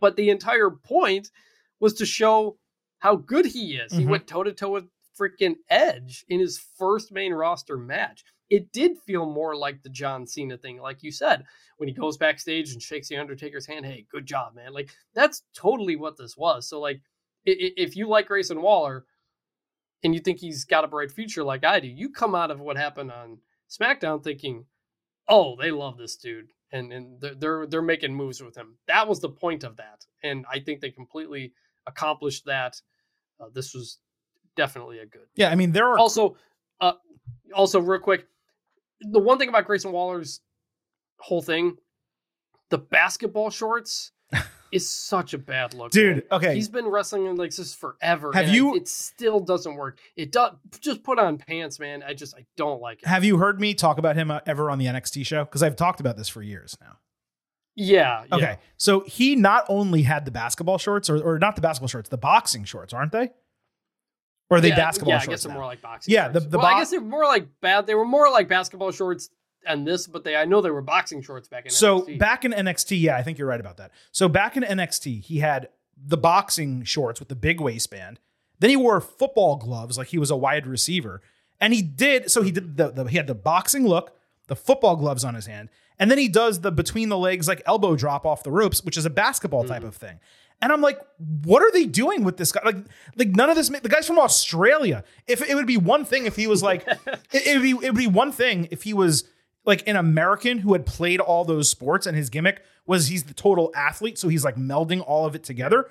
but 0.00 0.16
the 0.16 0.30
entire 0.30 0.70
point 0.70 1.30
was 1.78 1.94
to 1.94 2.06
show 2.06 2.58
how 2.98 3.16
good 3.16 3.46
he 3.46 3.76
is. 3.76 3.92
He 3.92 4.04
Mhm. 4.04 4.08
went 4.08 4.26
toe 4.26 4.42
to 4.42 4.52
toe 4.52 4.70
with 4.70 4.88
freaking 5.18 5.56
Edge 5.68 6.24
in 6.28 6.40
his 6.40 6.58
first 6.58 7.12
main 7.12 7.32
roster 7.32 7.76
match. 7.76 8.24
It 8.48 8.72
did 8.72 8.98
feel 8.98 9.26
more 9.26 9.54
like 9.54 9.82
the 9.82 9.88
John 9.90 10.26
Cena 10.26 10.56
thing, 10.58 10.80
like 10.80 11.02
you 11.02 11.12
said, 11.12 11.44
when 11.76 11.88
he 11.88 11.94
goes 11.94 12.16
backstage 12.16 12.72
and 12.72 12.82
shakes 12.82 13.08
the 13.08 13.16
Undertaker's 13.16 13.66
hand. 13.66 13.86
Hey, 13.86 14.06
good 14.10 14.26
job, 14.26 14.54
man! 14.54 14.72
Like 14.72 14.90
that's 15.14 15.44
totally 15.54 15.96
what 15.96 16.16
this 16.16 16.36
was. 16.36 16.68
So, 16.68 16.80
like, 16.80 17.00
if 17.44 17.96
you 17.96 18.08
like 18.08 18.26
Grayson 18.26 18.60
Waller 18.60 19.06
and 20.02 20.14
you 20.14 20.20
think 20.20 20.38
he's 20.38 20.64
got 20.64 20.84
a 20.84 20.88
bright 20.88 21.12
future, 21.12 21.44
like 21.44 21.64
I 21.64 21.80
do, 21.80 21.88
you 21.88 22.10
come 22.10 22.34
out 22.34 22.50
of 22.50 22.60
what 22.60 22.76
happened 22.76 23.12
on 23.12 23.40
SmackDown 23.68 24.22
thinking, 24.24 24.66
"Oh, 25.28 25.56
they 25.56 25.70
love 25.70 25.96
this 25.96 26.16
dude," 26.16 26.52
and 26.72 26.92
and 26.92 27.20
they're 27.20 27.66
they're, 27.66 27.82
making 27.82 28.14
moves 28.14 28.42
with 28.42 28.56
him. 28.56 28.76
That 28.86 29.08
was 29.08 29.20
the 29.20 29.28
point 29.28 29.64
of 29.64 29.76
that, 29.76 30.04
and 30.22 30.44
I 30.50 30.60
think 30.60 30.80
they 30.80 30.90
completely 30.90 31.52
accomplished 31.86 32.44
that. 32.46 32.80
Uh, 33.40 33.46
this 33.54 33.74
was 33.74 33.98
definitely 34.56 34.98
a 34.98 35.06
good 35.06 35.26
Yeah, 35.34 35.50
I 35.50 35.54
mean 35.54 35.72
there 35.72 35.88
are 35.88 35.98
also 35.98 36.36
uh 36.80 36.92
also 37.54 37.80
real 37.80 38.00
quick 38.00 38.26
the 39.00 39.18
one 39.18 39.38
thing 39.38 39.48
about 39.48 39.64
grayson 39.64 39.92
waller's 39.92 40.40
whole 41.18 41.42
thing 41.42 41.76
the 42.70 42.78
basketball 42.78 43.50
shorts 43.50 44.12
is 44.72 44.88
such 44.88 45.34
a 45.34 45.38
bad 45.38 45.74
look, 45.74 45.90
Dude, 45.90 46.16
man. 46.16 46.22
okay. 46.32 46.54
He's 46.54 46.68
been 46.68 46.86
wrestling 46.86 47.26
in 47.26 47.36
like 47.36 47.54
this 47.54 47.74
forever. 47.74 48.32
Have 48.32 48.46
and 48.46 48.54
you- 48.54 48.76
It 48.76 48.88
still 48.88 49.40
doesn't 49.40 49.74
work. 49.74 49.98
It 50.16 50.32
does. 50.32 50.52
Just 50.80 51.02
put 51.02 51.18
on 51.18 51.38
pants, 51.38 51.78
man. 51.80 52.02
I 52.02 52.14
just 52.14 52.36
I 52.36 52.46
don't 52.56 52.80
like 52.80 53.02
it. 53.02 53.08
Have 53.08 53.24
you 53.24 53.38
heard 53.38 53.60
me 53.60 53.74
talk 53.74 53.98
about 53.98 54.16
him 54.16 54.30
uh, 54.30 54.40
ever 54.46 54.70
on 54.70 54.78
the 54.78 54.86
NXT 54.86 55.26
show? 55.26 55.44
Because 55.44 55.62
I've 55.62 55.76
talked 55.76 56.00
about 56.00 56.16
this 56.16 56.28
for 56.28 56.42
years 56.42 56.76
now. 56.80 56.98
Yeah. 57.76 58.24
yeah. 58.28 58.36
Okay. 58.36 58.58
So 58.76 59.00
he 59.00 59.36
not 59.36 59.64
only 59.68 60.02
had 60.02 60.24
the 60.24 60.30
basketball 60.30 60.78
shorts, 60.78 61.08
or, 61.08 61.18
or 61.22 61.38
not 61.38 61.56
the 61.56 61.62
basketball 61.62 61.88
shorts, 61.88 62.08
the 62.08 62.18
boxing 62.18 62.64
shorts, 62.64 62.92
aren't 62.92 63.12
they? 63.12 63.30
Or 64.50 64.56
are 64.58 64.60
they 64.60 64.68
yeah, 64.70 64.76
basketball 64.76 65.10
yeah, 65.12 65.16
I 65.16 65.18
shorts? 65.20 65.28
guess 65.28 65.42
they're 65.44 65.54
more 65.54 65.64
like 65.66 65.80
boxing. 65.80 66.12
Yeah, 66.12 66.24
shorts. 66.32 66.44
the- 66.44 66.50
the 66.50 66.58
well, 66.58 66.66
I 66.66 66.80
guess 66.80 66.90
they're 66.90 67.00
more 67.00 67.24
like 67.24 67.46
bad. 67.60 67.86
They 67.86 67.94
were 67.94 68.04
more 68.04 68.30
like 68.30 68.48
basketball 68.48 68.90
shorts 68.90 69.30
and 69.66 69.86
this, 69.86 70.06
but 70.06 70.24
they 70.24 70.36
I 70.36 70.44
know 70.44 70.60
they 70.60 70.70
were 70.70 70.82
boxing 70.82 71.22
shorts 71.22 71.48
back 71.48 71.64
in. 71.64 71.70
So 71.70 72.02
NXT. 72.02 72.18
back 72.18 72.44
in 72.44 72.52
NXT, 72.52 73.00
yeah, 73.00 73.16
I 73.16 73.22
think 73.22 73.38
you're 73.38 73.48
right 73.48 73.60
about 73.60 73.76
that. 73.78 73.92
So 74.12 74.28
back 74.28 74.56
in 74.56 74.62
NXT, 74.62 75.22
he 75.22 75.38
had 75.38 75.68
the 75.96 76.16
boxing 76.16 76.82
shorts 76.84 77.20
with 77.20 77.28
the 77.28 77.36
big 77.36 77.60
waistband. 77.60 78.20
Then 78.58 78.70
he 78.70 78.76
wore 78.76 79.00
football 79.00 79.56
gloves 79.56 79.98
like 79.98 80.08
he 80.08 80.18
was 80.18 80.30
a 80.30 80.36
wide 80.36 80.66
receiver. 80.66 81.20
And 81.60 81.74
he 81.74 81.82
did 81.82 82.30
so 82.30 82.42
he 82.42 82.50
did 82.50 82.76
the, 82.76 82.90
the 82.90 83.04
he 83.04 83.16
had 83.16 83.26
the 83.26 83.34
boxing 83.34 83.86
look, 83.86 84.16
the 84.46 84.56
football 84.56 84.96
gloves 84.96 85.24
on 85.24 85.34
his 85.34 85.46
hand, 85.46 85.68
and 85.98 86.10
then 86.10 86.16
he 86.16 86.28
does 86.28 86.60
the 86.60 86.72
between 86.72 87.10
the 87.10 87.18
legs 87.18 87.46
like 87.46 87.62
elbow 87.66 87.96
drop 87.96 88.24
off 88.24 88.42
the 88.42 88.50
ropes, 88.50 88.82
which 88.82 88.96
is 88.96 89.04
a 89.04 89.10
basketball 89.10 89.64
type 89.64 89.82
hmm. 89.82 89.88
of 89.88 89.94
thing. 89.94 90.20
And 90.62 90.72
I'm 90.72 90.82
like, 90.82 91.00
what 91.44 91.62
are 91.62 91.72
they 91.72 91.86
doing 91.86 92.22
with 92.22 92.36
this 92.36 92.52
guy? 92.52 92.60
Like, 92.64 92.76
like 93.16 93.28
none 93.28 93.48
of 93.48 93.56
this. 93.56 93.70
ma- 93.70 93.78
The 93.82 93.88
guy's 93.88 94.06
from 94.06 94.18
Australia. 94.18 95.04
If 95.26 95.42
it 95.48 95.54
would 95.54 95.66
be 95.66 95.78
one 95.78 96.04
thing 96.04 96.26
if 96.26 96.36
he 96.36 96.46
was 96.46 96.62
like, 96.62 96.86
it, 97.32 97.46
it 97.46 97.54
would 97.54 97.62
be 97.62 97.86
it 97.86 97.90
would 97.90 97.94
be 97.94 98.06
one 98.06 98.32
thing 98.32 98.68
if 98.70 98.82
he 98.82 98.94
was 98.94 99.24
like 99.70 99.88
an 99.88 99.96
American 99.96 100.58
who 100.58 100.74
had 100.74 100.84
played 100.84 101.20
all 101.20 101.44
those 101.44 101.68
sports 101.68 102.06
and 102.06 102.16
his 102.16 102.28
gimmick 102.28 102.62
was 102.86 103.06
he's 103.06 103.24
the 103.24 103.34
total 103.34 103.72
athlete, 103.74 104.18
so 104.18 104.28
he's 104.28 104.44
like 104.44 104.56
melding 104.56 105.02
all 105.06 105.24
of 105.24 105.34
it 105.34 105.44
together. 105.44 105.88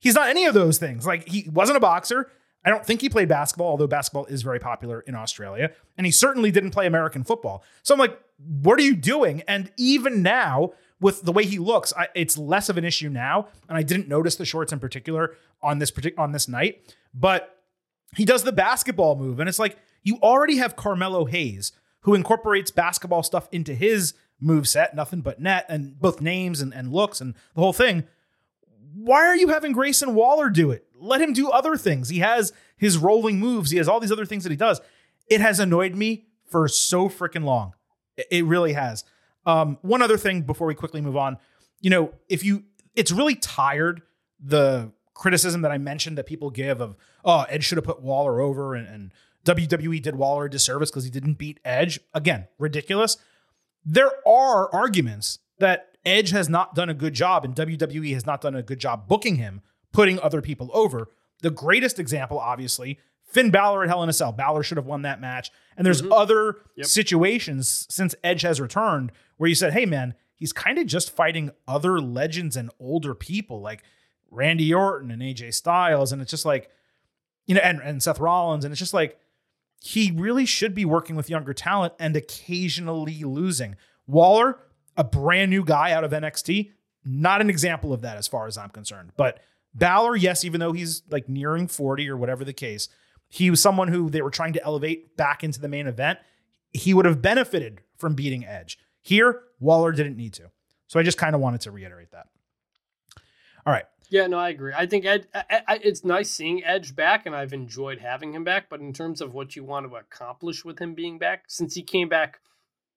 He's 0.00 0.14
not 0.14 0.28
any 0.28 0.46
of 0.46 0.54
those 0.54 0.78
things. 0.78 1.06
Like 1.06 1.28
he 1.28 1.48
wasn't 1.50 1.76
a 1.76 1.80
boxer. 1.80 2.30
I 2.64 2.70
don't 2.70 2.84
think 2.84 3.02
he 3.02 3.10
played 3.10 3.28
basketball, 3.28 3.68
although 3.68 3.86
basketball 3.86 4.24
is 4.24 4.42
very 4.42 4.58
popular 4.58 5.00
in 5.00 5.14
Australia. 5.14 5.70
And 5.98 6.06
he 6.06 6.10
certainly 6.10 6.50
didn't 6.50 6.70
play 6.70 6.86
American 6.86 7.22
football. 7.22 7.62
So 7.82 7.94
I'm 7.94 8.00
like, 8.00 8.18
what 8.38 8.78
are 8.78 8.82
you 8.82 8.96
doing? 8.96 9.42
And 9.46 9.70
even 9.76 10.22
now, 10.22 10.72
with 10.98 11.22
the 11.22 11.32
way 11.32 11.44
he 11.44 11.58
looks, 11.58 11.92
I, 11.94 12.08
it's 12.14 12.38
less 12.38 12.70
of 12.70 12.78
an 12.78 12.84
issue 12.84 13.10
now. 13.10 13.48
And 13.68 13.76
I 13.76 13.82
didn't 13.82 14.08
notice 14.08 14.36
the 14.36 14.46
shorts 14.46 14.72
in 14.72 14.80
particular 14.80 15.36
on 15.62 15.78
this 15.78 15.90
partic- 15.90 16.18
on 16.18 16.32
this 16.32 16.48
night. 16.48 16.94
But 17.12 17.54
he 18.16 18.24
does 18.24 18.44
the 18.44 18.52
basketball 18.52 19.16
move, 19.16 19.40
and 19.40 19.48
it's 19.48 19.58
like 19.58 19.76
you 20.02 20.18
already 20.22 20.56
have 20.56 20.76
Carmelo 20.76 21.26
Hayes, 21.26 21.72
who 22.04 22.14
incorporates 22.14 22.70
basketball 22.70 23.22
stuff 23.22 23.48
into 23.52 23.74
his 23.74 24.14
move 24.40 24.66
set, 24.66 24.94
nothing 24.96 25.20
but 25.20 25.40
net, 25.40 25.66
and 25.68 25.98
both 26.00 26.20
names 26.20 26.60
and, 26.60 26.72
and 26.74 26.92
looks 26.92 27.20
and 27.20 27.34
the 27.54 27.60
whole 27.60 27.72
thing 27.72 28.04
why 28.94 29.26
are 29.26 29.36
you 29.36 29.48
having 29.48 29.72
Grayson 29.72 30.14
Waller 30.14 30.48
do 30.48 30.70
it? 30.70 30.86
Let 30.98 31.20
him 31.20 31.32
do 31.32 31.50
other 31.50 31.76
things. 31.76 32.08
He 32.08 32.20
has 32.20 32.52
his 32.76 32.96
rolling 32.96 33.38
moves. 33.40 33.70
He 33.70 33.78
has 33.78 33.88
all 33.88 34.00
these 34.00 34.12
other 34.12 34.24
things 34.24 34.44
that 34.44 34.50
he 34.50 34.56
does. 34.56 34.80
It 35.28 35.40
has 35.40 35.58
annoyed 35.60 35.94
me 35.94 36.26
for 36.48 36.68
so 36.68 37.08
freaking 37.08 37.44
long. 37.44 37.74
It- 38.30 38.44
really 38.44 38.74
has. 38.74 39.04
Um, 39.44 39.78
one 39.82 40.00
other 40.00 40.16
thing 40.16 40.42
before 40.42 40.66
we 40.66 40.74
quickly 40.74 41.00
move 41.00 41.16
on, 41.16 41.38
you 41.80 41.90
know, 41.90 42.14
if 42.28 42.44
you, 42.44 42.64
it's 42.94 43.10
really 43.10 43.34
tired 43.34 44.02
the 44.40 44.92
criticism 45.12 45.62
that 45.62 45.72
I 45.72 45.78
mentioned 45.78 46.16
that 46.18 46.26
people 46.26 46.50
give 46.50 46.80
of, 46.80 46.96
oh, 47.24 47.42
Ed 47.48 47.64
should 47.64 47.76
have 47.76 47.84
put 47.84 48.00
Waller 48.00 48.40
over 48.40 48.74
and, 48.74 48.86
and 48.86 49.12
WWE 49.44 50.02
did 50.02 50.16
Waller 50.16 50.46
a 50.46 50.50
disservice 50.50 50.90
because 50.90 51.04
he 51.04 51.10
didn't 51.10 51.34
beat 51.34 51.60
Edge. 51.64 52.00
Again, 52.14 52.48
ridiculous 52.58 53.16
there 53.84 54.12
are 54.26 54.72
arguments 54.74 55.38
that 55.58 55.96
Edge 56.04 56.30
has 56.30 56.48
not 56.48 56.74
done 56.74 56.88
a 56.88 56.94
good 56.94 57.14
job 57.14 57.44
and 57.44 57.54
WWE 57.54 58.12
has 58.14 58.26
not 58.26 58.40
done 58.40 58.54
a 58.54 58.62
good 58.62 58.78
job 58.78 59.06
booking 59.06 59.36
him, 59.36 59.60
putting 59.92 60.18
other 60.20 60.40
people 60.40 60.70
over. 60.72 61.10
The 61.42 61.50
greatest 61.50 61.98
example, 61.98 62.38
obviously, 62.38 62.98
Finn 63.24 63.50
Balor 63.50 63.84
at 63.84 63.88
Hell 63.88 64.02
in 64.02 64.08
a 64.08 64.12
Cell. 64.12 64.32
Balor 64.32 64.62
should 64.62 64.76
have 64.76 64.86
won 64.86 65.02
that 65.02 65.20
match. 65.20 65.50
And 65.76 65.86
there's 65.86 66.02
mm-hmm. 66.02 66.12
other 66.12 66.56
situations 66.82 67.86
since 67.90 68.14
Edge 68.22 68.42
has 68.42 68.60
returned 68.60 69.12
where 69.36 69.48
you 69.48 69.54
said, 69.54 69.72
hey, 69.72 69.86
man, 69.86 70.14
he's 70.34 70.52
kind 70.52 70.78
of 70.78 70.86
just 70.86 71.14
fighting 71.14 71.50
other 71.66 72.00
legends 72.00 72.56
and 72.56 72.70
older 72.78 73.14
people 73.14 73.60
like 73.60 73.82
Randy 74.30 74.72
Orton 74.72 75.10
and 75.10 75.22
AJ 75.22 75.54
Styles. 75.54 76.12
And 76.12 76.22
it's 76.22 76.30
just 76.30 76.44
like, 76.44 76.70
you 77.46 77.54
know, 77.54 77.60
and, 77.62 77.80
and 77.80 78.02
Seth 78.02 78.20
Rollins. 78.20 78.64
And 78.64 78.72
it's 78.72 78.78
just 78.78 78.94
like, 78.94 79.18
he 79.84 80.10
really 80.10 80.46
should 80.46 80.74
be 80.74 80.86
working 80.86 81.14
with 81.14 81.28
younger 81.28 81.52
talent 81.52 81.92
and 81.98 82.16
occasionally 82.16 83.22
losing. 83.22 83.76
Waller, 84.06 84.58
a 84.96 85.04
brand 85.04 85.50
new 85.50 85.62
guy 85.62 85.92
out 85.92 86.04
of 86.04 86.10
NXT, 86.10 86.72
not 87.04 87.42
an 87.42 87.50
example 87.50 87.92
of 87.92 88.00
that 88.00 88.16
as 88.16 88.26
far 88.26 88.46
as 88.46 88.56
I'm 88.56 88.70
concerned. 88.70 89.12
But 89.18 89.40
Balor, 89.74 90.16
yes, 90.16 90.42
even 90.42 90.58
though 90.58 90.72
he's 90.72 91.02
like 91.10 91.28
nearing 91.28 91.68
40 91.68 92.08
or 92.08 92.16
whatever 92.16 92.46
the 92.46 92.54
case, 92.54 92.88
he 93.28 93.50
was 93.50 93.60
someone 93.60 93.88
who 93.88 94.08
they 94.08 94.22
were 94.22 94.30
trying 94.30 94.54
to 94.54 94.64
elevate 94.64 95.18
back 95.18 95.44
into 95.44 95.60
the 95.60 95.68
main 95.68 95.86
event. 95.86 96.18
He 96.72 96.94
would 96.94 97.04
have 97.04 97.20
benefited 97.20 97.82
from 97.98 98.14
beating 98.14 98.46
Edge. 98.46 98.78
Here, 99.02 99.42
Waller 99.60 99.92
didn't 99.92 100.16
need 100.16 100.32
to. 100.34 100.50
So 100.86 100.98
I 100.98 101.02
just 101.02 101.18
kind 101.18 101.34
of 101.34 101.42
wanted 101.42 101.60
to 101.60 101.70
reiterate 101.70 102.12
that. 102.12 102.28
All 103.66 103.72
right. 103.72 103.84
Yeah, 104.14 104.28
no, 104.28 104.38
I 104.38 104.50
agree. 104.50 104.72
I 104.72 104.86
think 104.86 105.06
Ed, 105.06 105.26
I, 105.34 105.62
I, 105.66 105.80
it's 105.82 106.04
nice 106.04 106.30
seeing 106.30 106.62
Edge 106.62 106.94
back, 106.94 107.26
and 107.26 107.34
I've 107.34 107.52
enjoyed 107.52 107.98
having 107.98 108.32
him 108.32 108.44
back. 108.44 108.70
But 108.70 108.78
in 108.78 108.92
terms 108.92 109.20
of 109.20 109.34
what 109.34 109.56
you 109.56 109.64
want 109.64 109.90
to 109.90 109.96
accomplish 109.96 110.64
with 110.64 110.78
him 110.78 110.94
being 110.94 111.18
back, 111.18 111.46
since 111.48 111.74
he 111.74 111.82
came 111.82 112.08
back, 112.08 112.38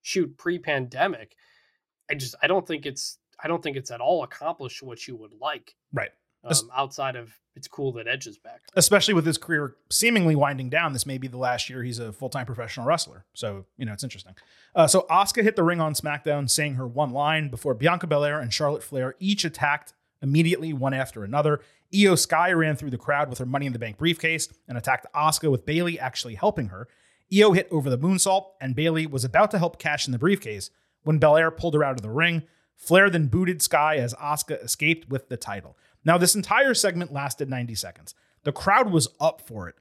shoot 0.03 0.37
pre-pandemic, 0.37 1.35
I 2.07 2.13
just 2.13 2.35
I 2.43 2.45
don't 2.45 2.67
think 2.67 2.85
it's 2.85 3.17
I 3.43 3.47
don't 3.47 3.63
think 3.63 3.77
it's 3.77 3.89
at 3.89 3.99
all 3.99 4.21
accomplished 4.21 4.83
what 4.83 5.07
you 5.07 5.15
would 5.15 5.33
like. 5.41 5.73
Right. 5.91 6.11
Um, 6.43 6.53
outside 6.77 7.15
of 7.15 7.33
it's 7.55 7.67
cool 7.67 7.93
that 7.93 8.07
Edge 8.07 8.27
is 8.27 8.37
back. 8.37 8.61
especially 8.75 9.15
with 9.15 9.25
his 9.25 9.39
career 9.39 9.75
seemingly 9.89 10.35
winding 10.35 10.69
down. 10.69 10.93
This 10.93 11.07
may 11.07 11.17
be 11.17 11.27
the 11.27 11.39
last 11.39 11.67
year 11.67 11.81
he's 11.81 11.97
a 11.97 12.13
full 12.13 12.29
time 12.29 12.45
professional 12.45 12.85
wrestler. 12.85 13.25
So, 13.33 13.65
you 13.75 13.87
know, 13.87 13.93
it's 13.93 14.03
interesting. 14.03 14.35
Uh, 14.75 14.85
so, 14.85 15.07
Asuka 15.09 15.41
hit 15.41 15.55
the 15.55 15.63
ring 15.63 15.81
on 15.81 15.95
SmackDown, 15.95 16.47
saying 16.47 16.75
her 16.75 16.85
one 16.85 17.09
line 17.09 17.49
before 17.49 17.73
Bianca 17.73 18.05
Belair 18.05 18.39
and 18.39 18.53
Charlotte 18.53 18.83
Flair 18.83 19.15
each 19.19 19.43
attacked 19.43 19.93
immediately, 20.21 20.73
one 20.73 20.93
after 20.93 21.23
another. 21.23 21.61
Iyo 21.93 22.17
Sky 22.17 22.51
ran 22.51 22.75
through 22.75 22.89
the 22.89 22.97
crowd 22.97 23.29
with 23.29 23.39
her 23.39 23.45
Money 23.45 23.65
in 23.65 23.73
the 23.73 23.79
Bank 23.79 23.97
briefcase 23.97 24.49
and 24.67 24.77
attacked 24.77 25.07
Asuka 25.15 25.49
with 25.49 25.65
Bayley 25.65 25.99
actually 25.99 26.35
helping 26.35 26.67
her. 26.67 26.87
Iyo 27.31 27.55
hit 27.55 27.67
over 27.71 27.89
the 27.89 27.97
moonsault, 27.97 28.45
and 28.61 28.75
Bayley 28.75 29.05
was 29.05 29.25
about 29.25 29.51
to 29.51 29.59
help 29.59 29.79
cash 29.79 30.07
in 30.07 30.11
the 30.11 30.19
briefcase 30.19 30.69
when 31.03 31.19
Belair 31.19 31.51
pulled 31.51 31.73
her 31.73 31.83
out 31.83 31.95
of 31.95 32.01
the 32.01 32.09
ring. 32.09 32.43
Flair 32.75 33.09
then 33.09 33.27
booted 33.27 33.61
Sky 33.61 33.97
as 33.97 34.13
Asuka 34.15 34.63
escaped 34.63 35.09
with 35.09 35.29
the 35.29 35.37
title. 35.37 35.77
Now, 36.05 36.17
this 36.17 36.35
entire 36.35 36.73
segment 36.73 37.11
lasted 37.11 37.49
90 37.49 37.75
seconds. 37.75 38.13
The 38.43 38.51
crowd 38.51 38.91
was 38.91 39.09
up 39.19 39.41
for 39.41 39.67
it. 39.67 39.75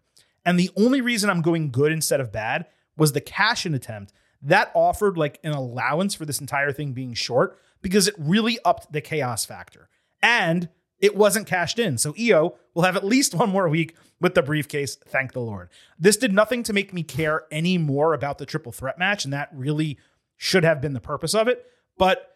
And 0.45 0.59
the 0.59 0.71
only 0.77 1.01
reason 1.01 1.29
I'm 1.29 1.43
going 1.43 1.71
good 1.71 1.93
instead 1.93 2.21
of 2.21 2.33
bad 2.33 2.67
was 2.97 3.13
the 3.13 3.21
cash 3.21 3.67
in 3.67 3.75
attempt. 3.75 4.13
That 4.43 4.71
offered 4.75 5.19
like 5.19 5.39
an 5.45 5.53
allowance 5.53 6.15
for 6.15 6.25
this 6.25 6.41
entire 6.41 6.73
thing 6.73 6.93
being 6.93 7.15
short 7.15 7.59
because 7.83 8.09
it 8.09 8.15
really 8.19 8.59
upped 8.65 8.93
the 8.93 9.01
chaos 9.01 9.45
factor. 9.45 9.89
And 10.23 10.69
it 10.99 11.17
wasn't 11.17 11.47
cashed 11.47 11.79
in. 11.79 11.99
So 11.99 12.13
Iyo 12.15 12.55
will 12.75 12.83
have 12.83 12.97
at 12.97 13.05
least 13.05 13.35
one 13.35 13.51
more 13.51 13.69
week 13.69 13.97
with 14.21 14.35
the 14.35 14.43
briefcase. 14.43 14.97
Thank 14.97 15.33
the 15.33 15.41
Lord. 15.41 15.69
This 15.99 16.17
did 16.17 16.33
nothing 16.33 16.63
to 16.65 16.73
make 16.73 16.93
me 16.93 17.03
care 17.03 17.45
any 17.51 17.79
more 17.79 18.15
about 18.15 18.39
the 18.39 18.47
triple 18.47 18.73
threat 18.73 18.99
match. 18.99 19.25
And 19.25 19.33
that 19.33 19.51
really 19.53 19.99
should 20.37 20.65
have 20.65 20.81
been 20.81 20.95
the 20.95 21.01
purpose 21.01 21.35
of 21.35 21.49
it. 21.49 21.67
But 21.99 22.35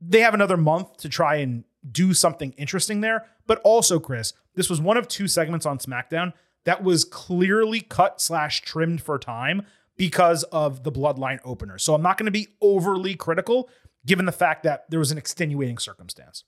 they 0.00 0.20
have 0.20 0.34
another 0.34 0.56
month 0.56 0.96
to 0.98 1.08
try 1.08 1.36
and 1.36 1.64
do 1.90 2.14
something 2.14 2.52
interesting 2.52 3.00
there. 3.00 3.26
But 3.46 3.60
also, 3.64 3.98
Chris, 3.98 4.32
this 4.54 4.68
was 4.68 4.80
one 4.80 4.96
of 4.96 5.08
two 5.08 5.28
segments 5.28 5.66
on 5.66 5.78
SmackDown 5.78 6.32
that 6.64 6.82
was 6.82 7.04
clearly 7.04 7.80
cut 7.80 8.20
slash 8.20 8.62
trimmed 8.62 9.00
for 9.00 9.18
time 9.18 9.62
because 9.96 10.42
of 10.44 10.82
the 10.82 10.92
bloodline 10.92 11.38
opener. 11.44 11.78
So 11.78 11.94
I'm 11.94 12.02
not 12.02 12.18
going 12.18 12.26
to 12.26 12.32
be 12.32 12.48
overly 12.60 13.14
critical 13.14 13.68
given 14.06 14.24
the 14.24 14.32
fact 14.32 14.62
that 14.62 14.88
there 14.90 14.98
was 14.98 15.12
an 15.12 15.18
extenuating 15.18 15.78
circumstance. 15.78 16.44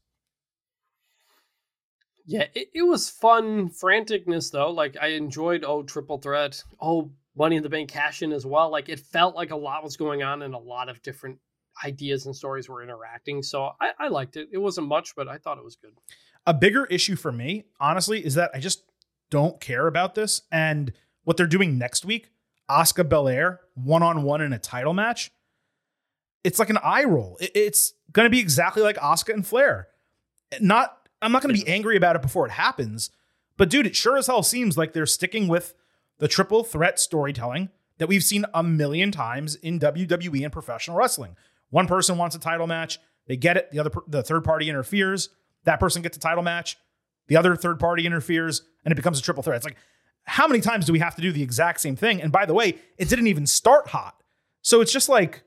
Yeah, 2.26 2.46
it, 2.54 2.68
it 2.74 2.82
was 2.82 3.08
fun 3.10 3.68
franticness 3.70 4.50
though. 4.50 4.70
Like 4.70 4.96
I 5.00 5.08
enjoyed 5.08 5.64
oh 5.66 5.82
triple 5.82 6.18
threat, 6.18 6.62
oh 6.80 7.10
Money 7.36 7.56
in 7.56 7.62
the 7.62 7.68
Bank 7.68 7.90
cash 7.90 8.22
in 8.22 8.32
as 8.32 8.44
well. 8.46 8.70
Like 8.70 8.88
it 8.88 9.00
felt 9.00 9.34
like 9.34 9.50
a 9.50 9.56
lot 9.56 9.82
was 9.82 9.96
going 9.96 10.22
on 10.22 10.42
and 10.42 10.54
a 10.54 10.58
lot 10.58 10.88
of 10.88 11.02
different 11.02 11.38
ideas 11.84 12.26
and 12.26 12.36
stories 12.36 12.68
were 12.68 12.82
interacting. 12.82 13.42
So 13.42 13.70
I, 13.80 13.92
I 13.98 14.08
liked 14.08 14.36
it. 14.36 14.48
It 14.52 14.58
wasn't 14.58 14.86
much, 14.88 15.14
but 15.16 15.28
I 15.28 15.38
thought 15.38 15.56
it 15.58 15.64
was 15.64 15.76
good. 15.76 15.92
A 16.46 16.52
bigger 16.52 16.84
issue 16.86 17.16
for 17.16 17.32
me, 17.32 17.64
honestly, 17.80 18.24
is 18.24 18.34
that 18.34 18.50
I 18.54 18.60
just 18.60 18.82
don't 19.30 19.60
care 19.60 19.86
about 19.86 20.14
this. 20.14 20.42
And 20.52 20.92
what 21.24 21.36
they're 21.38 21.46
doing 21.46 21.78
next 21.78 22.04
week, 22.04 22.28
Asuka 22.70 23.08
Belair 23.08 23.60
one 23.74 24.02
on 24.02 24.22
one 24.24 24.40
in 24.42 24.52
a 24.52 24.58
title 24.58 24.92
match, 24.92 25.30
it's 26.44 26.58
like 26.58 26.68
an 26.70 26.78
eye 26.82 27.04
roll. 27.04 27.38
It- 27.40 27.52
It's 27.54 27.94
going 28.12 28.26
to 28.26 28.30
be 28.30 28.40
exactly 28.40 28.82
like 28.82 28.96
Asuka 28.96 29.32
and 29.32 29.46
Flair. 29.46 29.88
Not, 30.60 31.01
I'm 31.22 31.32
not 31.32 31.42
going 31.42 31.54
to 31.54 31.64
be 31.64 31.68
angry 31.70 31.96
about 31.96 32.16
it 32.16 32.22
before 32.22 32.46
it 32.46 32.52
happens, 32.52 33.10
but 33.56 33.70
dude, 33.70 33.86
it 33.86 33.96
sure 33.96 34.16
as 34.16 34.26
hell 34.26 34.42
seems 34.42 34.76
like 34.76 34.92
they're 34.92 35.06
sticking 35.06 35.48
with 35.48 35.74
the 36.18 36.28
triple 36.28 36.64
threat 36.64 36.98
storytelling 36.98 37.70
that 37.98 38.08
we've 38.08 38.24
seen 38.24 38.44
a 38.54 38.62
million 38.62 39.12
times 39.12 39.54
in 39.56 39.78
WWE 39.78 40.42
and 40.44 40.52
professional 40.52 40.96
wrestling. 40.96 41.36
One 41.70 41.86
person 41.86 42.18
wants 42.18 42.36
a 42.36 42.38
title 42.38 42.66
match, 42.66 42.98
they 43.26 43.36
get 43.36 43.56
it. 43.56 43.70
The 43.70 43.78
other, 43.78 43.90
the 44.06 44.22
third 44.22 44.44
party 44.44 44.68
interferes. 44.68 45.28
that 45.64 45.78
person 45.78 46.02
gets 46.02 46.16
a 46.16 46.20
title 46.20 46.42
match, 46.42 46.76
the 47.28 47.36
other 47.36 47.54
third 47.54 47.78
party 47.78 48.04
interferes, 48.04 48.62
and 48.84 48.90
it 48.90 48.96
becomes 48.96 49.18
a 49.18 49.22
triple 49.22 49.42
threat. 49.42 49.56
It's 49.56 49.64
like, 49.64 49.76
how 50.24 50.46
many 50.48 50.60
times 50.60 50.86
do 50.86 50.92
we 50.92 50.98
have 50.98 51.14
to 51.16 51.22
do 51.22 51.32
the 51.32 51.42
exact 51.42 51.80
same 51.80 51.96
thing? 51.96 52.20
And 52.20 52.32
by 52.32 52.46
the 52.46 52.54
way, 52.54 52.78
it 52.98 53.08
didn't 53.08 53.28
even 53.28 53.46
start 53.46 53.88
hot. 53.88 54.22
So 54.62 54.80
it's 54.80 54.92
just 54.92 55.08
like, 55.08 55.42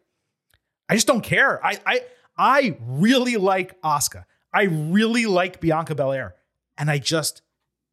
I 0.89 0.95
just 0.95 1.07
don't 1.07 1.21
care. 1.21 1.65
I 1.65 1.79
I 1.85 2.01
I 2.37 2.77
really 2.81 3.37
like 3.37 3.79
Asuka. 3.81 4.25
I 4.55 4.63
really 4.63 5.25
like 5.25 5.59
Bianca 5.59 5.93
Belair. 5.95 6.35
And 6.77 6.89
I 6.89 6.97
just 6.97 7.41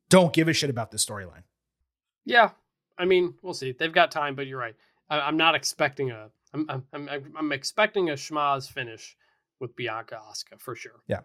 don't 0.08 0.32
give 0.32 0.46
a 0.46 0.52
shit 0.52 0.70
about 0.70 0.92
this 0.92 1.04
storyline. 1.04 1.42
Yeah, 2.24 2.50
I 2.96 3.04
mean, 3.04 3.34
we'll 3.42 3.52
see. 3.52 3.72
They've 3.72 3.92
got 3.92 4.12
time, 4.12 4.36
but 4.36 4.46
you're 4.46 4.58
right. 4.58 4.76
I, 5.10 5.28
am 5.28 5.36
not 5.36 5.54
expecting 5.56 6.12
a. 6.12 6.30
I'm, 6.54 6.66
I'm 6.70 6.84
I'm 6.92 7.32
I'm 7.36 7.52
expecting 7.52 8.10
a 8.10 8.12
schmaz 8.12 8.70
finish 8.70 9.16
with 9.58 9.74
Bianca 9.74 10.20
Asuka 10.30 10.60
for 10.60 10.76
sure. 10.76 11.02
Yeah. 11.08 11.20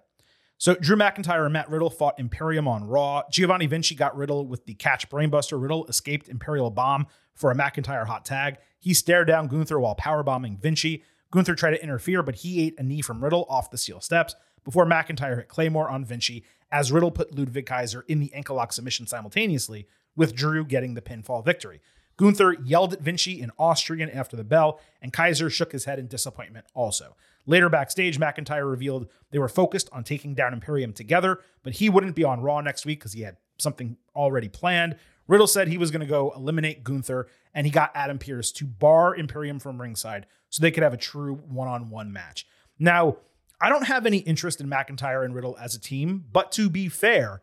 So 0.57 0.73
Drew 0.73 0.95
McIntyre 0.95 1.43
and 1.43 1.53
Matt 1.53 1.69
Riddle 1.69 1.91
fought 1.91 2.19
Imperium 2.19 2.67
on 2.67 2.85
Raw. 2.85 3.23
Giovanni 3.29 3.67
Vinci 3.67 3.93
got 3.93 4.17
Riddle 4.17 4.47
with 4.47 4.65
the 4.65 4.73
catch 4.73 5.07
brainbuster. 5.09 5.61
Riddle 5.61 5.85
escaped 5.85 6.29
Imperial 6.29 6.71
bomb 6.71 7.05
for 7.35 7.51
a 7.51 7.55
McIntyre 7.55 8.07
hot 8.07 8.25
tag. 8.25 8.57
He 8.79 8.93
stared 8.95 9.27
down 9.27 9.47
Gunther 9.47 9.79
while 9.79 9.95
powerbombing 9.95 10.59
Vinci. 10.59 11.03
Gunther 11.29 11.55
tried 11.55 11.71
to 11.71 11.83
interfere, 11.83 12.23
but 12.23 12.35
he 12.35 12.65
ate 12.65 12.79
a 12.79 12.83
knee 12.83 13.01
from 13.01 13.23
Riddle 13.23 13.45
off 13.49 13.69
the 13.69 13.77
steel 13.77 14.01
steps 14.01 14.33
before 14.67 14.85
McIntyre 14.85 15.37
hit 15.37 15.47
Claymore 15.47 15.89
on 15.89 16.03
Vinci 16.03 16.43
as 16.73 16.91
Riddle 16.91 17.09
put 17.09 17.33
Ludwig 17.33 17.65
Kaiser 17.65 18.03
in 18.09 18.19
the 18.19 18.33
ankle 18.33 18.57
lock 18.57 18.73
submission 18.73 19.07
simultaneously, 19.07 19.87
with 20.17 20.35
Drew 20.35 20.65
getting 20.65 20.93
the 20.93 21.01
pinfall 21.01 21.45
victory. 21.45 21.79
Gunther 22.17 22.57
yelled 22.65 22.91
at 22.91 22.99
Vinci 22.99 23.39
in 23.39 23.49
Austrian 23.57 24.09
after 24.09 24.35
the 24.35 24.43
bell, 24.43 24.81
and 25.01 25.13
Kaiser 25.13 25.49
shook 25.49 25.71
his 25.71 25.85
head 25.85 25.99
in 25.99 26.07
disappointment 26.07 26.65
also. 26.73 27.15
Later 27.45 27.69
backstage, 27.69 28.19
McIntyre 28.19 28.69
revealed 28.69 29.07
they 29.31 29.39
were 29.39 29.47
focused 29.47 29.87
on 29.93 30.03
taking 30.03 30.33
down 30.33 30.51
Imperium 30.51 30.91
together, 30.91 31.39
but 31.63 31.75
he 31.75 31.87
wouldn't 31.87 32.17
be 32.17 32.25
on 32.25 32.41
Raw 32.41 32.59
next 32.59 32.85
week 32.85 32.99
because 32.99 33.13
he 33.13 33.21
had 33.21 33.37
something 33.57 33.95
already 34.17 34.49
planned. 34.49 34.97
Riddle 35.29 35.47
said 35.47 35.69
he 35.69 35.77
was 35.77 35.91
going 35.91 36.01
to 36.01 36.05
go 36.05 36.33
eliminate 36.35 36.83
Gunther, 36.83 37.27
and 37.53 37.65
he 37.65 37.71
got 37.71 37.91
Adam 37.95 38.19
Pearce 38.19 38.51
to 38.51 38.65
bar 38.65 39.15
Imperium 39.15 39.59
from 39.59 39.79
ringside 39.79 40.25
so 40.49 40.61
they 40.61 40.71
could 40.71 40.83
have 40.83 40.93
a 40.93 40.97
true 40.97 41.35
one 41.35 41.69
on 41.69 41.89
one 41.89 42.11
match. 42.11 42.45
Now, 42.77 43.17
I 43.59 43.69
don't 43.69 43.87
have 43.87 44.05
any 44.05 44.19
interest 44.19 44.61
in 44.61 44.69
McIntyre 44.69 45.25
and 45.25 45.33
Riddle 45.33 45.57
as 45.59 45.73
a 45.75 45.79
team, 45.79 46.25
but 46.31 46.51
to 46.53 46.69
be 46.69 46.89
fair, 46.89 47.41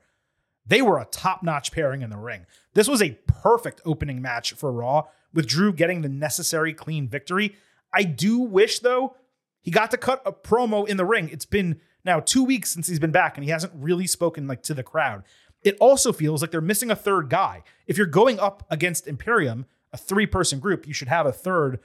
they 0.66 0.80
were 0.80 0.98
a 0.98 1.06
top 1.06 1.42
notch 1.42 1.72
pairing 1.72 2.02
in 2.02 2.10
the 2.10 2.16
ring. 2.16 2.46
This 2.74 2.88
was 2.88 3.02
a 3.02 3.18
perfect 3.26 3.80
opening 3.84 4.22
match 4.22 4.52
for 4.52 4.72
Raw, 4.72 5.04
with 5.32 5.46
Drew 5.46 5.72
getting 5.72 6.02
the 6.02 6.08
necessary 6.08 6.72
clean 6.72 7.08
victory. 7.08 7.56
I 7.92 8.04
do 8.04 8.38
wish, 8.38 8.78
though, 8.78 9.16
he 9.60 9.70
got 9.70 9.90
to 9.90 9.96
cut 9.96 10.22
a 10.24 10.32
promo 10.32 10.86
in 10.86 10.96
the 10.96 11.04
ring. 11.04 11.28
It's 11.30 11.44
been 11.44 11.80
now 12.04 12.20
two 12.20 12.44
weeks 12.44 12.70
since 12.70 12.86
he's 12.86 13.00
been 13.00 13.10
back, 13.10 13.36
and 13.36 13.44
he 13.44 13.50
hasn't 13.50 13.72
really 13.74 14.06
spoken 14.06 14.46
like 14.46 14.62
to 14.64 14.74
the 14.74 14.82
crowd. 14.82 15.24
It 15.62 15.76
also 15.80 16.12
feels 16.12 16.42
like 16.42 16.50
they're 16.50 16.60
missing 16.60 16.90
a 16.90 16.96
third 16.96 17.28
guy. 17.28 17.62
If 17.86 17.96
you're 17.96 18.06
going 18.06 18.38
up 18.38 18.64
against 18.70 19.08
Imperium, 19.08 19.66
a 19.92 19.96
three 19.96 20.26
person 20.26 20.60
group, 20.60 20.86
you 20.86 20.94
should 20.94 21.08
have 21.08 21.26
a 21.26 21.32
third 21.32 21.80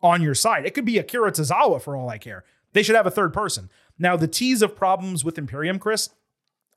on 0.00 0.22
your 0.22 0.34
side. 0.34 0.64
It 0.64 0.74
could 0.74 0.84
be 0.84 0.98
Akira 0.98 1.32
Tozawa 1.32 1.80
for 1.80 1.96
all 1.96 2.08
I 2.08 2.18
care. 2.18 2.44
They 2.76 2.82
should 2.82 2.94
have 2.94 3.06
a 3.06 3.10
third 3.10 3.32
person. 3.32 3.70
Now, 3.98 4.18
the 4.18 4.28
tease 4.28 4.60
of 4.60 4.76
problems 4.76 5.24
with 5.24 5.38
Imperium, 5.38 5.78
Chris, 5.78 6.10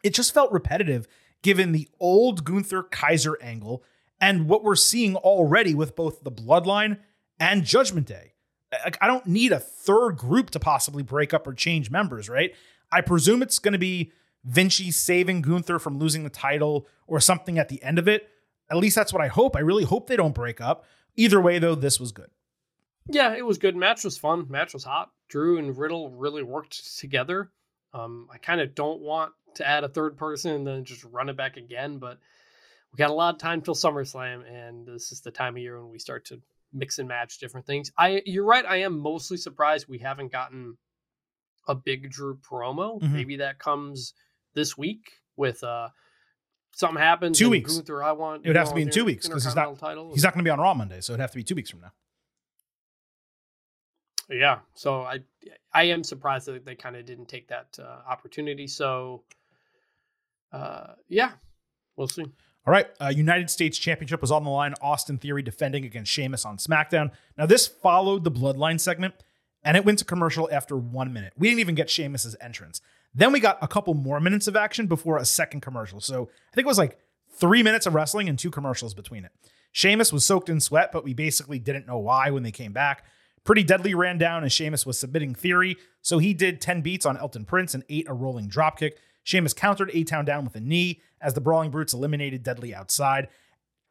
it 0.02 0.14
just 0.14 0.34
felt 0.34 0.50
repetitive 0.50 1.10
given 1.41 1.74
the 1.74 1.89
old 2.00 2.45
Gunther 2.45 2.84
Kaiser 2.84 3.38
angle 3.41 3.84
and 4.22 4.47
what 4.47 4.64
we're 4.64 4.78
seeing 4.78 5.18
already 5.18 5.76
with 5.76 5.97
both 5.97 6.24
the 6.24 6.32
Bloodline 6.32 7.00
and 7.38 7.66
Judgment 7.66 8.08
Day. 8.08 8.32
I 9.02 9.08
don't 9.08 9.28
need 9.28 9.52
a 9.52 9.60
third 9.60 10.16
group 10.16 10.52
to 10.52 10.60
possibly 10.60 11.04
break 11.04 11.34
up 11.34 11.45
or 11.45 11.54
change 11.54 11.91
members, 11.91 12.30
right? 12.30 12.56
I 12.93 13.02
presume 13.02 13.43
it's 13.43 13.60
going 13.60 13.74
to 13.74 13.78
be 13.78 14.14
Vinci 14.45 14.91
saving 14.91 15.41
Gunther 15.41 15.80
from 15.80 16.00
losing 16.00 16.24
the 16.24 16.30
title 16.30 16.88
or 17.08 17.20
something 17.20 17.60
at 17.60 17.68
the 17.68 17.84
end 17.84 18.00
of 18.00 18.08
it. 18.08 18.30
At 18.72 18.78
least 18.78 18.95
that's 18.95 19.12
what 19.12 19.22
I 19.22 19.28
hope. 19.28 19.58
I 19.58 19.60
really 19.60 19.84
hope 19.84 20.08
they 20.08 20.16
don't 20.16 20.34
break 20.34 20.62
up. 20.62 20.86
Either 21.18 21.41
way, 21.41 21.60
though, 21.60 21.76
this 21.76 22.00
was 22.00 22.14
good. 22.14 22.30
Yeah, 23.10 23.36
it 23.36 23.45
was 23.45 23.58
good. 23.58 23.76
Match 23.76 24.06
was 24.06 24.18
fun. 24.18 24.45
Match 24.50 24.74
was 24.74 24.86
hot. 24.86 25.12
Drew 25.30 25.57
and 25.57 25.77
Riddle 25.77 26.09
really 26.09 26.43
worked 26.43 26.97
together. 26.97 27.49
Um, 27.93 28.27
I 28.32 28.38
kind 28.38 28.61
of 28.61 28.75
don't 28.75 29.01
want 29.01 29.32
to 29.55 29.67
add 29.67 29.84
a 29.84 29.89
third 29.89 30.17
person 30.17 30.51
and 30.51 30.67
then 30.67 30.84
just 30.84 31.03
run 31.05 31.30
it 31.30 31.38
back 31.38 31.57
again, 31.57 31.97
but 31.97 32.19
we 32.91 32.97
got 32.97 33.09
a 33.09 33.13
lot 33.13 33.36
of 33.36 33.39
time 33.39 33.61
till 33.61 33.75
SummerSlam, 33.75 34.43
and 34.51 34.86
this 34.88 35.11
is 35.11 35.21
the 35.21 35.32
time 35.32 35.55
of 35.55 35.61
year 35.61 35.80
when 35.80 35.91
we 35.91 35.99
start 35.99 36.25
to 36.25 36.41
mix 36.73 36.99
and 36.99 37.07
match 37.07 37.39
different 37.39 37.65
things. 37.65 37.91
I 37.97 38.21
you're 38.25 38.45
right. 38.45 38.65
I 38.65 38.77
am 38.77 38.99
mostly 38.99 39.38
surprised 39.38 39.88
we 39.88 39.99
haven't 39.99 40.32
gotten 40.32 40.77
a 41.67 41.75
big 41.75 42.09
Drew 42.09 42.38
promo. 42.38 42.99
Mm-hmm. 42.99 43.13
Maybe 43.13 43.36
that 43.38 43.59
comes 43.59 44.13
this 44.53 44.77
week 44.77 45.11
with 45.36 45.63
uh 45.63 45.89
something 46.73 47.01
happens. 47.01 47.38
Two 47.38 47.49
weeks. 47.49 47.75
Gunther, 47.75 48.03
I 48.03 48.11
want. 48.13 48.45
It 48.45 48.49
would 48.49 48.55
have 48.55 48.69
to 48.69 48.75
be 48.75 48.84
in 48.84 48.89
two 48.89 49.05
weeks 49.05 49.27
because 49.27 49.45
he's 49.45 49.55
not 49.55 49.77
title. 49.80 50.11
he's 50.13 50.23
not 50.23 50.34
going 50.34 50.43
to 50.43 50.47
be 50.47 50.51
on 50.51 50.59
Raw 50.59 50.73
Monday, 50.73 51.01
so 51.01 51.13
it'd 51.13 51.21
have 51.21 51.32
to 51.32 51.38
be 51.38 51.43
two 51.43 51.55
weeks 51.55 51.69
from 51.69 51.82
now. 51.82 51.91
Yeah, 54.30 54.59
so 54.75 55.01
I 55.01 55.19
I 55.73 55.84
am 55.86 56.03
surprised 56.03 56.47
that 56.47 56.65
they 56.65 56.75
kind 56.75 56.95
of 56.95 57.05
didn't 57.05 57.27
take 57.27 57.47
that 57.47 57.77
uh, 57.82 58.01
opportunity. 58.07 58.67
So, 58.67 59.23
uh, 60.51 60.93
yeah, 61.07 61.32
we'll 61.95 62.07
see. 62.07 62.25
All 62.67 62.71
right, 62.71 62.88
uh, 62.99 63.11
United 63.15 63.49
States 63.49 63.77
Championship 63.77 64.21
was 64.21 64.32
on 64.32 64.43
the 64.43 64.49
line. 64.49 64.75
Austin 64.82 65.17
Theory 65.17 65.41
defending 65.41 65.86
against 65.86 66.11
Sheamus 66.11 66.45
on 66.45 66.57
SmackDown. 66.57 67.11
Now 67.38 67.47
this 67.47 67.65
followed 67.65 68.23
the 68.23 68.32
Bloodline 68.32 68.80
segment, 68.80 69.15
and 69.63 69.75
it 69.75 69.86
went 69.86 69.99
to 69.99 70.05
commercial 70.05 70.47
after 70.51 70.77
one 70.77 71.11
minute. 71.11 71.34
We 71.36 71.47
didn't 71.47 71.61
even 71.61 71.75
get 71.75 71.89
Sheamus's 71.89 72.36
entrance. 72.39 72.82
Then 73.15 73.32
we 73.32 73.39
got 73.39 73.57
a 73.61 73.67
couple 73.67 73.95
more 73.95 74.19
minutes 74.19 74.47
of 74.47 74.55
action 74.55 74.86
before 74.86 75.17
a 75.17 75.25
second 75.25 75.61
commercial. 75.61 75.99
So 75.99 76.30
I 76.51 76.55
think 76.55 76.65
it 76.65 76.67
was 76.67 76.77
like 76.77 76.99
three 77.32 77.63
minutes 77.63 77.88
of 77.88 77.95
wrestling 77.95 78.30
and 78.30 78.38
two 78.38 78.51
commercials 78.51 78.93
between 78.93 79.25
it. 79.25 79.32
Sheamus 79.71 80.13
was 80.13 80.25
soaked 80.25 80.49
in 80.49 80.59
sweat, 80.59 80.91
but 80.91 81.03
we 81.03 81.13
basically 81.13 81.57
didn't 81.57 81.88
know 81.88 81.97
why 81.97 82.30
when 82.30 82.43
they 82.43 82.51
came 82.51 82.73
back. 82.73 83.05
Pretty 83.43 83.63
Deadly 83.63 83.93
ran 83.93 84.17
down 84.17 84.43
as 84.43 84.53
Sheamus 84.53 84.85
was 84.85 84.99
submitting 84.99 85.33
Theory, 85.33 85.77
so 86.01 86.17
he 86.17 86.33
did 86.33 86.61
10 86.61 86.81
beats 86.81 87.05
on 87.05 87.17
Elton 87.17 87.45
Prince 87.45 87.73
and 87.73 87.83
ate 87.89 88.07
a 88.07 88.13
rolling 88.13 88.49
dropkick. 88.49 88.93
Sheamus 89.23 89.53
countered 89.53 89.91
A 89.93 90.03
Town 90.03 90.25
down 90.25 90.43
with 90.43 90.55
a 90.55 90.59
knee 90.59 91.01
as 91.21 91.33
the 91.33 91.41
Brawling 91.41 91.71
Brutes 91.71 91.93
eliminated 91.93 92.43
Deadly 92.43 92.73
outside. 92.73 93.27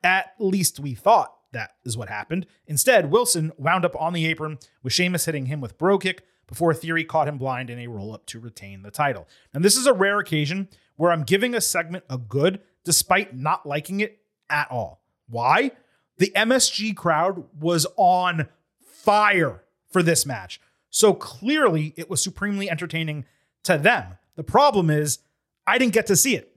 At 0.03 0.33
least 0.39 0.81
we 0.81 0.95
thought 0.95 1.35
that 1.53 1.71
is 1.85 1.97
what 1.97 2.09
happened. 2.09 2.47
Instead, 2.67 3.11
Wilson 3.11 3.53
wound 3.57 3.85
up 3.85 4.01
on 4.01 4.13
the 4.13 4.27
apron 4.27 4.59
with 4.83 4.93
Sheamus 4.93 5.25
hitting 5.25 5.47
him 5.47 5.61
with 5.61 5.79
Brogue 5.79 6.03
Kick 6.03 6.25
before 6.47 6.75
Theory 6.75 7.05
caught 7.05 7.29
him 7.29 7.39
blind 7.39 7.71
in 7.71 7.79
a 7.79 7.87
roll 7.87 8.15
up 8.15 8.27
to 8.27 8.41
retain 8.41 8.83
the 8.83 8.91
title. 8.91 9.29
And 9.53 9.65
this 9.65 9.77
is 9.77 9.87
a 9.87 9.93
rare 9.93 10.19
occasion 10.19 10.69
where 10.97 11.13
I'm 11.13 11.23
giving 11.23 11.55
a 11.55 11.61
segment 11.61 12.05
a 12.11 12.19
good 12.19 12.61
despite 12.85 13.37
not 13.37 13.67
liking 13.67 14.01
it 14.01 14.21
at 14.49 14.71
all. 14.71 15.03
Why? 15.29 15.73
The 16.17 16.33
MSG 16.35 16.97
crowd 16.97 17.45
was 17.59 17.87
on 17.97 18.49
fire 19.05 19.65
for 19.91 20.03
this 20.03 20.27
match. 20.27 20.61
So 20.91 21.15
clearly 21.15 21.95
it 21.97 22.11
was 22.11 22.23
supremely 22.23 22.71
entertaining 22.71 23.25
to 23.65 23.79
them. 23.79 24.19
The 24.37 24.45
problem 24.45 24.91
is 24.91 25.19
I 25.67 25.79
didn't 25.79 25.95
get 25.95 26.07
to 26.07 26.17
see 26.17 26.37
it. 26.37 26.55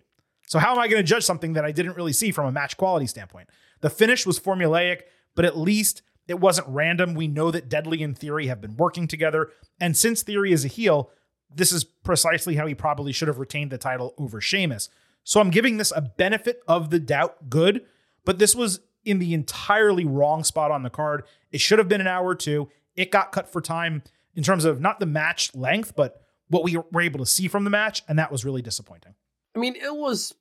So 0.48 0.60
how 0.60 0.72
am 0.72 0.80
I 0.80 0.88
going 0.88 1.02
to 1.02 1.08
judge 1.08 1.24
something 1.24 1.54
that 1.54 1.66
I 1.66 1.72
didn't 1.72 1.96
really 1.96 2.14
see 2.14 2.32
from 2.32 2.46
a 2.46 2.52
match 2.52 2.78
quality 2.78 3.08
standpoint? 3.08 3.50
The 3.82 3.90
finish 3.90 4.26
was 4.26 4.40
formulaic, 4.40 5.02
but 5.36 5.46
at 5.46 5.58
least 5.58 6.02
it 6.28 6.40
wasn't 6.40 6.68
random. 6.68 7.14
We 7.16 7.28
know 7.28 7.52
that 7.52 7.70
Deadly 7.70 8.04
and 8.04 8.18
Theory 8.18 8.48
have 8.48 8.62
been 8.62 8.78
working 8.78 9.08
together. 9.08 9.50
And 9.80 9.96
since 9.96 10.22
Theory 10.22 10.52
is 10.52 10.66
a 10.66 10.70
heel, 10.70 11.10
this 11.54 11.72
is 11.72 11.84
precisely 11.84 12.56
how 12.56 12.68
he 12.68 12.76
probably 12.76 13.12
should 13.12 13.28
have 13.28 13.40
retained 13.40 13.72
the 13.72 13.78
title 13.78 14.14
over 14.18 14.42
Sheamus. 14.42 14.90
So 15.24 15.40
I'm 15.40 15.52
giving 15.52 15.78
this 15.78 15.92
a 15.96 16.02
benefit 16.02 16.62
of 16.68 16.90
the 16.90 17.00
doubt 17.00 17.50
good, 17.50 17.86
but 18.26 18.40
this 18.40 18.56
was 18.56 18.80
in 19.04 19.20
the 19.20 19.34
entirely 19.34 20.06
wrong 20.06 20.44
spot 20.44 20.72
on 20.72 20.84
the 20.84 20.90
card. 20.90 21.24
It 21.52 21.60
should 21.62 21.80
have 21.80 21.88
been 21.88 22.02
an 22.02 22.08
hour 22.08 22.28
or 22.28 22.36
two. 22.36 22.70
It 22.96 23.12
got 23.12 23.32
cut 23.32 23.52
for 23.52 23.62
time 23.62 24.04
in 24.36 24.44
terms 24.44 24.66
of 24.66 24.80
not 24.80 25.00
the 25.00 25.06
match 25.06 25.54
length, 25.56 25.96
but 25.96 26.22
what 26.48 26.64
we 26.64 26.78
were 26.92 27.02
able 27.02 27.20
to 27.20 27.26
see 27.26 27.48
from 27.48 27.64
the 27.64 27.70
match, 27.70 28.04
and 28.08 28.20
that 28.20 28.32
was 28.32 28.44
really 28.44 28.62
disappointing. 28.62 29.16
I 29.56 29.60
mean, 29.60 29.76
it 29.76 29.96
was 29.96 30.34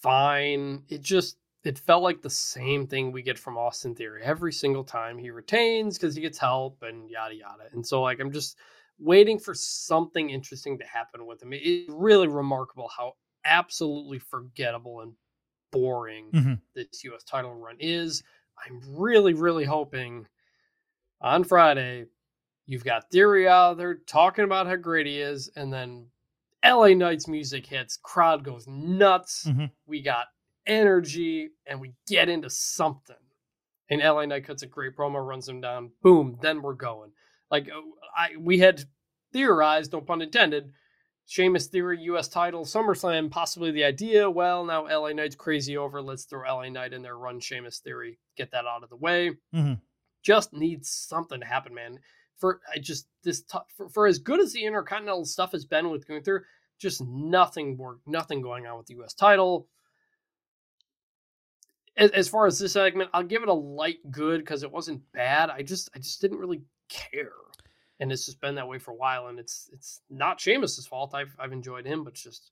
fine. 0.00 0.82
It 0.88 1.02
just 1.02 1.36
it 1.64 1.78
felt 1.78 2.02
like 2.02 2.22
the 2.22 2.30
same 2.30 2.86
thing 2.86 3.12
we 3.12 3.22
get 3.22 3.38
from 3.38 3.58
Austin 3.58 3.94
Theory 3.94 4.22
every 4.22 4.52
single 4.52 4.84
time 4.84 5.18
he 5.18 5.30
retains 5.30 5.98
because 5.98 6.14
he 6.14 6.22
gets 6.22 6.38
help 6.38 6.82
and 6.82 7.10
yada 7.10 7.34
yada. 7.34 7.64
And 7.72 7.86
so 7.86 8.02
like 8.02 8.20
I'm 8.20 8.32
just 8.32 8.56
waiting 8.98 9.38
for 9.38 9.54
something 9.54 10.30
interesting 10.30 10.78
to 10.78 10.84
happen 10.84 11.26
with 11.26 11.42
him. 11.42 11.50
It's 11.52 11.90
really 11.92 12.28
remarkable 12.28 12.90
how 12.96 13.14
absolutely 13.44 14.18
forgettable 14.18 15.00
and 15.00 15.14
boring 15.70 16.30
mm-hmm. 16.32 16.54
this 16.74 17.04
U.S. 17.04 17.24
title 17.24 17.54
run 17.54 17.76
is. 17.78 18.22
I'm 18.66 18.80
really, 18.88 19.34
really 19.34 19.64
hoping 19.64 20.26
on 21.20 21.44
Friday 21.44 22.06
you've 22.68 22.84
got 22.84 23.10
Theory 23.10 23.48
out 23.48 23.78
there 23.78 23.94
talking 23.94 24.44
about 24.44 24.68
how 24.68 24.76
great 24.76 25.06
he 25.06 25.20
is, 25.20 25.50
and 25.56 25.72
then 25.72 26.06
LA 26.64 26.88
Knight's 26.88 27.26
music 27.26 27.66
hits, 27.66 27.98
crowd 28.00 28.44
goes 28.44 28.66
nuts. 28.68 29.46
Mm-hmm. 29.48 29.66
We 29.86 30.02
got 30.02 30.26
energy, 30.66 31.48
and 31.66 31.80
we 31.80 31.94
get 32.06 32.28
into 32.28 32.50
something. 32.50 33.16
And 33.90 34.02
LA 34.02 34.26
Knight 34.26 34.46
cuts 34.46 34.62
a 34.62 34.66
great 34.66 34.94
promo, 34.94 35.26
runs 35.26 35.48
him 35.48 35.62
down. 35.62 35.90
Boom, 36.02 36.38
then 36.42 36.62
we're 36.62 36.74
going. 36.74 37.10
Like 37.50 37.70
I, 38.16 38.36
we 38.38 38.58
had 38.58 38.84
theorized, 39.32 39.92
no 39.92 40.02
pun 40.02 40.20
intended, 40.20 40.70
Sheamus 41.28 41.66
Theory 41.66 42.00
U.S. 42.04 42.26
title, 42.26 42.64
SummerSlam 42.64 43.30
possibly 43.30 43.70
the 43.70 43.84
idea. 43.84 44.30
Well, 44.30 44.64
now 44.64 44.86
LA 44.86 45.12
Knight's 45.12 45.36
crazy 45.36 45.76
over. 45.76 46.00
Let's 46.00 46.24
throw 46.24 46.48
LA 46.48 46.70
Knight 46.70 46.94
in 46.94 47.02
there, 47.02 47.18
run 47.18 47.38
Sheamus 47.38 47.80
Theory, 47.80 48.18
get 48.38 48.50
that 48.52 48.64
out 48.64 48.82
of 48.82 48.88
the 48.88 48.96
way. 48.96 49.32
Mhm. 49.54 49.78
Just 50.22 50.54
needs 50.54 50.88
something 50.88 51.38
to 51.38 51.44
happen, 51.46 51.74
man. 51.74 52.00
For 52.38 52.62
I 52.74 52.78
just 52.78 53.08
this 53.24 53.42
t- 53.42 53.58
for, 53.76 53.90
for 53.90 54.06
as 54.06 54.18
good 54.18 54.40
as 54.40 54.54
the 54.54 54.64
Intercontinental 54.64 55.26
stuff 55.26 55.52
has 55.52 55.66
been 55.66 55.90
with 55.90 56.06
through, 56.06 56.44
just 56.78 57.02
nothing 57.02 57.76
more, 57.76 57.98
nothing 58.06 58.40
going 58.40 58.66
on 58.66 58.78
with 58.78 58.86
the 58.86 58.94
U.S. 58.94 59.12
title. 59.12 59.68
As, 61.98 62.10
as 62.12 62.26
far 62.26 62.46
as 62.46 62.58
this 62.58 62.72
segment, 62.72 63.10
I'll 63.12 63.22
give 63.22 63.42
it 63.42 63.50
a 63.50 63.52
light 63.52 63.98
good 64.10 64.40
because 64.40 64.62
it 64.62 64.72
wasn't 64.72 65.02
bad. 65.12 65.50
I 65.50 65.60
just 65.60 65.90
I 65.94 65.98
just 65.98 66.22
didn't 66.22 66.38
really 66.38 66.62
care 66.88 67.32
and 68.00 68.12
it's 68.12 68.26
just 68.26 68.40
been 68.40 68.54
that 68.56 68.68
way 68.68 68.78
for 68.78 68.92
a 68.92 68.94
while. 68.94 69.28
And 69.28 69.38
it's 69.38 69.68
it's 69.72 70.00
not 70.10 70.40
Sheamus's 70.40 70.86
fault. 70.86 71.14
I've 71.14 71.34
I've 71.38 71.52
enjoyed 71.52 71.86
him, 71.86 72.04
but 72.04 72.14
just 72.14 72.50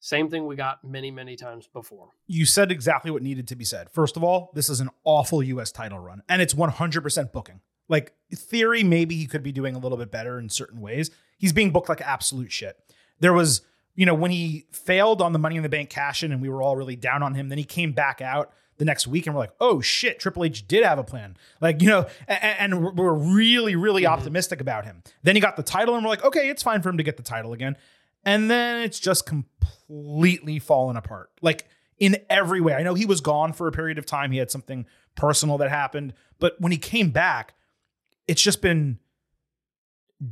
same 0.00 0.30
thing 0.30 0.46
we 0.46 0.56
got 0.56 0.82
many 0.82 1.10
many 1.10 1.36
times 1.36 1.66
before. 1.66 2.08
You 2.26 2.44
said 2.44 2.70
exactly 2.70 3.10
what 3.10 3.22
needed 3.22 3.48
to 3.48 3.56
be 3.56 3.64
said. 3.64 3.90
First 3.90 4.16
of 4.16 4.24
all, 4.24 4.50
this 4.54 4.68
is 4.68 4.80
an 4.80 4.90
awful 5.04 5.42
U.S. 5.42 5.72
title 5.72 5.98
run, 5.98 6.22
and 6.28 6.40
it's 6.40 6.54
100% 6.54 7.32
booking. 7.32 7.60
Like 7.88 8.14
theory, 8.34 8.82
maybe 8.84 9.16
he 9.16 9.26
could 9.26 9.42
be 9.42 9.52
doing 9.52 9.74
a 9.74 9.78
little 9.78 9.98
bit 9.98 10.10
better 10.10 10.38
in 10.38 10.48
certain 10.48 10.80
ways. 10.80 11.10
He's 11.38 11.52
being 11.52 11.70
booked 11.70 11.88
like 11.88 12.00
absolute 12.00 12.52
shit. 12.52 12.76
There 13.18 13.32
was, 13.32 13.62
you 13.94 14.06
know, 14.06 14.14
when 14.14 14.30
he 14.30 14.66
failed 14.70 15.20
on 15.20 15.32
the 15.32 15.38
Money 15.38 15.56
in 15.56 15.62
the 15.62 15.68
Bank 15.68 15.90
cash 15.90 16.22
in, 16.22 16.32
and 16.32 16.40
we 16.40 16.48
were 16.48 16.62
all 16.62 16.76
really 16.76 16.96
down 16.96 17.22
on 17.22 17.34
him. 17.34 17.48
Then 17.48 17.58
he 17.58 17.64
came 17.64 17.92
back 17.92 18.20
out 18.20 18.52
the 18.80 18.84
next 18.84 19.06
week, 19.06 19.26
and 19.26 19.34
we're 19.36 19.42
like, 19.42 19.54
oh 19.60 19.80
shit, 19.80 20.18
Triple 20.18 20.42
H 20.42 20.66
did 20.66 20.84
have 20.84 20.98
a 20.98 21.04
plan. 21.04 21.36
Like, 21.60 21.80
you 21.80 21.88
know, 21.88 22.06
and, 22.26 22.74
and 22.74 22.96
we're 22.96 23.12
really, 23.12 23.76
really 23.76 24.02
mm-hmm. 24.02 24.12
optimistic 24.12 24.60
about 24.60 24.84
him. 24.84 25.04
Then 25.22 25.36
he 25.36 25.40
got 25.40 25.56
the 25.56 25.62
title, 25.62 25.94
and 25.94 26.02
we're 26.02 26.10
like, 26.10 26.24
okay, 26.24 26.48
it's 26.48 26.64
fine 26.64 26.82
for 26.82 26.88
him 26.88 26.96
to 26.96 27.04
get 27.04 27.16
the 27.16 27.22
title 27.22 27.52
again. 27.52 27.76
And 28.24 28.50
then 28.50 28.82
it's 28.82 28.98
just 28.98 29.26
completely 29.26 30.58
fallen 30.58 30.96
apart. 30.96 31.30
Like 31.40 31.68
in 32.00 32.16
every 32.30 32.60
way. 32.60 32.74
I 32.74 32.82
know 32.82 32.94
he 32.94 33.04
was 33.04 33.20
gone 33.20 33.52
for 33.52 33.68
a 33.68 33.72
period 33.72 33.98
of 33.98 34.06
time. 34.06 34.32
He 34.32 34.38
had 34.38 34.50
something 34.50 34.86
personal 35.14 35.58
that 35.58 35.68
happened. 35.68 36.14
But 36.38 36.58
when 36.58 36.72
he 36.72 36.78
came 36.78 37.10
back, 37.10 37.54
it's 38.26 38.42
just 38.42 38.62
been 38.62 38.98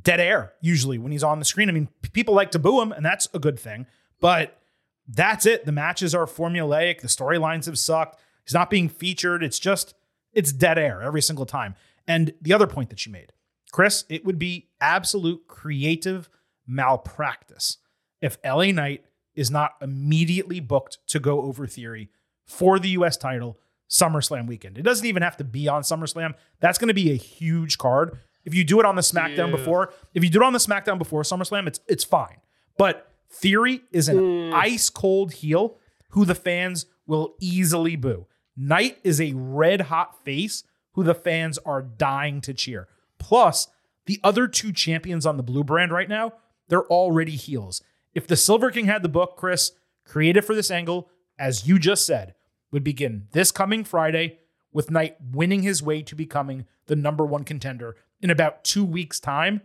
dead 0.03 0.21
air 0.21 0.55
usually 0.61 0.99
when 0.99 1.13
he's 1.13 1.23
on 1.23 1.39
the 1.39 1.45
screen. 1.45 1.69
I 1.69 1.73
mean, 1.73 1.89
people 2.13 2.35
like 2.35 2.51
to 2.53 2.59
boo 2.59 2.81
him, 2.81 2.91
and 2.91 3.05
that's 3.05 3.29
a 3.35 3.39
good 3.39 3.61
thing. 3.61 3.87
But 4.19 4.59
that's 5.07 5.47
it. 5.47 5.67
The 5.67 5.73
matches 5.73 6.15
are 6.15 6.27
formulaic. 6.27 7.03
The 7.03 7.09
storylines 7.09 7.67
have 7.67 7.79
sucked. 7.79 8.21
He's 8.49 8.55
not 8.55 8.71
being 8.71 8.89
featured. 8.89 9.45
It's 9.45 9.59
just, 9.59 9.95
it's 10.33 10.53
dead 10.53 10.79
air 10.79 11.03
every 11.03 11.21
single 11.21 11.45
time. 11.45 11.75
And 12.07 12.33
the 12.41 12.55
other 12.55 12.67
point 12.67 12.89
that 12.89 13.05
you 13.05 13.13
made, 13.13 13.33
Chris, 13.73 14.05
it 14.09 14.25
would 14.25 14.39
be 14.39 14.69
absolute 14.81 15.47
creative 15.47 16.31
malpractice 16.67 17.77
if 18.23 18.39
LA 18.45 18.73
Knight 18.73 19.05
is 19.35 19.51
not 19.51 19.73
immediately 19.83 20.61
booked 20.61 20.99
to 21.09 21.21
go 21.21 21.43
over 21.43 21.67
theory 21.67 22.09
for 22.47 22.79
the 22.79 22.89
US 22.91 23.17
title 23.17 23.59
SummerSlam 23.91 24.47
weekend. 24.47 24.79
It 24.79 24.83
doesn't 24.83 25.07
even 25.07 25.23
have 25.23 25.37
to 25.37 25.45
be 25.45 25.69
on 25.69 25.83
SummerSlam. 25.83 26.35
That's 26.61 26.79
going 26.79 26.89
to 26.89 26.95
be 26.95 27.11
a 27.11 27.17
huge 27.17 27.77
card. 27.77 28.19
If 28.45 28.55
you 28.55 28.65
do 28.65 28.81
it 28.81 28.87
on 28.87 28.97
the 28.97 29.03
SmackDown 29.03 29.51
Yeah. 29.51 29.57
before, 29.57 29.93
if 30.15 30.25
you 30.25 30.31
do 30.31 30.41
it 30.41 30.45
on 30.45 30.55
the 30.55 30.59
SmackDown 30.59 30.97
before 30.99 31.23
SummerSlam, 31.23 31.67
it's 31.67 31.81
it's 31.87 32.05
fine. 32.05 32.39
But 32.79 33.09
Theory 33.31 33.83
is 33.93 34.09
an 34.09 34.17
mm. 34.17 34.55
ice 34.55 34.89
cold 34.89 35.33
heel 35.33 35.77
who 36.11 36.25
the 36.25 36.35
fans 36.35 36.87
will 37.07 37.35
easily 37.41 37.97
boo. 37.97 38.27
Knight 38.59 38.99
is 39.05 39.21
a 39.21 39.35
red 39.35 39.83
hot 39.83 40.25
face 40.25 40.65
who 40.95 41.05
the 41.05 41.15
fans 41.15 41.59
are 41.59 41.81
dying 41.81 42.41
to 42.41 42.53
cheer. 42.53 42.89
Plus, 43.19 43.69
the 44.07 44.19
other 44.25 44.49
two 44.49 44.73
champions 44.73 45.25
on 45.25 45.37
the 45.37 45.45
blue 45.45 45.63
brand 45.63 45.93
right 45.93 46.09
now, 46.09 46.33
they're 46.69 46.87
already 46.87 47.37
heels. 47.37 47.83
If 48.15 48.27
the 48.27 48.37
Silver 48.37 48.73
King 48.73 48.87
had 48.87 49.03
the 49.03 49.09
book, 49.09 49.37
Chris, 49.37 49.73
created 50.05 50.45
for 50.45 50.57
this 50.57 50.73
angle, 50.73 51.09
as 51.39 51.69
you 51.69 51.79
just 51.79 52.05
said, 52.05 52.35
would 52.73 52.83
begin 52.83 53.29
this 53.31 53.53
coming 53.53 53.85
Friday 53.85 54.41
with 54.73 54.91
Knight 54.91 55.17
winning 55.33 55.63
his 55.63 55.83
way 55.83 56.03
to 56.03 56.17
becoming 56.17 56.67
the 56.87 56.97
number 56.97 57.25
one 57.25 57.45
contender 57.45 57.97
in 58.21 58.31
about 58.31 58.65
two 58.65 58.85
weeks' 58.85 59.21
time. 59.21 59.61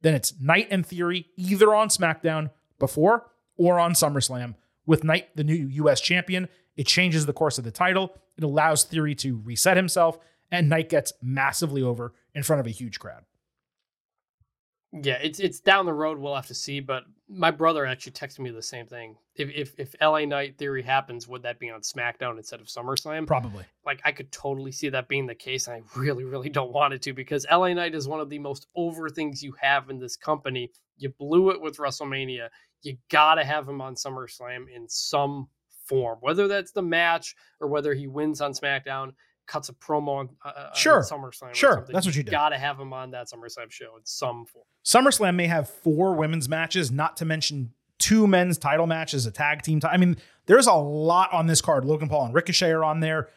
Then 0.00 0.14
it's 0.14 0.40
Knight 0.40 0.68
and 0.70 0.86
Theory 0.86 1.26
either 1.36 1.74
on 1.74 1.88
SmackDown 1.88 2.50
before 2.78 3.30
or 3.56 3.78
on 3.78 3.92
SummerSlam. 3.92 4.54
With 4.86 5.04
Knight 5.04 5.36
the 5.36 5.44
new 5.44 5.54
US 5.54 6.00
champion, 6.00 6.48
it 6.76 6.86
changes 6.86 7.26
the 7.26 7.32
course 7.32 7.58
of 7.58 7.64
the 7.64 7.70
title. 7.70 8.16
It 8.38 8.44
allows 8.44 8.84
Theory 8.84 9.14
to 9.16 9.36
reset 9.36 9.76
himself, 9.76 10.18
and 10.50 10.68
Knight 10.68 10.88
gets 10.88 11.12
massively 11.20 11.82
over 11.82 12.14
in 12.34 12.42
front 12.42 12.60
of 12.60 12.66
a 12.66 12.70
huge 12.70 12.98
crowd. 12.98 13.24
Yeah, 14.92 15.18
it's 15.22 15.38
it's 15.38 15.60
down 15.60 15.84
the 15.84 15.92
road. 15.92 16.18
We'll 16.18 16.34
have 16.34 16.46
to 16.46 16.54
see. 16.54 16.80
But 16.80 17.04
my 17.28 17.50
brother 17.50 17.84
actually 17.84 18.12
texted 18.12 18.38
me 18.38 18.50
the 18.50 18.62
same 18.62 18.86
thing. 18.86 19.16
If 19.34 19.50
if 19.50 19.74
if 19.78 19.94
LA 20.00 20.24
Knight 20.24 20.56
theory 20.56 20.82
happens, 20.82 21.28
would 21.28 21.42
that 21.42 21.58
be 21.58 21.68
on 21.68 21.82
SmackDown 21.82 22.38
instead 22.38 22.60
of 22.60 22.68
SummerSlam? 22.68 23.26
Probably. 23.26 23.64
like 23.84 24.00
I 24.04 24.12
could 24.12 24.32
totally 24.32 24.72
see 24.72 24.88
that 24.88 25.08
being 25.08 25.26
the 25.26 25.34
case, 25.34 25.66
and 25.66 25.76
I 25.76 25.82
really, 25.98 26.24
really 26.24 26.48
don't 26.48 26.72
want 26.72 26.94
it 26.94 27.02
to 27.02 27.12
because 27.12 27.44
LA 27.50 27.74
Knight 27.74 27.94
is 27.94 28.08
one 28.08 28.20
of 28.20 28.30
the 28.30 28.38
most 28.38 28.66
over 28.74 29.10
things 29.10 29.42
you 29.42 29.54
have 29.60 29.90
in 29.90 29.98
this 29.98 30.16
company. 30.16 30.70
You 30.96 31.10
blew 31.10 31.50
it 31.50 31.60
with 31.60 31.76
WrestleMania. 31.76 32.48
You 32.82 32.96
gotta 33.10 33.44
have 33.44 33.68
him 33.68 33.82
on 33.82 33.94
SummerSlam 33.94 34.74
in 34.74 34.88
some 34.88 35.48
form, 35.88 36.18
whether 36.20 36.46
that's 36.48 36.72
the 36.72 36.82
match 36.82 37.34
or 37.60 37.68
whether 37.68 37.94
he 37.94 38.06
wins 38.06 38.40
on 38.40 38.52
SmackDown, 38.52 39.12
cuts 39.46 39.68
a 39.70 39.72
promo 39.72 40.08
on, 40.18 40.28
uh, 40.44 40.72
Sure. 40.74 40.96
on 40.98 41.02
SummerSlam. 41.02 41.50
or 41.50 41.54
Sure. 41.54 41.72
something. 41.76 41.92
That's 41.94 42.06
what 42.06 42.14
you 42.14 42.22
did. 42.22 42.30
Gotta 42.30 42.58
have 42.58 42.78
him 42.78 42.92
on 42.92 43.12
that 43.12 43.28
SummerSlam 43.28 43.70
show 43.70 43.96
in 43.96 44.04
some 44.04 44.44
form. 44.46 44.64
SummerSlam 44.84 45.36
may 45.36 45.46
have 45.46 45.68
four 45.68 46.14
women's 46.14 46.48
matches, 46.48 46.90
not 46.90 47.16
to 47.16 47.24
mention 47.24 47.72
two 47.98 48.26
men's 48.26 48.58
title 48.58 48.86
matches, 48.86 49.24
a 49.26 49.30
tag 49.32 49.62
team. 49.62 49.80
ti- 49.80 49.88
I 49.88 49.96
mean, 49.96 50.16
there's 50.46 50.66
a 50.66 50.74
lot 50.74 51.32
on 51.32 51.46
this 51.46 51.60
card. 51.62 51.84
Logan 51.84 52.08
Paul 52.08 52.26
and 52.26 52.34
Ricochet 52.34 52.70
are 52.70 52.84
on 52.84 53.00
there. 53.00 53.28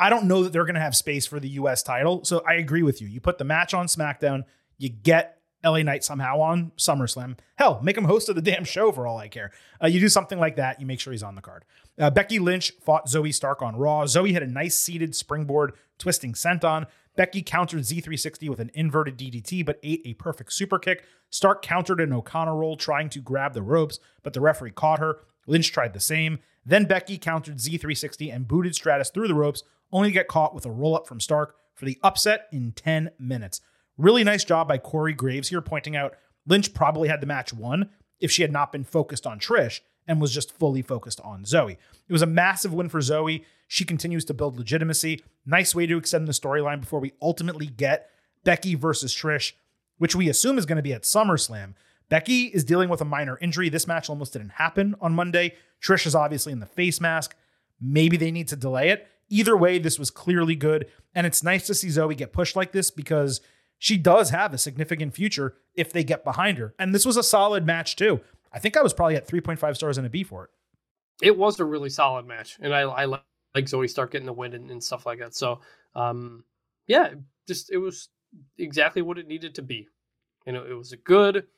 I 0.00 0.10
don't 0.10 0.24
know 0.26 0.42
that 0.42 0.52
they're 0.52 0.64
going 0.64 0.74
to 0.74 0.80
have 0.80 0.96
space 0.96 1.26
for 1.26 1.38
the 1.38 1.48
U.S. 1.50 1.82
title. 1.82 2.24
So 2.24 2.42
I 2.46 2.54
agree 2.54 2.82
with 2.82 3.00
you. 3.00 3.06
You 3.06 3.20
put 3.20 3.38
the 3.38 3.44
match 3.44 3.72
on 3.72 3.86
SmackDown, 3.86 4.42
you 4.78 4.88
get 4.88 5.38
LA 5.64 5.82
Knight 5.82 6.04
somehow 6.04 6.40
on 6.40 6.72
SummerSlam. 6.76 7.38
Hell, 7.56 7.80
make 7.82 7.96
him 7.96 8.04
host 8.04 8.28
of 8.28 8.34
the 8.34 8.42
damn 8.42 8.64
show 8.64 8.92
for 8.92 9.06
all 9.06 9.18
I 9.18 9.28
care. 9.28 9.50
Uh, 9.82 9.86
you 9.86 10.00
do 10.00 10.08
something 10.08 10.38
like 10.38 10.56
that, 10.56 10.80
you 10.80 10.86
make 10.86 11.00
sure 11.00 11.12
he's 11.12 11.22
on 11.22 11.34
the 11.34 11.42
card. 11.42 11.64
Uh, 11.98 12.10
Becky 12.10 12.38
Lynch 12.38 12.72
fought 12.82 13.06
Zoey 13.06 13.34
Stark 13.34 13.62
on 13.62 13.76
Raw. 13.76 14.04
Zoey 14.04 14.32
had 14.32 14.42
a 14.42 14.46
nice 14.46 14.74
seated 14.74 15.14
springboard 15.14 15.72
twisting 15.98 16.32
senton. 16.32 16.86
Becky 17.14 17.42
countered 17.42 17.82
Z360 17.82 18.48
with 18.48 18.60
an 18.60 18.70
inverted 18.74 19.18
DDT, 19.18 19.64
but 19.64 19.78
ate 19.82 20.00
a 20.04 20.14
perfect 20.14 20.52
super 20.52 20.78
kick. 20.78 21.04
Stark 21.28 21.62
countered 21.62 22.00
an 22.00 22.12
O'Connor 22.12 22.56
roll, 22.56 22.76
trying 22.76 23.10
to 23.10 23.20
grab 23.20 23.52
the 23.52 23.62
ropes, 23.62 23.98
but 24.22 24.32
the 24.32 24.40
referee 24.40 24.70
caught 24.70 24.98
her. 24.98 25.18
Lynch 25.46 25.70
tried 25.72 25.92
the 25.92 26.00
same. 26.00 26.38
Then 26.64 26.86
Becky 26.86 27.18
countered 27.18 27.58
Z360 27.58 28.34
and 28.34 28.48
booted 28.48 28.74
Stratus 28.74 29.10
through 29.10 29.28
the 29.28 29.34
ropes, 29.34 29.62
only 29.92 30.08
to 30.08 30.14
get 30.14 30.28
caught 30.28 30.54
with 30.54 30.64
a 30.64 30.70
roll 30.70 30.96
up 30.96 31.06
from 31.06 31.20
Stark 31.20 31.56
for 31.74 31.84
the 31.84 31.98
upset 32.02 32.46
in 32.52 32.72
10 32.72 33.10
minutes. 33.18 33.60
Really 33.98 34.24
nice 34.24 34.44
job 34.44 34.68
by 34.68 34.78
Corey 34.78 35.12
Graves 35.12 35.48
here, 35.48 35.60
pointing 35.60 35.96
out 35.96 36.14
Lynch 36.46 36.74
probably 36.74 37.08
had 37.08 37.20
the 37.20 37.26
match 37.26 37.52
won 37.52 37.90
if 38.20 38.30
she 38.30 38.42
had 38.42 38.52
not 38.52 38.72
been 38.72 38.84
focused 38.84 39.26
on 39.26 39.38
Trish 39.38 39.80
and 40.06 40.20
was 40.20 40.32
just 40.32 40.56
fully 40.58 40.82
focused 40.82 41.20
on 41.20 41.44
Zoey. 41.44 41.72
It 42.08 42.12
was 42.12 42.22
a 42.22 42.26
massive 42.26 42.72
win 42.72 42.88
for 42.88 43.00
Zoey. 43.00 43.44
She 43.68 43.84
continues 43.84 44.24
to 44.26 44.34
build 44.34 44.56
legitimacy. 44.56 45.22
Nice 45.46 45.74
way 45.74 45.86
to 45.86 45.96
extend 45.96 46.26
the 46.26 46.32
storyline 46.32 46.80
before 46.80 47.00
we 47.00 47.12
ultimately 47.20 47.66
get 47.66 48.10
Becky 48.44 48.74
versus 48.74 49.14
Trish, 49.14 49.52
which 49.98 50.16
we 50.16 50.28
assume 50.28 50.58
is 50.58 50.66
going 50.66 50.76
to 50.76 50.82
be 50.82 50.92
at 50.92 51.02
SummerSlam. 51.02 51.74
Becky 52.08 52.46
is 52.46 52.64
dealing 52.64 52.88
with 52.88 53.00
a 53.00 53.06
minor 53.06 53.38
injury. 53.40 53.68
This 53.68 53.86
match 53.86 54.10
almost 54.10 54.32
didn't 54.32 54.50
happen 54.50 54.94
on 55.00 55.14
Monday. 55.14 55.54
Trish 55.80 56.06
is 56.06 56.14
obviously 56.14 56.52
in 56.52 56.60
the 56.60 56.66
face 56.66 57.00
mask. 57.00 57.34
Maybe 57.80 58.16
they 58.16 58.30
need 58.30 58.48
to 58.48 58.56
delay 58.56 58.90
it. 58.90 59.06
Either 59.28 59.56
way, 59.56 59.78
this 59.78 59.98
was 59.98 60.10
clearly 60.10 60.54
good. 60.54 60.86
And 61.14 61.26
it's 61.26 61.42
nice 61.42 61.66
to 61.68 61.74
see 61.74 61.88
Zoey 61.88 62.16
get 62.16 62.32
pushed 62.32 62.56
like 62.56 62.72
this 62.72 62.90
because 62.90 63.40
she 63.82 63.98
does 63.98 64.30
have 64.30 64.54
a 64.54 64.58
significant 64.58 65.12
future 65.12 65.56
if 65.74 65.92
they 65.92 66.04
get 66.04 66.22
behind 66.22 66.56
her. 66.56 66.72
And 66.78 66.94
this 66.94 67.04
was 67.04 67.16
a 67.16 67.22
solid 67.22 67.66
match, 67.66 67.96
too. 67.96 68.20
I 68.52 68.60
think 68.60 68.76
I 68.76 68.82
was 68.82 68.94
probably 68.94 69.16
at 69.16 69.26
3.5 69.26 69.74
stars 69.74 69.98
and 69.98 70.06
a 70.06 70.10
B 70.10 70.22
for 70.22 70.44
it. 70.44 70.50
It 71.20 71.36
was 71.36 71.58
a 71.58 71.64
really 71.64 71.90
solid 71.90 72.24
match, 72.24 72.58
and 72.60 72.72
I, 72.72 72.82
I 72.82 73.06
li- 73.06 73.18
like 73.56 73.64
Zoey 73.64 73.90
Stark 73.90 74.12
getting 74.12 74.26
the 74.26 74.32
win 74.32 74.54
and, 74.54 74.70
and 74.70 74.82
stuff 74.82 75.04
like 75.04 75.18
that. 75.18 75.34
So, 75.34 75.62
um, 75.96 76.44
yeah, 76.86 77.14
just 77.48 77.72
it 77.72 77.78
was 77.78 78.08
exactly 78.56 79.02
what 79.02 79.18
it 79.18 79.26
needed 79.26 79.56
to 79.56 79.62
be. 79.62 79.88
You 80.46 80.52
know, 80.52 80.64
it 80.64 80.74
was 80.74 80.92
a 80.92 80.96
good, 80.96 81.48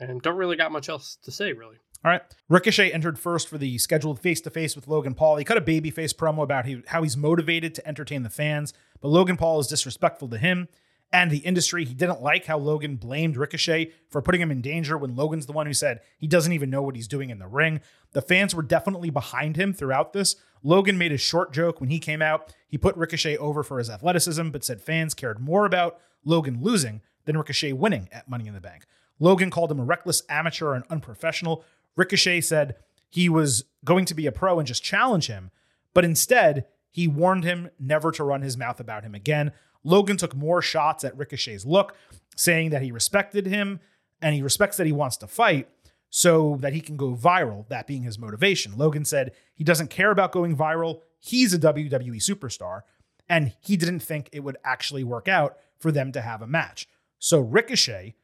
and 0.00 0.20
don't 0.20 0.36
really 0.36 0.56
got 0.56 0.72
much 0.72 0.88
else 0.88 1.18
to 1.22 1.30
say 1.30 1.52
really. 1.52 1.76
All 2.04 2.10
right. 2.10 2.22
Ricochet 2.48 2.90
entered 2.90 3.18
first 3.18 3.48
for 3.48 3.58
the 3.58 3.78
scheduled 3.78 4.18
face 4.18 4.40
to 4.40 4.50
face 4.50 4.74
with 4.74 4.88
Logan 4.88 5.14
Paul. 5.14 5.36
He 5.36 5.44
cut 5.44 5.56
a 5.56 5.60
babyface 5.60 6.14
promo 6.14 6.42
about 6.42 6.66
he, 6.66 6.82
how 6.88 7.04
he's 7.04 7.16
motivated 7.16 7.76
to 7.76 7.86
entertain 7.86 8.24
the 8.24 8.30
fans, 8.30 8.72
but 9.00 9.08
Logan 9.08 9.36
Paul 9.36 9.60
is 9.60 9.68
disrespectful 9.68 10.28
to 10.28 10.38
him 10.38 10.68
and 11.12 11.30
the 11.30 11.38
industry. 11.38 11.84
He 11.84 11.94
didn't 11.94 12.22
like 12.22 12.46
how 12.46 12.58
Logan 12.58 12.96
blamed 12.96 13.36
Ricochet 13.36 13.92
for 14.10 14.20
putting 14.20 14.40
him 14.40 14.50
in 14.50 14.60
danger 14.60 14.98
when 14.98 15.16
Logan's 15.16 15.46
the 15.46 15.52
one 15.52 15.66
who 15.66 15.72
said 15.72 16.00
he 16.18 16.26
doesn't 16.26 16.52
even 16.52 16.70
know 16.70 16.82
what 16.82 16.96
he's 16.96 17.08
doing 17.08 17.30
in 17.30 17.38
the 17.38 17.46
ring. 17.46 17.80
The 18.12 18.22
fans 18.22 18.54
were 18.54 18.62
definitely 18.62 19.10
behind 19.10 19.56
him 19.56 19.72
throughout 19.72 20.12
this. 20.12 20.36
Logan 20.62 20.98
made 20.98 21.12
a 21.12 21.18
short 21.18 21.52
joke 21.52 21.80
when 21.80 21.90
he 21.90 21.98
came 21.98 22.20
out. 22.20 22.52
He 22.66 22.76
put 22.76 22.96
Ricochet 22.96 23.36
over 23.36 23.62
for 23.62 23.78
his 23.78 23.90
athleticism, 23.90 24.50
but 24.50 24.64
said 24.64 24.82
fans 24.82 25.14
cared 25.14 25.40
more 25.40 25.64
about 25.64 25.98
Logan 26.24 26.58
losing 26.60 27.00
than 27.24 27.36
Ricochet 27.36 27.72
winning 27.72 28.08
at 28.12 28.28
Money 28.28 28.46
in 28.46 28.54
the 28.54 28.60
Bank. 28.60 28.86
Logan 29.18 29.50
called 29.50 29.70
him 29.70 29.80
a 29.80 29.84
reckless 29.84 30.22
amateur 30.28 30.74
and 30.74 30.84
unprofessional. 30.90 31.64
Ricochet 31.96 32.42
said 32.42 32.76
he 33.10 33.28
was 33.28 33.64
going 33.84 34.04
to 34.06 34.14
be 34.14 34.26
a 34.26 34.32
pro 34.32 34.58
and 34.58 34.66
just 34.66 34.82
challenge 34.82 35.26
him, 35.26 35.50
but 35.94 36.04
instead, 36.04 36.66
he 36.90 37.06
warned 37.06 37.44
him 37.44 37.70
never 37.78 38.10
to 38.12 38.24
run 38.24 38.42
his 38.42 38.56
mouth 38.56 38.80
about 38.80 39.04
him 39.04 39.14
again. 39.14 39.52
Logan 39.84 40.16
took 40.16 40.34
more 40.34 40.60
shots 40.60 41.04
at 41.04 41.16
Ricochet's 41.16 41.64
look, 41.64 41.94
saying 42.36 42.70
that 42.70 42.82
he 42.82 42.92
respected 42.92 43.46
him 43.46 43.80
and 44.20 44.34
he 44.34 44.42
respects 44.42 44.76
that 44.76 44.86
he 44.86 44.92
wants 44.92 45.16
to 45.18 45.26
fight 45.26 45.68
so 46.10 46.56
that 46.60 46.72
he 46.72 46.80
can 46.80 46.96
go 46.96 47.14
viral, 47.14 47.68
that 47.68 47.86
being 47.86 48.02
his 48.02 48.18
motivation. 48.18 48.76
Logan 48.76 49.04
said 49.04 49.32
he 49.54 49.64
doesn't 49.64 49.90
care 49.90 50.10
about 50.10 50.32
going 50.32 50.56
viral. 50.56 51.00
He's 51.18 51.52
a 51.52 51.58
WWE 51.58 52.16
superstar, 52.16 52.82
and 53.28 53.52
he 53.60 53.76
didn't 53.76 54.00
think 54.00 54.28
it 54.32 54.40
would 54.40 54.56
actually 54.64 55.04
work 55.04 55.28
out 55.28 55.58
for 55.78 55.92
them 55.92 56.12
to 56.12 56.20
have 56.20 56.42
a 56.42 56.46
match. 56.46 56.88
So 57.18 57.40
Ricochet 57.40 58.14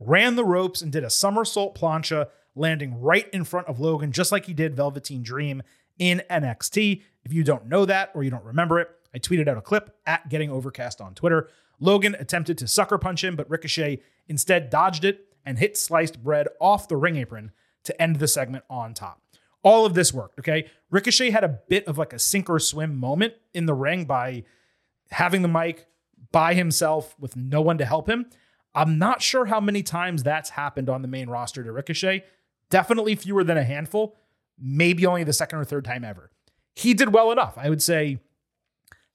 ran 0.00 0.36
the 0.36 0.44
ropes 0.44 0.82
and 0.82 0.90
did 0.90 1.04
a 1.04 1.10
somersault 1.10 1.78
plancha, 1.78 2.28
landing 2.54 3.00
right 3.00 3.28
in 3.30 3.44
front 3.44 3.68
of 3.68 3.78
Logan, 3.78 4.12
just 4.12 4.32
like 4.32 4.46
he 4.46 4.54
did 4.54 4.76
Velveteen 4.76 5.22
Dream 5.22 5.62
in 5.98 6.22
NXT. 6.30 7.02
If 7.24 7.32
you 7.32 7.44
don't 7.44 7.66
know 7.66 7.84
that 7.84 8.10
or 8.14 8.24
you 8.24 8.30
don't 8.30 8.44
remember 8.44 8.80
it, 8.80 8.90
I 9.14 9.18
tweeted 9.18 9.48
out 9.48 9.56
a 9.56 9.62
clip 9.62 9.96
at 10.06 10.28
Getting 10.28 10.50
Overcast 10.50 11.00
on 11.00 11.14
Twitter. 11.14 11.48
Logan 11.80 12.16
attempted 12.18 12.58
to 12.58 12.68
sucker 12.68 12.98
punch 12.98 13.24
him, 13.24 13.36
but 13.36 13.48
Ricochet 13.48 14.00
instead 14.26 14.70
dodged 14.70 15.04
it 15.04 15.26
and 15.44 15.58
hit 15.58 15.76
sliced 15.76 16.22
bread 16.22 16.48
off 16.60 16.88
the 16.88 16.96
ring 16.96 17.16
apron 17.16 17.52
to 17.84 18.02
end 18.02 18.16
the 18.16 18.28
segment 18.28 18.64
on 18.68 18.94
top. 18.94 19.22
All 19.62 19.86
of 19.86 19.94
this 19.94 20.12
worked, 20.12 20.38
okay? 20.38 20.68
Ricochet 20.90 21.30
had 21.30 21.44
a 21.44 21.58
bit 21.68 21.86
of 21.86 21.98
like 21.98 22.12
a 22.12 22.18
sink 22.18 22.48
or 22.50 22.58
swim 22.58 22.96
moment 22.96 23.34
in 23.54 23.66
the 23.66 23.74
ring 23.74 24.04
by 24.04 24.44
having 25.10 25.42
the 25.42 25.48
mic 25.48 25.86
by 26.32 26.54
himself 26.54 27.16
with 27.18 27.36
no 27.36 27.60
one 27.60 27.78
to 27.78 27.84
help 27.84 28.08
him. 28.08 28.26
I'm 28.74 28.98
not 28.98 29.22
sure 29.22 29.46
how 29.46 29.60
many 29.60 29.82
times 29.82 30.22
that's 30.22 30.50
happened 30.50 30.88
on 30.88 31.02
the 31.02 31.08
main 31.08 31.28
roster 31.28 31.64
to 31.64 31.72
Ricochet. 31.72 32.24
Definitely 32.70 33.14
fewer 33.14 33.42
than 33.42 33.56
a 33.56 33.64
handful, 33.64 34.16
maybe 34.58 35.06
only 35.06 35.24
the 35.24 35.32
second 35.32 35.58
or 35.58 35.64
third 35.64 35.84
time 35.84 36.04
ever. 36.04 36.30
He 36.74 36.94
did 36.94 37.12
well 37.12 37.32
enough. 37.32 37.56
I 37.56 37.70
would 37.70 37.82
say 37.82 38.20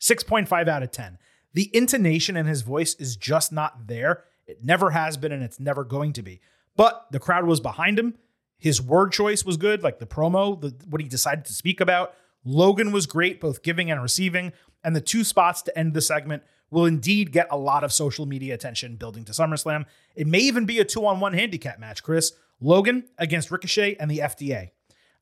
6.5 0.03 0.67
out 0.67 0.83
of 0.83 0.91
10. 0.91 1.17
The 1.53 1.69
intonation 1.73 2.35
in 2.35 2.45
his 2.45 2.61
voice 2.61 2.93
is 2.95 3.15
just 3.15 3.53
not 3.53 3.87
there. 3.87 4.25
It 4.45 4.63
never 4.63 4.89
has 4.89 5.15
been 5.15 5.31
and 5.31 5.41
it's 5.41 5.61
never 5.61 5.85
going 5.85 6.11
to 6.13 6.21
be. 6.21 6.41
But 6.75 7.07
the 7.11 7.19
crowd 7.19 7.45
was 7.45 7.61
behind 7.61 7.97
him. 7.97 8.15
His 8.57 8.81
word 8.81 9.13
choice 9.13 9.45
was 9.45 9.55
good, 9.55 9.81
like 9.81 9.99
the 9.99 10.05
promo, 10.05 10.59
the, 10.59 10.75
what 10.89 11.01
he 11.01 11.07
decided 11.07 11.45
to 11.45 11.53
speak 11.53 11.79
about. 11.79 12.15
Logan 12.43 12.91
was 12.91 13.05
great, 13.05 13.39
both 13.39 13.63
giving 13.63 13.89
and 13.89 14.01
receiving. 14.01 14.51
And 14.83 14.93
the 14.93 15.01
two 15.01 15.23
spots 15.23 15.61
to 15.63 15.77
end 15.77 15.93
the 15.93 16.01
segment 16.01 16.43
will 16.69 16.85
indeed 16.85 17.31
get 17.31 17.47
a 17.49 17.57
lot 17.57 17.85
of 17.85 17.93
social 17.93 18.25
media 18.25 18.53
attention 18.53 18.97
building 18.97 19.23
to 19.25 19.31
SummerSlam. 19.31 19.85
It 20.15 20.27
may 20.27 20.39
even 20.39 20.65
be 20.65 20.79
a 20.79 20.85
two 20.85 21.05
on 21.05 21.21
one 21.21 21.33
handicap 21.33 21.79
match, 21.79 22.03
Chris. 22.03 22.33
Logan 22.59 23.05
against 23.17 23.51
Ricochet 23.51 23.95
and 23.99 24.11
the 24.11 24.19
FDA. 24.19 24.71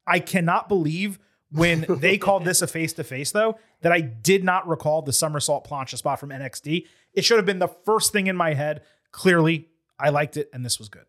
I 0.08 0.20
cannot 0.20 0.68
believe 0.68 1.20
when 1.52 1.86
they 1.90 2.18
called 2.18 2.46
this 2.46 2.62
a 2.62 2.68
face 2.68 2.94
to 2.94 3.04
face, 3.04 3.32
though, 3.32 3.58
that 3.82 3.92
I 3.92 4.02
did 4.02 4.44
not 4.44 4.68
recall 4.68 5.02
the 5.02 5.14
somersault 5.14 5.68
plancha 5.68 5.98
spot 5.98 6.20
from 6.20 6.30
NXT. 6.30 6.88
It 7.14 7.26
should 7.26 7.38
have 7.38 7.46
been 7.46 7.60
the 7.60 7.68
first 7.68 8.12
thing 8.12 8.28
in 8.28 8.36
my 8.36 8.54
head. 8.54 8.82
Clearly, 9.12 9.70
I 10.00 10.10
liked 10.10 10.38
it, 10.38 10.50
and 10.54 10.66
this 10.66 10.80
was 10.80 10.90
good. 10.90 11.06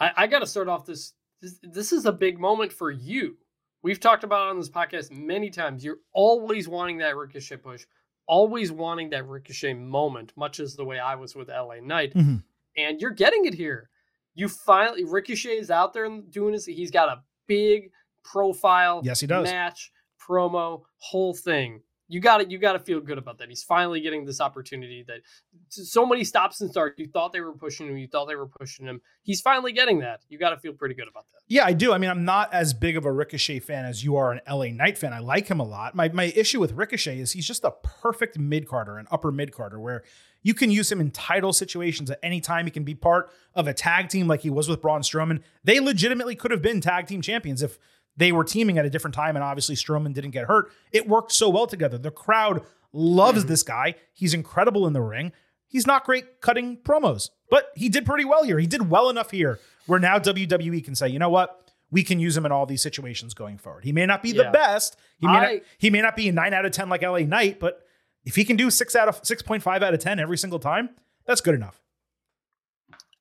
I, 0.00 0.12
I 0.16 0.26
got 0.26 0.40
to 0.40 0.46
start 0.46 0.68
off 0.68 0.86
this, 0.86 1.12
this. 1.42 1.58
This 1.62 1.92
is 1.92 2.06
a 2.06 2.12
big 2.12 2.38
moment 2.38 2.72
for 2.72 2.90
you. 2.90 3.36
We've 3.82 4.00
talked 4.00 4.24
about 4.24 4.48
on 4.48 4.58
this 4.58 4.68
podcast 4.68 5.10
many 5.12 5.50
times. 5.50 5.84
You're 5.84 6.00
always 6.12 6.68
wanting 6.68 6.98
that 6.98 7.16
Ricochet 7.16 7.58
push, 7.58 7.84
always 8.26 8.72
wanting 8.72 9.10
that 9.10 9.26
Ricochet 9.26 9.74
moment, 9.74 10.32
much 10.36 10.60
as 10.60 10.74
the 10.74 10.84
way 10.84 10.98
I 10.98 11.14
was 11.14 11.34
with 11.34 11.48
LA 11.48 11.76
Knight. 11.82 12.14
Mm-hmm. 12.14 12.36
And 12.76 13.00
you're 13.00 13.10
getting 13.10 13.44
it 13.46 13.54
here. 13.54 13.90
You 14.34 14.48
finally, 14.48 15.04
Ricochet 15.04 15.58
is 15.58 15.70
out 15.70 15.92
there 15.92 16.04
and 16.04 16.30
doing 16.30 16.52
his, 16.52 16.64
he's 16.64 16.90
got 16.90 17.08
a 17.08 17.22
big 17.46 17.90
profile. 18.32 19.00
Yes, 19.04 19.20
he 19.20 19.26
does. 19.26 19.44
Match, 19.44 19.92
promo, 20.20 20.82
whole 20.98 21.34
thing. 21.34 21.80
You 22.10 22.20
got 22.20 22.38
to 22.38 22.48
You 22.48 22.58
got 22.58 22.72
to 22.72 22.78
feel 22.78 23.00
good 23.00 23.18
about 23.18 23.38
that. 23.38 23.50
He's 23.50 23.62
finally 23.62 24.00
getting 24.00 24.24
this 24.24 24.40
opportunity 24.40 25.04
that 25.08 25.20
so 25.68 26.06
many 26.06 26.24
stops 26.24 26.60
and 26.62 26.70
starts. 26.70 26.98
You 26.98 27.06
thought 27.06 27.34
they 27.34 27.42
were 27.42 27.52
pushing 27.52 27.86
him. 27.86 27.98
You 27.98 28.08
thought 28.08 28.26
they 28.26 28.34
were 28.34 28.46
pushing 28.46 28.86
him. 28.86 29.02
He's 29.22 29.42
finally 29.42 29.72
getting 29.72 29.98
that. 30.00 30.20
You 30.30 30.38
got 30.38 30.50
to 30.50 30.56
feel 30.56 30.72
pretty 30.72 30.94
good 30.94 31.06
about 31.06 31.26
that. 31.26 31.40
Yeah, 31.48 31.66
I 31.66 31.74
do. 31.74 31.92
I 31.92 31.98
mean, 31.98 32.08
I'm 32.08 32.24
not 32.24 32.52
as 32.54 32.72
big 32.72 32.96
of 32.96 33.04
a 33.04 33.12
Ricochet 33.12 33.60
fan 33.60 33.84
as 33.84 34.02
you 34.02 34.16
are 34.16 34.32
an 34.32 34.40
LA 34.48 34.68
Knight 34.68 34.96
fan. 34.96 35.12
I 35.12 35.18
like 35.18 35.48
him 35.48 35.60
a 35.60 35.64
lot. 35.64 35.94
My 35.94 36.08
my 36.08 36.32
issue 36.34 36.60
with 36.60 36.72
Ricochet 36.72 37.18
is 37.18 37.32
he's 37.32 37.46
just 37.46 37.62
a 37.62 37.72
perfect 37.82 38.38
mid 38.38 38.66
carder, 38.66 38.96
an 38.96 39.06
upper 39.10 39.30
mid 39.30 39.52
carder, 39.52 39.78
where 39.78 40.02
you 40.42 40.54
can 40.54 40.70
use 40.70 40.90
him 40.90 41.00
in 41.00 41.10
title 41.10 41.52
situations 41.52 42.10
at 42.10 42.18
any 42.22 42.40
time. 42.40 42.64
He 42.64 42.70
can 42.70 42.84
be 42.84 42.94
part 42.94 43.30
of 43.54 43.66
a 43.66 43.74
tag 43.74 44.08
team 44.08 44.26
like 44.28 44.40
he 44.40 44.50
was 44.50 44.66
with 44.66 44.80
Braun 44.80 45.02
Strowman. 45.02 45.42
They 45.64 45.78
legitimately 45.78 46.36
could 46.36 46.52
have 46.52 46.62
been 46.62 46.80
tag 46.80 47.06
team 47.06 47.20
champions 47.20 47.60
if 47.62 47.78
they 48.18 48.32
were 48.32 48.44
teaming 48.44 48.78
at 48.78 48.84
a 48.84 48.90
different 48.90 49.14
time 49.14 49.36
and 49.36 49.44
obviously 49.44 49.76
Strowman 49.76 50.12
didn't 50.12 50.32
get 50.32 50.46
hurt. 50.46 50.70
It 50.92 51.08
worked 51.08 51.32
so 51.32 51.48
well 51.48 51.66
together. 51.66 51.96
The 51.96 52.10
crowd 52.10 52.64
loves 52.92 53.40
mm-hmm. 53.40 53.48
this 53.48 53.62
guy. 53.62 53.94
He's 54.12 54.34
incredible 54.34 54.86
in 54.86 54.92
the 54.92 55.00
ring. 55.00 55.32
He's 55.68 55.86
not 55.86 56.04
great 56.04 56.40
cutting 56.40 56.78
promos, 56.78 57.30
but 57.50 57.70
he 57.76 57.88
did 57.88 58.04
pretty 58.04 58.24
well 58.24 58.42
here. 58.42 58.58
He 58.58 58.66
did 58.66 58.90
well 58.90 59.08
enough 59.08 59.30
here 59.30 59.60
where 59.86 60.00
now 60.00 60.18
WWE 60.18 60.84
can 60.84 60.94
say, 60.94 61.08
you 61.08 61.18
know 61.18 61.30
what? 61.30 61.70
We 61.90 62.02
can 62.02 62.18
use 62.18 62.36
him 62.36 62.44
in 62.44 62.52
all 62.52 62.66
these 62.66 62.82
situations 62.82 63.34
going 63.34 63.56
forward. 63.56 63.84
He 63.84 63.92
may 63.92 64.04
not 64.04 64.22
be 64.22 64.30
Yeah. 64.30 64.44
the 64.44 64.50
best. 64.50 64.96
He 65.18 65.26
may 65.26 65.32
I- 65.32 65.52
not 65.54 65.62
he 65.78 65.90
may 65.90 66.02
not 66.02 66.16
be 66.16 66.28
a 66.28 66.32
nine 66.32 66.52
out 66.52 66.66
of 66.66 66.72
ten 66.72 66.88
like 66.88 67.02
LA 67.02 67.20
Knight, 67.20 67.60
but 67.60 67.82
if 68.24 68.34
he 68.34 68.44
can 68.44 68.56
do 68.56 68.70
six 68.70 68.96
out 68.96 69.08
of 69.08 69.20
six 69.22 69.42
point 69.42 69.62
five 69.62 69.82
out 69.82 69.94
of 69.94 70.00
ten 70.00 70.18
every 70.18 70.36
single 70.36 70.58
time, 70.58 70.90
that's 71.24 71.40
good 71.40 71.54
enough. 71.54 71.80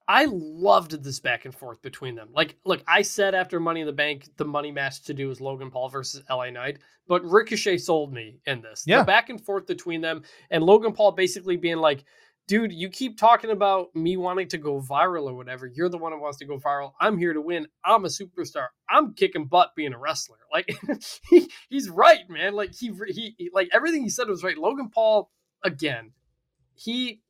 I 0.07 0.27
loved 0.31 1.03
this 1.03 1.19
back 1.19 1.45
and 1.45 1.53
forth 1.53 1.81
between 1.81 2.15
them. 2.15 2.29
Like, 2.34 2.55
look, 2.65 2.81
I 2.88 3.01
said 3.01 3.35
after 3.35 3.59
Money 3.59 3.81
in 3.81 3.88
the 3.88 3.93
Bank, 3.93 4.29
the 4.38 4.45
money 4.45 4.71
match 4.71 5.03
to 5.03 5.13
do 5.13 5.29
is 5.31 5.41
Logan 5.41 5.69
Paul 5.69 5.89
versus 5.89 6.23
LA 6.29 6.49
Knight, 6.49 6.79
but 7.07 7.25
Ricochet 7.25 7.77
sold 7.79 8.13
me 8.13 8.39
in 8.45 8.61
this. 8.61 8.84
Yeah. 8.88 8.99
The 8.99 9.05
back 9.05 9.29
and 9.29 9.43
forth 9.43 9.67
between 9.67 9.99
them, 10.01 10.23
and 10.49 10.63
Logan 10.63 10.93
Paul 10.93 11.11
basically 11.11 11.57
being 11.57 11.77
like, 11.77 12.05
dude, 12.47 12.71
you 12.71 12.88
keep 12.89 13.17
talking 13.17 13.49
about 13.51 13.93
me 13.93 14.15
wanting 14.15 14.47
to 14.47 14.57
go 14.57 14.79
viral 14.79 15.29
or 15.29 15.34
whatever. 15.35 15.67
You're 15.67 15.89
the 15.89 15.97
one 15.97 16.13
who 16.13 16.21
wants 16.21 16.38
to 16.38 16.45
go 16.45 16.57
viral. 16.57 16.93
I'm 17.01 17.17
here 17.17 17.34
to 17.34 17.41
win. 17.41 17.67
I'm 17.84 18.05
a 18.05 18.07
superstar. 18.07 18.67
I'm 18.89 19.13
kicking 19.13 19.47
butt 19.47 19.71
being 19.75 19.93
a 19.93 19.97
wrestler. 19.99 20.38
Like, 20.53 20.73
he, 21.29 21.51
he's 21.69 21.89
right, 21.89 22.21
man. 22.29 22.53
Like, 22.53 22.73
he, 22.73 22.93
he, 23.09 23.35
he- 23.38 23.49
like, 23.53 23.67
everything 23.73 24.03
he 24.03 24.09
said 24.09 24.29
was 24.29 24.43
right. 24.43 24.57
Logan 24.57 24.89
Paul, 24.89 25.29
again, 25.65 26.13
he 26.73 27.21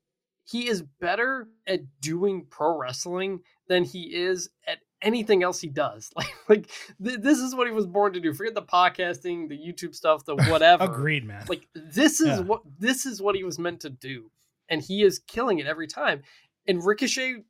he 0.49 0.67
is 0.69 0.81
better 0.81 1.49
at 1.67 1.81
doing 1.99 2.45
pro 2.49 2.77
wrestling 2.77 3.41
than 3.67 3.83
he 3.83 4.03
is 4.15 4.49
at 4.65 4.77
anything 5.01 5.43
else 5.43 5.59
he 5.59 5.67
does. 5.67 6.11
Like, 6.17 6.33
like 6.47 6.71
th- 7.03 7.19
this 7.19 7.39
is 7.39 7.53
what 7.53 7.67
he 7.67 7.73
was 7.73 7.85
born 7.85 8.13
to 8.13 8.21
do. 8.21 8.33
Forget 8.33 8.55
the 8.55 8.61
podcasting, 8.61 9.49
the 9.49 9.57
YouTube 9.57 9.93
stuff, 9.93 10.23
the 10.23 10.35
whatever. 10.49 10.85
Agreed, 10.85 11.25
man. 11.25 11.43
Like 11.49 11.67
this 11.75 12.21
is 12.21 12.27
Yeah. 12.27 12.39
what 12.39 12.61
this 12.79 13.05
is 13.05 13.21
what 13.21 13.35
he 13.35 13.43
was 13.43 13.59
meant 13.59 13.81
to 13.81 13.89
do, 13.89 14.31
and 14.69 14.81
he 14.81 15.03
is 15.03 15.19
killing 15.19 15.59
it 15.59 15.67
every 15.67 15.87
time. 15.87 16.23
And 16.67 16.83
Ricochet 16.83 17.43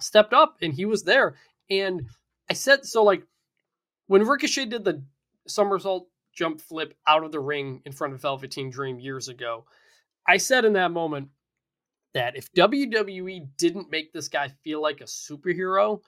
stepped 0.00 0.32
up, 0.32 0.56
and 0.62 0.72
he 0.72 0.86
was 0.86 1.04
there. 1.04 1.36
And 1.70 2.06
I 2.50 2.54
said 2.54 2.84
so. 2.86 3.02
Like 3.04 3.26
when 4.06 4.22
Ricochet 4.26 4.66
did 4.66 4.84
the 4.84 5.02
somersault 5.46 6.08
jump 6.32 6.60
flip 6.62 6.94
out 7.06 7.22
of 7.24 7.32
the 7.32 7.40
ring 7.40 7.82
in 7.84 7.92
front 7.92 8.14
of 8.14 8.22
Velveteen 8.22 8.70
Dream 8.70 8.98
years 8.98 9.28
ago, 9.28 9.66
I 10.26 10.38
said 10.38 10.64
in 10.64 10.72
that 10.72 10.90
moment 10.90 11.28
that 12.14 12.36
if 12.36 12.52
WWE 12.52 13.48
didn't 13.58 13.90
make 13.90 14.12
this 14.12 14.28
guy 14.28 14.48
feel 14.62 14.80
like 14.80 15.00
a 15.00 15.04
superhero, 15.04 16.00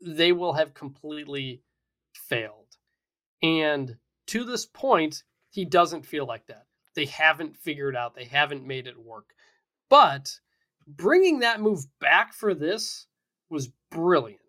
they 0.00 0.32
will 0.32 0.54
have 0.54 0.74
completely 0.74 1.62
failed. 2.14 2.76
And 3.42 3.96
to 4.28 4.44
this 4.44 4.66
point, 4.66 5.22
he 5.50 5.64
doesn't 5.64 6.06
feel 6.06 6.26
like 6.26 6.46
that. 6.46 6.66
They 6.94 7.04
haven't 7.06 7.56
figured 7.56 7.94
out, 7.96 8.14
they 8.14 8.24
haven't 8.24 8.66
made 8.66 8.86
it 8.86 8.98
work. 8.98 9.34
But 9.90 10.38
bringing 10.86 11.40
that 11.40 11.60
move 11.60 11.86
back 12.00 12.32
for 12.32 12.54
this 12.54 13.06
was 13.50 13.70
brilliant. 13.90 14.40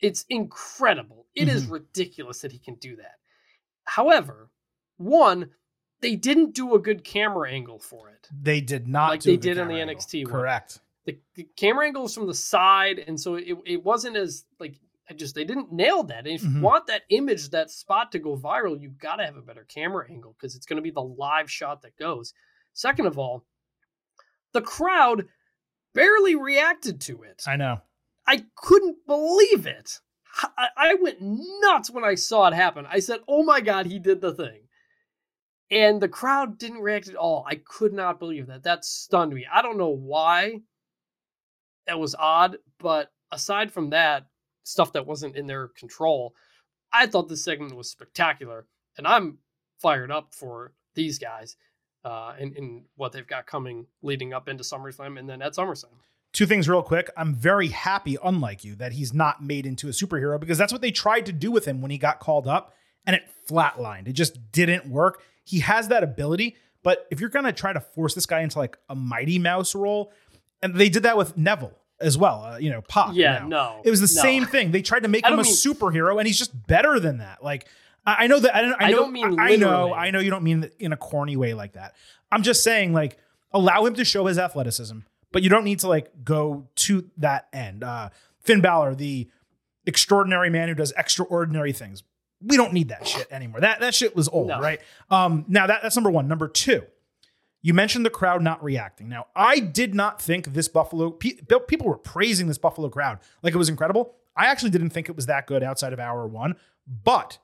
It's 0.00 0.24
incredible. 0.28 1.26
It 1.34 1.48
is 1.48 1.64
mm-hmm. 1.64 1.74
ridiculous 1.74 2.40
that 2.40 2.52
he 2.52 2.58
can 2.58 2.76
do 2.76 2.96
that. 2.96 3.16
However, 3.84 4.50
one, 4.96 5.50
they 6.00 6.16
didn't 6.16 6.54
do 6.54 6.74
a 6.74 6.78
good 6.78 7.02
camera 7.04 7.50
angle 7.50 7.78
for 7.78 8.08
it. 8.10 8.28
They 8.32 8.60
did 8.60 8.86
not 8.88 9.10
Like 9.10 9.20
do 9.20 9.30
they 9.30 9.36
good 9.36 9.42
did 9.42 9.58
on 9.58 9.68
the 9.68 9.74
camera 9.74 9.88
angle. 9.90 10.04
NXT. 10.04 10.26
Correct. 10.26 10.80
The, 11.06 11.18
the 11.34 11.48
camera 11.56 11.86
angle 11.86 12.02
was 12.02 12.14
from 12.14 12.26
the 12.26 12.34
side, 12.34 12.98
and 13.06 13.18
so 13.18 13.36
it, 13.36 13.56
it 13.64 13.82
wasn't 13.84 14.16
as 14.16 14.44
like 14.60 14.74
I 15.10 15.14
just 15.14 15.34
they 15.34 15.44
didn't 15.44 15.72
nail 15.72 16.02
that. 16.04 16.26
And 16.26 16.28
if 16.34 16.42
Mhm. 16.42 16.56
you 16.56 16.60
want 16.60 16.86
that 16.88 17.02
image, 17.08 17.48
that 17.50 17.70
spot 17.70 18.12
to 18.12 18.18
go 18.18 18.36
viral, 18.36 18.78
you've 18.80 18.98
got 18.98 19.16
to 19.16 19.24
have 19.24 19.36
a 19.36 19.40
better 19.42 19.64
camera 19.64 20.06
angle 20.10 20.34
because 20.38 20.54
it's 20.54 20.66
going 20.66 20.76
to 20.76 20.82
be 20.82 20.90
the 20.90 21.00
live 21.02 21.50
shot 21.50 21.80
that 21.82 21.96
goes. 21.96 22.34
Second 22.74 23.06
of 23.06 23.18
all, 23.18 23.44
the 24.52 24.60
crowd 24.62 25.26
barely 25.94 26.34
reacted 26.34 27.00
to 27.02 27.22
it. 27.22 27.42
I 27.46 27.56
know. 27.56 27.80
I 28.26 28.44
couldn't 28.56 28.98
believe 29.06 29.66
it. 29.66 30.00
I, 30.56 30.68
I 30.76 30.94
went 30.94 31.18
nuts 31.20 31.90
when 31.90 32.04
I 32.04 32.14
saw 32.14 32.46
it 32.48 32.54
happen. 32.54 32.86
I 32.86 33.00
said, 33.00 33.20
"Oh 33.26 33.42
my 33.42 33.60
god, 33.62 33.86
he 33.86 33.98
did 33.98 34.20
the 34.20 34.34
thing!" 34.34 34.67
And 35.70 36.00
the 36.00 36.08
crowd 36.08 36.58
didn't 36.58 36.80
react 36.80 37.08
at 37.08 37.14
all. 37.14 37.44
I 37.46 37.56
could 37.56 37.92
not 37.92 38.18
believe 38.18 38.46
that. 38.46 38.62
That 38.62 38.84
stunned 38.84 39.34
me. 39.34 39.46
I 39.52 39.60
don't 39.62 39.76
know 39.78 39.88
why. 39.88 40.60
that 41.86 41.98
was 41.98 42.14
odd. 42.18 42.58
But 42.78 43.10
aside 43.32 43.72
from 43.72 43.90
that, 43.90 44.26
stuff 44.64 44.92
that 44.92 45.06
wasn't 45.06 45.36
in 45.36 45.46
their 45.46 45.68
control, 45.68 46.34
I 46.92 47.06
thought 47.06 47.28
this 47.28 47.44
segment 47.44 47.74
was 47.74 47.90
spectacular, 47.90 48.66
and 48.96 49.06
I'm 49.06 49.38
fired 49.80 50.10
up 50.10 50.34
for 50.34 50.72
these 50.94 51.18
guys 51.18 51.56
uh, 52.04 52.34
in, 52.38 52.54
in 52.54 52.84
what 52.96 53.12
they've 53.12 53.26
got 53.26 53.46
coming 53.46 53.86
leading 54.02 54.32
up 54.32 54.48
into 54.48 54.64
SummerSlam 54.64 55.18
and 55.18 55.28
then 55.28 55.42
at 55.42 55.54
SummerSlam. 55.54 55.96
Two 56.32 56.46
things 56.46 56.68
real 56.68 56.82
quick. 56.82 57.10
I'm 57.16 57.34
very 57.34 57.68
happy, 57.68 58.18
unlike 58.22 58.62
you, 58.64 58.74
that 58.76 58.92
he's 58.92 59.14
not 59.14 59.42
made 59.42 59.64
into 59.64 59.88
a 59.88 59.92
superhero 59.92 60.38
because 60.38 60.58
that's 60.58 60.72
what 60.72 60.82
they 60.82 60.90
tried 60.90 61.24
to 61.26 61.32
do 61.32 61.50
with 61.50 61.64
him 61.64 61.80
when 61.80 61.90
he 61.90 61.96
got 61.98 62.20
called 62.20 62.46
up 62.46 62.74
and 63.06 63.16
it 63.16 63.22
flatlined. 63.48 64.06
It 64.08 64.12
just 64.12 64.52
didn't 64.52 64.86
work. 64.86 65.22
He 65.48 65.60
has 65.60 65.88
that 65.88 66.02
ability, 66.02 66.56
but 66.82 67.06
if 67.10 67.20
you're 67.20 67.30
going 67.30 67.46
to 67.46 67.52
try 67.52 67.72
to 67.72 67.80
force 67.80 68.14
this 68.14 68.26
guy 68.26 68.40
into 68.40 68.58
like 68.58 68.76
a 68.88 68.94
Mighty 68.94 69.38
Mouse 69.38 69.74
role, 69.74 70.12
and 70.62 70.74
they 70.74 70.88
did 70.88 71.04
that 71.04 71.16
with 71.16 71.36
Neville 71.36 71.72
as 72.00 72.18
well, 72.18 72.44
uh, 72.44 72.58
you 72.58 72.70
know, 72.70 72.82
Pop. 72.82 73.14
Yeah, 73.14 73.38
now. 73.40 73.48
no, 73.48 73.80
It 73.84 73.90
was 73.90 74.00
the 74.00 74.14
no. 74.14 74.22
same 74.22 74.44
thing. 74.44 74.70
They 74.72 74.82
tried 74.82 75.04
to 75.04 75.08
make 75.08 75.26
him 75.26 75.34
a 75.38 75.42
mean- 75.42 75.44
superhero 75.52 76.18
and 76.18 76.26
he's 76.26 76.38
just 76.38 76.66
better 76.66 77.00
than 77.00 77.18
that. 77.18 77.42
Like, 77.42 77.66
I 78.06 78.24
I 78.24 78.26
know 78.26 78.38
that 78.40 78.54
I 78.54 78.62
don't. 78.62 78.72
I, 78.82 78.86
I 78.86 78.90
know, 78.90 78.96
don't 78.98 79.12
mean 79.12 79.40
I 79.40 79.56
know. 79.56 79.92
I 79.94 80.10
know 80.10 80.18
you 80.20 80.30
don't 80.30 80.44
mean 80.44 80.70
in 80.78 80.92
a 80.92 80.96
corny 80.96 81.36
way 81.36 81.54
like 81.54 81.72
that. 81.72 81.94
I'm 82.30 82.42
just 82.42 82.62
saying, 82.62 82.92
like, 82.92 83.16
allow 83.52 83.84
him 83.86 83.94
to 83.94 84.04
show 84.04 84.26
his 84.26 84.38
athleticism, 84.38 84.98
but 85.32 85.42
you 85.42 85.48
don't 85.50 85.64
need 85.64 85.78
to 85.80 85.88
like 85.88 86.12
go 86.24 86.68
to 86.76 87.08
that 87.16 87.48
end. 87.52 87.82
Uh, 87.82 88.10
Finn 88.40 88.60
Balor, 88.60 88.94
the 88.94 89.28
extraordinary 89.86 90.50
man 90.50 90.68
who 90.68 90.74
does 90.74 90.92
extraordinary 90.96 91.72
things. 91.72 92.02
We 92.40 92.56
don't 92.56 92.72
need 92.72 92.88
that 92.90 93.06
shit 93.06 93.26
anymore. 93.30 93.60
That 93.60 93.80
that 93.80 93.94
shit 93.94 94.14
was 94.14 94.28
old, 94.28 94.48
No. 94.48 94.60
right? 94.60 94.80
Um, 95.10 95.44
now 95.48 95.66
that 95.66 95.82
that's 95.82 95.96
number 95.96 96.10
one. 96.10 96.28
Number 96.28 96.46
two, 96.48 96.82
you 97.62 97.74
mentioned 97.74 98.06
the 98.06 98.10
crowd 98.10 98.42
not 98.42 98.62
reacting. 98.62 99.08
Now 99.08 99.26
I 99.34 99.58
did 99.58 99.94
not 99.94 100.22
think 100.22 100.52
this 100.52 100.68
Buffalo 100.68 101.10
pe- 101.10 101.38
people 101.66 101.86
were 101.88 101.98
praising 101.98 102.46
this 102.46 102.58
Buffalo 102.58 102.88
crowd 102.88 103.18
like 103.42 103.54
it 103.54 103.58
was 103.58 103.68
incredible. 103.68 104.14
I 104.36 104.46
actually 104.46 104.70
didn't 104.70 104.90
think 104.90 105.08
it 105.08 105.16
was 105.16 105.26
that 105.26 105.46
good 105.48 105.64
outside 105.64 105.92
of 105.92 105.98
hour 105.98 106.26
one, 106.26 106.54
but 106.86 107.38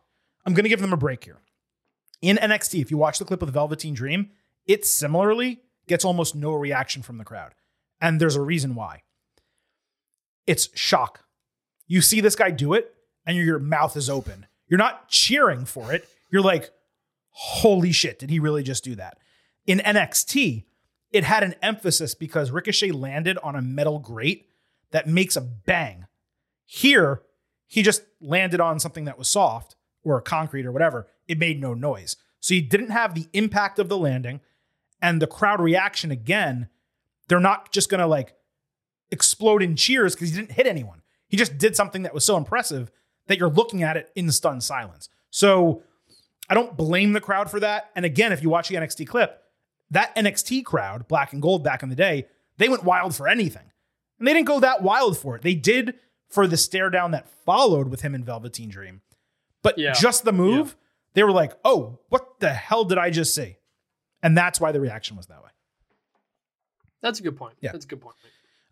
I'm 0.47 0.55
going 0.55 0.62
to 0.65 0.69
give 0.69 0.81
them 0.81 0.93
a 0.93 0.97
break 0.97 1.25
here. 1.25 1.39
In 2.23 2.37
NXT, 2.37 2.81
if 2.81 2.91
you 2.93 2.97
watch 2.97 3.19
the 3.19 3.25
clip 3.25 3.43
of 3.43 3.47
the 3.49 3.53
Velveteen 3.53 3.95
Dream, 3.95 4.31
it 4.66 4.87
similarly 4.87 5.61
gets 5.89 6.05
almost 6.05 6.37
no 6.37 6.53
reaction 6.53 7.03
from 7.03 7.19
the 7.19 7.25
crowd. 7.25 7.55
And 8.01 8.21
there's 8.21 8.37
a 8.37 8.41
reason 8.43 8.75
why. 8.77 9.03
It's 10.47 10.69
shock. 10.79 11.25
You 11.87 12.01
see 12.01 12.21
this 12.21 12.37
guy 12.37 12.51
do 12.51 12.75
it, 12.75 12.95
and 13.27 13.37
your 13.37 13.59
mouth 13.59 13.97
is 13.97 14.09
open. 14.09 14.47
You're 14.69 14.78
not 14.78 15.09
cheering 15.09 15.65
for 15.65 15.93
it. 15.93 16.09
You're 16.31 16.43
like, 16.43 16.70
holy 17.31 17.93
shit, 17.93 18.19
did 18.19 18.31
he 18.31 18.39
really 18.39 18.62
just 18.62 18.85
do 18.85 18.95
that? 18.97 19.19
In 19.66 19.78
NXT, 19.78 20.65
it 21.12 21.24
had 21.24 21.43
an 21.43 21.55
emphasis 21.62 22.15
because 22.15 22.51
Ricochet 22.51 22.91
landed 22.91 23.39
on 23.43 23.57
a 23.57 23.62
metal 23.62 23.99
grate 23.99 24.49
that 24.91 25.09
makes 25.09 25.36
a 25.36 25.41
bang. 25.41 26.07
Here, 26.65 27.23
he 27.66 27.82
just 27.82 28.03
landed 28.20 28.61
on 28.61 28.78
something 28.81 29.05
that 29.05 29.19
was 29.19 29.28
soft 29.28 29.77
or 30.03 30.20
concrete 30.20 30.66
or 30.66 30.73
whatever. 30.73 31.07
It 31.27 31.39
made 31.39 31.61
no 31.61 31.74
noise. 31.74 32.16
So 32.41 32.55
you 32.55 32.62
didn't 32.62 32.91
have 32.91 33.15
the 33.15 33.27
impact 33.32 33.78
of 33.78 33.89
the 33.89 33.97
landing 33.97 34.41
and 35.01 35.20
the 35.20 35.27
crowd 35.27 35.61
reaction 35.61 36.11
again. 36.11 36.69
They're 37.28 37.41
not 37.41 37.73
just 37.73 37.89
going 37.89 38.01
to 38.01 38.07
like 38.07 38.35
explode 39.11 39.62
in 39.62 39.77
cheers 39.77 40.15
because 40.15 40.31
he 40.31 40.36
didn't 40.36 40.53
hit 40.53 40.66
anyone. 40.66 41.03
He 41.28 41.36
just 41.36 41.59
did 41.59 41.74
something 41.74 42.03
that 42.03 42.15
was 42.15 42.24
so 42.24 42.36
impressive 42.36 42.91
that 43.27 43.39
you're 43.39 43.49
looking 43.51 43.83
at 43.83 43.97
it 43.97 44.11
in 44.15 44.31
stunned 44.31 44.63
silence. 44.63 45.09
So 45.31 45.83
I 46.49 46.55
don't 46.55 46.77
blame 46.77 47.13
the 47.13 47.21
crowd 47.21 47.51
for 47.51 47.61
that. 47.61 47.91
And 47.97 48.05
again, 48.05 48.33
if 48.33 48.43
you 48.43 48.51
watch 48.51 48.69
the 48.69 48.75
NXT 48.77 49.07
clip, 49.07 49.41
that 49.91 50.15
NXT 50.17 50.65
crowd, 50.65 51.09
black 51.09 51.33
and 51.33 51.41
gold 51.43 51.63
back 51.65 51.83
in 51.83 51.89
the 51.89 51.95
day, 51.97 52.27
they 52.59 52.69
went 52.69 52.85
wild 52.85 53.15
for 53.15 53.29
anything. 53.29 53.71
And 54.19 54.29
they 54.29 54.33
didn't 54.33 54.47
go 54.47 54.61
that 54.61 54.83
wild 54.83 55.19
for 55.19 55.37
it. 55.37 55.43
They 55.43 55.55
did 55.55 55.95
for 56.29 56.47
the 56.47 56.57
stare 56.57 56.91
down 56.91 57.11
that 57.13 57.29
followed 57.45 57.89
with 57.89 58.03
him 58.03 58.15
in 58.15 58.25
Velveteen 58.25 58.69
Dream. 58.69 59.03
But 59.63 59.79
Yeah. 59.79 59.93
just 59.93 60.25
the 60.25 60.33
move, 60.33 60.77
they 61.15 61.23
were 61.23 61.33
like, 61.33 61.53
oh, 61.65 61.99
what 62.09 62.41
the 62.41 62.53
hell 62.53 62.85
did 62.85 62.99
I 62.99 63.11
just 63.11 63.35
see? 63.35 63.57
And 64.23 64.37
that's 64.37 64.61
why 64.61 64.73
the 64.73 64.81
reaction 64.81 65.17
was 65.17 65.27
that 65.27 65.43
way. 65.43 65.51
That's 67.03 67.21
a 67.21 67.23
good 67.23 67.37
point. 67.37 67.57
Yeah. 67.61 67.73
That's 67.73 67.85
a 67.85 67.89
good 67.89 68.01
point. 68.01 68.17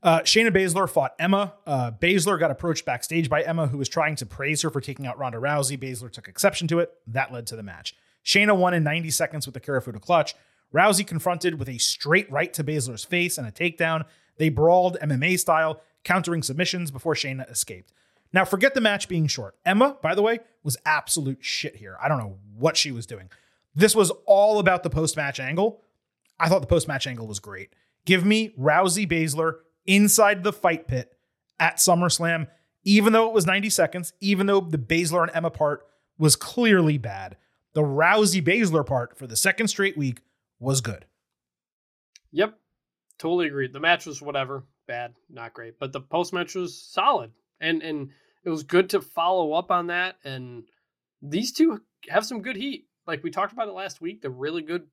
Uh, 0.03 0.21
Shayna 0.21 0.51
Baszler 0.51 0.91
fought 0.91 1.15
Emma. 1.19 1.55
Uh, 1.67 1.93
Baszler 1.93 2.39
got 2.39 2.51
approached 2.51 2.85
backstage 2.85 3.29
by 3.29 3.43
Emma, 3.43 3.69
who 3.69 3.79
was 3.79 3.89
trying 3.89 4.17
to 4.17 4.27
praise 4.27 4.63
her 4.63 4.71
for 4.71 4.81
taking 4.81 5.07
out 5.07 5.19
Ronda 5.19 5.39
Rousey. 5.39 5.79
Baszler 5.79 6.11
took 6.11 6.27
exception 6.27 6.67
to 6.69 6.81
it. 6.81 6.93
That 7.07 7.33
led 7.33 7.47
to 7.49 7.57
the 7.57 7.63
match. 7.63 7.95
Shayna 8.25 8.57
won 8.57 8.75
in 8.75 8.83
90 8.83 9.11
seconds 9.11 9.47
with 9.47 9.55
the 9.55 9.61
Kirifuda 9.61 10.01
clutch. 10.01 10.35
Rousey 10.75 11.07
confronted 11.07 11.59
with 11.59 11.69
a 11.69 11.79
straight 11.79 12.31
right 12.33 12.53
to 12.55 12.65
Baszler's 12.65 13.05
face 13.05 13.39
and 13.39 13.47
a 13.47 13.53
takedown. 13.53 14.05
They 14.39 14.49
brawled 14.49 14.99
MMA 15.01 15.39
style, 15.39 15.81
countering 16.03 16.43
submissions 16.43 16.91
before 16.91 17.15
Shayna 17.15 17.49
escaped. 17.51 17.93
Now, 18.33 18.45
forget 18.45 18.75
the 18.75 18.81
match 18.81 19.09
being 19.09 19.27
short. 19.27 19.57
Emma, 19.65 19.99
by 20.03 20.15
the 20.15 20.23
way, 20.23 20.41
was 20.65 20.77
absolute 20.87 21.45
shit 21.45 21.77
here. 21.77 21.97
I 22.03 22.09
don't 22.09 22.19
know 22.19 22.39
what 22.57 22.77
she 22.77 22.91
was 22.91 23.07
doing. 23.07 23.31
This 23.75 23.95
was 23.95 24.11
all 24.27 24.59
about 24.59 24.83
the 24.83 24.91
post 24.91 25.17
match 25.17 25.39
angle. 25.39 25.83
I 26.41 26.49
thought 26.49 26.61
the 26.61 26.67
post 26.67 26.89
match 26.89 27.07
angle 27.07 27.27
was 27.27 27.41
great. 27.41 27.71
Give 28.05 28.25
me 28.25 28.51
Rousey 28.59 29.07
Baszler 29.07 29.59
inside 29.87 30.45
the 30.45 30.53
fight 30.53 30.87
pit 30.87 31.13
at 31.59 31.77
SummerSlam, 31.77 32.49
even 32.85 33.13
though 33.13 33.29
it 33.29 33.35
was 33.35 33.47
90 33.47 33.71
seconds, 33.71 34.13
even 34.21 34.47
though 34.47 34.61
the 34.61 34.79
Baszler 34.79 35.23
and 35.23 35.31
Emma 35.35 35.51
part 35.51 35.87
was 36.19 36.37
clearly 36.37 36.99
bad. 36.99 37.37
The 37.75 37.83
Rousey 37.83 38.43
Baszler 38.43 38.85
part 38.85 39.17
for 39.17 39.27
the 39.27 39.37
second 39.37 39.69
straight 39.69 39.97
week 39.97 40.21
was 40.59 40.81
good. 40.81 41.07
Yep. 42.33 42.59
Totally 43.19 43.47
agreed. 43.47 43.73
The 43.73 43.81
match 43.81 44.07
was 44.07 44.21
whatever, 44.21 44.65
bad, 44.87 45.15
not 45.31 45.55
great, 45.55 45.79
but 45.79 45.93
the 45.93 46.01
post 46.01 46.33
match 46.33 46.55
was 46.55 46.81
solid. 46.81 47.31
And 47.61 47.83
and 47.83 48.11
it 48.45 48.51
was 48.51 48.65
good 48.65 48.91
to 48.91 49.01
follow 49.01 49.53
up 49.53 49.71
on 49.71 49.87
that 49.87 50.17
and 50.25 50.65
these 51.23 51.53
two 51.53 51.81
have 52.09 52.27
some 52.27 52.43
good 52.43 52.57
heat. 52.57 52.87
Like 53.07 53.23
we 53.23 53.31
talked 53.31 53.53
about 53.53 53.69
it 53.69 53.75
last 53.75 54.01
week, 54.01 54.23
the 54.23 54.31
really 54.31 54.63
good 54.63 54.89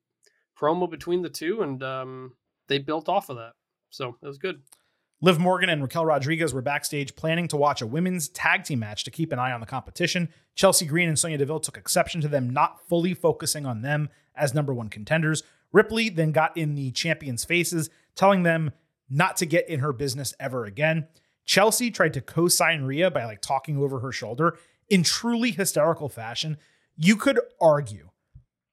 promo 0.60 0.90
between 0.90 1.22
the 1.22 1.30
two 1.30 1.62
and 1.62 1.82
um 1.82 2.34
they 2.68 2.78
built 2.78 3.10
off 3.10 3.30
of 3.30 3.38
that. 3.38 3.54
So, 3.90 4.16
it 4.22 4.28
was 4.28 4.38
good. 4.38 4.62
Liv 5.22 5.38
Morgan 5.38 5.70
and 5.70 5.82
Raquel 5.82 6.06
Rodriguez 6.06 6.54
were 6.54 6.62
backstage 6.62 7.16
planning 7.16 7.50
to 7.50 7.58
watch 7.58 7.82
a 7.82 7.88
women's 7.88 8.30
tag 8.30 8.64
team 8.64 8.80
match 8.80 9.04
to 9.04 9.12
keep 9.12 9.34
an 9.34 9.40
eye 9.40 9.52
on 9.52 9.60
the 9.60 9.66
competition. 9.66 10.30
Chelsea 10.56 10.86
Green 10.86 11.10
and 11.10 11.20
Sonya 11.20 11.38
Deville 11.38 11.60
took 11.60 11.78
exception 11.78 12.22
to 12.22 12.30
them 12.30 12.50
not 12.50 12.88
fully 12.88 13.14
focusing 13.14 13.66
on 13.66 13.82
them 13.82 14.10
as 14.34 14.54
number 14.54 14.74
one 14.74 14.88
contenders. 14.88 15.44
Ripley 15.74 16.08
then 16.08 16.32
got 16.32 16.56
in 16.56 16.76
the 16.76 16.92
champions' 16.92 17.44
faces, 17.44 17.90
telling 18.16 18.44
them 18.44 18.72
not 19.10 19.36
to 19.38 19.46
get 19.46 19.68
in 19.68 19.82
her 19.82 19.92
business 19.92 20.34
ever 20.40 20.64
again. 20.64 21.08
Chelsea 21.44 21.92
tried 21.92 22.14
to 22.14 22.22
co 22.22 22.48
sign 22.48 22.84
Rhea 22.84 23.12
by 23.12 23.26
like 23.26 23.42
talking 23.42 23.78
over 23.78 24.00
her 24.00 24.14
shoulder 24.14 24.58
in 24.90 25.04
truly 25.04 25.52
hysterical 25.52 26.08
fashion. 26.08 26.58
You 26.96 27.18
could 27.18 27.40
argue 27.60 28.10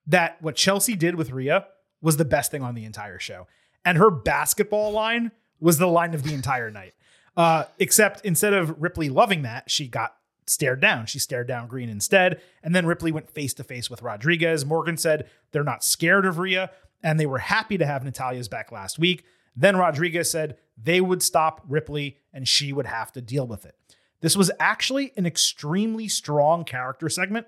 that 0.06 0.40
what 0.40 0.54
Chelsea 0.54 0.94
did 0.94 1.16
with 1.16 1.32
Rhea 1.32 1.66
was 2.00 2.18
the 2.18 2.24
best 2.24 2.52
thing 2.52 2.62
on 2.62 2.74
the 2.74 2.84
entire 2.84 3.18
show. 3.18 3.48
And 3.84 3.98
her 3.98 4.10
basketball 4.10 4.92
line 4.92 5.32
was 5.60 5.78
the 5.78 5.86
line 5.86 6.14
of 6.14 6.22
the 6.22 6.34
entire 6.34 6.70
night. 6.70 6.94
Uh, 7.36 7.64
except 7.78 8.24
instead 8.24 8.52
of 8.52 8.80
Ripley 8.80 9.08
loving 9.08 9.42
that, 9.42 9.70
she 9.70 9.88
got 9.88 10.16
stared 10.46 10.80
down. 10.80 11.06
She 11.06 11.18
stared 11.18 11.48
down 11.48 11.68
Green 11.68 11.88
instead. 11.88 12.40
And 12.62 12.74
then 12.74 12.86
Ripley 12.86 13.12
went 13.12 13.30
face 13.30 13.52
to 13.54 13.64
face 13.64 13.90
with 13.90 14.02
Rodriguez. 14.02 14.64
Morgan 14.64 14.96
said 14.96 15.28
they're 15.52 15.64
not 15.64 15.84
scared 15.84 16.24
of 16.24 16.38
Rhea 16.38 16.70
and 17.02 17.20
they 17.20 17.26
were 17.26 17.38
happy 17.38 17.76
to 17.78 17.86
have 17.86 18.04
Natalia's 18.04 18.48
back 18.48 18.72
last 18.72 18.98
week. 18.98 19.24
Then 19.54 19.76
Rodriguez 19.76 20.30
said 20.30 20.56
they 20.80 21.00
would 21.00 21.22
stop 21.22 21.62
Ripley 21.68 22.18
and 22.32 22.46
she 22.46 22.72
would 22.72 22.86
have 22.86 23.12
to 23.12 23.20
deal 23.20 23.46
with 23.46 23.64
it. 23.64 23.74
This 24.20 24.36
was 24.36 24.50
actually 24.58 25.12
an 25.16 25.26
extremely 25.26 26.08
strong 26.08 26.64
character 26.64 27.08
segment 27.08 27.46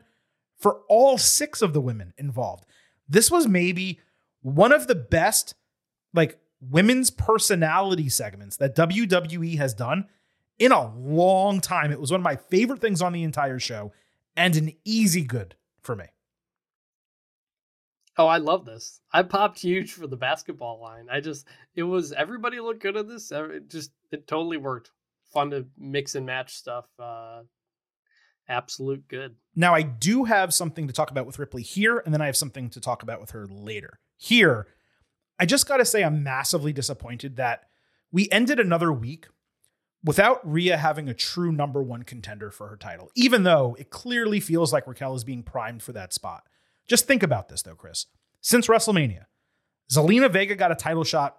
for 0.57 0.81
all 0.89 1.19
six 1.19 1.63
of 1.63 1.73
the 1.73 1.81
women 1.81 2.13
involved. 2.19 2.65
This 3.09 3.31
was 3.31 3.47
maybe 3.47 4.01
one 4.43 4.73
of 4.73 4.87
the 4.87 4.95
best 4.95 5.55
like 6.15 6.39
women's 6.61 7.11
personality 7.11 8.09
segments 8.09 8.57
that 8.57 8.77
WWE 8.77 9.57
has 9.59 9.75
done 9.75 10.07
in 10.59 10.73
a 10.73 10.95
long 10.97 11.61
time. 11.61 11.93
It 11.93 12.01
was 12.01 12.11
one 12.11 12.21
of 12.21 12.25
my 12.25 12.37
favorite 12.37 12.81
things 12.81 13.01
on 13.01 13.13
the 13.13 13.23
entire 13.23 13.59
show 13.59 13.93
and 14.37 14.57
an 14.57 14.73
easy 14.85 15.23
good 15.23 15.55
for 15.81 15.95
me. 15.97 16.07
Oh, 18.17 18.27
I 18.27 18.39
love 18.39 18.65
this. 18.65 19.01
I 19.13 19.23
popped 19.23 19.61
huge 19.61 19.93
for 19.93 20.09
the 20.09 20.17
basketball 20.17 20.81
line. 20.81 21.07
I 21.11 21.21
just 21.21 21.47
it 21.77 21.85
was 21.85 22.13
everybody 22.13 22.59
looked 22.59 22.83
good 22.83 22.97
at 22.97 23.07
this. 23.07 23.31
It 23.31 23.71
just 23.71 23.93
it 24.11 24.27
totally 24.27 24.57
worked. 24.57 24.91
Fun 25.33 25.51
to 25.51 25.67
mix 25.79 26.17
and 26.17 26.27
match 26.27 26.55
stuff. 26.57 26.87
Uh 26.99 27.43
absolute 28.49 29.07
good. 29.09 29.37
Now, 29.55 29.75
I 29.75 29.83
do 29.83 30.25
have 30.25 30.55
something 30.55 30.87
to 30.87 30.93
talk 30.93 31.11
about 31.11 31.27
with 31.27 31.39
Ripley 31.39 31.63
here, 31.63 32.03
and 32.05 32.13
then 32.15 32.23
I 32.23 32.27
have 32.27 32.37
something 32.37 32.71
to 32.71 32.81
talk 32.81 33.03
about 33.03 33.21
with 33.21 33.31
her 33.33 33.47
later. 33.47 34.01
Here, 34.17 34.67
I 35.39 35.47
just 35.47 35.69
got 35.69 35.77
to 35.79 35.85
say, 35.85 36.03
I'm 36.03 36.23
massively 36.23 36.73
disappointed 36.73 37.37
that 37.37 37.65
we 38.11 38.29
ended 38.31 38.59
another 38.59 38.93
week 38.93 39.29
without 40.05 40.41
Rhea 40.49 40.77
having 40.77 41.09
a 41.09 41.15
true 41.15 41.53
number 41.53 41.83
one 41.83 42.03
contender 42.03 42.51
for 42.51 42.69
her 42.69 42.77
title, 42.77 43.11
even 43.15 43.43
though 43.43 43.77
it 43.79 43.91
clearly 43.91 44.41
feels 44.41 44.73
like 44.73 44.87
Raquel 44.87 45.15
is 45.15 45.25
being 45.25 45.43
primed 45.43 45.83
for 45.83 45.93
that 45.93 46.13
spot. 46.13 46.45
Just 46.89 47.07
think 47.07 47.23
about 47.23 47.49
this, 47.49 47.63
though, 47.63 47.75
Chris. 47.75 48.07
Since 48.41 48.67
WrestleMania, 48.67 49.25
Zelina 49.91 50.31
Vega 50.31 50.55
got 50.55 50.73
a 50.73 50.77
title 50.77 51.05
shot 51.05 51.39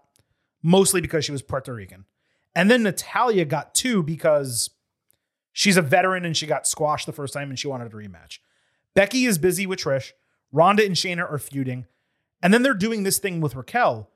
mostly 0.61 1.01
because 1.01 1.25
she 1.25 1.31
was 1.31 1.41
Puerto 1.41 1.73
Rican. 1.73 2.05
And 2.55 2.69
then 2.69 2.83
Natalya 2.83 3.45
got 3.45 3.73
two 3.73 4.03
because 4.03 4.69
she's 5.53 5.77
a 5.77 5.81
veteran 5.81 6.25
and 6.25 6.35
she 6.35 6.45
got 6.45 6.67
squashed 6.67 7.05
the 7.05 7.13
first 7.13 7.33
time 7.33 7.49
and 7.49 7.57
she 7.57 7.67
wanted 7.67 7.93
a 7.93 7.95
rematch. 7.95 8.39
Becky 8.95 9.25
is 9.25 9.37
busy 9.37 9.65
with 9.65 9.79
Trish. 9.79 10.11
Ronda 10.51 10.85
and 10.85 10.95
Shayna 10.95 11.31
are 11.31 11.37
feuding. 11.37 11.85
And 12.41 12.53
then 12.53 12.63
they're 12.63 12.73
doing 12.73 13.03
this 13.03 13.17
thing 13.17 13.41
with 13.41 13.55
Raquel, 13.55 14.09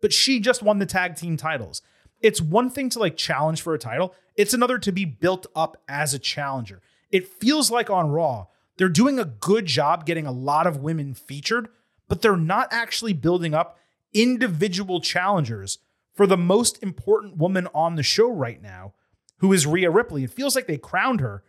but 0.00 0.12
she 0.12 0.40
just 0.40 0.62
won 0.62 0.78
the 0.78 0.86
tag 0.86 1.16
team 1.16 1.36
titles. 1.36 1.82
It's 2.20 2.40
one 2.40 2.70
thing 2.70 2.88
to 2.90 2.98
like 2.98 3.16
challenge 3.16 3.62
for 3.62 3.74
a 3.74 3.78
title, 3.78 4.14
it's 4.36 4.54
another 4.54 4.78
to 4.78 4.92
be 4.92 5.04
built 5.04 5.46
up 5.54 5.82
as 5.88 6.14
a 6.14 6.18
challenger. 6.18 6.80
It 7.10 7.28
feels 7.28 7.70
like 7.70 7.90
on 7.90 8.10
Raw, 8.10 8.46
they're 8.76 8.88
doing 8.88 9.18
a 9.18 9.24
good 9.24 9.66
job 9.66 10.06
getting 10.06 10.26
a 10.26 10.32
lot 10.32 10.66
of 10.66 10.78
women 10.78 11.14
featured, 11.14 11.68
but 12.08 12.22
they're 12.22 12.36
not 12.36 12.68
actually 12.72 13.12
building 13.12 13.54
up 13.54 13.78
individual 14.12 15.00
challengers 15.00 15.78
for 16.14 16.26
the 16.26 16.36
most 16.36 16.82
important 16.82 17.36
woman 17.36 17.68
on 17.74 17.96
the 17.96 18.02
show 18.02 18.30
right 18.30 18.62
now, 18.62 18.94
who 19.38 19.52
is 19.52 19.66
Rhea 19.66 19.90
Ripley. 19.90 20.24
It 20.24 20.30
feels 20.30 20.54
like 20.54 20.66
they 20.66 20.78
crowned 20.78 21.20
her 21.20 21.42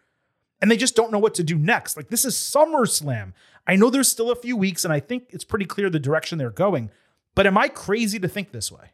and 0.61 0.69
they 0.69 0.77
just 0.77 0.95
don't 0.95 1.11
know 1.11 1.19
what 1.19 1.35
to 1.35 1.43
do 1.43 1.57
next. 1.57 1.95
Like, 1.97 2.09
this 2.09 2.25
is 2.25 2.35
SummerSlam. 2.35 3.33
I 3.67 3.75
know 3.75 3.89
there's 3.89 4.09
still 4.09 4.31
a 4.31 4.35
few 4.35 4.55
weeks, 4.55 4.83
and 4.83 4.93
I 4.93 4.99
think 4.99 5.29
it's 5.29 5.43
pretty 5.43 5.65
clear 5.65 5.89
the 5.89 5.99
direction 5.99 6.37
they're 6.37 6.49
going, 6.49 6.91
but 7.33 7.47
am 7.47 7.57
I 7.57 7.67
crazy 7.67 8.19
to 8.19 8.27
think 8.27 8.51
this 8.51 8.71
way? 8.71 8.91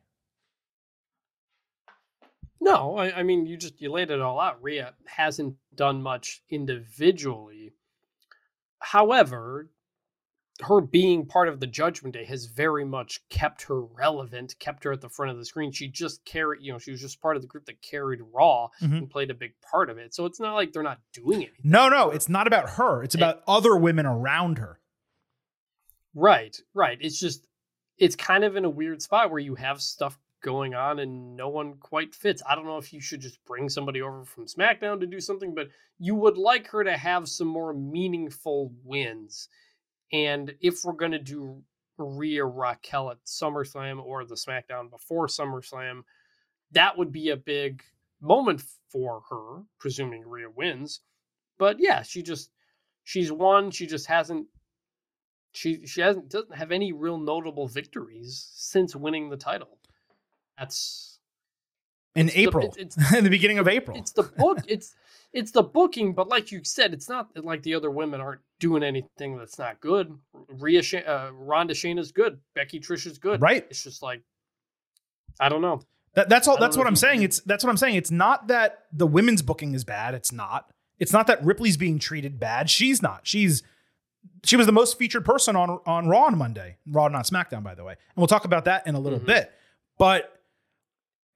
No, 2.59 2.95
I, 2.95 3.19
I 3.19 3.23
mean 3.23 3.47
you 3.47 3.57
just 3.57 3.81
you 3.81 3.91
laid 3.91 4.11
it 4.11 4.21
all 4.21 4.39
out. 4.39 4.61
Rhea 4.61 4.93
hasn't 5.05 5.55
done 5.73 6.01
much 6.01 6.43
individually. 6.49 7.73
However, 8.79 9.69
her 10.63 10.81
being 10.81 11.25
part 11.25 11.47
of 11.47 11.59
the 11.59 11.67
Judgment 11.67 12.13
Day 12.13 12.25
has 12.25 12.45
very 12.45 12.85
much 12.85 13.21
kept 13.29 13.63
her 13.63 13.81
relevant, 13.81 14.55
kept 14.59 14.83
her 14.83 14.91
at 14.91 15.01
the 15.01 15.09
front 15.09 15.31
of 15.31 15.37
the 15.37 15.45
screen. 15.45 15.71
She 15.71 15.87
just 15.87 16.23
carried, 16.25 16.61
you 16.61 16.71
know, 16.71 16.77
she 16.79 16.91
was 16.91 17.01
just 17.01 17.21
part 17.21 17.35
of 17.35 17.41
the 17.41 17.47
group 17.47 17.65
that 17.65 17.81
carried 17.81 18.19
Raw 18.33 18.69
Mhm. 18.81 18.97
and 18.97 19.09
played 19.09 19.31
a 19.31 19.33
big 19.35 19.53
part 19.61 19.89
of 19.89 19.97
it. 19.97 20.13
So 20.13 20.25
it's 20.25 20.39
not 20.39 20.53
like 20.55 20.73
they're 20.73 20.83
not 20.83 20.99
doing 21.13 21.41
it. 21.41 21.53
No, 21.63 21.89
no, 21.89 22.09
it's 22.11 22.29
not 22.29 22.47
about 22.47 22.71
her. 22.71 23.03
It's 23.03 23.15
about 23.15 23.41
other 23.47 23.75
women 23.75 24.05
around 24.05 24.57
her. 24.57 24.79
Right, 26.13 26.57
right. 26.73 26.97
It's 27.01 27.19
just 27.19 27.47
it's 27.97 28.15
kind 28.15 28.43
of 28.43 28.55
in 28.55 28.65
a 28.65 28.69
weird 28.69 28.99
spot 29.01 29.29
where 29.29 29.39
you 29.39 29.53
have 29.55 29.79
stuff 29.79 30.17
going 30.41 30.73
on 30.73 30.97
and 30.97 31.35
no 31.35 31.49
one 31.49 31.75
quite 31.75 32.15
fits. 32.15 32.41
I 32.49 32.55
don't 32.55 32.65
know 32.65 32.77
if 32.79 32.91
you 32.91 32.99
should 32.99 33.21
just 33.21 33.43
bring 33.45 33.69
somebody 33.69 34.01
over 34.01 34.25
from 34.25 34.47
SmackDown 34.47 34.99
to 35.01 35.05
do 35.05 35.19
something, 35.19 35.53
but 35.53 35.67
you 35.99 36.15
would 36.15 36.35
like 36.35 36.65
her 36.69 36.83
to 36.83 36.97
have 36.97 37.29
some 37.29 37.47
more 37.47 37.73
meaningful 37.73 38.73
wins. 38.83 39.49
And 40.13 40.53
if 40.61 40.83
we're 40.83 40.93
going 40.93 41.11
to 41.11 41.19
do 41.19 41.61
Rhea 41.97 42.45
Raquel 42.45 43.11
at 43.11 43.23
SummerSlam 43.25 44.03
or 44.03 44.25
the 44.25 44.35
SmackDown 44.35 44.89
before 44.89 45.27
SummerSlam, 45.27 46.01
that 46.71 46.97
would 46.97 47.11
be 47.11 47.29
a 47.29 47.37
big 47.37 47.83
moment 48.21 48.63
for 48.89 49.21
her, 49.29 49.63
presuming 49.79 50.27
Rhea 50.27 50.49
wins. 50.49 51.01
But 51.57 51.77
yeah, 51.79 52.01
she 52.01 52.23
just 52.23 52.51
she's 53.03 53.31
won. 53.31 53.71
She 53.71 53.87
just 53.87 54.07
hasn't 54.07 54.47
she 55.53 55.85
she 55.85 56.01
hasn't 56.01 56.29
doesn't 56.29 56.55
have 56.55 56.71
any 56.71 56.93
real 56.93 57.17
notable 57.17 57.67
victories 57.67 58.49
since 58.53 58.95
winning 58.95 59.29
the 59.29 59.37
title. 59.37 59.77
That's 60.57 61.19
In 62.15 62.27
It's 62.27 62.35
the- 62.35 62.41
April, 62.41 62.67
it's- 62.67 62.97
it's- 62.97 63.13
in 63.17 63.23
the 63.23 63.29
beginning 63.29 63.57
of 63.59 63.67
April. 63.67 63.97
it's 63.97 64.11
the 64.11 64.23
book. 64.23 64.59
it's 64.67 64.95
it's 65.33 65.51
the 65.51 65.63
booking, 65.63 66.13
but 66.13 66.27
like 66.27 66.51
you 66.51 66.61
said, 66.63 66.93
it's 66.93 67.07
not 67.07 67.29
like 67.41 67.63
the 67.63 67.73
other 67.73 67.89
women 67.89 68.19
aren't 68.19 68.41
doing 68.59 68.83
anything 68.83 69.37
that's 69.37 69.57
not 69.57 69.79
good. 69.79 70.13
Rhea, 70.49 70.81
Sha- 70.81 70.97
uh, 71.07 71.31
Ronda, 71.33 71.73
Shayna's 71.73 72.11
good. 72.11 72.39
Becky, 72.53 72.81
Trish 72.81 73.05
is 73.07 73.17
good. 73.17 73.41
Right. 73.41 73.65
It's 73.69 73.83
just 73.83 74.03
like 74.03 74.21
I 75.39 75.47
don't 75.49 75.61
know. 75.61 75.81
That, 76.15 76.27
that's 76.27 76.47
all. 76.49 76.57
That's 76.57 76.75
what 76.75 76.87
I'm 76.87 76.97
saying. 76.97 77.23
It's 77.23 77.39
that's 77.41 77.63
what 77.63 77.69
I'm 77.69 77.77
saying. 77.77 77.95
It's 77.95 78.11
not 78.11 78.47
that 78.49 78.85
the 78.91 79.07
women's 79.07 79.41
booking 79.41 79.73
is 79.73 79.85
bad. 79.85 80.13
It's 80.13 80.33
not. 80.33 80.69
It's 80.99 81.13
not 81.13 81.27
that 81.27 81.43
Ripley's 81.45 81.77
being 81.77 81.97
treated 81.99 82.37
bad. 82.39 82.69
She's 82.69 83.01
not. 83.01 83.21
She's 83.25 83.63
she 84.43 84.57
was 84.57 84.65
the 84.65 84.73
most 84.73 84.97
featured 84.97 85.23
person 85.23 85.55
on 85.55 85.79
on 85.85 86.09
Raw 86.09 86.25
on 86.25 86.37
Monday. 86.37 86.75
Raw, 86.85 87.07
not 87.07 87.25
SmackDown, 87.25 87.63
by 87.63 87.75
the 87.75 87.85
way. 87.85 87.93
And 87.93 88.17
we'll 88.17 88.27
talk 88.27 88.43
about 88.43 88.65
that 88.65 88.85
in 88.85 88.95
a 88.95 88.99
little 88.99 89.19
Mhm. 89.21 89.25
bit. 89.27 89.53
But 89.97 90.40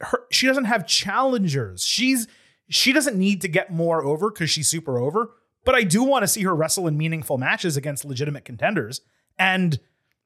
her, 0.01 0.23
she 0.31 0.47
doesn't 0.47 0.65
have 0.65 0.85
challengers. 0.87 1.85
She's 1.85 2.27
she 2.67 2.93
doesn't 2.93 3.17
need 3.17 3.41
to 3.41 3.47
get 3.47 3.71
more 3.71 4.03
over 4.03 4.31
because 4.31 4.49
she's 4.49 4.67
super 4.67 4.97
over. 4.97 5.31
But 5.63 5.75
I 5.75 5.83
do 5.83 6.03
want 6.03 6.23
to 6.23 6.27
see 6.27 6.43
her 6.43 6.55
wrestle 6.55 6.87
in 6.87 6.97
meaningful 6.97 7.37
matches 7.37 7.75
against 7.75 8.05
legitimate 8.05 8.45
contenders, 8.45 9.01
and 9.37 9.79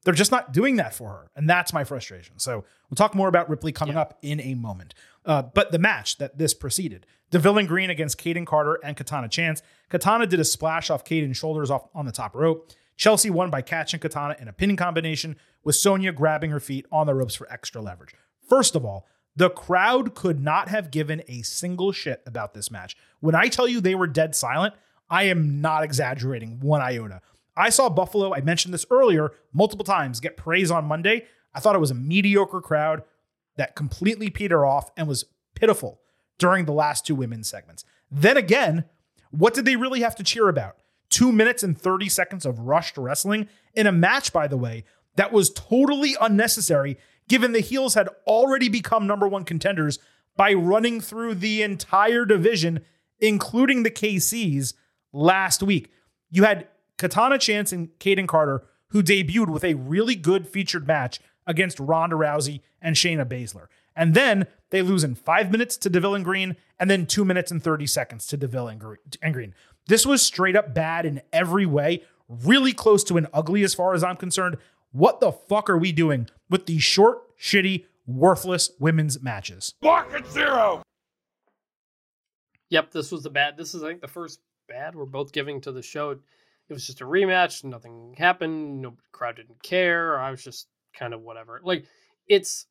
they're 0.04 0.14
just 0.14 0.32
not 0.32 0.52
doing 0.54 0.78
that 0.78 0.94
for 0.94 1.10
her, 1.10 1.32
and 1.36 1.50
that's 1.50 1.74
my 1.74 1.84
frustration. 1.84 2.40
So 2.40 2.66
we'll 2.90 2.96
talk 2.96 3.16
more 3.16 3.28
about 3.28 3.50
Ripley 3.50 3.72
coming 3.72 3.98
up 3.98 4.18
in 4.22 4.40
a 4.42 4.54
moment. 4.54 4.94
Uh, 5.26 5.44
but 5.44 5.72
the 5.72 5.80
match 5.80 6.18
that 6.18 6.38
this 6.38 6.54
preceded, 6.54 7.06
Deville 7.32 7.58
and 7.58 7.68
Green 7.68 7.90
against 7.90 8.20
Kayden 8.20 8.46
Carter 8.46 8.80
and 8.84 8.98
Katana 8.98 9.30
Chance. 9.30 9.62
Katana 9.90 10.26
did 10.26 10.40
a 10.40 10.46
splash 10.46 10.90
off 10.90 11.06
Kayden's 11.06 11.38
shoulders 11.38 11.70
off 11.70 11.88
on 11.94 12.06
the 12.06 12.12
top 12.12 12.36
rope. 12.36 12.72
Chelsea 12.98 13.30
won 13.30 13.50
by 13.50 13.62
catching 13.62 14.00
Katana 14.00 14.36
in 14.40 14.48
a 14.48 14.54
pinning 14.54 14.76
combination, 14.76 15.38
with 15.64 15.76
Sonya 15.76 16.12
grabbing 16.12 16.52
her 16.52 16.60
feet 16.60 16.86
on 16.92 17.06
the 17.06 17.14
ropes 17.14 17.36
for 17.36 17.50
extra 17.52 17.82
leverage. 17.82 18.14
First 18.50 18.76
of 18.76 18.84
all, 18.84 19.08
the 19.40 19.50
crowd 19.50 20.16
could 20.16 20.42
not 20.42 20.68
have 20.68 20.92
given 20.92 21.24
a 21.30 21.42
single 21.44 21.94
shit 21.94 22.22
about 22.26 22.54
this 22.54 22.70
match. 22.70 22.98
When 23.22 23.36
I 23.36 23.48
tell 23.48 23.70
you 23.70 23.80
they 23.80 23.96
were 23.96 24.06
dead 24.06 24.36
silent, 24.36 24.74
I 25.10 25.24
am 25.24 25.62
not 25.62 25.82
exaggerating 25.86 26.60
one 26.60 26.82
iota. 26.82 27.22
I 27.56 27.70
saw 27.70 27.88
Buffalo, 27.88 28.34
I 28.34 28.42
mentioned 28.42 28.74
this 28.74 28.86
earlier, 28.92 29.32
multiple 29.54 29.86
times, 29.86 30.20
get 30.20 30.36
praise 30.36 30.70
on 30.70 30.84
Monday. 30.84 31.26
I 31.56 31.62
thought 31.62 31.74
it 31.74 31.80
was 31.80 31.90
a 31.90 31.96
mediocre 31.96 32.60
crowd 32.60 33.04
that 33.56 33.78
completely 33.78 34.30
petered 34.30 34.66
off 34.66 34.92
and 34.98 35.08
was 35.08 35.24
pitiful 35.56 36.02
during 36.38 36.66
the 36.66 36.74
last 36.74 37.08
two 37.08 37.16
women's 37.16 37.50
segments. 37.50 37.86
Then 38.12 38.36
again, 38.36 38.84
what 39.32 39.54
did 39.54 39.64
they 39.64 39.78
really 39.78 40.02
have 40.02 40.18
to 40.18 40.24
cheer 40.24 40.50
about? 40.50 40.76
Two 41.10 41.32
minutes 41.32 41.64
and 41.64 41.80
30 41.80 42.10
seconds 42.10 42.46
of 42.46 42.60
rushed 42.60 42.98
wrestling 42.98 43.48
in 43.74 43.88
a 43.88 43.92
match, 43.94 44.34
by 44.34 44.48
the 44.48 44.58
way, 44.58 44.84
that 45.16 45.32
was 45.32 45.50
totally 45.50 46.18
unnecessary 46.20 46.98
given 47.30 47.54
the 47.54 47.62
heels 47.62 47.94
had 47.94 48.10
already 48.28 48.68
become 48.68 49.08
number 49.08 49.28
one 49.28 49.46
contenders 49.46 50.00
by 50.36 50.52
running 50.52 51.00
through 51.00 51.36
the 51.36 51.62
entire 51.62 52.26
division, 52.26 52.82
including 53.20 53.84
the 53.84 53.92
KCs 53.92 54.74
last 55.14 55.64
week. 55.64 55.92
You 56.30 56.44
had 56.44 56.68
Katana 56.98 57.38
Chance 57.38 57.72
and 57.72 57.90
Kayden 58.00 58.28
Carter, 58.28 58.64
who 58.90 59.02
debuted 59.02 59.50
with 59.50 59.64
a 59.64 59.76
really 59.76 60.16
good 60.16 60.48
featured 60.48 60.86
match 60.86 61.22
against 61.48 61.80
Ronda 61.80 62.16
Rousey 62.16 62.62
and 62.82 62.96
Shayna 62.96 63.26
Baszler. 63.26 63.68
And 63.96 64.14
then 64.14 64.48
they 64.70 64.82
lose 64.82 65.04
in 65.04 65.16
five 65.16 65.52
minutes 65.52 65.78
to 65.78 65.90
DeVille 65.90 66.16
and 66.16 66.26
Green, 66.26 66.56
and 66.80 66.90
then 66.90 67.06
two 67.06 67.26
minutes 67.26 67.52
and 67.52 67.62
30 67.62 67.88
seconds 67.88 68.28
to 68.28 68.38
DeVille 68.38 68.68
and 68.68 68.80
Green. 69.34 69.54
This 69.88 70.06
was 70.06 70.22
straight 70.22 70.56
up 70.56 70.74
bad 70.74 71.06
in 71.06 71.22
every 71.34 71.66
way, 71.66 72.04
really 72.28 72.72
close 72.72 73.04
to 73.06 73.18
an 73.18 73.28
ugly 73.34 73.64
as 73.64 73.74
far 73.74 73.94
as 73.94 74.04
I'm 74.04 74.16
concerned. 74.16 74.58
What 74.92 75.20
the 75.20 75.32
fuck 75.32 75.70
are 75.70 75.78
we 75.78 75.92
doing 75.92 76.28
with 76.50 76.66
these 76.66 76.84
short, 76.84 77.38
shitty, 77.40 77.86
worthless 78.08 78.72
women's 78.80 79.22
matches? 79.22 79.74
Market 79.84 80.26
zero. 80.28 80.82
Yep, 82.70 82.92
this 82.92 83.12
was 83.12 83.24
the 83.24 83.30
bad. 83.30 83.58
This 83.58 83.74
is 83.76 83.84
I 83.84 83.90
think 83.90 84.02
the 84.02 84.08
first 84.08 84.40
bad 84.68 84.96
we're 84.96 85.06
both 85.06 85.32
giving 85.32 85.62
to 85.62 85.72
the 85.72 85.82
show. 85.82 86.12
It 86.12 86.74
was 86.74 86.86
just 86.86 87.02
a 87.02 87.06
rematch. 87.06 87.64
Nothing 87.64 88.16
happened. 88.18 88.82
No 88.82 88.96
crowd 89.12 89.38
didn't 89.38 89.62
care. 89.62 90.20
I 90.20 90.32
was 90.32 90.44
just 90.44 90.68
kind 90.94 91.14
of 91.14 91.22
whatever. 91.22 91.62
Like 91.64 91.86
it's 92.28 92.66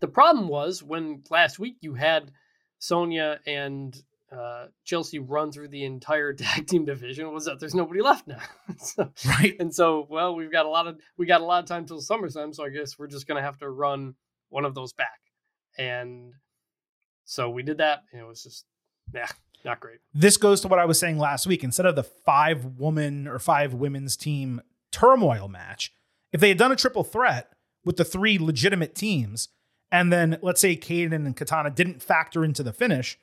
the 0.00 0.08
problem 0.08 0.48
was 0.48 0.82
when 0.82 1.22
last 1.30 1.58
week 1.58 1.76
you 1.80 1.94
had 1.94 2.32
Sonya 2.78 3.40
and 3.46 4.00
uh, 4.30 4.66
Chelsea 4.84 5.18
run 5.18 5.50
through 5.50 5.68
the 5.68 5.84
entire 5.84 6.32
tag 6.34 6.66
team 6.66 6.84
division 6.84 7.32
was 7.32 7.46
that 7.46 7.58
there's 7.60 7.74
nobody 7.74 8.00
left 8.00 8.26
now. 8.28 8.40
so, 8.78 9.10
Right? 9.26 9.56
and 9.58 9.74
so, 9.74 10.06
well, 10.08 10.34
we've 10.34 10.52
got 10.52 10.66
a 10.66 10.68
lot 10.68 10.86
of 10.86 10.98
we 11.16 11.26
got 11.26 11.40
a 11.40 11.44
lot 11.44 11.62
of 11.62 11.68
time 11.68 11.86
till 11.86 12.00
SummerSlam, 12.00 12.54
so 12.54 12.64
I 12.64 12.68
guess 12.70 12.98
we're 12.98 13.08
just 13.08 13.26
gonna 13.26 13.42
have 13.42 13.58
to 13.58 13.68
run 13.68 14.14
one 14.48 14.64
of 14.64 14.74
those 14.74 14.92
back. 14.92 15.20
And 15.78 16.32
so 17.24 17.50
we 17.50 17.62
did 17.62 17.78
that, 17.78 18.04
and 18.12 18.20
it 18.20 18.26
was 18.26 18.42
just 18.42 18.64
yeah, 19.14 19.28
not 19.64 19.80
great. 19.80 19.98
this 20.14 20.36
goes 20.36 20.60
to 20.60 20.68
what 20.68 20.78
I 20.78 20.84
was 20.84 20.98
saying 20.98 21.18
last 21.18 21.46
week. 21.46 21.64
Instead 21.64 21.86
of 21.86 21.96
the 21.96 22.04
five 22.04 22.64
woman 22.64 23.26
or 23.26 23.38
five 23.38 23.74
women's 23.74 24.16
team 24.16 24.60
turmoil 24.92 25.48
match, 25.48 25.92
if 26.32 26.40
they 26.40 26.48
had 26.48 26.58
done 26.58 26.72
a 26.72 26.76
triple 26.76 27.04
threat 27.04 27.52
with 27.84 27.96
the 27.96 28.04
three 28.04 28.38
legitimate 28.38 28.94
teams, 28.94 29.48
and 29.90 30.12
then 30.12 30.38
let's 30.42 30.60
say 30.60 30.76
Kayden 30.76 31.12
and 31.26 31.36
Katana 31.36 31.70
didn't 31.70 32.02
factor 32.02 32.44
into 32.44 32.62
the 32.62 32.72
finish, 32.72 33.18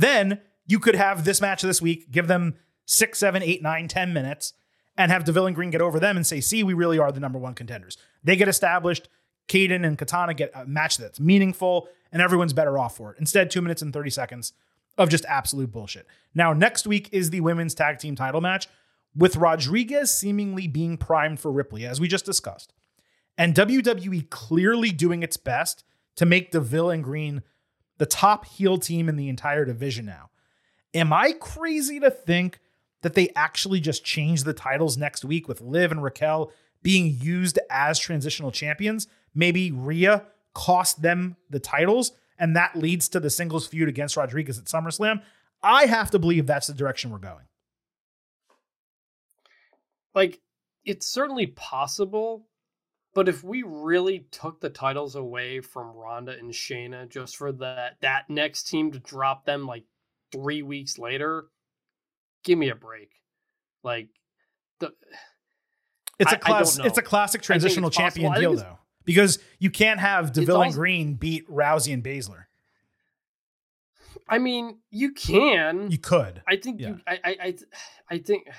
then 0.00 0.40
you 0.66 0.78
could 0.78 0.94
have 0.94 1.24
this 1.24 1.40
match 1.40 1.62
this 1.62 1.80
week, 1.80 2.10
give 2.10 2.28
them 2.28 2.54
six, 2.84 3.18
seven, 3.18 3.42
eight, 3.42 3.62
nine, 3.62 3.88
ten 3.88 4.12
minutes, 4.12 4.52
and 4.96 5.10
have 5.10 5.24
Deville 5.24 5.46
and 5.46 5.56
Green 5.56 5.70
get 5.70 5.80
over 5.80 5.98
them 5.98 6.16
and 6.16 6.26
say, 6.26 6.40
see, 6.40 6.62
we 6.62 6.74
really 6.74 6.98
are 6.98 7.12
the 7.12 7.20
number 7.20 7.38
one 7.38 7.54
contenders. 7.54 7.96
They 8.22 8.36
get 8.36 8.48
established. 8.48 9.08
Kayden 9.48 9.86
and 9.86 9.96
Katana 9.96 10.34
get 10.34 10.50
a 10.54 10.66
match 10.66 10.96
that's 10.96 11.20
meaningful, 11.20 11.88
and 12.10 12.20
everyone's 12.20 12.52
better 12.52 12.78
off 12.78 12.96
for 12.96 13.12
it. 13.12 13.18
Instead, 13.20 13.50
two 13.50 13.62
minutes 13.62 13.80
and 13.80 13.92
30 13.92 14.10
seconds 14.10 14.52
of 14.98 15.08
just 15.08 15.24
absolute 15.26 15.70
bullshit. 15.70 16.06
Now, 16.34 16.52
next 16.52 16.86
week 16.86 17.08
is 17.12 17.30
the 17.30 17.40
women's 17.40 17.74
tag 17.74 17.98
team 17.98 18.16
title 18.16 18.40
match 18.40 18.66
with 19.14 19.36
Rodriguez 19.36 20.12
seemingly 20.12 20.66
being 20.66 20.96
primed 20.96 21.40
for 21.40 21.52
Ripley, 21.52 21.86
as 21.86 22.00
we 22.00 22.08
just 22.08 22.26
discussed. 22.26 22.72
And 23.38 23.54
WWE 23.54 24.28
clearly 24.30 24.90
doing 24.90 25.22
its 25.22 25.36
best 25.36 25.84
to 26.16 26.26
make 26.26 26.50
Deville 26.50 26.90
and 26.90 27.04
Green 27.04 27.42
the 27.98 28.06
top 28.06 28.46
heel 28.46 28.78
team 28.78 29.08
in 29.08 29.16
the 29.16 29.28
entire 29.28 29.64
division 29.64 30.04
now. 30.06 30.30
Am 30.94 31.12
I 31.12 31.32
crazy 31.32 32.00
to 32.00 32.10
think 32.10 32.58
that 33.02 33.14
they 33.14 33.30
actually 33.36 33.80
just 33.80 34.04
change 34.04 34.44
the 34.44 34.54
titles 34.54 34.96
next 34.96 35.24
week 35.24 35.48
with 35.48 35.60
Liv 35.60 35.92
and 35.92 36.02
Raquel 36.02 36.52
being 36.82 37.18
used 37.20 37.58
as 37.70 37.98
transitional 37.98 38.50
champions? 38.50 39.06
Maybe 39.34 39.70
Rhea 39.70 40.24
cost 40.54 41.02
them 41.02 41.36
the 41.50 41.60
titles 41.60 42.12
and 42.38 42.56
that 42.56 42.76
leads 42.76 43.08
to 43.10 43.20
the 43.20 43.30
singles 43.30 43.66
feud 43.66 43.88
against 43.88 44.16
Rodriguez 44.16 44.58
at 44.58 44.64
SummerSlam. 44.64 45.22
I 45.62 45.86
have 45.86 46.10
to 46.10 46.18
believe 46.18 46.46
that's 46.46 46.66
the 46.66 46.74
direction 46.74 47.10
we're 47.10 47.18
going. 47.18 47.44
Like, 50.14 50.40
it's 50.84 51.06
certainly 51.06 51.48
possible, 51.48 52.46
but 53.16 53.30
if 53.30 53.42
we 53.42 53.62
really 53.62 54.26
took 54.30 54.60
the 54.60 54.68
titles 54.68 55.16
away 55.16 55.62
from 55.62 55.96
Ronda 55.96 56.32
and 56.32 56.52
Shayna 56.52 57.08
just 57.08 57.34
for 57.38 57.50
that 57.52 57.96
that 58.02 58.28
next 58.28 58.64
team 58.64 58.92
to 58.92 58.98
drop 58.98 59.46
them 59.46 59.66
like 59.66 59.84
three 60.30 60.60
weeks 60.60 60.98
later, 60.98 61.46
give 62.44 62.58
me 62.58 62.68
a 62.68 62.74
break. 62.74 63.08
Like 63.82 64.10
the 64.80 64.92
it's 66.18 66.30
a 66.30 66.36
class, 66.36 66.78
it's 66.78 66.98
a 66.98 67.02
classic 67.02 67.40
transitional 67.40 67.88
champion 67.88 68.34
think 68.34 68.42
deal 68.42 68.54
though. 68.54 68.78
Because 69.06 69.38
you 69.58 69.70
can't 69.70 69.98
have 69.98 70.34
Deville 70.34 70.60
and 70.60 70.74
Green 70.74 71.14
beat 71.14 71.48
Rousey 71.48 71.94
and 71.94 72.04
Baszler. 72.04 72.44
I 74.28 74.38
mean, 74.38 74.80
you 74.90 75.12
can. 75.12 75.90
You 75.90 75.96
could. 75.96 76.42
I 76.46 76.56
think 76.56 76.82
Yeah. 76.82 76.88
you. 76.88 77.00
I. 77.06 77.18
I. 77.24 77.36
I, 77.40 77.54
I 78.10 78.18
think. 78.18 78.46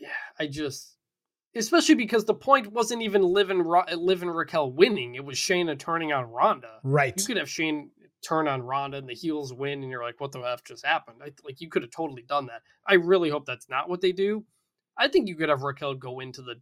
Yeah. 0.00 0.08
I 0.38 0.46
just. 0.46 0.96
Especially 1.54 1.96
because 1.96 2.24
the 2.24 2.34
point 2.34 2.72
wasn't 2.72 3.02
even 3.02 3.22
Liv 3.22 3.50
and, 3.50 3.66
Ro- 3.66 3.84
Liv 3.96 4.22
and 4.22 4.34
Raquel 4.34 4.70
winning. 4.70 5.16
It 5.16 5.24
was 5.24 5.36
Shayna 5.36 5.78
turning 5.78 6.12
on 6.12 6.30
Ronda. 6.30 6.78
Right. 6.84 7.18
You 7.18 7.26
could 7.26 7.36
have 7.38 7.48
Shayna 7.48 7.88
turn 8.22 8.46
on 8.46 8.62
Ronda 8.62 8.98
and 8.98 9.08
the 9.08 9.14
heels 9.14 9.52
win, 9.52 9.82
and 9.82 9.90
you're 9.90 10.02
like, 10.02 10.20
"What 10.20 10.32
the 10.32 10.40
f 10.40 10.62
just 10.62 10.84
happened?" 10.84 11.22
I, 11.22 11.32
like 11.44 11.60
you 11.60 11.68
could 11.68 11.82
have 11.82 11.90
totally 11.90 12.22
done 12.22 12.46
that. 12.46 12.62
I 12.86 12.94
really 12.94 13.30
hope 13.30 13.46
that's 13.46 13.68
not 13.68 13.88
what 13.88 14.00
they 14.00 14.12
do. 14.12 14.44
I 14.96 15.08
think 15.08 15.28
you 15.28 15.34
could 15.34 15.48
have 15.48 15.62
Raquel 15.62 15.94
go 15.94 16.20
into 16.20 16.42
the 16.42 16.60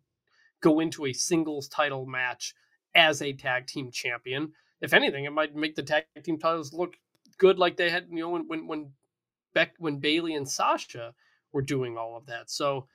go 0.61 0.81
into 0.81 1.07
a 1.07 1.13
singles 1.13 1.69
title 1.69 2.07
match 2.07 2.55
as 2.95 3.21
a 3.21 3.33
tag 3.33 3.67
team 3.67 3.91
champion. 3.91 4.53
If 4.81 4.95
anything, 4.95 5.25
it 5.25 5.33
might 5.33 5.55
make 5.55 5.75
the 5.75 5.83
tag 5.83 6.05
team 6.23 6.39
titles 6.39 6.73
look 6.73 6.95
good, 7.39 7.59
like 7.59 7.77
they 7.77 7.91
had, 7.91 8.07
you 8.11 8.21
know, 8.21 8.31
when 8.31 8.49
when 8.49 8.67
when 8.67 8.93
Beck, 9.55 9.75
when 9.79 9.99
Bayley 9.99 10.35
and 10.35 10.49
Sasha 10.49 11.15
were 11.53 11.63
doing 11.63 11.97
all 11.97 12.17
of 12.17 12.27
that. 12.27 12.51
So 12.51 12.87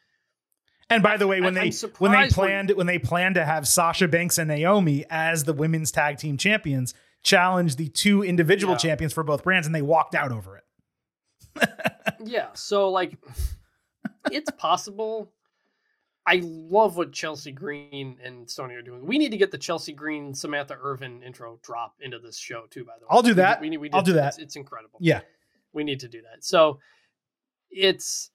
And 0.90 1.02
by 1.02 1.18
the 1.18 1.28
way, 1.28 1.42
when 1.42 1.58
I- 1.58 1.62
I'm 1.62 1.70
they 1.72 1.88
when 1.98 2.12
they 2.12 2.28
planned 2.30 2.72
when 2.72 2.88
they 2.88 3.00
planned 3.00 3.36
to 3.36 3.46
have 3.46 3.68
Sasha 3.68 4.08
Banks 4.08 4.38
and 4.38 4.48
Naomi 4.48 5.06
as 5.10 5.44
the 5.46 5.54
women's 5.54 5.92
tag 5.92 6.18
team 6.18 6.38
champions, 6.38 6.94
challenge 7.24 7.78
the 7.78 7.88
two 7.88 8.24
individual 8.24 8.74
Yeah. 8.74 8.78
champions 8.80 9.14
for 9.14 9.24
both 9.24 9.44
brands, 9.44 9.66
and 9.66 9.74
they 9.76 9.82
walked 9.82 10.14
out 10.16 10.32
over 10.32 10.58
it. 10.58 10.64
yeah, 12.26 12.48
so 12.54 12.90
like 12.90 13.18
it's 14.32 14.52
possible. 14.52 15.32
I 16.26 16.40
love 16.44 16.96
what 16.96 17.12
Chelsea 17.12 17.52
Green 17.52 18.18
and 18.24 18.50
Sonya 18.50 18.78
are 18.78 18.82
doing. 18.82 19.06
We 19.06 19.18
need 19.18 19.32
to 19.32 19.38
get 19.38 19.52
the 19.52 19.58
Chelsea 19.58 19.92
Green 19.92 20.34
Samantha 20.34 20.78
Irvin 20.82 21.22
intro 21.22 21.60
drop 21.64 21.96
into 22.00 22.18
this 22.18 22.38
show 22.38 22.64
too. 22.70 22.86
By 22.86 22.94
the 22.98 23.06
way, 23.06 23.10
I'll 23.10 23.22
do 23.22 23.34
that. 23.34 23.60
We, 23.60 23.70
need- 23.70 23.78
we 23.78 23.90
I'll 23.92 24.02
do 24.02 24.14
that. 24.14 24.30
It's, 24.36 24.38
it's 24.38 24.56
incredible. 24.56 25.00
Yeah. 25.02 25.20
we 25.74 25.84
need 25.84 26.00
to 26.02 26.08
do 26.08 26.22
that. 26.22 26.44
So 26.46 26.80
it's. 27.72 28.30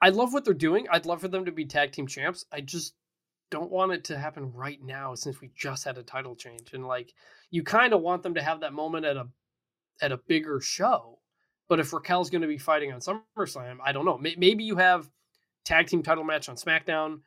I 0.00 0.10
love 0.10 0.32
what 0.32 0.44
they're 0.44 0.54
doing. 0.54 0.86
I'd 0.90 1.06
love 1.06 1.20
for 1.20 1.28
them 1.28 1.44
to 1.46 1.52
be 1.52 1.64
tag 1.64 1.92
team 1.92 2.06
champs. 2.06 2.44
I 2.52 2.60
just 2.60 2.94
don't 3.50 3.70
want 3.70 3.92
it 3.92 4.04
to 4.04 4.18
happen 4.18 4.52
right 4.52 4.78
now 4.82 5.14
since 5.14 5.40
we 5.40 5.50
just 5.56 5.84
had 5.84 5.98
a 5.98 6.02
title 6.02 6.36
change 6.36 6.72
and 6.74 6.86
like 6.86 7.14
you 7.50 7.62
kind 7.62 7.94
of 7.94 8.02
want 8.02 8.22
them 8.22 8.34
to 8.34 8.42
have 8.42 8.60
that 8.60 8.74
moment 8.74 9.06
at 9.06 9.16
a 9.16 9.26
at 10.00 10.12
a 10.12 10.20
bigger 10.28 10.60
show. 10.60 11.18
But 11.68 11.80
if 11.80 11.92
Raquel's 11.92 12.30
going 12.30 12.42
to 12.42 12.48
be 12.48 12.58
fighting 12.58 12.92
on 12.92 13.00
SummerSlam, 13.00 13.78
I 13.84 13.92
don't 13.92 14.04
know. 14.04 14.18
Maybe 14.18 14.64
you 14.64 14.76
have 14.76 15.10
tag 15.64 15.86
team 15.86 16.02
title 16.02 16.24
match 16.24 16.48
on 16.48 16.56
SmackDown 16.56 17.20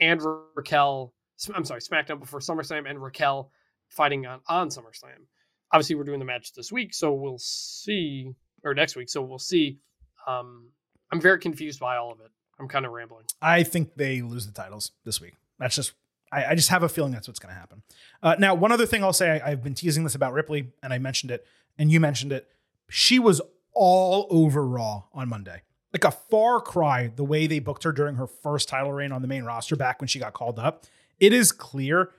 and 0.00 0.22
Ra- 0.22 0.40
Raquel. 0.54 1.12
I'm 1.54 1.64
sorry, 1.64 1.80
SmackDown 1.80 2.20
before 2.20 2.40
SummerSlam 2.40 2.88
and 2.88 3.02
Raquel 3.02 3.50
fighting 3.88 4.26
on 4.26 4.40
on 4.48 4.68
SummerSlam. 4.68 5.26
Obviously, 5.72 5.96
we're 5.96 6.04
doing 6.04 6.18
the 6.18 6.24
match 6.24 6.52
this 6.54 6.70
week, 6.70 6.94
so 6.94 7.12
we'll 7.12 7.38
see, 7.38 8.30
or 8.62 8.74
next 8.74 8.94
week, 8.94 9.08
so 9.08 9.22
we'll 9.22 9.38
see. 9.38 9.78
Um, 10.26 10.70
I'm 11.12 11.20
very 11.20 11.38
confused 11.38 11.78
by 11.78 11.96
all 11.96 12.10
of 12.10 12.20
it. 12.20 12.30
I'm 12.58 12.68
kind 12.68 12.86
of 12.86 12.92
rambling. 12.92 13.24
I 13.40 13.62
think 13.62 13.94
they 13.96 14.22
lose 14.22 14.46
the 14.46 14.52
titles 14.52 14.92
this 15.04 15.20
week. 15.20 15.34
That's 15.58 15.76
just 15.76 15.92
I, 16.32 16.46
I 16.46 16.54
just 16.54 16.70
have 16.70 16.82
a 16.82 16.88
feeling 16.88 17.12
that's 17.12 17.28
what's 17.28 17.38
going 17.38 17.54
to 17.54 17.60
happen. 17.60 17.82
Uh, 18.22 18.36
now, 18.38 18.54
one 18.54 18.72
other 18.72 18.86
thing 18.86 19.04
I'll 19.04 19.12
say, 19.12 19.40
I, 19.40 19.50
I've 19.52 19.62
been 19.62 19.74
teasing 19.74 20.02
this 20.04 20.14
about 20.14 20.32
Ripley, 20.32 20.72
and 20.82 20.92
I 20.92 20.98
mentioned 20.98 21.30
it, 21.30 21.46
and 21.78 21.92
you 21.92 22.00
mentioned 22.00 22.32
it. 22.32 22.48
She 22.88 23.18
was 23.18 23.40
all 23.74 24.26
over 24.30 24.66
Raw 24.66 25.04
on 25.12 25.28
Monday, 25.28 25.62
like 25.92 26.04
a 26.04 26.10
far 26.10 26.60
cry 26.60 27.10
the 27.14 27.24
way 27.24 27.46
they 27.46 27.58
booked 27.58 27.84
her 27.84 27.92
during 27.92 28.16
her 28.16 28.26
first 28.26 28.68
title 28.68 28.92
reign 28.92 29.12
on 29.12 29.22
the 29.22 29.28
main 29.28 29.44
roster 29.44 29.76
back 29.76 30.00
when 30.00 30.08
she 30.08 30.18
got 30.18 30.32
called 30.32 30.58
up. 30.58 30.86
It 31.20 31.32
is 31.32 31.52
clear 31.52 32.10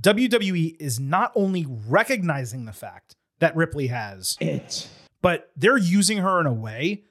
WWE 0.00 0.76
is 0.80 0.98
not 0.98 1.32
only 1.34 1.66
recognizing 1.88 2.64
the 2.64 2.72
fact 2.72 3.16
that 3.38 3.54
Ripley 3.56 3.88
has 3.88 4.36
It. 4.40 4.88
but 5.22 5.50
they're 5.56 5.76
using 5.76 6.18
her 6.18 6.40
in 6.40 6.46
a 6.46 6.52
way 6.52 7.04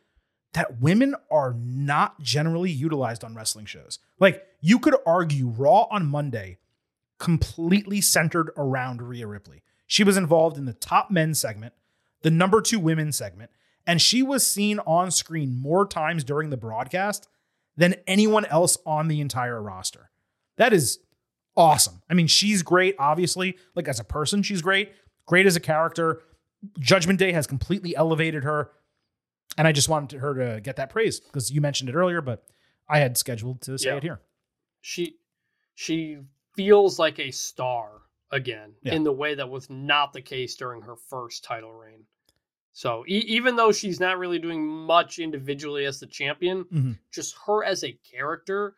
that 0.53 0.81
women 0.81 1.15
are 1.29 1.53
not 1.53 2.19
generally 2.21 2.71
utilized 2.71 3.23
on 3.23 3.35
wrestling 3.35 3.65
shows. 3.65 3.99
Like 4.19 4.45
you 4.61 4.79
could 4.79 4.95
argue 5.05 5.47
Raw 5.47 5.87
on 5.91 6.07
Monday 6.07 6.57
completely 7.19 8.01
centered 8.01 8.51
around 8.57 9.01
Rhea 9.01 9.27
Ripley. 9.27 9.61
She 9.85 10.03
was 10.03 10.17
involved 10.17 10.57
in 10.57 10.65
the 10.65 10.73
top 10.73 11.11
men 11.11 11.33
segment, 11.33 11.73
the 12.21 12.31
number 12.31 12.61
2 12.61 12.79
women 12.79 13.11
segment, 13.11 13.51
and 13.85 14.01
she 14.01 14.23
was 14.23 14.45
seen 14.45 14.79
on 14.79 15.11
screen 15.11 15.59
more 15.61 15.87
times 15.87 16.23
during 16.23 16.49
the 16.49 16.57
broadcast 16.57 17.27
than 17.75 17.95
anyone 18.07 18.45
else 18.45 18.77
on 18.85 19.07
the 19.07 19.21
entire 19.21 19.61
roster. 19.61 20.09
That 20.57 20.73
is 20.73 20.99
awesome. 21.55 22.01
I 22.09 22.13
mean, 22.13 22.27
she's 22.27 22.63
great 22.63 22.95
obviously, 22.97 23.57
like 23.75 23.87
as 23.87 23.99
a 23.99 24.03
person 24.03 24.43
she's 24.43 24.61
great, 24.61 24.91
great 25.25 25.45
as 25.45 25.55
a 25.55 25.61
character. 25.61 26.21
Judgment 26.79 27.19
Day 27.19 27.31
has 27.31 27.47
completely 27.47 27.95
elevated 27.95 28.43
her. 28.43 28.71
And 29.59 29.67
I 29.67 29.73
just 29.73 29.89
wanted 29.89 30.21
her 30.21 30.33
to 30.35 30.61
get 30.61 30.77
that 30.77 30.89
praise 30.89 31.19
because 31.19 31.51
you 31.51 31.59
mentioned 31.59 31.89
it 31.89 31.93
earlier, 31.93 32.21
but 32.21 32.45
I 32.87 32.99
had 32.99 33.17
scheduled 33.17 33.59
to 33.63 33.77
say 33.77 33.89
Yeah. 33.89 33.97
it 33.97 34.03
here. 34.03 34.21
she 34.81 35.17
she 35.75 36.17
feels 36.55 36.97
like 36.97 37.19
a 37.19 37.31
star 37.31 38.03
again 38.31 38.73
Yeah. 38.81 38.93
in 38.95 39.03
the 39.03 39.11
way 39.11 39.35
that 39.35 39.49
was 39.49 39.69
not 39.69 40.13
the 40.13 40.21
case 40.21 40.55
during 40.55 40.81
her 40.83 40.95
first 40.95 41.43
title 41.43 41.73
reign. 41.73 42.05
So 42.71 43.03
e- 43.05 43.25
even 43.27 43.57
though 43.57 43.73
she's 43.73 43.99
not 43.99 44.17
really 44.17 44.39
doing 44.39 44.65
much 44.65 45.19
individually 45.19 45.83
as 45.85 45.99
the 45.99 46.07
champion, 46.07 46.63
Mhm. 46.65 46.99
just 47.11 47.35
her 47.45 47.65
as 47.65 47.83
a 47.83 47.91
character 47.91 48.77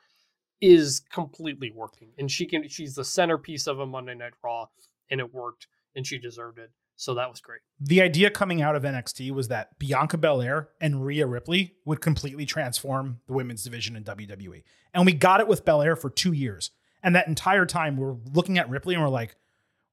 is 0.62 1.00
completely 1.12 1.70
working, 1.70 2.12
and 2.18 2.32
she 2.32 2.48
can 2.48 2.68
she's 2.68 2.96
the 2.96 3.06
centerpiece 3.06 3.68
of 3.68 3.80
a 3.80 3.86
Monday 3.86 4.16
Night 4.16 4.34
Raw, 4.44 4.68
and 5.12 5.20
it 5.20 5.32
worked, 5.32 5.68
and 5.96 6.08
she 6.08 6.18
deserved 6.18 6.58
it. 6.58 6.72
So 7.02 7.16
that 7.16 7.32
was 7.32 7.42
great. 7.42 7.62
The 7.80 8.00
idea 8.00 8.30
coming 8.30 8.62
out 8.62 8.76
of 8.76 8.84
NXT 8.84 9.32
was 9.32 9.48
that 9.48 9.80
Bianca 9.80 10.20
Belair 10.20 10.70
and 10.80 11.04
Rhea 11.04 11.26
Ripley 11.26 11.74
would 11.84 12.00
completely 12.00 12.46
transform 12.46 13.22
the 13.26 13.34
women's 13.34 13.64
division 13.64 13.96
in 13.96 14.04
WWE. 14.04 14.62
And 14.94 15.04
we 15.04 15.14
got 15.14 15.40
it 15.40 15.48
with 15.48 15.66
Belair 15.66 15.96
for 15.96 16.12
two 16.12 16.32
years. 16.32 16.70
And 17.02 17.16
that 17.16 17.28
entire 17.28 17.66
time, 17.66 17.98
we're 17.98 18.18
looking 18.32 18.60
at 18.60 18.70
Ripley 18.70 18.94
and 18.94 19.04
we're 19.04 19.10
like, 19.10 19.36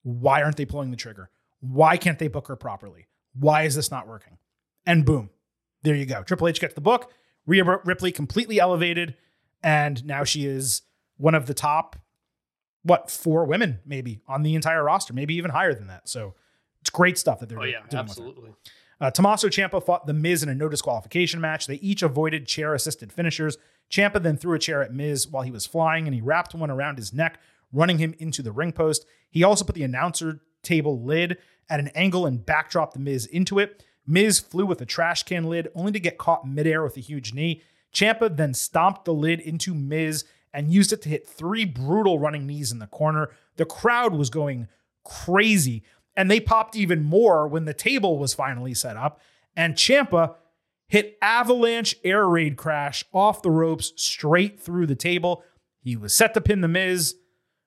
why 0.03 0.43
aren't 0.43 0.59
they 0.59 0.67
pulling 0.67 0.91
the 0.91 0.99
trigger? 0.99 1.31
Why 1.61 1.97
can't 1.97 2.19
they 2.19 2.29
book 2.29 2.47
her 2.49 2.57
properly? 2.57 3.07
Why 3.33 3.63
is 3.63 3.75
this 3.75 3.91
not 3.91 4.07
working? 4.07 4.37
And 4.85 5.07
boom, 5.07 5.31
there 5.85 5.95
you 5.95 6.05
go. 6.05 6.23
Triple 6.23 6.49
H 6.49 6.61
gets 6.61 6.75
the 6.75 6.83
book. 6.83 7.11
Rhea 7.47 7.65
Ripley 7.87 8.13
completely 8.13 8.61
elevated. 8.61 9.17
And 9.63 10.05
now 10.05 10.25
she 10.25 10.45
is 10.45 10.83
one 11.17 11.35
of 11.35 11.47
the 11.47 11.55
top, 11.55 11.97
what, 12.83 13.11
four 13.11 13.47
women 13.47 13.81
maybe 13.87 14.21
on 14.29 14.43
the 14.43 14.55
entire 14.55 14.85
roster, 14.85 15.15
maybe 15.15 15.37
even 15.37 15.53
higher 15.53 15.73
than 15.73 15.87
that. 15.87 16.07
So 16.07 16.35
it's 16.89 16.97
great 16.97 17.19
stuff 17.19 17.39
that 17.41 17.51
they're 17.51 17.61
Oh 17.61 17.65
yeah, 17.65 17.81
doing 17.91 18.01
absolutely. 18.01 18.51
Uh, 18.99 19.11
Tommaso 19.11 19.49
Ciampa 19.49 19.85
fought 19.85 20.07
The 20.07 20.15
Miz 20.15 20.43
in 20.43 20.49
a 20.49 20.55
no 20.55 20.71
disqualification 20.71 21.39
match. 21.39 21.67
They 21.67 21.75
each 21.75 22.03
avoided 22.03 22.47
chair 22.47 22.73
assisted 22.73 23.13
finishers. 23.13 23.59
Ciampa 23.91 24.23
then 24.23 24.39
threw 24.39 24.55
a 24.55 24.59
chair 24.59 24.83
at 24.83 24.93
Miz 24.93 25.29
while 25.29 25.43
he 25.43 25.51
was 25.51 25.67
flying, 25.67 26.07
and 26.07 26.15
he 26.15 26.23
wrapped 26.23 26.55
one 26.55 26.71
around 26.71 26.97
his 26.97 27.13
neck, 27.13 27.39
running 27.75 27.99
him 27.99 28.15
into 28.19 28.43
the 28.43 28.53
ring 28.53 28.73
post. 28.73 29.05
He 29.31 29.45
also 29.45 29.65
put 29.65 29.75
the 29.75 29.85
announcer 29.85 30.41
table 30.63 31.03
lid 31.03 31.37
at 31.69 31.79
an 31.79 31.89
angle 31.89 32.25
and 32.25 32.41
backdropped 32.41 32.93
The 32.93 33.01
Miz 33.01 33.27
into 33.27 33.59
it. 33.59 33.85
Miz 34.07 34.39
flew 34.41 34.65
with 34.65 34.81
a 34.81 34.87
trash 34.87 35.25
can 35.25 35.45
lid, 35.45 35.69
only 35.75 35.93
to 35.93 36.01
get 36.01 36.17
caught 36.17 36.49
midair 36.49 36.83
with 36.83 36.97
a 36.97 37.01
huge 37.01 37.35
knee. 37.35 37.63
Ciampa 37.93 38.35
then 38.35 38.55
stomped 38.55 39.05
the 39.05 39.13
lid 39.13 39.41
into 39.41 39.75
Miz 39.75 40.25
and 40.55 40.73
used 40.73 40.95
it 40.95 41.03
to 41.03 41.11
hit 41.11 41.29
three 41.29 41.67
brutal 41.67 42.19
running 42.19 42.47
knees 42.47 42.73
in 42.73 42.79
the 42.79 42.87
corner. 42.87 43.29
The 43.57 43.67
crowd 43.67 44.15
was 44.15 44.31
going 44.31 44.69
crazy. 45.05 45.83
And 46.19 46.29
they 46.29 46.41
popped 46.41 46.75
even 46.75 47.05
more 47.05 47.47
when 47.47 47.65
the 47.65 47.73
table 47.73 48.19
was 48.19 48.35
finally 48.35 48.75
set 48.75 48.97
up. 48.97 49.21
And 49.55 49.77
Ciampa 49.77 50.35
hit 50.89 51.17
avalanche 51.23 51.95
air 52.03 52.27
raid 52.27 52.57
crash 52.57 53.05
off 53.15 53.41
the 53.41 53.53
ropes 53.53 53.93
straight 53.95 54.59
through 54.59 54.89
the 54.89 54.97
table. 54.97 55.45
He 55.81 55.95
was 55.95 56.13
set 56.13 56.35
to 56.35 56.41
pin 56.41 56.61
the 56.61 56.67
Miz 56.67 57.15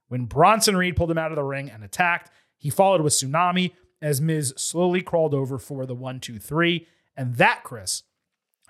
when 0.09 0.25
Bronson 0.25 0.75
Reed 0.75 0.97
pulled 0.97 1.09
him 1.09 1.17
out 1.17 1.31
of 1.31 1.37
the 1.37 1.45
ring 1.45 1.69
and 1.69 1.81
attacked. 1.81 2.29
He 2.57 2.69
followed 2.69 2.99
with 2.99 3.13
Tsunami 3.13 3.71
as 4.01 4.19
Miz 4.19 4.53
slowly 4.57 5.01
crawled 5.01 5.33
over 5.33 5.57
for 5.57 5.85
the 5.85 5.95
one, 5.95 6.19
two, 6.19 6.37
three. 6.37 6.87
And 7.15 7.37
that, 7.37 7.63
Chris, 7.63 8.03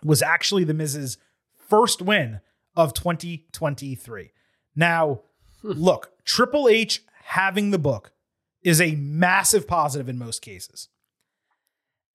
was 0.03 0.21
actually 0.21 0.63
the 0.63 0.75
Miz's 0.75 1.17
first 1.55 2.03
win 2.03 2.39
of 2.75 2.93
2023. 2.93 4.31
Now, 4.75 5.21
hmm. 5.63 5.71
look, 5.71 6.11
Triple 6.23 6.69
H 6.69 7.01
having 7.23 7.71
the 7.71 7.79
book 7.79 8.11
is 8.63 8.79
a 8.81 8.95
massive 8.95 9.67
positive 9.67 10.09
in 10.09 10.17
most 10.17 10.41
cases. 10.41 10.89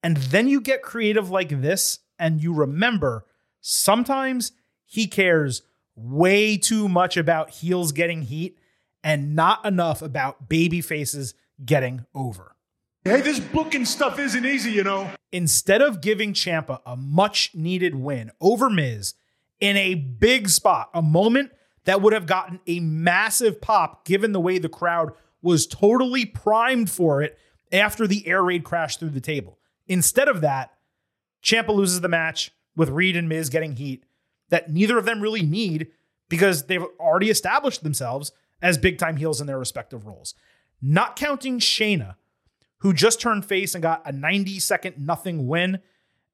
And 0.03 0.17
then 0.17 0.47
you 0.47 0.61
get 0.61 0.81
creative 0.81 1.29
like 1.29 1.61
this, 1.61 1.99
and 2.19 2.41
you 2.41 2.53
remember 2.53 3.25
sometimes 3.61 4.51
he 4.85 5.07
cares 5.07 5.63
way 5.95 6.57
too 6.57 6.87
much 6.87 7.17
about 7.17 7.49
heels 7.49 7.91
getting 7.91 8.21
heat 8.23 8.57
and 9.03 9.35
not 9.35 9.65
enough 9.65 10.01
about 10.01 10.47
baby 10.47 10.81
faces 10.81 11.33
getting 11.63 12.05
over. 12.13 12.55
Hey, 13.03 13.21
this 13.21 13.39
booking 13.39 13.85
stuff 13.85 14.19
isn't 14.19 14.45
easy, 14.45 14.71
you 14.71 14.83
know. 14.83 15.09
Instead 15.31 15.81
of 15.81 16.01
giving 16.01 16.33
Ciampa 16.33 16.81
a 16.85 16.95
much 16.95 17.51
needed 17.53 17.95
win 17.95 18.31
over 18.41 18.69
Miz 18.69 19.13
in 19.59 19.77
a 19.77 19.95
big 19.95 20.49
spot, 20.49 20.89
a 20.93 21.01
moment 21.01 21.51
that 21.85 22.01
would 22.01 22.13
have 22.13 22.25
gotten 22.25 22.59
a 22.67 22.79
massive 22.79 23.61
pop 23.61 24.05
given 24.05 24.33
the 24.33 24.41
way 24.41 24.57
the 24.57 24.69
crowd 24.69 25.13
was 25.47 25.65
totally 25.65 26.25
primed 26.25 26.89
for 26.89 27.21
it 27.21 27.37
after 27.71 28.05
the 28.05 28.27
air 28.27 28.43
raid 28.43 28.65
crashed 28.65 28.99
through 28.99 29.09
the 29.09 29.21
table. 29.21 29.57
Instead 29.87 30.27
of 30.27 30.41
that, 30.41 30.73
Ciampa 31.41 31.73
loses 31.73 32.01
the 32.01 32.09
match 32.09 32.51
with 32.75 32.89
Reed 32.89 33.15
and 33.15 33.29
Miz 33.29 33.49
getting 33.49 33.77
heat 33.77 34.03
that 34.49 34.69
neither 34.69 34.97
of 34.97 35.05
them 35.05 35.21
really 35.21 35.41
need 35.41 35.87
because 36.27 36.65
they've 36.65 36.83
already 36.99 37.29
established 37.29 37.81
themselves 37.81 38.33
as 38.61 38.77
big 38.77 38.97
time 38.97 39.15
heels 39.15 39.39
in 39.39 39.47
their 39.47 39.57
respective 39.57 40.05
roles. 40.05 40.35
Not 40.81 41.15
counting 41.15 41.59
Shayna, 41.59 42.15
who 42.79 42.93
just 42.93 43.21
turned 43.21 43.45
face 43.45 43.73
and 43.73 43.81
got 43.81 44.01
a 44.05 44.11
90 44.11 44.59
second 44.59 44.97
nothing 44.97 45.47
win, 45.47 45.79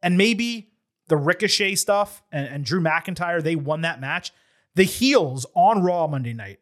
and 0.01 0.17
maybe 0.17 0.71
the 1.07 1.17
Ricochet 1.17 1.75
stuff 1.75 2.23
and, 2.31 2.47
and 2.47 2.65
Drew 2.65 2.81
McIntyre, 2.81 3.43
they 3.43 3.55
won 3.55 3.81
that 3.81 4.01
match. 4.01 4.31
The 4.73 4.83
heels 4.83 5.45
on 5.55 5.83
Raw 5.83 6.07
Monday 6.07 6.33
night 6.33 6.59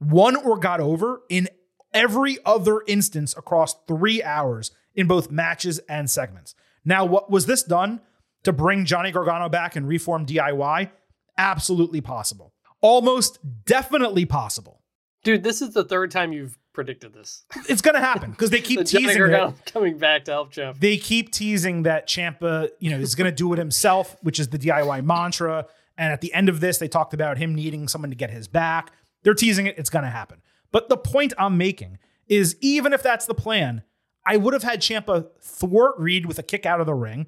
won 0.00 0.36
or 0.36 0.58
got 0.58 0.80
over 0.80 1.22
in 1.28 1.48
every 1.92 2.38
other 2.44 2.82
instance 2.86 3.36
across 3.36 3.74
three 3.86 4.22
hours 4.22 4.70
in 4.94 5.06
both 5.06 5.30
matches 5.30 5.78
and 5.88 6.10
segments. 6.10 6.54
Now, 6.84 7.04
what 7.04 7.30
was 7.30 7.46
this 7.46 7.62
done 7.62 8.00
to 8.44 8.52
bring 8.52 8.84
Johnny 8.84 9.12
Gargano 9.12 9.48
back 9.48 9.76
and 9.76 9.86
reform 9.86 10.26
DIY? 10.26 10.90
Absolutely 11.36 12.00
possible. 12.00 12.54
Almost 12.80 13.38
definitely 13.64 14.24
possible. 14.24 14.82
Dude, 15.24 15.42
this 15.42 15.60
is 15.62 15.74
the 15.74 15.84
third 15.84 16.10
time 16.10 16.32
you've 16.32 16.56
predicted 16.72 17.12
this. 17.12 17.44
It's 17.68 17.82
going 17.82 17.94
to 17.94 18.00
happen 18.00 18.30
because 18.30 18.50
they 18.50 18.60
keep 18.60 18.78
The 18.78 18.84
teasing 18.84 19.10
it. 19.10 19.18
Gargano 19.18 19.54
coming 19.66 19.98
back 19.98 20.24
to 20.26 20.32
help 20.32 20.52
Jeff. 20.52 20.78
They 20.78 20.96
keep 20.96 21.32
teasing 21.32 21.82
that 21.82 22.08
Ciampa, 22.08 22.70
you 22.78 22.90
know, 22.90 22.98
is 22.98 23.14
going 23.14 23.30
to 23.30 23.34
do 23.34 23.52
it 23.52 23.58
himself, 23.58 24.16
which 24.22 24.38
is 24.38 24.48
the 24.48 24.58
DIY 24.58 25.04
mantra. 25.04 25.66
And 25.96 26.12
at 26.12 26.20
the 26.20 26.32
end 26.32 26.48
of 26.48 26.60
this, 26.60 26.78
they 26.78 26.86
talked 26.86 27.12
about 27.14 27.38
him 27.38 27.54
needing 27.54 27.88
someone 27.88 28.10
to 28.10 28.16
get 28.16 28.30
his 28.30 28.46
back. 28.46 28.92
They're 29.24 29.34
teasing 29.34 29.66
it. 29.66 29.76
It's 29.76 29.90
going 29.90 30.04
to 30.04 30.10
happen. 30.10 30.40
But 30.70 30.88
the 30.88 30.96
point 30.96 31.32
I'm 31.38 31.56
making 31.56 31.98
is 32.26 32.56
even 32.60 32.92
if 32.92 33.02
that's 33.02 33.26
the 33.26 33.34
plan, 33.34 33.82
I 34.24 34.36
would 34.36 34.52
have 34.52 34.62
had 34.62 34.80
Ciampa 34.80 35.28
thwart 35.40 35.94
Reed 35.98 36.26
with 36.26 36.38
a 36.38 36.42
kick 36.42 36.66
out 36.66 36.80
of 36.80 36.86
the 36.86 36.94
ring, 36.94 37.26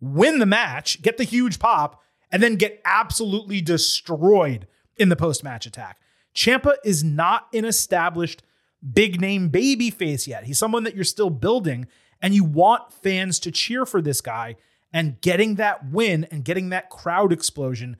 win 0.00 0.38
the 0.38 0.46
match, 0.46 1.00
get 1.00 1.16
the 1.16 1.24
huge 1.24 1.58
pop, 1.58 2.02
and 2.30 2.42
then 2.42 2.56
get 2.56 2.82
absolutely 2.84 3.60
destroyed 3.60 4.66
in 4.96 5.08
the 5.08 5.16
post 5.16 5.42
match 5.42 5.66
attack. 5.66 5.98
Ciampa 6.34 6.74
is 6.84 7.02
not 7.02 7.46
an 7.54 7.64
established 7.64 8.42
big 8.92 9.20
name 9.20 9.48
baby 9.48 9.90
face 9.90 10.26
yet. 10.26 10.44
He's 10.44 10.58
someone 10.58 10.84
that 10.84 10.94
you're 10.94 11.04
still 11.04 11.30
building, 11.30 11.86
and 12.20 12.34
you 12.34 12.44
want 12.44 12.92
fans 12.92 13.38
to 13.40 13.50
cheer 13.50 13.86
for 13.86 14.02
this 14.02 14.20
guy. 14.20 14.56
And 14.92 15.20
getting 15.20 15.56
that 15.56 15.90
win 15.90 16.24
and 16.30 16.44
getting 16.44 16.68
that 16.68 16.90
crowd 16.90 17.32
explosion, 17.32 17.96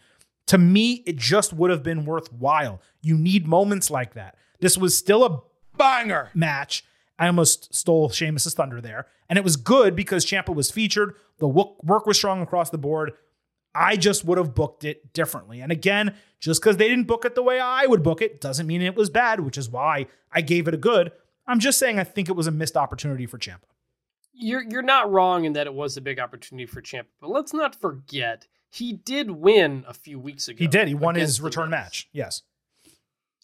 to 0.47 0.59
me, 0.59 1.03
it 1.07 1.17
just 1.17 1.53
would 1.53 1.71
have 1.71 1.83
been 1.83 2.05
worthwhile. 2.05 2.81
You 3.03 3.17
need 3.17 3.49
moments 3.49 3.91
like 3.91 4.15
that. 4.15 4.37
This 4.65 4.79
was 4.79 4.97
still 4.97 5.27
a 5.27 5.43
Banger. 5.77 6.31
match. 6.33 6.87
I 7.19 7.27
almost 7.27 7.75
stole 7.75 8.09
Sheamus's 8.09 8.55
thunder 8.55 8.81
there. 8.81 9.09
And 9.29 9.39
it 9.39 9.45
was 9.45 9.57
good 9.57 9.95
because 9.95 10.25
Ciampa 10.25 10.55
was 10.55 10.71
featured. 10.71 11.17
The 11.39 11.47
work 11.47 12.07
was 12.07 12.17
strong 12.17 12.41
across 12.41 12.71
the 12.71 12.79
board. 12.79 13.13
I 13.75 13.97
just 13.97 14.25
would 14.25 14.39
have 14.39 14.55
booked 14.55 14.83
it 14.85 15.13
differently. 15.13 15.61
And 15.61 15.71
again, 15.71 16.15
just 16.41 16.63
because 16.63 16.79
they 16.79 16.89
didn't 16.89 17.07
book 17.07 17.27
it 17.27 17.35
the 17.35 17.43
way 17.43 17.61
I 17.61 17.85
would 17.85 18.03
book 18.03 18.23
it 18.23 18.41
doesn't 18.41 18.67
mean 18.67 18.81
it 18.81 18.97
was 18.97 19.11
bad, 19.11 19.41
which 19.41 19.59
is 19.59 19.69
why 19.69 20.07
I 20.33 20.41
gave 20.41 20.67
it 20.67 20.73
a 20.73 20.79
good. 20.79 21.13
I'm 21.47 21.61
just 21.61 21.79
saying 21.79 21.99
I 21.99 22.05
think 22.05 22.31
it 22.31 22.37
was 22.37 22.47
a 22.47 22.51
missed 22.51 22.79
opportunity 22.79 23.27
for 23.27 23.37
Ciampa. 23.37 23.69
You're 24.33 24.63
you're 24.63 24.81
not 24.81 25.13
wrong 25.13 25.45
in 25.45 25.53
that 25.53 25.67
it 25.67 25.75
was 25.75 25.99
a 25.99 26.01
big 26.01 26.19
opportunity 26.19 26.65
for 26.65 26.81
Ciampa, 26.81 27.09
but 27.21 27.29
let's 27.29 27.53
not 27.53 27.79
forget 27.79 28.47
he 28.71 28.95
did 28.95 29.31
win 29.31 29.85
a 29.87 29.93
few 29.93 30.19
weeks 30.19 30.49
ago. 30.49 30.57
He 30.59 30.69
did. 30.69 30.89
He 30.89 30.95
won 30.95 31.17
his 31.17 31.43
return 31.43 31.69
match. 31.69 32.09
Yes. 32.13 32.41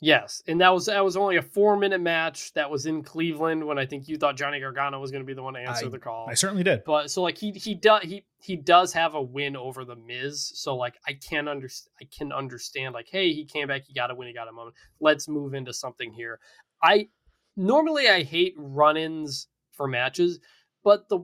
Yes, 0.03 0.43
and 0.49 0.61
that 0.63 0.71
was 0.71 0.87
that 0.87 1.05
was 1.05 1.15
only 1.17 1.37
a 1.37 1.43
four 1.43 1.77
minute 1.77 2.01
match 2.01 2.55
that 2.55 2.71
was 2.71 2.87
in 2.87 3.03
Cleveland 3.03 3.67
when 3.67 3.79
I 3.79 3.85
think 3.85 4.09
you 4.09 4.17
thought 4.17 4.35
Johnny 4.37 4.59
Gargano 4.59 4.99
was 4.99 5.11
going 5.11 5.23
to 5.23 5.27
be 5.27 5.35
the 5.35 5.43
one 5.43 5.55
to 5.55 5.61
answer 5.61 5.87
I- 5.87 5.91
the 5.91 5.99
call. 5.99 6.27
I 6.29 6.35
certainly 6.35 6.63
did. 6.63 6.85
but 6.85 7.11
so 7.11 7.23
like 7.23 7.37
he 7.37 7.53
he 7.53 7.75
does 7.75 8.03
he 8.03 8.25
he 8.39 8.57
does 8.57 8.95
have 8.95 9.15
a 9.15 9.21
win 9.21 9.57
over 9.57 9.85
the 9.85 9.97
Miz. 9.97 10.53
So 10.55 10.75
like 10.75 10.95
I 11.07 11.13
can 11.13 11.49
understand 11.49 11.93
I 12.01 12.09
can 12.17 12.33
understand 12.33 12.95
like 12.95 13.09
hey 13.11 13.33
he 13.33 13.45
came 13.45 13.69
back 13.69 13.83
he 13.87 13.93
got 13.93 14.11
a 14.11 14.15
win 14.15 14.29
he 14.29 14.35
got 14.35 14.49
a 14.49 14.53
moment. 14.53 14.75
Let's 15.01 15.29
move 15.29 15.53
into 15.53 15.75
something 15.75 16.13
here. 16.13 16.41
I 16.83 17.09
normally 17.55 18.09
I 18.09 18.23
hate 18.23 18.55
run-ins 18.57 19.49
for 19.73 19.87
matches, 19.87 20.41
but 20.83 21.11
the 21.11 21.21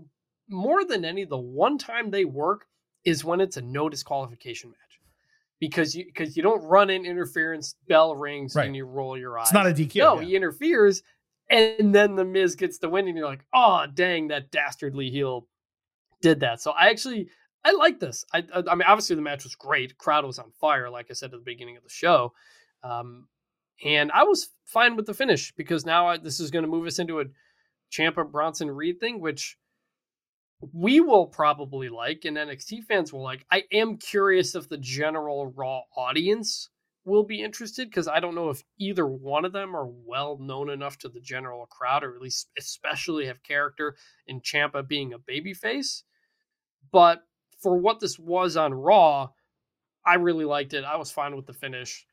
more 0.50 0.84
than 0.84 1.04
any 1.06 1.24
the 1.24 1.38
one 1.38 1.78
time 1.78 2.10
they 2.10 2.26
work 2.26 2.66
is 3.04 3.24
when 3.24 3.40
it's 3.40 3.56
a 3.56 3.62
no 3.62 3.88
disqualification 3.88 4.70
match. 4.70 4.85
Because 5.58 5.94
you 5.96 6.04
because 6.04 6.36
you 6.36 6.42
don't 6.42 6.62
run 6.64 6.90
in 6.90 7.06
interference, 7.06 7.74
bell 7.88 8.14
rings, 8.14 8.54
Right. 8.54 8.66
and 8.66 8.76
you 8.76 8.84
roll 8.84 9.16
your 9.16 9.38
eyes. 9.38 9.46
It's 9.46 9.54
not 9.54 9.66
a 9.66 9.70
DQ. 9.70 9.96
No, 9.96 10.20
yeah. 10.20 10.26
he 10.26 10.36
interferes, 10.36 11.02
and 11.48 11.94
then 11.94 12.14
the 12.14 12.24
Miz 12.26 12.56
gets 12.56 12.78
the 12.78 12.88
win, 12.90 13.08
and 13.08 13.16
you're 13.16 13.26
like, 13.26 13.44
oh 13.54 13.86
dang, 13.94 14.28
that 14.28 14.50
dastardly 14.50 15.10
heel 15.10 15.46
did 16.20 16.40
that. 16.40 16.60
So 16.60 16.72
I 16.72 16.88
actually 16.88 17.28
I 17.64 17.72
like 17.72 17.98
this. 18.00 18.24
I 18.34 18.44
I, 18.54 18.62
I 18.70 18.74
mean, 18.74 18.84
obviously 18.86 19.16
the 19.16 19.22
match 19.22 19.44
was 19.44 19.54
great. 19.54 19.96
Crowd 19.96 20.26
was 20.26 20.38
on 20.38 20.50
fire, 20.60 20.90
like 20.90 21.06
I 21.10 21.14
said 21.14 21.26
at 21.26 21.32
the 21.32 21.38
beginning 21.38 21.78
of 21.78 21.82
the 21.84 21.88
show, 21.88 22.34
um, 22.82 23.26
and 23.82 24.12
I 24.12 24.24
was 24.24 24.50
fine 24.66 24.94
with 24.94 25.06
the 25.06 25.14
finish 25.14 25.52
because 25.56 25.86
now 25.86 26.06
I, 26.06 26.18
this 26.18 26.38
is 26.38 26.50
going 26.50 26.64
to 26.64 26.70
move 26.70 26.86
us 26.86 26.98
into 26.98 27.20
a 27.20 27.24
Ciampa 27.90 28.30
Bronson 28.30 28.70
Reed 28.70 29.00
thing, 29.00 29.20
which 29.20 29.56
we 30.60 31.00
will 31.00 31.26
probably 31.26 31.88
like, 31.88 32.24
and 32.24 32.36
NXT 32.36 32.84
fans 32.84 33.12
will 33.12 33.22
like. 33.22 33.44
I 33.50 33.64
am 33.72 33.98
curious 33.98 34.54
if 34.54 34.68
the 34.68 34.78
general 34.78 35.46
Raw 35.46 35.82
audience 35.96 36.70
will 37.04 37.24
be 37.24 37.42
interested 37.42 37.88
because 37.88 38.08
I 38.08 38.20
don't 38.20 38.34
know 38.34 38.50
if 38.50 38.64
either 38.78 39.06
one 39.06 39.44
of 39.44 39.52
them 39.52 39.76
are 39.76 39.86
well 39.86 40.38
known 40.38 40.70
enough 40.70 40.98
to 40.98 41.08
the 41.08 41.20
general 41.20 41.66
crowd, 41.66 42.02
or 42.02 42.14
at 42.14 42.20
least 42.20 42.50
especially 42.58 43.26
have 43.26 43.42
character 43.42 43.96
in 44.26 44.40
Ciampa 44.40 44.86
being 44.86 45.12
a 45.12 45.18
babyface. 45.18 46.02
But 46.90 47.22
for 47.60 47.76
what 47.78 48.00
this 48.00 48.18
was 48.18 48.56
on 48.56 48.74
Raw, 48.74 49.28
I 50.04 50.14
really 50.14 50.44
liked 50.44 50.74
it. 50.74 50.84
I 50.84 50.96
was 50.96 51.10
fine 51.10 51.36
with 51.36 51.46
the 51.46 51.52
finish, 51.52 52.06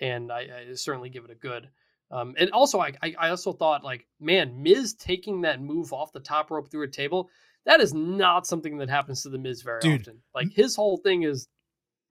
and 0.00 0.32
I, 0.32 0.40
I 0.70 0.74
certainly 0.74 1.10
give 1.10 1.24
it 1.24 1.30
a 1.30 1.34
good. 1.36 1.68
Um, 2.10 2.34
and 2.36 2.50
also, 2.50 2.80
I, 2.80 2.92
I 3.02 3.28
also 3.28 3.52
thought 3.52 3.84
like, 3.84 4.06
man, 4.18 4.62
Miz 4.62 4.94
taking 4.94 5.42
that 5.42 5.62
move 5.62 5.92
off 5.92 6.12
the 6.12 6.20
top 6.20 6.50
rope 6.50 6.70
through 6.70 6.84
a 6.84 6.90
table, 6.90 7.30
that 7.66 7.80
is 7.80 7.92
not 7.94 8.46
something 8.46 8.78
that 8.78 8.88
happens 8.90 9.22
to 9.22 9.28
the 9.28 9.38
Miz 9.38 9.62
very 9.62 9.80
Dude. 9.80 10.00
often. 10.02 10.18
Like 10.34 10.48
his 10.52 10.76
whole 10.76 10.96
thing 10.98 11.22
is 11.24 11.48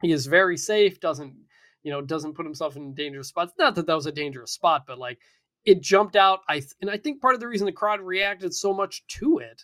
he 0.02 0.12
is 0.12 0.26
very 0.28 0.58
safe, 0.58 1.00
doesn't 1.00 1.36
you 1.84 1.92
know, 1.92 2.02
doesn't 2.02 2.34
put 2.36 2.46
himself 2.46 2.76
in 2.76 2.94
dangerous 2.94 3.30
spots. 3.30 3.54
Not 3.58 3.74
that 3.76 3.88
that 3.88 3.96
was 3.96 4.06
a 4.06 4.12
dangerous 4.12 4.52
spot, 4.52 4.84
but 4.86 5.00
like 5.00 5.18
it 5.66 5.82
jumped 5.82 6.16
out. 6.16 6.40
I 6.48 6.60
th- 6.60 6.74
and 6.82 6.90
I 6.90 6.98
think 6.98 7.22
part 7.22 7.36
of 7.36 7.40
the 7.40 7.48
reason 7.48 7.66
the 7.66 7.72
crowd 7.72 8.02
reacted 8.02 8.54
so 8.54 8.74
much 8.74 9.06
to 9.20 9.40
it 9.40 9.62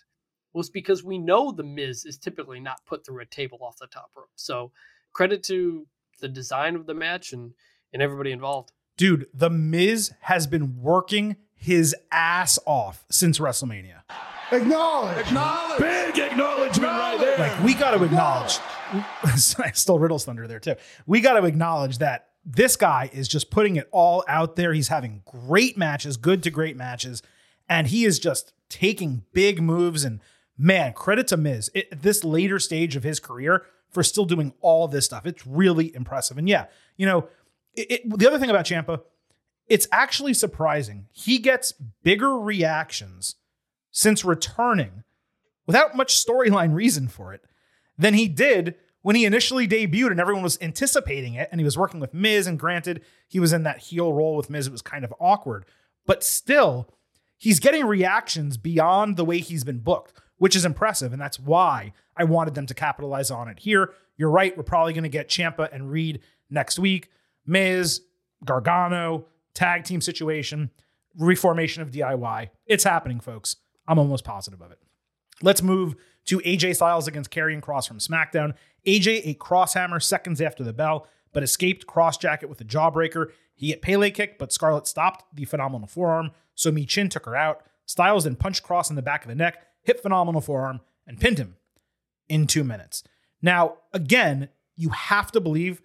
was 0.54 0.70
because 0.70 1.04
we 1.04 1.18
know 1.18 1.52
the 1.52 1.62
Miz 1.62 2.06
is 2.06 2.16
typically 2.16 2.60
not 2.60 2.78
put 2.86 3.04
through 3.04 3.20
a 3.20 3.26
table 3.26 3.58
off 3.60 3.76
the 3.78 3.86
top 3.86 4.10
rope. 4.16 4.30
So 4.36 4.72
credit 5.12 5.42
to 5.44 5.86
the 6.20 6.28
design 6.28 6.74
of 6.74 6.86
the 6.86 6.94
match 6.94 7.32
and 7.32 7.52
and 7.92 8.02
everybody 8.02 8.32
involved. 8.32 8.72
Dude, 8.96 9.26
The 9.34 9.50
Miz 9.50 10.14
has 10.20 10.46
been 10.46 10.80
working 10.80 11.36
his 11.54 11.94
ass 12.10 12.58
off 12.66 13.04
since 13.10 13.38
WrestleMania. 13.38 14.02
Acknowledge. 14.52 15.26
Acknowledge. 15.26 15.78
Big 15.80 16.18
acknowledgement 16.18 16.92
right 16.92 17.18
there. 17.18 17.38
Like, 17.38 17.62
we 17.64 17.74
got 17.74 17.92
to 17.92 18.02
acknowledge, 18.04 18.58
I 19.24 19.70
stole 19.72 19.98
Riddle's 19.98 20.24
thunder 20.24 20.46
there 20.46 20.60
too. 20.60 20.76
We 21.06 21.20
got 21.20 21.38
to 21.40 21.46
acknowledge 21.46 21.98
that 21.98 22.28
this 22.44 22.76
guy 22.76 23.10
is 23.12 23.26
just 23.26 23.50
putting 23.50 23.76
it 23.76 23.88
all 23.90 24.24
out 24.28 24.54
there. 24.56 24.72
He's 24.72 24.88
having 24.88 25.22
great 25.24 25.76
matches, 25.76 26.16
good 26.16 26.42
to 26.44 26.50
great 26.50 26.76
matches, 26.76 27.22
and 27.68 27.88
he 27.88 28.04
is 28.04 28.18
just 28.20 28.52
taking 28.68 29.24
big 29.32 29.60
moves. 29.60 30.04
And 30.04 30.20
man, 30.56 30.92
credit 30.92 31.26
to 31.28 31.36
Miz 31.36 31.70
it, 31.74 31.88
at 31.90 32.02
this 32.02 32.22
later 32.22 32.60
stage 32.60 32.94
of 32.94 33.02
his 33.02 33.18
career 33.18 33.64
for 33.90 34.04
still 34.04 34.26
doing 34.26 34.52
all 34.60 34.86
this 34.86 35.06
stuff. 35.06 35.26
It's 35.26 35.44
really 35.46 35.92
impressive. 35.94 36.38
And 36.38 36.48
yeah, 36.48 36.66
you 36.96 37.06
know, 37.06 37.28
it, 37.74 37.90
it- 38.04 38.18
the 38.18 38.28
other 38.28 38.38
thing 38.38 38.50
about 38.50 38.64
Ciampa, 38.66 39.00
it's 39.66 39.88
actually 39.90 40.34
surprising. 40.34 41.08
He 41.10 41.38
gets 41.38 41.72
bigger 42.04 42.38
reactions 42.38 43.34
since 43.96 44.26
returning 44.26 45.04
without 45.66 45.96
much 45.96 46.14
storyline 46.14 46.74
reason 46.74 47.08
for 47.08 47.32
it 47.32 47.42
than 47.96 48.12
he 48.12 48.28
did 48.28 48.74
when 49.00 49.16
he 49.16 49.24
initially 49.24 49.66
debuted 49.66 50.10
and 50.10 50.20
everyone 50.20 50.42
was 50.42 50.58
anticipating 50.60 51.32
it 51.32 51.48
and 51.50 51.58
he 51.58 51.64
was 51.64 51.78
working 51.78 51.98
with 51.98 52.12
Miz 52.12 52.46
and 52.46 52.58
granted 52.58 53.02
he 53.26 53.40
was 53.40 53.54
in 53.54 53.62
that 53.62 53.78
heel 53.78 54.12
role 54.12 54.36
with 54.36 54.50
Miz 54.50 54.66
it 54.66 54.72
was 54.72 54.82
kind 54.82 55.02
of 55.02 55.14
awkward. 55.18 55.64
But 56.04 56.22
still 56.22 56.90
he's 57.38 57.58
getting 57.58 57.86
reactions 57.86 58.58
beyond 58.58 59.16
the 59.16 59.24
way 59.24 59.38
he's 59.38 59.64
been 59.64 59.78
booked 59.78 60.12
which 60.36 60.54
is 60.54 60.66
impressive 60.66 61.14
and 61.14 61.22
that's 61.22 61.40
why 61.40 61.94
I 62.18 62.24
wanted 62.24 62.54
them 62.54 62.66
to 62.66 62.74
capitalize 62.74 63.30
on 63.30 63.48
it 63.48 63.60
here. 63.60 63.94
You're 64.18 64.28
right 64.28 64.54
we're 64.54 64.62
probably 64.62 64.92
going 64.92 65.04
to 65.04 65.08
get 65.08 65.30
Ciampa 65.30 65.72
and 65.72 65.90
Reed 65.90 66.20
next 66.50 66.78
week. 66.78 67.08
Miz 67.46 68.02
Gargano 68.44 69.24
tag 69.54 69.84
team 69.84 70.02
situation 70.02 70.70
reformation 71.18 71.80
of 71.80 71.90
DIY 71.90 72.50
it's 72.66 72.84
happening 72.84 73.20
folks 73.20 73.56
I'm 73.88 73.98
almost 73.98 74.24
positive 74.24 74.60
of 74.60 74.70
it 74.72 74.78
Let's 75.42 75.62
move 75.62 75.96
to 76.26 76.38
AJ 76.40 76.76
Styles 76.76 77.06
against 77.06 77.30
Karrion 77.30 77.60
Kross 77.60 77.86
from 77.86 77.98
SmackDown. 77.98 78.54
AJ 78.86 79.22
a 79.26 79.34
crosshammer 79.34 80.02
seconds 80.02 80.40
after 80.40 80.64
the 80.64 80.72
bell, 80.72 81.06
but 81.32 81.42
escaped 81.42 81.86
Kross 81.86 82.18
Jacket 82.18 82.48
with 82.48 82.60
a 82.60 82.64
jawbreaker. 82.64 83.30
He 83.54 83.68
hit 83.68 83.82
Pele 83.82 84.10
kick, 84.10 84.38
but 84.38 84.52
Scarlett 84.52 84.86
stopped 84.86 85.24
the 85.34 85.44
phenomenal 85.44 85.88
forearm, 85.88 86.30
so 86.54 86.70
Michin 86.70 87.10
took 87.10 87.26
her 87.26 87.36
out. 87.36 87.64
Styles 87.84 88.24
then 88.24 88.36
punched 88.36 88.64
Kross 88.64 88.90
in 88.90 88.96
the 88.96 89.02
back 89.02 89.24
of 89.24 89.28
the 89.28 89.34
neck, 89.34 89.62
hit 89.82 90.00
phenomenal 90.00 90.40
forearm, 90.40 90.80
and 91.06 91.20
pinned 91.20 91.38
him 91.38 91.56
in 92.28 92.46
two 92.46 92.64
minutes. 92.64 93.04
Now, 93.42 93.78
again, 93.92 94.48
you 94.74 94.90
have 94.90 95.30
to 95.32 95.40
believe 95.40 95.80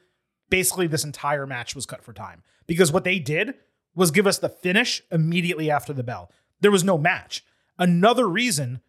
basically 0.49 0.87
this 0.87 1.03
entire 1.03 1.45
match 1.45 1.75
was 1.75 1.85
cut 1.85 2.03
for 2.03 2.13
time 2.13 2.43
because 2.67 2.91
what 2.91 3.03
they 3.03 3.19
did 3.19 3.55
was 3.93 4.11
give 4.11 4.27
us 4.27 4.37
the 4.37 4.49
finish 4.49 5.01
immediately 5.11 5.69
after 5.69 5.93
the 5.93 6.03
bell. 6.03 6.31
There 6.61 6.71
was 6.71 6.83
no 6.83 6.97
match. 6.97 7.43
Another 7.81 8.29
reason 8.29 8.79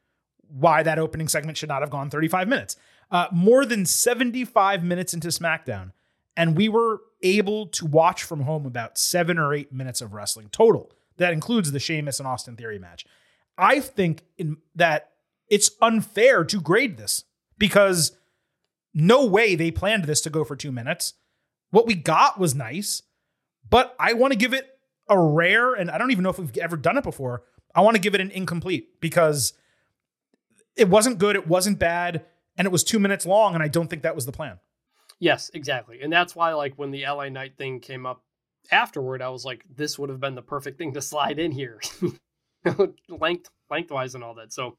why 0.47 0.83
that 0.83 0.99
opening 0.99 1.27
segment 1.27 1.57
should 1.57 1.71
not 1.71 1.81
have 1.81 1.89
gone 1.89 2.11
35 2.11 2.47
minutes. 2.47 2.77
Uh, 3.11 3.27
more 3.33 3.65
than 3.65 3.87
75 3.87 4.85
minutes 4.85 5.15
into 5.15 5.29
SmackDown, 5.29 5.93
and 6.37 6.55
we 6.57 6.69
were 6.69 7.01
able 7.23 7.67
to 7.69 7.87
watch 7.87 8.23
from 8.23 8.43
home 8.43 8.67
about 8.67 8.99
seven 8.99 9.39
or 9.39 9.55
eight 9.55 9.73
minutes 9.73 10.03
of 10.03 10.13
wrestling 10.13 10.51
total. 10.53 10.93
That 11.17 11.33
includes 11.33 11.73
the 11.73 11.81
Sheamus 11.81 12.19
and 12.19 12.29
Austin 12.29 12.55
Theory 12.55 12.79
match. 12.79 13.07
I 13.57 13.81
think 13.81 14.25
in, 14.37 14.59
that 14.75 15.13
it's 15.49 15.71
unfair 15.81 16.45
to 16.45 16.61
grade 16.61 16.99
this 16.99 17.25
because 17.57 18.13
no 18.93 19.25
way 19.25 19.55
they 19.55 19.71
planned 19.71 20.05
this 20.05 20.21
to 20.23 20.31
go 20.31 20.45
for 20.45 20.55
two 20.55 20.73
minutes. 20.73 21.15
What 21.71 21.87
we 21.87 21.95
got 21.95 22.39
was 22.39 22.55
nice, 22.55 23.03
but 23.71 23.97
I 23.99 24.13
want 24.13 24.35
to 24.35 24.39
give 24.39 24.53
it 24.53 24.69
a 25.09 25.19
rare, 25.19 25.73
and 25.73 25.91
I 25.91 25.97
don't 25.97 26.11
even 26.11 26.25
know 26.25 26.31
if 26.31 26.39
we've 26.39 26.59
ever 26.59 26.77
done 26.77 26.99
it 26.99 27.05
before. 27.05 27.43
I 27.75 27.81
want 27.81 27.97
to 27.97 28.01
give 28.01 28.15
it 28.15 28.21
an 28.21 28.31
incomplete 28.31 29.01
because 29.01 29.55
it 30.77 30.89
wasn't 30.89 31.19
good, 31.19 31.37
it 31.37 31.47
wasn't 31.47 31.79
bad, 31.79 32.25
and 32.57 32.67
it 32.67 32.73
was 32.73 32.85
two 32.85 32.99
minutes 32.99 33.27
long, 33.27 33.55
and 33.55 33.63
I 33.63 33.69
don't 33.69 33.89
think 33.89 34.03
that 34.03 34.15
was 34.15 34.27
the 34.27 34.33
plan. 34.33 34.59
Yes, 35.19 35.51
exactly. 35.55 36.01
And 36.03 36.13
that's 36.13 36.35
why, 36.35 36.53
like, 36.53 36.75
when 36.77 36.91
the 36.91 37.05
LA 37.07 37.29
Knight 37.29 37.57
thing 37.57 37.81
came 37.81 38.07
up 38.07 38.25
afterward, 38.71 39.23
I 39.23 39.29
was 39.29 39.45
like, 39.45 39.65
this 39.75 39.99
would 39.99 40.11
have 40.11 40.21
been 40.21 40.35
the 40.35 40.43
perfect 40.43 40.79
thing 40.79 40.95
to 40.95 41.03
slide 41.03 41.39
in 41.39 41.53
here. 41.53 41.81
Length 43.09 43.51
lengthwise 43.71 44.15
and 44.15 44.23
all 44.23 44.35
that. 44.35 44.53
So 44.53 44.77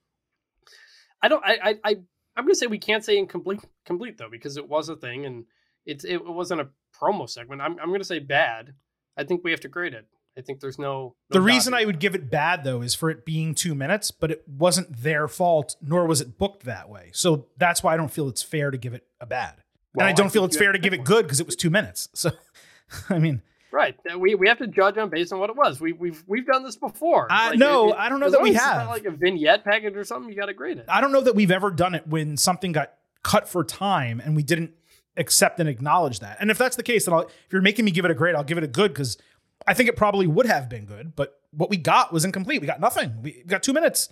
I 1.21 1.27
don't 1.27 1.43
I 1.45 1.57
I, 1.61 1.75
I 1.83 1.95
I'm 2.35 2.45
gonna 2.45 2.55
say 2.55 2.67
we 2.67 2.77
can't 2.77 3.03
say 3.03 3.17
incomplete 3.17 3.59
complete 3.85 4.17
though, 4.17 4.29
because 4.29 4.55
it 4.57 4.67
was 4.67 4.89
a 4.89 4.95
thing 4.95 5.25
and 5.25 5.45
it's 5.85 6.05
it 6.05 6.23
wasn't 6.23 6.61
a 6.61 6.69
promo 6.97 7.29
segment. 7.29 7.61
I'm 7.61 7.77
I'm 7.79 7.91
gonna 7.91 8.03
say 8.03 8.19
bad. 8.19 8.73
I 9.17 9.23
think 9.23 9.43
we 9.43 9.51
have 9.51 9.59
to 9.61 9.67
grade 9.67 9.93
it. 9.93 10.07
I 10.37 10.41
think 10.41 10.59
there's 10.59 10.79
no. 10.79 11.15
no 11.29 11.39
the 11.39 11.41
reason 11.41 11.73
I 11.73 11.85
would 11.85 11.99
give 11.99 12.15
it 12.15 12.29
bad 12.29 12.63
though 12.63 12.81
is 12.81 12.95
for 12.95 13.09
it 13.09 13.25
being 13.25 13.53
two 13.53 13.75
minutes, 13.75 14.11
but 14.11 14.31
it 14.31 14.43
wasn't 14.47 14.95
their 15.01 15.27
fault, 15.27 15.75
nor 15.81 16.05
was 16.05 16.21
it 16.21 16.37
booked 16.37 16.63
that 16.65 16.89
way. 16.89 17.11
So 17.13 17.47
that's 17.57 17.83
why 17.83 17.93
I 17.93 17.97
don't 17.97 18.11
feel 18.11 18.27
it's 18.27 18.43
fair 18.43 18.71
to 18.71 18.77
give 18.77 18.93
it 18.93 19.05
a 19.21 19.25
bad, 19.25 19.55
well, 19.93 20.05
and 20.05 20.09
I 20.09 20.15
don't 20.15 20.27
I 20.27 20.29
feel 20.29 20.45
it's 20.45 20.57
fair 20.57 20.71
to 20.71 20.79
give 20.79 20.93
it 20.93 21.03
good 21.03 21.25
because 21.25 21.39
it 21.39 21.45
was 21.45 21.55
two 21.55 21.69
minutes. 21.69 22.09
So, 22.13 22.31
I 23.09 23.19
mean, 23.19 23.41
right? 23.71 23.95
We 24.17 24.35
we 24.35 24.47
have 24.47 24.57
to 24.59 24.67
judge 24.67 24.97
on 24.97 25.09
based 25.09 25.31
on 25.31 25.39
what 25.39 25.49
it 25.49 25.55
was. 25.55 25.79
We 25.79 25.93
we've 25.93 26.23
we've 26.25 26.47
done 26.47 26.63
this 26.63 26.77
before. 26.77 27.31
Uh, 27.31 27.49
like, 27.49 27.59
no, 27.59 27.89
it, 27.89 27.95
I 27.97 28.09
don't 28.09 28.19
know 28.19 28.31
that 28.31 28.41
we 28.41 28.53
have 28.53 28.87
like 28.87 29.05
a 29.05 29.11
vignette 29.11 29.63
package 29.63 29.95
or 29.95 30.03
something. 30.03 30.31
You 30.31 30.37
got 30.37 30.47
to 30.47 30.53
grade 30.53 30.77
it. 30.77 30.85
I 30.87 31.01
don't 31.01 31.11
know 31.11 31.21
that 31.21 31.35
we've 31.35 31.51
ever 31.51 31.69
done 31.69 31.93
it 31.93 32.07
when 32.07 32.37
something 32.37 32.71
got 32.71 32.93
cut 33.23 33.47
for 33.47 33.63
time 33.63 34.19
and 34.19 34.35
we 34.35 34.43
didn't 34.43 34.71
accept 35.17 35.59
and 35.59 35.69
acknowledge 35.69 36.19
that. 36.19 36.37
And 36.39 36.51
if 36.51 36.57
that's 36.57 36.75
the 36.75 36.83
case, 36.83 37.05
then 37.05 37.13
I'll, 37.13 37.21
if 37.21 37.51
you're 37.51 37.61
making 37.61 37.85
me 37.85 37.91
give 37.91 38.05
it 38.05 38.11
a 38.11 38.15
grade, 38.15 38.35
I'll 38.35 38.43
give 38.43 38.57
it 38.57 38.63
a 38.63 38.67
good 38.67 38.93
because 38.93 39.17
I 39.67 39.73
think 39.73 39.89
it 39.89 39.95
probably 39.95 40.27
would 40.27 40.45
have 40.45 40.69
been 40.69 40.85
good, 40.85 41.15
but 41.15 41.39
what 41.51 41.69
we 41.69 41.77
got 41.77 42.11
was 42.11 42.25
incomplete. 42.25 42.61
We 42.61 42.67
got 42.67 42.79
nothing. 42.79 43.21
We 43.21 43.43
got 43.45 43.63
two 43.63 43.73
minutes, 43.73 44.09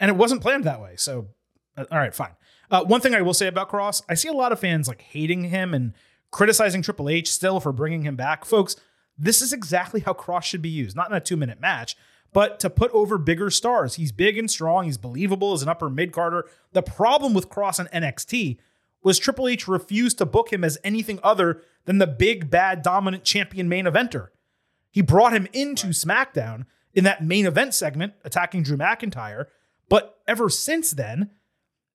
and 0.00 0.08
it 0.10 0.16
wasn't 0.16 0.42
planned 0.42 0.64
that 0.64 0.80
way. 0.80 0.94
So, 0.96 1.28
uh, 1.76 1.84
all 1.90 1.98
right, 1.98 2.14
fine. 2.14 2.34
Uh, 2.70 2.84
one 2.84 3.00
thing 3.00 3.14
I 3.14 3.22
will 3.22 3.34
say 3.34 3.46
about 3.46 3.70
Kross, 3.70 4.02
I 4.08 4.14
see 4.14 4.28
a 4.28 4.32
lot 4.32 4.52
of 4.52 4.60
fans 4.60 4.88
like 4.88 5.02
hating 5.02 5.44
him 5.44 5.74
and 5.74 5.92
criticizing 6.30 6.82
Triple 6.82 7.08
H 7.08 7.30
still 7.30 7.60
for 7.60 7.72
bringing 7.72 8.02
him 8.02 8.16
back. 8.16 8.44
Folks, 8.44 8.76
this 9.18 9.40
is 9.40 9.52
exactly 9.52 10.00
how 10.00 10.12
Kross 10.12 10.42
should 10.42 10.62
be 10.62 10.68
used, 10.68 10.96
not 10.96 11.10
in 11.10 11.16
a 11.16 11.20
two 11.20 11.36
minute 11.36 11.60
match, 11.60 11.96
but 12.32 12.60
to 12.60 12.70
put 12.70 12.90
over 12.92 13.18
bigger 13.18 13.50
stars. 13.50 13.94
He's 13.94 14.12
big 14.12 14.36
and 14.36 14.50
strong. 14.50 14.84
He's 14.84 14.98
believable 14.98 15.52
as 15.52 15.62
an 15.62 15.68
upper 15.68 15.88
mid 15.88 16.12
carder. 16.12 16.46
The 16.72 16.82
problem 16.82 17.34
with 17.34 17.48
Kross 17.48 17.78
on 17.80 17.86
NXT 17.88 18.58
was 19.02 19.18
Triple 19.18 19.48
H 19.48 19.68
refused 19.68 20.18
to 20.18 20.26
book 20.26 20.52
him 20.52 20.64
as 20.64 20.78
anything 20.82 21.20
other 21.22 21.62
than 21.84 21.98
the 21.98 22.06
big, 22.06 22.50
bad, 22.50 22.82
dominant 22.82 23.24
champion 23.24 23.68
main 23.68 23.84
eventer. 23.84 24.28
He 24.96 25.02
brought 25.02 25.34
him 25.34 25.46
into 25.52 25.88
SmackDown 25.88 26.64
in 26.94 27.04
that 27.04 27.22
main 27.22 27.44
event 27.44 27.74
segment, 27.74 28.14
attacking 28.24 28.62
Drew 28.62 28.78
McIntyre. 28.78 29.44
But 29.90 30.18
ever 30.26 30.48
since 30.48 30.92
then, 30.92 31.32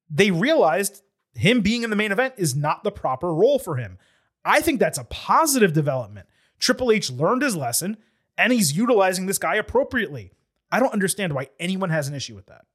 they 0.08 0.30
realized 0.30 1.02
him 1.34 1.62
being 1.62 1.82
in 1.82 1.90
the 1.90 1.96
main 1.96 2.12
event 2.12 2.36
is 2.38 2.56
not 2.56 2.84
the 2.84 2.92
proper 2.92 3.34
role 3.34 3.58
for 3.58 3.78
him. 3.78 3.98
I 4.46 4.62
think 4.62 4.80
that's 4.80 5.00
a 5.00 5.06
positive 5.06 5.74
development. 5.74 6.28
Triple 6.60 6.92
H 6.92 7.10
learned 7.10 7.42
his 7.42 7.56
lesson 7.56 7.98
and 8.38 8.54
he's 8.54 8.78
utilizing 8.78 9.26
this 9.26 9.40
guy 9.40 9.56
appropriately. 9.56 10.32
I 10.72 10.80
don't 10.80 10.94
understand 10.94 11.34
why 11.34 11.50
anyone 11.60 11.90
has 11.90 12.08
an 12.08 12.14
issue 12.14 12.36
with 12.36 12.46
that. 12.46 12.66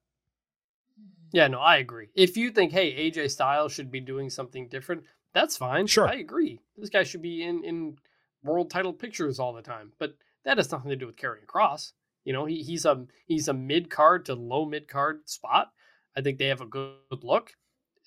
Yeah, 1.31 1.47
no, 1.47 1.61
I 1.61 1.77
agree. 1.77 2.09
If 2.17 2.37
you 2.37 2.51
think, 2.51 2.73
hey, 2.73 3.09
AJ 3.09 3.31
Styles 3.31 3.71
should 3.71 3.93
be 3.93 4.01
doing 4.01 4.29
something 4.31 4.67
different, 4.67 5.05
that's 5.33 5.57
fine. 5.57 5.87
Sure. 5.87 6.09
I 6.09 6.15
agree. 6.15 6.59
This 6.77 6.91
guy 6.91 7.05
should 7.05 7.23
be 7.23 7.45
in 7.45 7.63
in 7.63 7.99
world 8.47 8.71
title 8.71 8.93
pictures 8.93 9.39
all 9.39 9.53
the 9.53 9.63
time. 9.63 9.93
But 9.99 10.17
that 10.45 10.59
has 10.59 10.71
nothing 10.71 10.91
to 10.91 10.97
do 10.97 11.07
with 11.07 11.17
Karrion 11.17 11.47
Kross. 11.47 11.93
You 12.25 12.33
know, 12.33 12.45
he, 12.45 12.63
he's 12.63 12.85
a 12.85 13.07
he's 13.27 13.49
a 13.49 13.53
mid 13.53 13.91
card 13.91 14.27
to 14.27 14.35
low 14.35 14.65
mid 14.65 14.89
card 14.89 15.29
spot. 15.29 15.73
I 16.17 16.23
think 16.23 16.39
they 16.39 16.47
have 16.47 16.61
a 16.61 16.67
good 16.67 16.95
look, 17.23 17.53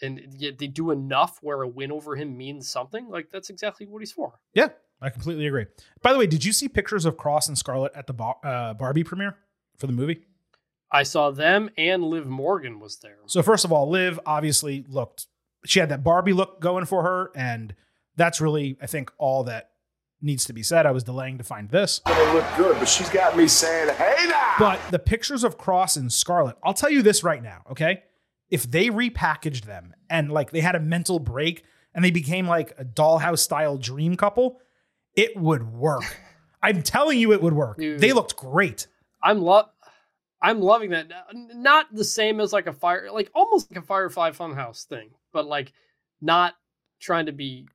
and 0.01 0.21
yet 0.35 0.57
they 0.57 0.67
do 0.67 0.91
enough 0.91 1.39
where 1.41 1.61
a 1.61 1.67
win 1.67 1.91
over 1.91 2.15
him 2.15 2.37
means 2.37 2.69
something. 2.69 3.07
Like 3.07 3.29
that's 3.31 3.49
exactly 3.49 3.85
what 3.85 3.99
he's 3.99 4.11
for. 4.11 4.39
Yeah, 4.53 4.69
I 5.01 5.09
completely 5.09 5.47
agree. 5.47 5.67
By 6.01 6.13
the 6.13 6.19
way, 6.19 6.27
did 6.27 6.43
you 6.43 6.51
see 6.51 6.67
pictures 6.67 7.05
of 7.05 7.17
Kross 7.17 7.47
and 7.47 7.57
Scarlett 7.57 7.93
at 7.95 8.07
the 8.07 8.13
bar, 8.13 8.37
uh, 8.43 8.73
Barbie 8.73 9.03
premiere 9.03 9.37
for 9.77 9.87
the 9.87 9.93
movie? 9.93 10.25
I 10.91 11.03
saw 11.03 11.29
them, 11.29 11.69
and 11.77 12.03
Liv 12.03 12.27
Morgan 12.27 12.79
was 12.79 12.97
there. 12.97 13.17
So 13.27 13.41
first 13.43 13.63
of 13.63 13.71
all, 13.71 13.89
Liv 13.89 14.19
obviously 14.25 14.85
looked. 14.87 15.27
She 15.65 15.79
had 15.79 15.89
that 15.89 16.03
Barbie 16.03 16.33
look 16.33 16.59
going 16.59 16.85
for 16.85 17.03
her, 17.03 17.31
and 17.35 17.75
that's 18.15 18.41
really, 18.41 18.77
I 18.81 18.87
think, 18.87 19.11
all 19.17 19.43
that 19.43 19.68
needs 20.21 20.45
to 20.45 20.53
be 20.53 20.63
said. 20.63 20.85
I 20.85 20.91
was 20.91 21.03
delaying 21.03 21.37
to 21.37 21.43
find 21.43 21.69
this. 21.69 22.01
They 22.05 22.33
look 22.33 22.45
good, 22.57 22.77
but 22.79 22.87
she's 22.87 23.09
got 23.09 23.37
me 23.37 23.47
saying, 23.47 23.93
hey 23.95 24.27
now. 24.27 24.55
But 24.59 24.79
the 24.91 24.99
pictures 24.99 25.43
of 25.43 25.57
Kross 25.57 25.97
and 25.97 26.11
Scarlett, 26.11 26.57
I'll 26.63 26.73
tell 26.73 26.89
you 26.89 27.01
this 27.01 27.23
right 27.23 27.41
now, 27.41 27.63
okay? 27.71 28.03
If 28.49 28.69
they 28.69 28.87
repackaged 28.87 29.65
them 29.65 29.93
and 30.09 30.31
like 30.31 30.51
they 30.51 30.61
had 30.61 30.75
a 30.75 30.79
mental 30.79 31.19
break 31.19 31.63
and 31.93 32.03
they 32.03 32.11
became 32.11 32.47
like 32.47 32.73
a 32.77 32.85
dollhouse 32.85 33.39
style 33.39 33.77
dream 33.77 34.15
couple, 34.15 34.59
it 35.15 35.35
would 35.37 35.71
work. 35.71 36.19
I'm 36.61 36.81
telling 36.81 37.19
you, 37.19 37.31
it 37.31 37.41
would 37.41 37.53
work. 37.53 37.77
Dude, 37.77 38.01
they 38.01 38.11
looked 38.11 38.35
great. 38.35 38.87
I'm 39.23 39.39
love. 39.39 39.69
I'm 40.41 40.61
loving 40.61 40.91
that. 40.91 41.11
Not 41.33 41.93
the 41.93 42.03
same 42.03 42.39
as 42.39 42.53
like 42.53 42.67
a 42.67 42.73
fire, 42.73 43.09
like 43.11 43.29
almost 43.33 43.71
like 43.71 43.81
a 43.83 43.85
Firefly 43.85 44.31
Funhouse 44.31 44.85
thing, 44.85 45.09
but 45.33 45.45
like 45.45 45.73
not 46.21 46.53
trying 46.99 47.25
to 47.25 47.31
be 47.31 47.67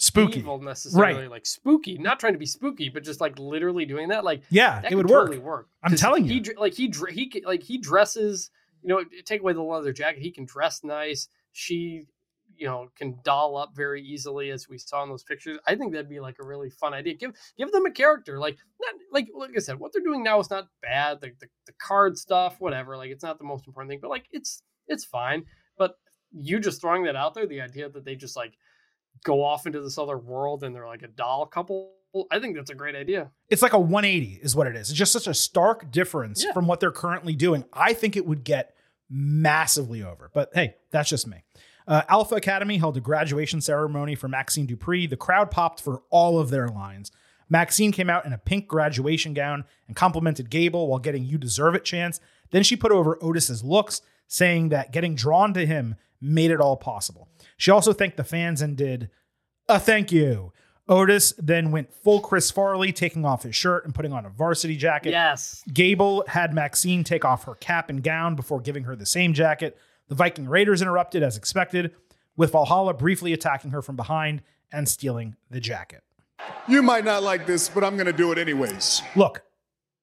spooky. 0.00 0.40
Evil 0.40 0.60
necessarily 0.60 1.22
right. 1.22 1.30
like 1.30 1.46
spooky. 1.46 1.98
Not 1.98 2.20
trying 2.20 2.32
to 2.32 2.38
be 2.38 2.46
spooky 2.46 2.88
but 2.88 3.04
just 3.04 3.20
like 3.20 3.38
literally 3.38 3.84
doing 3.84 4.08
that 4.08 4.24
like 4.24 4.42
yeah 4.50 4.80
that 4.80 4.92
it 4.92 4.94
would 4.96 5.08
totally 5.08 5.38
work. 5.38 5.46
work 5.46 5.68
i'm 5.82 5.96
telling 5.96 6.24
he, 6.24 6.34
you. 6.34 6.54
like 6.58 6.74
he 6.74 6.92
he 7.10 7.42
like 7.46 7.62
he 7.62 7.78
dresses 7.78 8.50
you 8.82 8.88
know 8.88 9.04
take 9.24 9.40
away 9.40 9.52
the 9.52 9.62
leather 9.62 9.92
jacket 9.92 10.22
he 10.22 10.30
can 10.30 10.44
dress 10.44 10.82
nice. 10.84 11.28
She 11.52 12.06
you 12.56 12.66
know 12.66 12.88
can 12.96 13.18
doll 13.24 13.56
up 13.56 13.70
very 13.74 14.02
easily 14.02 14.50
as 14.50 14.68
we 14.68 14.78
saw 14.78 15.02
in 15.02 15.08
those 15.08 15.24
pictures. 15.24 15.58
I 15.66 15.74
think 15.74 15.92
that'd 15.92 16.08
be 16.08 16.20
like 16.20 16.36
a 16.40 16.46
really 16.46 16.70
fun 16.70 16.94
idea. 16.94 17.14
Give 17.14 17.32
give 17.56 17.72
them 17.72 17.86
a 17.86 17.90
character 17.90 18.38
like 18.38 18.56
not 18.80 18.94
like 19.12 19.28
like 19.34 19.50
i 19.56 19.60
said 19.60 19.78
what 19.78 19.92
they're 19.92 20.02
doing 20.02 20.22
now 20.22 20.38
is 20.40 20.50
not 20.50 20.68
bad. 20.82 21.20
The, 21.20 21.32
the, 21.40 21.46
the 21.66 21.72
card 21.80 22.18
stuff 22.18 22.56
whatever 22.60 22.96
like 22.96 23.10
it's 23.10 23.22
not 23.22 23.38
the 23.38 23.44
most 23.44 23.66
important 23.66 23.90
thing 23.90 24.00
but 24.00 24.10
like 24.10 24.26
it's 24.30 24.62
it's 24.88 25.04
fine. 25.04 25.44
But 25.78 25.94
you 26.32 26.60
just 26.60 26.80
throwing 26.80 27.04
that 27.04 27.16
out 27.16 27.34
there 27.34 27.46
the 27.46 27.60
idea 27.60 27.88
that 27.88 28.04
they 28.04 28.14
just 28.14 28.36
like 28.36 28.54
go 29.24 29.44
off 29.44 29.66
into 29.66 29.80
this 29.80 29.98
other 29.98 30.16
world 30.18 30.64
and 30.64 30.74
they're 30.74 30.86
like 30.86 31.02
a 31.02 31.08
doll 31.08 31.46
couple 31.46 31.92
I 32.32 32.40
think 32.40 32.56
that's 32.56 32.70
a 32.70 32.74
great 32.74 32.96
idea. 32.96 33.30
It's 33.50 33.62
like 33.62 33.72
a 33.72 33.78
180 33.78 34.40
is 34.42 34.56
what 34.56 34.66
it 34.66 34.74
is. 34.74 34.90
It's 34.90 34.98
just 34.98 35.12
such 35.12 35.28
a 35.28 35.34
stark 35.34 35.92
difference 35.92 36.42
Yeah. 36.44 36.52
from 36.52 36.66
what 36.66 36.80
they're 36.80 36.90
currently 36.90 37.36
doing. 37.36 37.64
I 37.72 37.92
think 37.92 38.16
it 38.16 38.26
would 38.26 38.42
get 38.42 38.74
massively 39.08 40.02
over. 40.02 40.30
But 40.34 40.50
hey, 40.54 40.74
that's 40.90 41.08
just 41.08 41.26
me. 41.26 41.44
Uh, 41.86 42.02
Alpha 42.08 42.34
Academy 42.36 42.78
held 42.78 42.96
a 42.96 43.00
graduation 43.00 43.60
ceremony 43.60 44.14
for 44.14 44.28
Maxine 44.28 44.66
Dupree. 44.66 45.06
The 45.06 45.16
crowd 45.16 45.50
popped 45.50 45.80
for 45.80 46.02
all 46.10 46.38
of 46.38 46.50
their 46.50 46.68
lines. 46.68 47.10
Maxine 47.48 47.90
came 47.92 48.08
out 48.10 48.26
in 48.26 48.32
a 48.32 48.38
pink 48.38 48.68
graduation 48.68 49.34
gown 49.34 49.64
and 49.88 49.96
complimented 49.96 50.50
Gable 50.50 50.88
while 50.88 51.00
getting 51.00 51.24
"You 51.24 51.36
deserve 51.38 51.74
it" 51.74 51.84
chants. 51.84 52.20
Then 52.50 52.62
she 52.62 52.76
put 52.76 52.92
over 52.92 53.18
Otis's 53.22 53.62
looks, 53.64 54.02
saying 54.30 54.68
that 54.68 54.92
getting 54.92 55.16
drawn 55.16 55.52
to 55.52 55.66
him 55.66 55.96
made 56.20 56.52
it 56.52 56.60
all 56.60 56.76
possible. 56.76 57.28
She 57.56 57.72
also 57.72 57.92
thanked 57.92 58.16
the 58.16 58.24
fans 58.24 58.62
and 58.62 58.76
did 58.76 59.10
a 59.68 59.80
thank 59.80 60.12
you. 60.12 60.52
Otis 60.88 61.34
then 61.36 61.72
went 61.72 61.92
full 61.92 62.20
Chris 62.20 62.50
Farley, 62.50 62.92
taking 62.92 63.24
off 63.24 63.42
his 63.42 63.56
shirt 63.56 63.84
and 63.84 63.94
putting 63.94 64.12
on 64.12 64.24
a 64.24 64.30
varsity 64.30 64.76
jacket. 64.76 65.10
Yes. 65.10 65.62
Gable 65.72 66.24
had 66.28 66.54
Maxine 66.54 67.02
take 67.04 67.24
off 67.24 67.44
her 67.44 67.56
cap 67.56 67.90
and 67.90 68.02
gown 68.02 68.36
before 68.36 68.60
giving 68.60 68.84
her 68.84 68.94
the 68.94 69.06
same 69.06 69.32
jacket. 69.34 69.76
The 70.08 70.14
Viking 70.14 70.48
Raiders 70.48 70.80
interrupted 70.80 71.22
as 71.22 71.36
expected, 71.36 71.92
with 72.36 72.52
Valhalla 72.52 72.94
briefly 72.94 73.32
attacking 73.32 73.72
her 73.72 73.82
from 73.82 73.96
behind 73.96 74.42
and 74.72 74.88
stealing 74.88 75.36
the 75.50 75.60
jacket. 75.60 76.02
You 76.68 76.82
might 76.82 77.04
not 77.04 77.22
like 77.22 77.46
this, 77.46 77.68
but 77.68 77.84
I'm 77.84 77.96
going 77.96 78.06
to 78.06 78.12
do 78.12 78.32
it 78.32 78.38
anyways. 78.38 79.02
Look, 79.16 79.42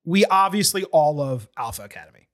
we 0.06 0.26
obviously 0.26 0.84
all 0.86 1.16
love 1.16 1.48
Alpha 1.58 1.84
Academy. 1.84 2.27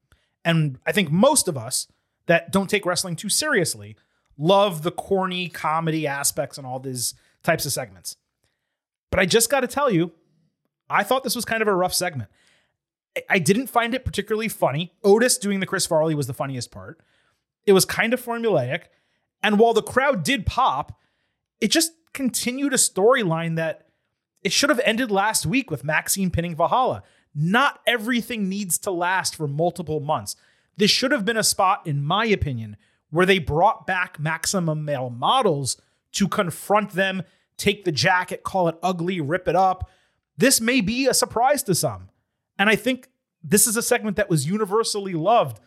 And 0.45 0.79
I 0.85 0.91
think 0.91 1.11
most 1.11 1.47
of 1.47 1.57
us 1.57 1.87
that 2.25 2.51
don't 2.51 2.69
take 2.69 2.85
wrestling 2.85 3.15
too 3.15 3.29
seriously 3.29 3.95
love 4.37 4.83
the 4.83 4.91
corny 4.91 5.47
comedy 5.47 6.07
aspects 6.07 6.57
and 6.57 6.65
all 6.65 6.79
these 6.79 7.13
types 7.43 7.65
of 7.65 7.71
segments. 7.71 8.17
But 9.11 9.19
I 9.19 9.25
just 9.25 9.49
got 9.49 9.59
to 9.59 9.67
tell 9.67 9.91
you, 9.91 10.11
I 10.89 11.03
thought 11.03 11.23
this 11.23 11.35
was 11.35 11.45
kind 11.45 11.61
of 11.61 11.67
a 11.67 11.75
rough 11.75 11.93
segment. 11.93 12.29
I- 13.29 13.39
didn't 13.39 13.67
find 13.67 13.93
it 13.93 14.05
particularly 14.05 14.47
funny. 14.47 14.93
Otis 15.03 15.37
doing 15.37 15.59
the 15.59 15.67
Chris 15.67 15.85
Farley 15.85 16.15
was 16.15 16.25
the 16.25 16.33
funniest 16.33 16.71
part. 16.71 16.99
It 17.65 17.73
was 17.73 17.85
kind 17.85 18.13
of 18.13 18.23
formulaic. 18.23 18.85
And 19.43 19.59
while 19.59 19.73
the 19.73 19.83
crowd 19.83 20.23
did 20.23 20.45
pop, 20.45 20.99
it 21.61 21.69
just 21.69 21.91
continued 22.13 22.73
a 22.73 22.77
storyline 22.77 23.55
that 23.57 23.87
it 24.43 24.51
should 24.51 24.69
have 24.69 24.81
ended 24.83 25.11
last 25.11 25.45
week 25.45 25.69
with 25.69 25.83
Maxine 25.83 26.31
pinning 26.31 26.55
Valhalla. 26.55 27.03
Not 27.35 27.79
everything 27.87 28.47
needs 28.47 28.77
to 28.79 28.91
last 28.91 29.35
for 29.35 29.47
multiple 29.47 29.99
months. 29.99 30.35
This 30.77 30.91
should 30.91 31.11
have 31.11 31.25
been 31.25 31.37
a 31.37 31.43
spot, 31.43 31.85
in 31.85 32.03
my 32.03 32.25
opinion, 32.25 32.77
where 33.09 33.25
they 33.25 33.39
brought 33.39 33.85
back 33.85 34.19
maximum 34.19 34.85
male 34.85 35.09
models 35.09 35.77
to 36.13 36.27
confront 36.27 36.91
them, 36.91 37.23
take 37.57 37.85
the 37.85 37.91
jacket, 37.91 38.43
call 38.43 38.67
it 38.67 38.77
ugly, 38.81 39.19
rip 39.21 39.47
it 39.47 39.55
up. 39.55 39.89
This 40.37 40.59
may 40.59 40.81
be 40.81 41.07
a 41.07 41.13
surprise 41.13 41.63
to 41.63 41.75
some. 41.75 42.09
And 42.57 42.69
I 42.69 42.75
think 42.75 43.09
this 43.43 43.67
is 43.67 43.77
a 43.77 43.81
segment 43.81 44.17
that 44.17 44.29
was 44.29 44.47
universally 44.47 45.13
loved. 45.13 45.59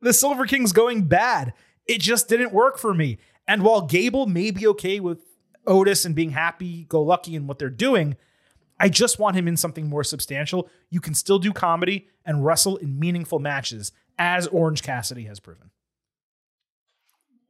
The 0.00 0.12
Silver 0.12 0.46
King's 0.46 0.72
going 0.72 1.04
bad. 1.04 1.54
It 1.86 2.00
just 2.00 2.28
didn't 2.28 2.52
work 2.52 2.78
for 2.78 2.92
me. 2.92 3.18
And 3.46 3.62
while 3.62 3.82
Gable 3.82 4.26
may 4.26 4.50
be 4.50 4.66
okay 4.68 5.00
with 5.00 5.22
Otis 5.66 6.04
and 6.04 6.14
being 6.14 6.30
happy 6.30 6.84
go 6.84 7.02
lucky 7.02 7.34
in 7.34 7.46
what 7.46 7.58
they're 7.58 7.70
doing, 7.70 8.16
I 8.78 8.88
just 8.88 9.18
want 9.18 9.36
him 9.36 9.46
in 9.48 9.56
something 9.56 9.88
more 9.88 10.04
substantial. 10.04 10.68
You 10.90 11.00
can 11.00 11.14
still 11.14 11.38
do 11.38 11.52
comedy 11.52 12.08
and 12.24 12.44
wrestle 12.44 12.76
in 12.76 12.98
meaningful 12.98 13.38
matches, 13.38 13.92
as 14.18 14.46
Orange 14.48 14.82
Cassidy 14.82 15.24
has 15.24 15.40
proven. 15.40 15.70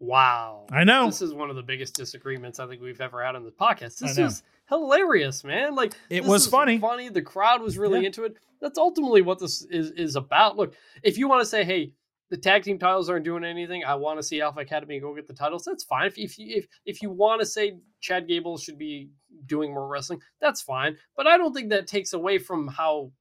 Wow. 0.01 0.67
I 0.71 0.85
know. 0.85 1.07
This 1.07 1.23
is 1.23 1.33
one 1.33 1.51
of 1.51 1.57
the 1.57 1.63
biggest 1.63 1.95
disagreements 1.95 2.59
I 2.59 2.67
think 2.67 2.83
we've 2.83 3.01
ever 3.01 3.25
had 3.25 3.37
on 3.37 3.45
the 3.45 3.51
podcast. 3.51 3.99
This 3.99 4.19
is 4.19 4.43
hilarious, 4.69 5.45
man. 5.45 5.75
Like 5.75 5.95
It 6.11 6.25
was 6.25 6.47
funny. 6.47 6.79
Funny. 6.79 7.09
The 7.09 7.23
crowd 7.23 7.63
was 7.63 7.79
really 7.79 8.01
Yeah. 8.01 8.07
into 8.07 8.25
it. 8.25 8.37
That's 8.61 8.79
ultimately 8.79 9.23
what 9.23 9.39
this 9.39 9.63
is 9.63 9.91
is 9.93 10.17
about. 10.17 10.57
Look, 10.57 10.75
if 11.03 11.17
you 11.17 11.29
want 11.29 11.41
to 11.43 11.47
say, 11.47 11.65
hey, 11.65 11.93
the 12.31 12.37
tag 12.37 12.65
team 12.65 12.79
titles 12.79 13.09
aren't 13.09 13.25
doing 13.25 13.45
anything. 13.45 13.85
I 13.85 13.95
want 13.95 14.19
to 14.19 14.23
see 14.23 14.41
Alpha 14.41 14.61
Academy 14.61 14.99
go 14.99 15.15
get 15.15 15.27
the 15.27 15.35
titles. 15.35 15.65
That's 15.65 15.85
fine. 15.85 16.07
If 16.07 16.19
if 16.19 16.39
you 16.39 16.57
if, 16.57 16.67
if 16.85 17.03
you 17.03 17.11
want 17.11 17.41
to 17.41 17.47
say 17.47 17.79
Chad 18.01 18.27
Gable 18.27 18.59
should 18.59 18.79
be 18.79 19.11
doing 19.47 19.73
more 19.73 19.89
wrestling, 19.89 20.21
that's 20.41 20.61
fine. 20.63 20.97
But 21.17 21.27
I 21.27 21.37
don't 21.37 21.53
think 21.55 21.71
that 21.71 21.87
takes 21.87 22.13
away 22.13 22.39
from 22.39 22.69
how 22.69 23.13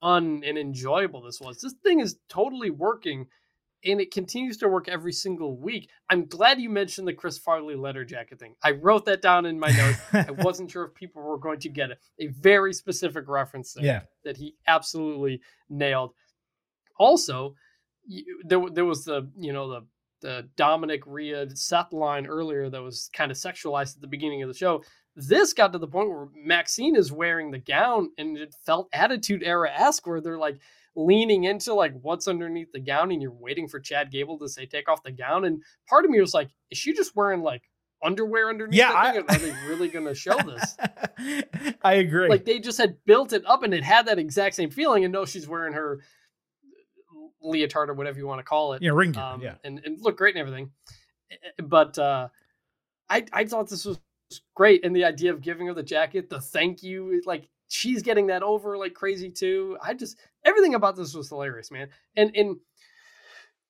fun 0.00 0.42
and 0.44 0.56
enjoyable 0.58 1.22
this 1.22 1.40
was. 1.40 1.60
This 1.60 1.74
thing 1.82 2.00
is 2.00 2.16
totally 2.28 2.70
working 2.70 3.26
and 3.82 3.98
it 4.00 4.10
continues 4.12 4.58
to 4.58 4.68
work 4.68 4.88
every 4.88 5.12
single 5.12 5.56
week. 5.56 5.88
I'm 6.10 6.26
glad 6.26 6.60
you 6.60 6.68
mentioned 6.68 7.08
the 7.08 7.14
Chris 7.14 7.38
Farley 7.38 7.76
letter 7.76 8.04
jacket 8.04 8.38
thing. 8.38 8.54
I 8.62 8.72
wrote 8.72 9.06
that 9.06 9.22
down 9.22 9.46
in 9.46 9.58
my 9.58 9.70
notes. 9.70 9.98
I 10.12 10.30
wasn't 10.42 10.70
sure 10.70 10.84
if 10.84 10.94
people 10.94 11.22
were 11.22 11.38
going 11.38 11.60
to 11.60 11.70
get 11.70 11.90
it. 11.90 11.98
A 12.18 12.26
very 12.26 12.74
specific 12.74 13.26
reference 13.26 13.72
there 13.72 13.84
Yeah. 13.84 14.00
that 14.24 14.36
he 14.36 14.54
absolutely 14.66 15.40
nailed. 15.70 16.12
Also, 16.98 17.54
you, 18.06 18.42
there 18.44 18.60
there 18.70 18.84
was 18.84 19.04
the 19.04 19.30
you 19.38 19.52
know 19.54 19.70
the 19.70 19.86
the 20.20 20.48
Dominic 20.56 21.02
Rhea 21.06 21.46
Seth 21.54 21.92
line 21.92 22.26
earlier 22.26 22.68
that 22.70 22.82
was 22.82 23.10
kind 23.12 23.30
of 23.30 23.36
sexualized 23.36 23.96
at 23.96 24.00
the 24.00 24.06
beginning 24.06 24.42
of 24.42 24.48
the 24.48 24.54
show. 24.54 24.82
This 25.16 25.52
got 25.52 25.72
to 25.72 25.78
the 25.78 25.86
point 25.88 26.08
where 26.08 26.28
Maxine 26.34 26.94
is 26.96 27.10
wearing 27.12 27.50
the 27.50 27.58
gown 27.58 28.10
and 28.18 28.36
it 28.38 28.54
felt 28.64 28.88
attitude 28.92 29.42
era 29.42 29.70
esque 29.72 30.06
where 30.06 30.20
they're 30.20 30.38
like 30.38 30.58
leaning 30.96 31.44
into 31.44 31.74
like 31.74 31.92
what's 32.00 32.28
underneath 32.28 32.70
the 32.72 32.80
gown 32.80 33.10
and 33.12 33.20
you're 33.22 33.32
waiting 33.32 33.66
for 33.68 33.80
Chad 33.80 34.10
Gable 34.10 34.38
to 34.38 34.48
say 34.48 34.66
take 34.66 34.88
off 34.88 35.02
the 35.02 35.10
gown. 35.12 35.44
And 35.44 35.62
part 35.88 36.04
of 36.04 36.10
me 36.10 36.20
was 36.20 36.34
like, 36.34 36.50
is 36.70 36.78
she 36.78 36.92
just 36.92 37.16
wearing 37.16 37.42
like 37.42 37.62
underwear 38.02 38.48
underneath 38.48 38.78
Yeah? 38.78 38.92
I- 38.92 39.18
Are 39.18 39.22
they 39.38 39.52
really 39.68 39.88
gonna 39.88 40.14
show 40.14 40.36
this? 40.38 40.76
I 41.82 41.94
agree. 41.94 42.28
like 42.28 42.44
they 42.44 42.58
just 42.58 42.78
had 42.78 42.96
built 43.04 43.32
it 43.32 43.42
up 43.46 43.62
and 43.62 43.74
it 43.74 43.84
had 43.84 44.06
that 44.06 44.18
exact 44.18 44.54
same 44.54 44.70
feeling 44.70 45.04
and 45.04 45.12
no 45.12 45.24
she's 45.24 45.48
wearing 45.48 45.72
her 45.74 46.00
leotard 47.42 47.88
or 47.88 47.94
whatever 47.94 48.18
you 48.18 48.26
want 48.26 48.38
to 48.38 48.44
call 48.44 48.72
it 48.74 48.82
yeah, 48.82 48.90
ring 48.92 49.12
gear. 49.12 49.22
um, 49.22 49.40
yeah. 49.40 49.54
and, 49.64 49.80
and 49.84 50.00
look 50.00 50.16
great 50.16 50.34
and 50.34 50.40
everything 50.40 50.70
Eh, 51.30 51.62
but 51.64 51.98
uh 51.98 52.28
i 53.08 53.24
i 53.32 53.44
thought 53.44 53.68
this 53.68 53.84
was 53.84 53.98
great 54.54 54.84
and 54.84 54.94
the 54.94 55.04
idea 55.04 55.32
of 55.32 55.40
giving 55.40 55.66
her 55.66 55.74
the 55.74 55.82
jacket 55.82 56.28
the 56.28 56.40
thank 56.40 56.82
you 56.82 57.20
like 57.26 57.48
she's 57.68 58.02
getting 58.02 58.26
that 58.28 58.42
over 58.42 58.76
like 58.76 58.94
crazy 58.94 59.30
too 59.30 59.76
i 59.82 59.92
just 59.94 60.16
everything 60.44 60.74
about 60.74 60.96
this 60.96 61.14
was 61.14 61.28
hilarious 61.28 61.70
man 61.70 61.88
and 62.16 62.30
and 62.36 62.56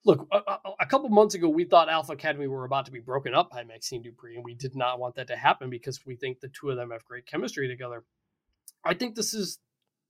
look 0.05 0.27
a, 0.33 0.37
a, 0.39 0.59
a 0.81 0.87
couple 0.87 1.09
months 1.11 1.35
ago 1.35 1.49
we 1.49 1.65
thought 1.65 1.89
alpha 1.89 2.13
academy 2.13 2.47
were 2.47 2.65
about 2.65 2.87
to 2.87 2.93
be 2.93 3.01
broken 3.01 3.35
up 3.35 3.51
by 3.51 3.63
maxine 3.65 4.03
dupree 4.03 4.37
and 4.37 4.45
we 4.45 4.55
did 4.55 4.75
not 4.75 4.99
want 4.99 5.15
that 5.15 5.27
to 5.27 5.37
happen 5.37 5.69
because 5.71 6.05
we 6.07 6.17
think 6.17 6.41
the 6.41 6.49
two 6.49 6.71
of 6.71 6.77
them 6.77 6.91
have 6.91 7.05
great 7.05 7.27
chemistry 7.27 7.69
together 7.69 8.05
i 8.85 8.95
think 8.95 9.15
this 9.15 9.35
is 9.35 9.59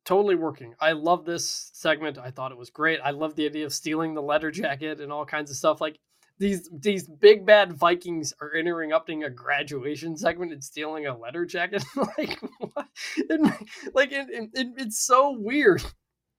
totally 0.04 0.34
working 0.34 0.74
i 0.80 0.92
love 0.92 1.24
this 1.24 1.70
segment 1.74 2.18
i 2.18 2.30
thought 2.30 2.52
it 2.52 2.58
was 2.58 2.70
great 2.70 2.98
i 3.04 3.10
love 3.10 3.34
the 3.36 3.46
idea 3.46 3.64
of 3.66 3.72
stealing 3.72 4.14
the 4.14 4.22
letter 4.22 4.50
jacket 4.50 5.00
and 5.00 5.12
all 5.12 5.24
kinds 5.26 5.50
of 5.50 5.56
stuff 5.56 5.80
like 5.80 5.98
these 6.38 6.70
these 6.72 7.06
big 7.06 7.44
bad 7.44 7.74
Vikings 7.74 8.32
are 8.40 8.54
interrupting 8.54 9.24
a 9.24 9.28
graduation 9.30 10.16
segment 10.16 10.52
and 10.52 10.64
stealing 10.64 11.06
a 11.06 11.14
letter 11.14 11.44
jacket. 11.44 11.84
like, 12.18 12.40
what? 12.58 12.88
It- 13.18 13.68
like 13.94 14.10
it, 14.10 14.26
it, 14.30 14.50
it- 14.54 14.72
it's 14.78 14.98
so 14.98 15.36
weird. 15.38 15.82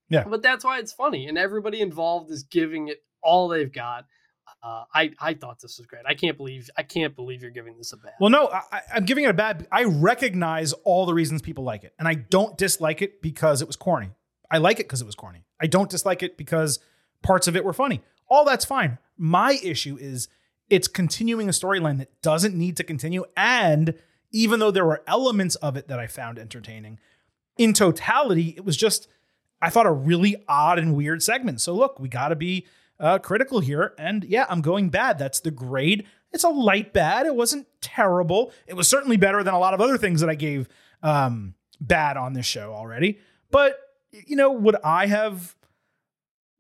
Yeah. 0.10 0.24
but 0.28 0.42
that's 0.42 0.66
why 0.66 0.80
it's 0.80 0.92
funny, 0.92 1.28
and 1.28 1.38
everybody 1.38 1.82
involved 1.82 2.32
is 2.32 2.42
giving 2.42 2.88
it 2.88 2.98
all 3.22 3.48
they've 3.48 3.72
got. 3.72 4.06
Uh, 4.64 4.84
I 4.94 5.12
I 5.20 5.34
thought 5.34 5.60
this 5.60 5.78
was 5.80 5.88
great. 5.88 6.04
I 6.08 6.14
can't 6.14 6.38
believe 6.38 6.70
I 6.78 6.84
can't 6.84 7.16
believe 7.16 7.42
you're 7.42 7.52
giving 7.52 7.78
this 7.78 7.94
a 7.94 7.98
bad. 7.98 8.14
Well, 8.20 8.30
no, 8.30 8.48
I, 8.48 8.82
I'm 8.94 9.06
giving 9.06 9.24
it 9.24 9.30
a 9.30 9.34
bad. 9.34 9.68
I 9.72 9.86
recognize 9.86 10.74
all 10.74 11.06
the 11.06 11.14
reasons 11.14 11.42
people 11.42 11.64
like 11.64 11.84
it, 11.84 11.94
and 11.98 12.08
I 12.08 12.14
don't 12.14 12.58
dislike 12.58 13.02
it 13.02 13.22
because 13.22 13.62
it 13.62 13.68
was 13.68 13.76
corny. 13.76 14.12
I 14.52 14.60
like 14.60 14.80
it 14.80 14.84
because 14.84 15.02
it 15.02 15.06
was 15.06 15.16
corny. 15.16 15.46
I 15.60 15.68
don't 15.68 15.90
dislike 15.90 16.22
it 16.22 16.38
because 16.38 16.80
parts 17.24 17.48
of 17.48 17.56
it 17.56 17.66
were 17.66 17.74
funny. 17.74 18.02
All 18.30 18.46
that's 18.46 18.66
fine. 18.66 19.00
My 19.18 19.60
issue 19.64 19.98
is 20.00 20.28
it's 20.70 20.88
continuing 20.88 21.50
a 21.50 21.54
storyline 21.54 21.98
that 21.98 22.22
doesn't 22.22 22.56
need 22.56 22.78
to 22.78 22.84
continue, 22.84 23.26
and 23.36 23.96
even 24.32 24.60
though 24.60 24.72
there 24.72 24.86
were 24.86 25.04
elements 25.08 25.56
of 25.56 25.76
it 25.76 25.88
that 25.88 26.00
I 26.00 26.06
found 26.06 26.38
entertaining, 26.38 27.00
in 27.58 27.74
totality, 27.74 28.54
it 28.56 28.64
was 28.64 28.78
just 28.78 29.08
I 29.60 29.72
thought 29.72 29.88
a 29.88 29.92
really 29.92 30.36
odd 30.48 30.78
and 30.78 30.96
weird 30.96 31.24
segment. 31.24 31.62
So 31.62 31.74
look, 31.74 32.00
we 32.00 32.10
got 32.10 32.30
to 32.30 32.36
be 32.36 32.68
uh, 33.02 33.18
critical 33.18 33.60
here, 33.60 33.94
and 33.98 34.24
yeah, 34.24 34.46
I'm 34.48 34.62
going 34.62 34.90
bad. 34.90 35.18
That's 35.18 35.40
the 35.40 35.52
grade. 35.52 36.06
It's 36.32 36.44
a 36.44 36.50
light 36.50 36.94
bad. 36.94 37.26
It 37.26 37.36
wasn't 37.36 37.68
terrible. 37.82 38.54
It 38.68 38.76
was 38.76 38.88
certainly 38.88 39.18
better 39.18 39.44
than 39.44 39.54
a 39.54 39.60
lot 39.60 39.74
of 39.74 39.82
other 39.82 39.98
things 39.98 40.22
that 40.22 40.30
I 40.30 40.36
gave 40.36 40.70
um, 41.02 41.56
bad 41.82 42.16
on 42.16 42.34
this 42.34 42.46
show 42.46 42.74
already. 42.74 43.20
But 43.50 43.78
you 44.12 44.36
know, 44.36 44.52
would 44.52 44.76
I 44.84 45.08
have 45.08 45.56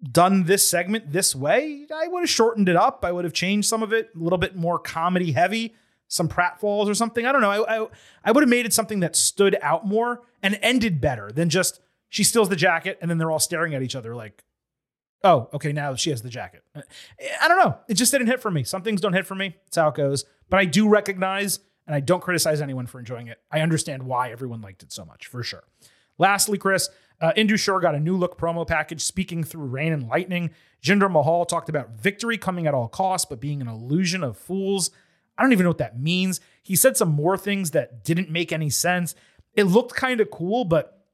done 0.04 0.46
this 0.46 0.68
segment 0.68 1.12
this 1.12 1.36
way? 1.36 1.86
I 1.94 2.08
would 2.08 2.22
have 2.22 2.30
shortened 2.30 2.70
it 2.70 2.76
up. 2.76 3.06
I 3.06 3.12
would 3.12 3.24
have 3.24 3.34
changed 3.34 3.68
some 3.68 3.84
of 3.84 3.94
it 3.94 4.10
a 4.16 4.20
little 4.20 4.40
bit 4.40 4.56
more 4.56 4.80
comedy 4.80 5.34
heavy, 5.34 5.76
some 6.08 6.28
pratfalls 6.28 6.88
or 6.88 6.96
something. 6.96 7.26
I 7.26 7.32
don't 7.32 7.42
know. 7.42 7.52
I, 7.52 7.84
I 7.84 7.88
I 8.26 8.32
would 8.32 8.42
have 8.42 8.50
made 8.50 8.66
it 8.66 8.74
something 8.74 9.02
that 9.02 9.16
stood 9.16 9.58
out 9.62 9.86
more 9.86 10.22
and 10.42 10.58
ended 10.64 11.00
better 11.00 11.32
than 11.32 11.50
just 11.50 11.82
she 12.10 12.24
steals 12.24 12.50
the 12.50 12.56
jacket 12.56 12.98
and 13.00 13.12
then 13.12 13.20
they're 13.20 13.32
all 13.32 13.40
staring 13.40 13.76
at 13.76 13.84
each 13.84 13.96
other 13.96 14.16
like, 14.16 14.44
oh, 15.24 15.50
okay, 15.54 15.72
now 15.72 15.96
she 15.96 16.10
has 16.10 16.22
the 16.22 16.30
jacket. 16.30 16.64
I 16.76 17.48
don't 17.48 17.60
know. 17.60 17.78
It 17.88 17.96
just 17.96 18.12
didn't 18.12 18.28
hit 18.28 18.42
for 18.42 18.52
me. 18.52 18.64
Some 18.64 18.82
things 18.82 19.02
don't 19.02 19.14
hit 19.14 19.26
for 19.26 19.36
me. 19.36 19.56
It's 19.68 19.78
how 19.78 19.90
it 19.90 19.96
goes. 19.96 20.26
But 20.50 20.60
I 20.60 20.66
do 20.66 20.88
recognize 20.88 21.60
and 21.88 21.96
I 21.96 22.00
don't 22.00 22.22
criticize 22.22 22.62
anyone 22.62 22.88
for 22.88 23.00
enjoying 23.00 23.28
it. 23.28 23.40
I 23.52 23.62
understand 23.62 24.04
why 24.04 24.32
everyone 24.32 24.62
liked 24.62 24.84
it 24.84 24.92
so 24.92 25.06
much, 25.06 25.28
for 25.28 25.44
sure. 25.44 25.64
Lastly, 26.18 26.58
Chris, 26.58 26.90
uh, 27.20 27.34
Indus 27.36 27.62
Sher 27.62 27.80
got 27.80 27.96
a 27.96 28.00
new 28.00 28.16
look 28.16 28.38
promo 28.38 28.68
package 28.68 29.02
speaking 29.02 29.44
through 29.44 29.66
rain 29.66 29.94
and 29.94 30.08
lightning. 30.08 30.52
Jinder 30.84 31.12
Mahal 31.12 31.46
talked 31.46 31.70
about 31.70 31.92
victory 31.92 32.38
coming 32.38 32.68
at 32.68 32.74
all 32.74 32.88
costs, 32.88 33.26
but 33.26 33.40
being 33.40 33.62
an 33.62 33.68
illusion 33.68 34.24
of 34.24 34.38
fools. 34.38 34.92
I 35.38 35.44
don't 35.44 35.54
even 35.54 35.64
know 35.64 35.70
what 35.70 35.78
that 35.80 36.00
means. 36.00 36.40
He 36.62 36.76
said 36.76 36.98
some 36.98 37.10
more 37.10 37.38
things 37.38 37.72
that 37.72 38.04
didn't 38.04 38.30
make 38.30 38.52
any 38.52 38.70
sense. 38.70 39.16
It 39.56 39.64
looked 39.64 39.96
kind 39.96 40.22
of 40.22 40.32
cool, 40.32 40.66
but 40.66 41.06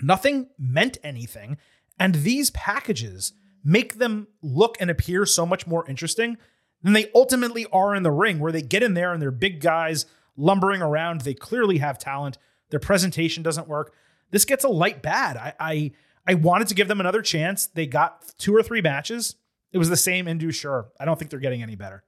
nothing 0.00 0.48
meant 0.58 0.98
anything. 1.02 1.56
And 1.98 2.16
these 2.16 2.50
packages 2.50 3.32
make 3.66 3.98
them 3.98 4.28
look 4.42 4.76
and 4.78 4.88
appear 4.90 5.26
so 5.26 5.44
much 5.44 5.66
more 5.66 5.84
interesting 5.88 6.38
than 6.82 6.92
they 6.92 7.10
ultimately 7.16 7.66
are 7.72 7.96
in 7.96 8.04
the 8.04 8.12
ring, 8.12 8.38
where 8.38 8.52
they 8.52 8.62
get 8.62 8.84
in 8.84 8.94
there 8.94 9.12
and 9.12 9.20
they're 9.20 9.32
big 9.32 9.60
guys 9.60 10.06
lumbering 10.36 10.80
around. 10.80 11.22
They 11.22 11.34
clearly 11.34 11.78
have 11.78 11.98
talent. 11.98 12.38
Their 12.70 12.78
presentation 12.78 13.42
doesn't 13.42 13.66
work. 13.66 13.92
This 14.30 14.44
gets 14.44 14.62
a 14.62 14.68
light 14.68 15.02
bad. 15.02 15.36
I 15.36 15.52
I, 15.58 15.92
I 16.28 16.34
wanted 16.34 16.68
to 16.68 16.74
give 16.74 16.86
them 16.86 17.00
another 17.00 17.22
chance. 17.22 17.66
They 17.66 17.86
got 17.86 18.32
two 18.38 18.54
or 18.54 18.62
three 18.62 18.80
matches. 18.80 19.34
It 19.72 19.78
was 19.78 19.88
the 19.88 19.96
same 19.96 20.28
Indus 20.28 20.54
Sher. 20.54 20.86
I 21.00 21.04
don't 21.04 21.18
think 21.18 21.32
they're 21.32 21.40
getting 21.40 21.62
any 21.62 21.74
better. 21.74 22.04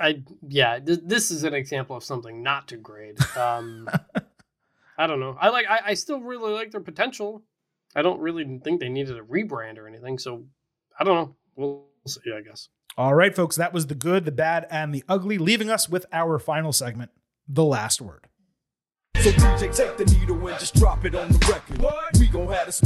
I 0.00 0.24
yeah, 0.48 0.80
th- 0.80 1.00
this 1.04 1.30
is 1.30 1.44
an 1.44 1.54
example 1.54 1.96
of 1.96 2.02
something 2.02 2.42
not 2.42 2.66
to 2.68 2.76
grade. 2.76 3.18
Um, 3.36 3.88
I 4.98 5.06
don't 5.06 5.20
know. 5.20 5.36
I 5.40 5.50
like. 5.50 5.66
I, 5.68 5.80
I 5.86 5.94
still 5.94 6.20
really 6.20 6.52
like 6.52 6.72
their 6.72 6.80
potential. 6.80 7.44
I 7.94 8.02
don't 8.02 8.20
really 8.20 8.60
think 8.62 8.80
they 8.80 8.88
needed 8.88 9.16
a 9.16 9.22
rebrand 9.22 9.78
or 9.78 9.86
anything. 9.86 10.18
So 10.18 10.44
I 10.98 11.04
don't 11.04 11.14
know. 11.14 11.36
We'll 11.56 11.84
see. 12.06 12.20
I 12.36 12.40
guess. 12.40 12.68
All 12.96 13.14
right, 13.14 13.34
folks. 13.34 13.56
That 13.56 13.72
was 13.72 13.86
the 13.86 13.94
good, 13.94 14.24
the 14.24 14.32
bad, 14.32 14.66
and 14.70 14.94
the 14.94 15.04
ugly. 15.08 15.38
Leaving 15.38 15.70
us 15.70 15.88
with 15.88 16.06
our 16.12 16.38
final 16.38 16.72
segment, 16.72 17.10
the 17.46 17.64
last 17.64 18.00
word. 18.00 18.26
So 19.16 19.30
DJ, 19.30 19.74
take 19.74 19.96
the 19.96 20.04
needle 20.16 20.46
and 20.46 20.58
just 20.60 20.76
drop 20.76 21.04
it 21.04 21.16
on 21.16 21.28
the 21.28 21.38
record. 21.50 21.80
We 22.20 22.28
gon' 22.28 22.46
have 22.52 22.66
this 22.66 22.80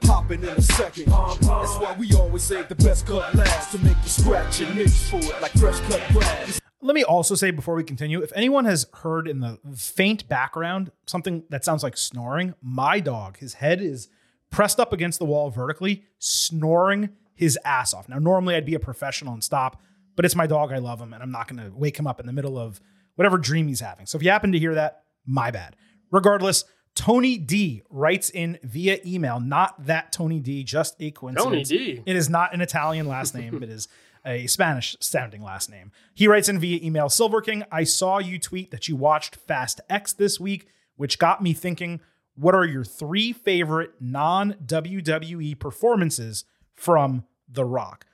popping 0.00 0.42
in 0.42 0.48
a 0.48 0.60
second. 0.60 1.06
That's 1.06 1.76
why 1.76 1.94
we 1.96 2.12
always 2.14 2.42
save 2.42 2.66
the 2.68 2.74
best 2.74 3.06
cut 3.06 3.32
last 3.36 3.70
to 3.70 3.78
make 3.78 3.96
you 4.02 4.08
scratch 4.08 4.60
and 4.62 4.76
itch 4.80 4.90
for 4.90 5.18
it 5.18 5.40
like 5.40 5.52
fresh 5.52 5.78
cut 5.80 6.02
grass. 6.12 6.60
Let 6.82 6.94
me 6.94 7.04
also 7.04 7.36
say 7.36 7.52
before 7.52 7.76
we 7.76 7.84
continue, 7.84 8.20
if 8.20 8.32
anyone 8.34 8.64
has 8.64 8.86
heard 8.94 9.28
in 9.28 9.40
the 9.40 9.60
faint 9.76 10.28
background 10.28 10.90
something 11.06 11.44
that 11.50 11.64
sounds 11.64 11.84
like 11.84 11.96
snoring, 11.96 12.54
my 12.60 12.98
dog, 12.98 13.38
his 13.38 13.54
head 13.54 13.80
is 13.80 14.08
pressed 14.50 14.80
up 14.80 14.92
against 14.92 15.18
the 15.18 15.24
wall 15.24 15.50
vertically, 15.50 16.04
snoring 16.18 17.10
his 17.34 17.58
ass 17.64 17.94
off. 17.94 18.08
Now, 18.08 18.18
normally 18.18 18.54
I'd 18.54 18.66
be 18.66 18.74
a 18.74 18.80
professional 18.80 19.32
and 19.32 19.42
stop, 19.42 19.80
but 20.16 20.24
it's 20.24 20.36
my 20.36 20.46
dog. 20.46 20.72
I 20.72 20.78
love 20.78 21.00
him, 21.00 21.12
and 21.12 21.22
I'm 21.22 21.30
not 21.30 21.48
going 21.48 21.62
to 21.64 21.74
wake 21.74 21.98
him 21.98 22.06
up 22.06 22.20
in 22.20 22.26
the 22.26 22.32
middle 22.32 22.58
of 22.58 22.80
whatever 23.14 23.38
dream 23.38 23.68
he's 23.68 23.80
having. 23.80 24.06
So 24.06 24.16
if 24.16 24.22
you 24.22 24.30
happen 24.30 24.52
to 24.52 24.58
hear 24.58 24.74
that, 24.74 25.04
my 25.26 25.50
bad. 25.50 25.76
Regardless, 26.10 26.64
Tony 26.94 27.38
D 27.38 27.82
writes 27.88 28.30
in 28.30 28.58
via 28.62 28.98
email, 29.06 29.40
not 29.40 29.86
that 29.86 30.12
Tony 30.12 30.40
D, 30.40 30.64
just 30.64 30.96
a 31.00 31.10
coincidence. 31.10 31.68
Tony 31.68 31.78
D. 31.94 32.02
It 32.04 32.16
is 32.16 32.28
not 32.28 32.52
an 32.52 32.60
Italian 32.60 33.06
last 33.06 33.34
name. 33.34 33.62
it 33.62 33.70
is 33.70 33.88
a 34.26 34.46
Spanish 34.46 34.96
sounding 35.00 35.42
last 35.42 35.70
name. 35.70 35.92
He 36.14 36.28
writes 36.28 36.48
in 36.48 36.58
via 36.58 36.78
email 36.82 37.08
Silver 37.08 37.40
King, 37.40 37.64
I 37.70 37.84
saw 37.84 38.18
you 38.18 38.38
tweet 38.38 38.70
that 38.70 38.88
you 38.88 38.96
watched 38.96 39.36
Fast 39.36 39.80
X 39.88 40.12
this 40.12 40.38
week, 40.38 40.68
which 40.96 41.18
got 41.18 41.42
me 41.42 41.54
thinking 41.54 42.00
what 42.40 42.54
are 42.54 42.64
your 42.64 42.84
three 42.84 43.32
favorite 43.32 43.92
non 44.00 44.54
WWE 44.64 45.58
performances 45.58 46.44
from 46.74 47.24
The 47.48 47.64
Rock? 47.64 48.06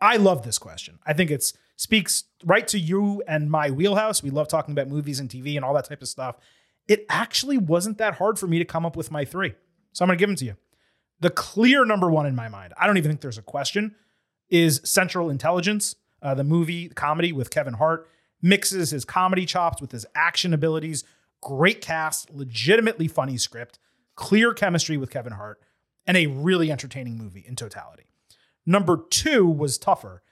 I 0.00 0.16
love 0.16 0.44
this 0.44 0.58
question. 0.58 1.00
I 1.04 1.12
think 1.12 1.30
it 1.30 1.52
speaks 1.76 2.24
right 2.44 2.66
to 2.68 2.78
you 2.78 3.22
and 3.26 3.50
my 3.50 3.70
wheelhouse. 3.70 4.22
We 4.22 4.30
love 4.30 4.46
talking 4.46 4.70
about 4.70 4.88
movies 4.88 5.18
and 5.18 5.28
TV 5.28 5.56
and 5.56 5.64
all 5.64 5.74
that 5.74 5.86
type 5.86 6.00
of 6.00 6.08
stuff. 6.08 6.36
It 6.86 7.04
actually 7.08 7.58
wasn't 7.58 7.98
that 7.98 8.14
hard 8.14 8.38
for 8.38 8.46
me 8.46 8.58
to 8.58 8.64
come 8.64 8.86
up 8.86 8.96
with 8.96 9.10
my 9.10 9.24
three. 9.24 9.54
So 9.92 10.04
I'm 10.04 10.08
going 10.08 10.18
to 10.18 10.22
give 10.22 10.28
them 10.28 10.36
to 10.36 10.44
you. 10.44 10.56
The 11.20 11.30
clear 11.30 11.84
number 11.84 12.10
one 12.10 12.26
in 12.26 12.36
my 12.36 12.48
mind, 12.48 12.74
I 12.76 12.86
don't 12.86 12.98
even 12.98 13.10
think 13.10 13.20
there's 13.20 13.38
a 13.38 13.42
question, 13.42 13.96
is 14.48 14.80
Central 14.84 15.28
Intelligence, 15.28 15.96
uh, 16.20 16.34
the 16.34 16.44
movie 16.44 16.88
comedy 16.88 17.32
with 17.32 17.50
Kevin 17.50 17.74
Hart. 17.74 18.08
Mixes 18.44 18.90
his 18.90 19.04
comedy 19.04 19.46
chops 19.46 19.80
with 19.80 19.92
his 19.92 20.04
action 20.16 20.52
abilities. 20.52 21.04
Great 21.42 21.80
cast, 21.80 22.30
legitimately 22.30 23.08
funny 23.08 23.36
script, 23.36 23.78
clear 24.14 24.54
chemistry 24.54 24.96
with 24.96 25.10
Kevin 25.10 25.34
Hart, 25.34 25.60
and 26.06 26.16
a 26.16 26.28
really 26.28 26.70
entertaining 26.70 27.18
movie 27.18 27.44
in 27.46 27.56
totality. 27.56 28.04
Number 28.64 28.96
two 29.10 29.46
was 29.46 29.76
tougher. 29.76 30.22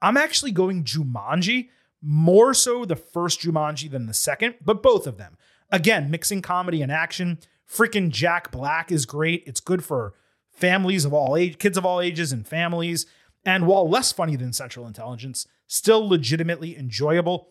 I'm 0.00 0.16
actually 0.16 0.52
going 0.52 0.84
Jumanji, 0.84 1.70
more 2.00 2.54
so 2.54 2.84
the 2.84 2.96
first 2.96 3.40
Jumanji 3.40 3.90
than 3.90 4.06
the 4.06 4.14
second, 4.14 4.56
but 4.64 4.82
both 4.82 5.06
of 5.06 5.16
them. 5.16 5.36
Again, 5.70 6.10
mixing 6.10 6.42
comedy 6.42 6.82
and 6.82 6.92
action. 6.92 7.38
Freaking 7.68 8.10
Jack 8.10 8.50
Black 8.50 8.92
is 8.92 9.06
great. 9.06 9.42
It's 9.46 9.60
good 9.60 9.84
for 9.84 10.14
families 10.50 11.04
of 11.04 11.12
all 11.12 11.36
age, 11.36 11.58
kids 11.58 11.76
of 11.76 11.84
all 11.84 12.00
ages 12.00 12.32
and 12.32 12.46
families. 12.46 13.06
And 13.44 13.66
while 13.66 13.88
less 13.88 14.12
funny 14.12 14.36
than 14.36 14.52
Central 14.52 14.86
Intelligence, 14.86 15.46
still 15.66 16.06
legitimately 16.06 16.76
enjoyable. 16.76 17.48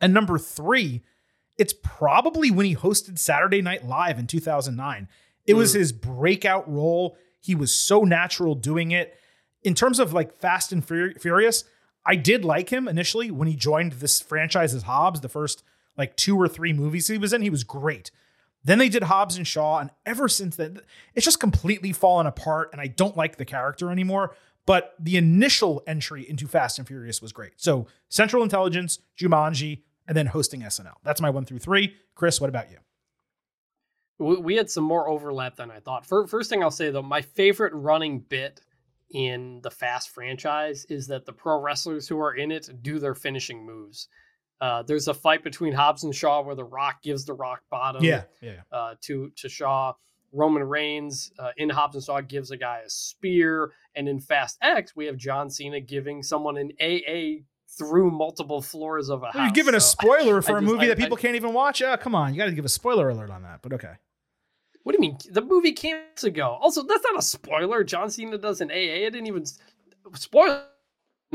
And 0.00 0.14
number 0.14 0.38
three, 0.38 1.02
it's 1.58 1.74
probably 1.82 2.50
when 2.50 2.66
he 2.66 2.74
hosted 2.74 3.18
Saturday 3.18 3.62
Night 3.62 3.86
Live 3.86 4.18
in 4.18 4.26
2009. 4.26 5.08
It 5.46 5.54
was 5.54 5.72
mm. 5.72 5.78
his 5.78 5.92
breakout 5.92 6.70
role. 6.70 7.16
He 7.40 7.54
was 7.54 7.74
so 7.74 8.02
natural 8.02 8.54
doing 8.54 8.90
it. 8.92 9.16
In 9.62 9.74
terms 9.74 9.98
of 9.98 10.12
like 10.12 10.36
Fast 10.36 10.72
and 10.72 10.84
Fur- 10.84 11.14
Furious, 11.14 11.64
I 12.04 12.16
did 12.16 12.44
like 12.44 12.70
him 12.70 12.88
initially 12.88 13.30
when 13.30 13.48
he 13.48 13.54
joined 13.54 13.92
this 13.92 14.20
franchise 14.20 14.74
as 14.74 14.84
Hobbs, 14.84 15.20
the 15.20 15.28
first 15.28 15.62
like 15.96 16.16
two 16.16 16.40
or 16.40 16.48
three 16.48 16.72
movies 16.72 17.08
he 17.08 17.18
was 17.18 17.32
in. 17.32 17.42
He 17.42 17.50
was 17.50 17.64
great. 17.64 18.10
Then 18.64 18.78
they 18.78 18.88
did 18.88 19.04
Hobbs 19.04 19.36
and 19.36 19.46
Shaw, 19.46 19.78
and 19.78 19.90
ever 20.06 20.28
since 20.28 20.54
then, 20.56 20.80
it's 21.14 21.24
just 21.24 21.40
completely 21.40 21.92
fallen 21.92 22.26
apart, 22.26 22.70
and 22.72 22.80
I 22.80 22.86
don't 22.86 23.16
like 23.16 23.36
the 23.36 23.44
character 23.44 23.90
anymore. 23.90 24.36
But 24.66 24.94
the 25.00 25.16
initial 25.16 25.82
entry 25.88 26.28
into 26.28 26.46
Fast 26.46 26.78
and 26.78 26.86
Furious 26.86 27.20
was 27.20 27.32
great. 27.32 27.54
So 27.56 27.88
Central 28.08 28.44
Intelligence, 28.44 29.00
Jumanji, 29.18 29.82
and 30.06 30.16
then 30.16 30.26
hosting 30.26 30.60
SNL. 30.62 30.94
That's 31.02 31.20
my 31.20 31.30
one 31.30 31.44
through 31.44 31.60
three. 31.60 31.94
Chris, 32.14 32.40
what 32.40 32.48
about 32.50 32.70
you? 32.70 32.78
We, 34.18 34.54
had 34.54 34.70
some 34.70 34.84
more 34.84 35.08
overlap 35.08 35.56
than 35.56 35.70
I 35.70 35.80
thought. 35.80 36.06
First 36.06 36.48
thing 36.48 36.62
I'll 36.62 36.70
say 36.70 36.90
though, 36.90 37.02
my 37.02 37.22
favorite 37.22 37.72
running 37.74 38.20
bit 38.20 38.60
in 39.10 39.60
the 39.62 39.70
Fast 39.70 40.10
franchise 40.10 40.86
is 40.88 41.08
that 41.08 41.26
the 41.26 41.32
pro 41.32 41.60
wrestlers 41.60 42.06
who 42.08 42.20
are 42.20 42.34
in 42.34 42.50
it 42.52 42.70
do 42.82 42.98
their 42.98 43.14
finishing 43.14 43.64
moves. 43.66 44.08
Uh, 44.60 44.82
there's 44.84 45.08
a 45.08 45.14
fight 45.14 45.42
between 45.42 45.72
Hobbs 45.72 46.04
and 46.04 46.14
Shaw 46.14 46.40
where 46.42 46.54
The 46.54 46.64
Rock 46.64 47.02
gives 47.02 47.24
the 47.24 47.34
Rock 47.34 47.62
bottom 47.68 48.04
Yeah, 48.04 48.22
yeah. 48.40 48.60
uh, 48.70 48.94
to 49.02 49.30
to 49.36 49.48
Shaw. 49.48 49.94
Roman 50.34 50.62
Reigns 50.62 51.30
uh, 51.38 51.50
in 51.58 51.68
Hobbs 51.68 51.96
and 51.96 52.04
Shaw 52.04 52.20
gives 52.22 52.50
a 52.52 52.56
guy 52.56 52.78
a 52.86 52.88
spear, 52.88 53.72
and 53.94 54.08
in 54.08 54.18
Fast 54.20 54.56
X 54.62 54.94
we 54.96 55.06
have 55.06 55.16
John 55.16 55.50
Cena 55.50 55.80
giving 55.80 56.22
someone 56.22 56.56
an 56.56 56.70
AA 56.80 57.42
through 57.78 58.10
multiple 58.10 58.60
floors 58.60 59.08
of 59.08 59.22
a 59.22 59.26
house. 59.26 59.34
You're 59.34 59.50
giving 59.50 59.74
a 59.74 59.80
spoiler 59.80 60.42
for 60.42 60.56
I 60.56 60.58
a 60.58 60.62
movie 60.62 60.86
that 60.88 60.98
people 60.98 61.16
I- 61.16 61.20
can't 61.20 61.36
even 61.36 61.52
watch. 61.54 61.80
Oh, 61.82 61.96
come 61.96 62.14
on. 62.14 62.34
You 62.34 62.38
got 62.38 62.46
to 62.46 62.52
give 62.52 62.64
a 62.64 62.68
spoiler 62.68 63.08
alert 63.08 63.30
on 63.30 63.42
that, 63.42 63.60
but 63.62 63.72
okay. 63.72 63.94
What 64.82 64.92
do 64.92 64.96
you 64.96 65.00
mean? 65.00 65.18
The 65.30 65.40
movie 65.42 65.72
came 65.72 65.96
months 65.96 66.24
ago. 66.24 66.58
Also, 66.60 66.82
that's 66.82 67.04
not 67.04 67.18
a 67.18 67.22
spoiler. 67.22 67.84
John 67.84 68.10
Cena 68.10 68.36
does 68.36 68.60
an 68.60 68.70
AA. 68.70 68.74
I 69.06 69.10
didn't 69.10 69.26
even 69.28 69.44
spoil 70.14 70.64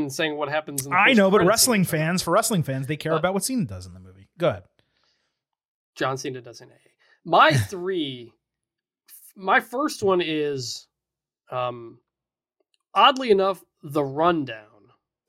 saying 0.10 0.36
what 0.38 0.50
happens. 0.50 0.86
In 0.86 0.92
the 0.92 0.98
I 0.98 1.14
know, 1.14 1.32
but 1.32 1.46
wrestling 1.46 1.84
scene. 1.86 2.00
fans, 2.00 2.22
for 2.22 2.32
wrestling 2.32 2.62
fans, 2.64 2.88
they 2.88 2.98
care 2.98 3.14
about 3.14 3.34
what 3.34 3.44
Cena 3.46 3.66
does 3.66 3.86
in 3.88 3.94
the 3.94 4.00
movie. 4.00 4.28
Go 4.38 4.50
ahead. 4.50 4.64
John 5.96 6.18
Cena 6.18 6.42
does 6.42 6.62
an 6.62 6.70
AA. 6.70 6.90
My 7.26 7.52
three. 7.70 8.32
my 9.36 9.60
first 9.62 10.04
one 10.04 10.22
is, 10.22 10.88
um, 11.50 12.00
oddly 12.94 13.32
enough, 13.32 13.64
The 13.82 14.04
Rundown. 14.04 14.66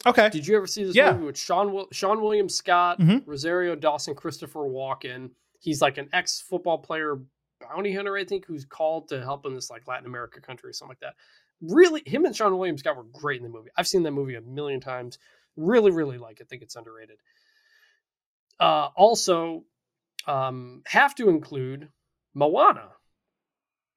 Okay. 0.08 0.28
Did 0.30 0.46
you 0.46 0.56
ever 0.56 0.66
see 0.66 0.84
this 0.84 0.94
Yeah. 0.96 1.12
movie 1.12 1.26
with 1.26 1.38
Sean 1.38 1.68
Seann 1.92 2.20
William 2.20 2.48
Scott, 2.48 2.98
Mhm. 3.00 3.22
Rosario 3.26 3.74
Dawson, 3.74 4.14
Christopher 4.14 4.60
Walken? 4.60 5.30
He's 5.60 5.82
like 5.82 5.98
an 5.98 6.08
ex 6.12 6.40
football 6.40 6.78
player, 6.78 7.20
bounty 7.60 7.92
hunter, 7.94 8.16
I 8.16 8.24
think, 8.24 8.44
who's 8.46 8.64
called 8.64 9.08
to 9.08 9.20
help 9.22 9.44
in 9.46 9.54
this 9.54 9.70
like 9.70 9.86
Latin 9.88 10.06
America 10.06 10.40
country 10.40 10.70
or 10.70 10.72
something 10.72 10.90
like 10.92 11.00
that. 11.00 11.14
Really, 11.60 12.02
him 12.06 12.24
and 12.24 12.34
Seann 12.34 12.56
William 12.56 12.78
Scott 12.78 12.96
were 12.96 13.02
great 13.04 13.38
in 13.38 13.42
the 13.42 13.48
movie. 13.48 13.70
I've 13.76 13.88
seen 13.88 14.02
that 14.04 14.12
movie 14.12 14.36
a 14.36 14.40
million 14.40 14.80
times. 14.80 15.18
Really, 15.56 15.90
really 15.90 16.18
like 16.18 16.40
it. 16.40 16.48
Think 16.48 16.62
it's 16.62 16.76
underrated. 16.76 17.18
Uh, 18.60 18.88
also, 18.96 19.64
um, 20.26 20.82
have 20.86 21.14
to 21.16 21.28
include 21.28 21.88
Moana. 22.34 22.92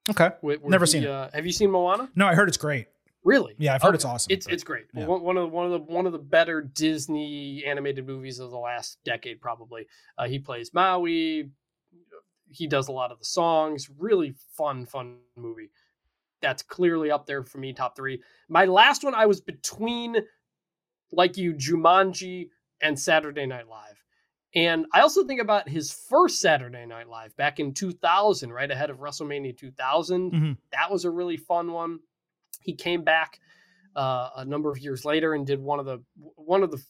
Okay. 0.09 0.31
Never 0.63 0.85
he, 0.85 0.91
seen 0.91 1.03
it. 1.03 1.09
Uh, 1.09 1.29
have 1.33 1.45
you 1.45 1.51
seen 1.51 1.69
Moana? 1.71 2.09
No, 2.15 2.25
I 2.27 2.33
heard 2.33 2.47
it's 2.47 2.57
great. 2.57 2.87
Really? 3.23 3.53
Yeah, 3.59 3.75
I've 3.75 3.81
heard 3.83 3.93
it's 3.95 4.05
awesome, 4.05 4.31
It's 4.31 4.45
but- 4.47 4.53
it's 4.53 4.63
great. 4.63 4.85
yeah. 4.93 5.05
One, 5.05 5.21
one 5.21 5.37
of 5.37 5.43
the, 5.43 5.47
one 5.49 5.65
of 5.65 5.71
the 5.71 5.93
one 5.93 6.05
of 6.07 6.11
the 6.11 6.17
better 6.19 6.61
Disney 6.61 7.63
animated 7.65 8.05
movies 8.07 8.39
of 8.39 8.49
the 8.51 8.57
last 8.57 8.97
decade, 9.05 9.39
probably. 9.41 9.85
Uh, 10.17 10.27
he 10.27 10.39
plays 10.39 10.73
Maui. 10.73 11.49
He 12.49 12.67
does 12.67 12.87
a 12.87 12.91
lot 12.91 13.11
of 13.11 13.19
the 13.19 13.25
songs. 13.25 13.89
Really 13.97 14.33
fun, 14.57 14.85
fun 14.85 15.17
movie. 15.37 15.69
That's 16.41 16.63
clearly 16.63 17.11
up 17.11 17.25
there 17.27 17.43
for 17.43 17.59
me, 17.59 17.71
top 17.73 17.95
three. 17.95 18.21
My 18.49 18.65
last 18.65 19.03
one, 19.03 19.13
I 19.13 19.27
was 19.27 19.39
between, 19.39 20.17
like 21.11 21.37
you, 21.37 21.53
Jumanji 21.53 22.49
and 22.81 22.99
Saturday 22.99 23.45
Night 23.45 23.67
Live. 23.67 24.03
And 24.55 24.85
I 24.93 24.99
also 25.01 25.23
think 25.23 25.39
about 25.39 25.69
his 25.69 25.93
first 25.93 26.41
Saturday 26.41 26.85
Night 26.85 27.07
Live 27.07 27.33
back 27.37 27.59
in 27.59 27.73
2000, 27.73 28.51
right 28.51 28.69
ahead 28.69 28.89
of 28.89 28.97
WrestleMania 28.97 29.55
2000. 29.55 30.31
Mhm. 30.33 30.57
That 30.71 30.91
was 30.91 31.05
a 31.05 31.11
really 31.11 31.37
fun 31.37 31.71
one. 31.71 31.99
He 32.61 32.73
came 32.73 33.03
back 33.03 33.39
uh, 33.95 34.29
a 34.37 34.45
number 34.45 34.69
of 34.71 34.79
years 34.79 35.03
later 35.05 35.33
and 35.33 35.45
did 35.45 35.59
one 35.59 35.79
of 35.79 35.85
the 35.85 36.01
one 36.35 36.63
of 36.63 36.71
the 36.71 36.81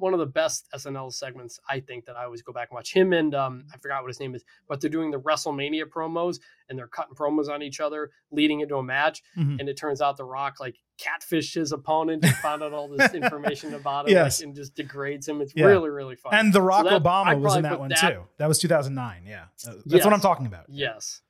one 0.00 0.12
of 0.12 0.20
the 0.20 0.26
best 0.26 0.68
SNL 0.72 1.12
segments 1.12 1.58
I 1.68 1.80
think 1.80 2.04
that 2.04 2.16
I 2.16 2.22
always 2.24 2.40
go 2.40 2.52
back 2.52 2.68
and 2.70 2.76
watch 2.76 2.92
him 2.92 3.12
and 3.12 3.34
um, 3.34 3.64
I 3.74 3.78
forgot 3.78 4.02
what 4.02 4.06
his 4.08 4.20
name 4.20 4.32
is, 4.36 4.44
but 4.68 4.80
they're 4.80 4.88
doing 4.90 5.10
the 5.10 5.18
WrestleMania 5.18 5.86
promos 5.86 6.38
and 6.68 6.78
they're 6.78 6.86
cutting 6.86 7.16
promos 7.16 7.48
on 7.48 7.62
each 7.64 7.80
other 7.80 8.12
leading 8.30 8.60
into 8.60 8.76
a 8.76 8.82
match, 8.82 9.22
Mhm. 9.36 9.58
and 9.58 9.68
it 9.68 9.76
turns 9.76 10.00
out 10.00 10.16
The 10.16 10.22
Rock 10.24 10.60
like 10.60 10.76
catfished 11.04 11.54
his 11.54 11.72
opponent 11.72 12.24
and 12.24 12.32
found 12.36 12.62
out 12.62 12.72
all 12.72 12.86
this 12.88 13.12
information 13.14 13.74
about 13.74 14.06
him 14.06 14.12
Yes. 14.14 14.38
like, 14.40 14.46
and 14.46 14.54
just 14.54 14.76
degrades 14.76 15.26
him. 15.28 15.40
It's 15.40 15.52
Yeah. 15.56 15.64
really 15.66 15.90
really 15.90 16.14
fun. 16.14 16.32
And 16.32 16.52
the 16.52 16.62
Rock 16.62 16.84
that- 16.84 17.02
Obama 17.02 17.36
was 17.40 17.56
in 17.56 17.62
that 17.64 17.80
one 17.80 17.88
that- 17.88 17.98
too. 18.12 18.22
That 18.36 18.46
was 18.46 18.60
2009. 18.60 19.24
Yeah, 19.26 19.46
that's 19.84 20.04
what 20.04 20.12
I'm 20.14 20.20
talking 20.20 20.46
about. 20.46 20.66
Yes. 20.68 21.22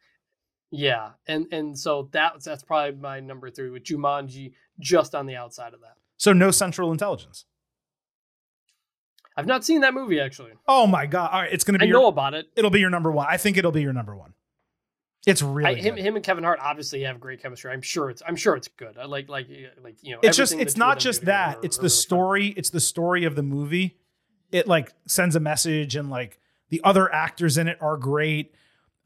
Yeah, 0.70 1.10
and 1.26 1.46
and 1.52 1.78
so 1.78 2.08
that 2.12 2.42
that's 2.44 2.62
probably 2.62 3.00
my 3.00 3.20
number 3.20 3.50
three 3.50 3.70
with 3.70 3.84
Jumanji 3.84 4.52
just 4.78 5.14
on 5.14 5.26
the 5.26 5.36
outside 5.36 5.72
of 5.74 5.80
that. 5.80 5.94
So 6.18 6.32
no 6.32 6.50
Central 6.50 6.92
Intelligence. 6.92 7.46
I've 9.36 9.46
not 9.46 9.64
seen 9.64 9.82
that 9.82 9.94
movie 9.94 10.20
actually. 10.20 10.52
Oh 10.66 10.86
my 10.86 11.06
god! 11.06 11.30
All 11.32 11.40
right, 11.42 11.52
it's 11.52 11.64
gonna 11.64 11.78
be. 11.78 11.84
I 11.84 11.88
your, 11.88 12.00
know 12.00 12.08
about 12.08 12.34
it. 12.34 12.48
it'll 12.56 12.70
be 12.70 12.80
your 12.80 12.90
number 12.90 13.10
one. 13.12 13.26
I 13.30 13.36
think 13.36 13.56
it'll 13.56 13.72
be 13.72 13.82
your 13.82 13.92
number 13.92 14.16
one. 14.16 14.34
It's 15.26 15.42
really 15.42 15.70
I, 15.70 15.74
him, 15.74 15.94
good. 15.94 16.04
him 16.04 16.16
and 16.16 16.24
Kevin 16.24 16.44
Hart 16.44 16.58
obviously 16.62 17.02
have 17.02 17.20
great 17.20 17.40
chemistry. 17.42 17.70
I'm 17.70 17.82
sure 17.82 18.10
it's 18.10 18.22
I'm 18.26 18.36
sure 18.36 18.56
it's 18.56 18.68
good. 18.68 18.98
I 18.98 19.04
like 19.04 19.28
like 19.28 19.48
eh, 19.50 19.66
like 19.82 19.96
you 20.02 20.14
know. 20.14 20.20
it's 20.22 20.36
just 20.36 20.54
it's 20.54 20.74
the 20.74 20.78
two 20.78 20.82
of 20.82 20.88
not 20.88 20.98
just 20.98 21.24
that 21.26 21.56
are- 21.58 21.60
it's 21.64 21.78
are 21.78 21.82
the 21.82 21.84
really 21.84 21.90
fun. 21.90 21.96
story 21.96 22.46
it's 22.56 22.70
the 22.70 22.80
story 22.80 23.24
of 23.24 23.36
the 23.36 23.42
movie 23.42 23.96
it 24.50 24.66
like 24.66 24.92
sends 25.06 25.36
a 25.36 25.40
message 25.40 25.96
and 25.96 26.08
like 26.08 26.40
the 26.70 26.80
other 26.82 27.12
actors 27.12 27.58
in 27.58 27.68
it 27.68 27.76
are 27.80 27.96
great 27.96 28.54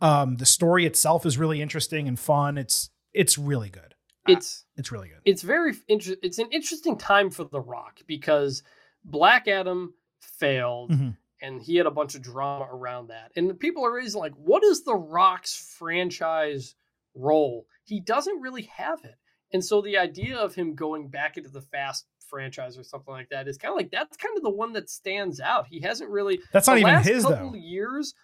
um 0.02 0.36
the 0.36 0.44
story 0.46 0.84
itself 0.84 1.24
is 1.24 1.38
really 1.38 1.62
interesting 1.62 2.06
and 2.08 2.18
fun 2.18 2.58
it's 2.58 2.90
it's 3.14 3.38
really 3.38 3.70
good 3.70 3.94
It's 4.28 4.64
it's 4.76 4.92
really 4.92 5.08
good 5.08 5.20
it's 5.24 5.42
very 5.42 5.74
inter- 5.88 6.16
it's 6.22 6.38
an 6.38 6.48
interesting 6.50 6.98
time 6.98 7.30
for 7.30 7.44
The 7.44 7.60
Rock 7.60 8.00
because 8.06 8.62
Black 9.04 9.48
Adam 9.48 9.94
failed 10.20 10.90
Mhm. 10.92 11.16
and 11.40 11.62
he 11.62 11.76
had 11.76 11.86
a 11.86 11.90
bunch 11.90 12.14
of 12.14 12.22
drama 12.22 12.66
around 12.72 13.08
that. 13.08 13.32
And 13.36 13.58
people 13.58 13.84
are 13.84 13.92
raising 13.92 14.20
like, 14.20 14.34
what 14.34 14.62
is 14.62 14.84
The 14.84 14.94
Rock's 14.94 15.54
franchise 15.78 16.74
role? 17.14 17.66
He 17.84 17.98
doesn't 18.00 18.40
really 18.40 18.62
have 18.76 19.04
it. 19.04 19.16
And 19.52 19.64
so 19.64 19.82
the 19.82 19.98
idea 19.98 20.36
of 20.38 20.54
him 20.54 20.74
going 20.74 21.08
back 21.08 21.36
into 21.36 21.50
the 21.50 21.60
Fast 21.60 22.06
franchise 22.28 22.78
or 22.78 22.84
something 22.84 23.12
like 23.12 23.28
that 23.30 23.46
is 23.48 23.58
kind 23.58 23.72
of 23.72 23.76
like 23.76 23.90
that's 23.90 24.16
kind 24.16 24.34
of 24.36 24.42
the 24.42 24.50
one 24.50 24.72
that 24.72 24.88
stands 24.88 25.38
out. 25.40 25.66
He 25.66 25.80
hasn't 25.80 26.08
really 26.10 26.40
that's 26.52 26.66
not 26.66 26.78
even 26.78 26.94
last 26.94 27.06
his 27.08 27.24
couple 27.24 27.50
though 27.50 27.56
years 27.56 28.14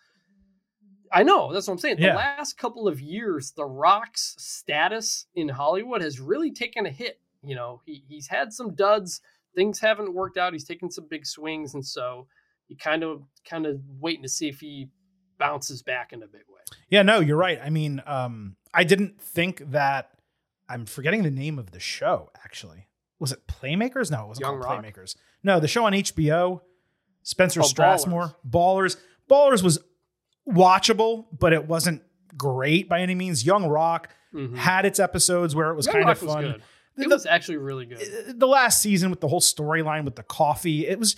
I 1.13 1.23
know, 1.23 1.53
that's 1.53 1.67
what 1.67 1.75
I'm 1.75 1.79
saying. 1.79 1.97
The 1.97 2.03
Yeah. 2.07 2.17
last 2.17 2.59
couple 2.59 2.87
of 2.89 3.01
years, 3.01 3.53
The 3.53 3.65
Rock's 3.65 4.35
status 4.39 5.27
in 5.35 5.49
Hollywood 5.49 6.03
has 6.03 6.21
really 6.21 6.51
taken 6.53 6.87
a 6.87 6.91
hit. 6.91 7.21
You 7.43 7.55
know, 7.55 7.81
he, 7.87 8.05
he's 8.09 8.27
had 8.29 8.53
some 8.53 8.75
duds, 8.75 9.21
things 9.55 9.79
haven't 9.81 10.13
worked 10.15 10.37
out, 10.37 10.53
he's 10.53 10.65
taken 10.65 10.91
some 10.91 11.07
big 11.09 11.25
swings, 11.27 11.75
and 11.75 11.85
so 11.87 12.27
you 12.69 12.77
kind 12.77 13.03
of 13.03 13.23
kind 13.49 13.65
of 13.67 13.81
waiting 13.99 14.23
to 14.23 14.29
see 14.29 14.49
if 14.49 14.61
he 14.61 14.89
bounces 15.39 15.83
back 15.83 16.13
in 16.13 16.23
a 16.23 16.27
big 16.27 16.43
way. 16.49 16.61
yeah 16.91 17.01
no 17.01 17.21
you're 17.21 17.37
right 17.37 17.61
i 17.63 17.71
mean 17.71 18.03
um 18.07 18.57
i 18.75 18.83
didn't 18.83 19.21
think 19.23 19.63
that 19.71 20.11
i'm 20.69 20.85
forgetting 20.85 21.23
the 21.23 21.31
name 21.31 21.61
of 21.61 21.71
the 21.71 21.79
show 21.79 22.29
actually 22.45 22.89
was 23.21 23.31
it 23.31 23.47
playmakers 23.47 24.11
no 24.11 24.25
it 24.25 24.29
wasn't 24.29 24.43
Young 24.45 24.61
called 24.61 24.65
Rock? 24.83 24.85
playmakers 24.85 25.15
no 25.45 25.61
the 25.61 25.69
show 25.69 25.85
on 25.85 25.93
hbo 25.93 26.61
spencer 27.23 27.61
Oh, 27.61 27.63
strasmore 27.63 28.35
ballers 28.47 28.97
ballers 29.31 29.63
was 29.63 29.79
watchable 30.49 31.27
but 31.39 31.53
it 31.53 31.67
wasn't 31.67 32.03
great 32.37 32.89
by 32.89 33.01
any 33.01 33.15
means 33.15 33.45
young 33.45 33.67
rock 33.67 34.09
Mhm. 34.35 34.57
had 34.57 34.85
its 34.85 35.01
episodes 35.01 35.55
where 35.55 35.71
it 35.71 35.75
was 35.75 35.87
Young 35.87 35.95
kind 35.95 36.05
Rock 36.07 36.17
of 36.19 36.23
was 36.23 36.35
fun. 36.35 36.63
The, 36.97 37.03
It 37.05 37.09
was 37.09 37.25
actually 37.27 37.57
really 37.57 37.87
good. 37.87 38.39
the 38.39 38.47
last 38.47 38.83
season 38.83 39.09
with 39.09 39.21
the 39.21 39.29
whole 39.29 39.41
storyline 39.41 40.05
with 40.05 40.17
the 40.17 40.23
coffee, 40.23 40.87
it 40.87 40.99
was 40.99 41.17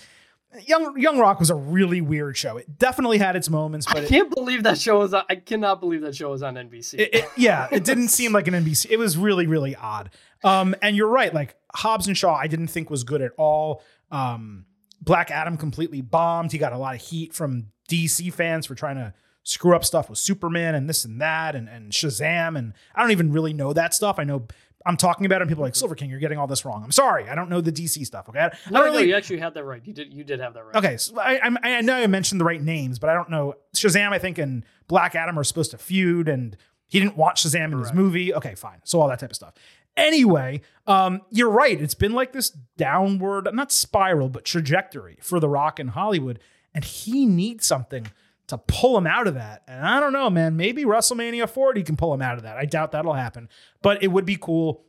Young 0.65 0.97
Young 0.99 1.17
Rock 1.17 1.39
was 1.39 1.49
a 1.49 1.55
really 1.55 1.99
weird 2.01 2.37
show. 2.37 2.55
It 2.57 2.77
definitely 2.77 3.17
had 3.17 3.35
its 3.35 3.49
moments, 3.49 3.85
I 3.87 3.93
but 3.95 4.03
it, 4.03 4.09
can't 4.09 4.33
believe 4.33 4.63
that 4.63 4.77
show 4.77 4.99
was 4.99 5.13
on, 5.13 5.23
I 5.29 5.35
cannot 5.35 5.79
believe 5.81 6.01
that 6.01 6.15
show 6.15 6.29
was 6.31 6.41
on 6.43 6.55
NBC. 6.55 6.99
it- 6.99 7.13
it- 7.15 7.29
yeah, 7.37 7.67
it 7.71 7.83
didn't 7.83 8.09
seem 8.09 8.31
like 8.31 8.47
an 8.47 8.53
NBC. 8.55 8.87
It 8.91 8.97
was 8.97 9.17
really 9.17 9.45
really 9.47 9.75
odd. 9.75 10.09
Um, 10.43 10.73
and 10.81 10.95
you're 10.95 11.07
right, 11.09 11.33
like 11.33 11.55
Hobbs 11.75 12.07
and 12.07 12.17
Shaw, 12.17 12.35
I 12.35 12.47
didn't 12.47 12.67
think 12.67 12.89
was 12.89 13.03
good 13.03 13.21
at 13.21 13.31
all. 13.37 13.81
Um, 14.09 14.65
Black 15.01 15.31
Adam 15.31 15.57
completely 15.57 15.99
bombed. 16.01 16.51
He 16.53 16.57
got 16.57 16.71
a 16.73 16.77
lot 16.77 16.95
of 16.95 17.01
heat 17.01 17.33
from 17.33 17.67
DC 17.91 18.33
fans 18.33 18.65
for 18.65 18.75
trying 18.75 18.95
to 18.95 19.13
screw 19.43 19.75
up 19.75 19.83
stuff 19.83 20.09
with 20.09 20.19
Superman 20.19 20.75
and 20.75 20.87
this 20.87 21.03
and 21.03 21.19
that 21.19 21.55
and, 21.55 21.67
and 21.67 21.91
Shazam. 21.91 22.57
And 22.57 22.73
I 22.95 23.01
don't 23.01 23.11
even 23.11 23.31
really 23.31 23.53
know 23.53 23.73
that 23.73 23.93
stuff. 23.93 24.19
I 24.19 24.23
know 24.23 24.47
I'm 24.85 24.97
talking 24.97 25.25
about 25.25 25.37
it 25.37 25.43
and 25.43 25.49
people 25.49 25.63
are 25.63 25.67
like, 25.67 25.75
Silver 25.75 25.95
King, 25.95 26.09
you're 26.09 26.19
getting 26.19 26.37
all 26.37 26.47
this 26.47 26.65
wrong. 26.65 26.83
I'm 26.83 26.91
sorry. 26.91 27.29
I 27.29 27.35
don't 27.35 27.49
know 27.49 27.61
the 27.61 27.71
DC 27.71 28.05
stuff. 28.05 28.29
Okay. 28.29 28.39
I, 28.39 28.45
I 28.45 28.51
no, 28.69 28.83
don't 28.83 28.93
no, 28.93 28.99
you 28.99 29.15
actually 29.15 29.39
had 29.39 29.53
that 29.53 29.63
right. 29.63 29.81
You 29.83 29.93
did 29.93 30.13
you 30.13 30.23
did 30.23 30.39
have 30.39 30.53
that 30.53 30.65
right. 30.65 30.75
Okay, 30.75 30.97
so 30.97 31.19
I, 31.19 31.39
I 31.43 31.77
I 31.77 31.81
know 31.81 31.95
I 31.95 32.07
mentioned 32.07 32.39
the 32.39 32.45
right 32.45 32.61
names, 32.61 32.99
but 32.99 33.09
I 33.09 33.13
don't 33.13 33.29
know 33.29 33.55
Shazam. 33.75 34.11
I 34.11 34.19
think 34.19 34.37
and 34.37 34.65
Black 34.87 35.15
Adam 35.15 35.37
are 35.37 35.43
supposed 35.43 35.71
to 35.71 35.77
feud, 35.77 36.27
and 36.27 36.57
he 36.87 36.99
didn't 36.99 37.17
watch 37.17 37.43
Shazam 37.43 37.71
in 37.71 37.79
his 37.79 37.93
movie. 37.93 38.33
Okay, 38.33 38.55
fine. 38.55 38.79
So 38.83 38.99
all 38.99 39.07
that 39.09 39.19
type 39.19 39.29
of 39.29 39.35
stuff. 39.35 39.53
Anyway, 39.97 40.61
um, 40.87 41.21
you're 41.29 41.49
right. 41.49 41.79
It's 41.79 41.95
been 41.95 42.13
like 42.13 42.31
this 42.31 42.49
downward, 42.49 43.47
not 43.53 43.71
spiral, 43.71 44.29
but 44.29 44.45
trajectory 44.45 45.17
for 45.21 45.39
The 45.39 45.49
Rock 45.49 45.79
in 45.79 45.89
Hollywood, 45.89 46.39
and 46.73 46.83
he 46.83 47.25
needs 47.25 47.65
something 47.65 48.07
to 48.47 48.57
pull 48.57 48.97
him 48.97 49.07
out 49.07 49.27
of 49.27 49.35
that. 49.35 49.63
And 49.67 49.85
I 49.85 49.99
don't 49.99 50.13
know, 50.13 50.29
man. 50.29 50.57
Maybe 50.57 50.83
WrestleMania 50.83 51.49
40 51.49 51.83
can 51.83 51.95
pull 51.95 52.13
him 52.13 52.21
out 52.21 52.37
of 52.37 52.43
that. 52.43 52.57
I 52.57 52.65
doubt 52.65 52.91
that'll 52.91 53.13
happen, 53.13 53.49
but 53.81 54.03
it 54.03 54.09
would 54.09 54.25
be 54.25 54.35
cool 54.35 54.83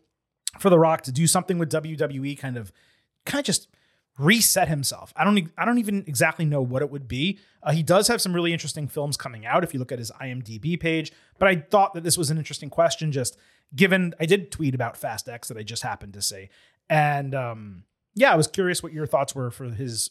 for 0.58 0.68
The 0.68 0.78
Rock 0.78 1.02
to 1.02 1.12
do 1.12 1.26
something 1.26 1.58
with 1.58 1.70
WWE, 1.70 2.38
kind 2.38 2.56
of, 2.56 2.72
kind 3.24 3.40
of 3.40 3.46
just 3.46 3.68
reset 4.18 4.68
himself. 4.68 5.12
I 5.16 5.24
don't, 5.24 5.50
I 5.56 5.64
don't 5.64 5.78
even 5.78 6.04
exactly 6.06 6.44
know 6.44 6.60
what 6.60 6.82
it 6.82 6.90
would 6.90 7.08
be. 7.08 7.38
Uh, 7.62 7.72
he 7.72 7.82
does 7.82 8.08
have 8.08 8.20
some 8.20 8.34
really 8.34 8.52
interesting 8.52 8.88
films 8.88 9.16
coming 9.16 9.46
out 9.46 9.64
if 9.64 9.72
you 9.72 9.78
look 9.78 9.92
at 9.92 9.98
his 9.98 10.10
IMDb 10.20 10.78
page. 10.78 11.12
But 11.38 11.48
I 11.48 11.56
thought 11.56 11.94
that 11.94 12.04
this 12.04 12.18
was 12.18 12.30
an 12.30 12.38
interesting 12.38 12.68
question, 12.68 13.12
just 13.12 13.36
given 13.74 14.14
I 14.20 14.26
did 14.26 14.50
tweet 14.50 14.74
about 14.74 14.96
Fast 14.96 15.28
X 15.28 15.48
that 15.48 15.56
I 15.56 15.62
just 15.62 15.82
happened 15.82 16.14
to 16.14 16.22
see, 16.22 16.50
and 16.90 17.34
um, 17.34 17.84
yeah, 18.14 18.32
I 18.32 18.36
was 18.36 18.46
curious 18.46 18.82
what 18.82 18.92
your 18.92 19.06
thoughts 19.06 19.34
were 19.34 19.50
for 19.50 19.70
his 19.70 20.10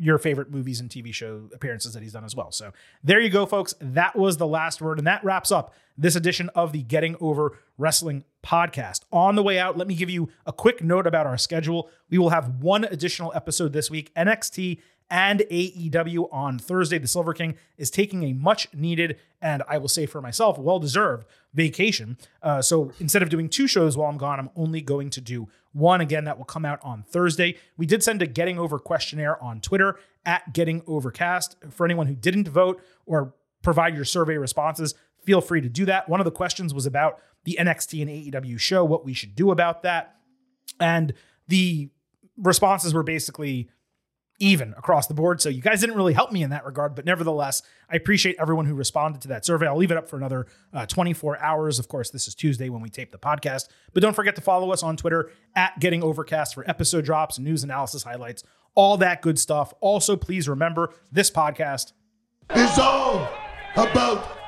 your 0.00 0.18
favorite 0.18 0.50
movies 0.50 0.80
and 0.80 0.88
TV 0.88 1.12
show 1.12 1.48
appearances 1.52 1.94
that 1.94 2.02
he's 2.02 2.12
done 2.12 2.24
as 2.24 2.36
well. 2.36 2.52
So 2.52 2.72
there 3.02 3.20
you 3.20 3.30
go, 3.30 3.46
folks. 3.46 3.74
That 3.80 4.16
was 4.16 4.36
the 4.36 4.46
last 4.46 4.80
word, 4.80 4.98
and 4.98 5.06
that 5.06 5.24
wraps 5.24 5.50
up 5.50 5.74
this 5.96 6.14
edition 6.14 6.48
of 6.50 6.72
the 6.72 6.82
Getting 6.82 7.16
Over 7.20 7.58
Wrestling 7.76 8.24
podcast. 8.44 9.00
On 9.12 9.34
the 9.34 9.42
way 9.42 9.58
out, 9.58 9.76
let 9.76 9.88
me 9.88 9.94
give 9.94 10.08
you 10.08 10.28
a 10.46 10.52
quick 10.52 10.82
note 10.82 11.06
about 11.06 11.26
our 11.26 11.36
schedule. 11.36 11.90
We 12.08 12.18
will 12.18 12.30
have 12.30 12.62
one 12.62 12.84
additional 12.84 13.32
episode 13.34 13.72
this 13.72 13.90
week 13.90 14.14
NXT 14.14 14.80
and 15.10 15.40
AEW 15.50 16.28
on 16.32 16.58
Thursday. 16.58 16.98
The 16.98 17.08
Silver 17.08 17.32
King 17.32 17.56
is 17.76 17.90
taking 17.90 18.24
a 18.24 18.32
much 18.32 18.72
needed, 18.74 19.18
and 19.40 19.62
I 19.68 19.78
will 19.78 19.88
say 19.88 20.06
for 20.06 20.20
myself, 20.20 20.58
well 20.58 20.78
deserved 20.78 21.26
vacation. 21.54 22.18
Uh, 22.42 22.60
so 22.60 22.92
instead 23.00 23.22
of 23.22 23.30
doing 23.30 23.48
two 23.48 23.66
shows 23.66 23.96
while 23.96 24.08
I'm 24.08 24.18
gone, 24.18 24.38
I'm 24.38 24.50
only 24.56 24.80
going 24.80 25.10
to 25.10 25.20
do 25.20 25.48
one 25.72 26.00
again 26.00 26.24
that 26.24 26.38
will 26.38 26.44
come 26.44 26.64
out 26.64 26.80
on 26.82 27.02
Thursday. 27.02 27.56
We 27.76 27.86
did 27.86 28.02
send 28.02 28.22
a 28.22 28.26
Getting 28.26 28.58
Over 28.58 28.78
questionnaire 28.78 29.42
on 29.42 29.60
Twitter 29.60 29.98
at 30.26 30.52
Getting 30.52 30.82
Overcast. 30.86 31.56
For 31.70 31.84
anyone 31.84 32.06
who 32.06 32.14
didn't 32.14 32.48
vote 32.48 32.82
or 33.06 33.34
provide 33.62 33.94
your 33.94 34.04
survey 34.04 34.36
responses, 34.36 34.94
feel 35.24 35.40
free 35.40 35.60
to 35.60 35.68
do 35.68 35.84
that. 35.86 36.08
One 36.08 36.20
of 36.20 36.24
the 36.24 36.30
questions 36.30 36.74
was 36.74 36.86
about 36.86 37.20
the 37.44 37.56
NXT 37.58 38.02
and 38.02 38.10
AEW 38.44 38.58
show, 38.58 38.84
what 38.84 39.04
we 39.04 39.14
should 39.14 39.34
do 39.34 39.50
about 39.50 39.82
that. 39.82 40.16
And 40.80 41.14
the 41.48 41.90
responses 42.36 42.94
were 42.94 43.02
basically 43.02 43.68
even 44.38 44.74
across 44.76 45.06
the 45.06 45.14
board. 45.14 45.40
So 45.40 45.48
you 45.48 45.60
guys 45.60 45.80
didn't 45.80 45.96
really 45.96 46.12
help 46.12 46.30
me 46.30 46.42
in 46.42 46.50
that 46.50 46.64
regard, 46.64 46.94
but 46.94 47.04
nevertheless, 47.04 47.62
I 47.90 47.96
appreciate 47.96 48.36
everyone 48.38 48.66
who 48.66 48.74
responded 48.74 49.20
to 49.22 49.28
that 49.28 49.44
survey. 49.44 49.66
I'll 49.66 49.76
leave 49.76 49.90
it 49.90 49.96
up 49.96 50.08
for 50.08 50.16
another 50.16 50.46
uh, 50.72 50.86
24 50.86 51.38
hours. 51.38 51.78
Of 51.78 51.88
course, 51.88 52.10
this 52.10 52.28
is 52.28 52.34
Tuesday 52.34 52.68
when 52.68 52.80
we 52.80 52.88
tape 52.88 53.10
the 53.10 53.18
podcast, 53.18 53.68
but 53.92 54.02
don't 54.02 54.14
forget 54.14 54.36
to 54.36 54.42
follow 54.42 54.72
us 54.72 54.82
on 54.82 54.96
Twitter 54.96 55.30
at 55.56 55.78
Getting 55.80 56.02
Overcast 56.02 56.54
for 56.54 56.68
episode 56.68 57.04
drops, 57.04 57.38
news 57.38 57.64
analysis 57.64 58.02
highlights, 58.04 58.44
all 58.74 58.96
that 58.98 59.22
good 59.22 59.38
stuff. 59.38 59.72
Also, 59.80 60.16
please 60.16 60.48
remember 60.48 60.94
this 61.10 61.30
podcast 61.30 61.92
is 62.54 62.78
all 62.78 63.28
about 63.76 64.38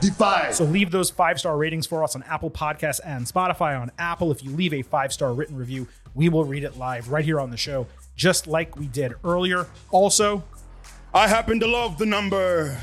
Defy. 0.00 0.50
So 0.52 0.64
leave 0.64 0.90
those 0.90 1.10
five 1.10 1.38
star 1.38 1.56
ratings 1.56 1.86
for 1.86 2.02
us 2.02 2.16
on 2.16 2.22
Apple 2.22 2.50
Podcasts 2.50 3.00
and 3.04 3.26
Spotify. 3.26 3.78
On 3.78 3.90
Apple, 3.98 4.32
if 4.32 4.42
you 4.42 4.50
leave 4.50 4.72
a 4.72 4.82
five 4.82 5.12
star 5.12 5.34
written 5.34 5.56
review, 5.56 5.86
we 6.14 6.28
will 6.28 6.44
read 6.44 6.64
it 6.64 6.78
live 6.78 7.10
right 7.10 7.24
here 7.24 7.38
on 7.38 7.50
the 7.50 7.56
show, 7.56 7.86
just 8.20 8.46
like 8.46 8.76
we 8.76 8.86
did 8.86 9.14
earlier. 9.24 9.66
Also, 9.90 10.44
I 11.14 11.26
happen 11.26 11.58
to 11.60 11.66
love 11.66 11.96
the 11.96 12.04
number 12.04 12.76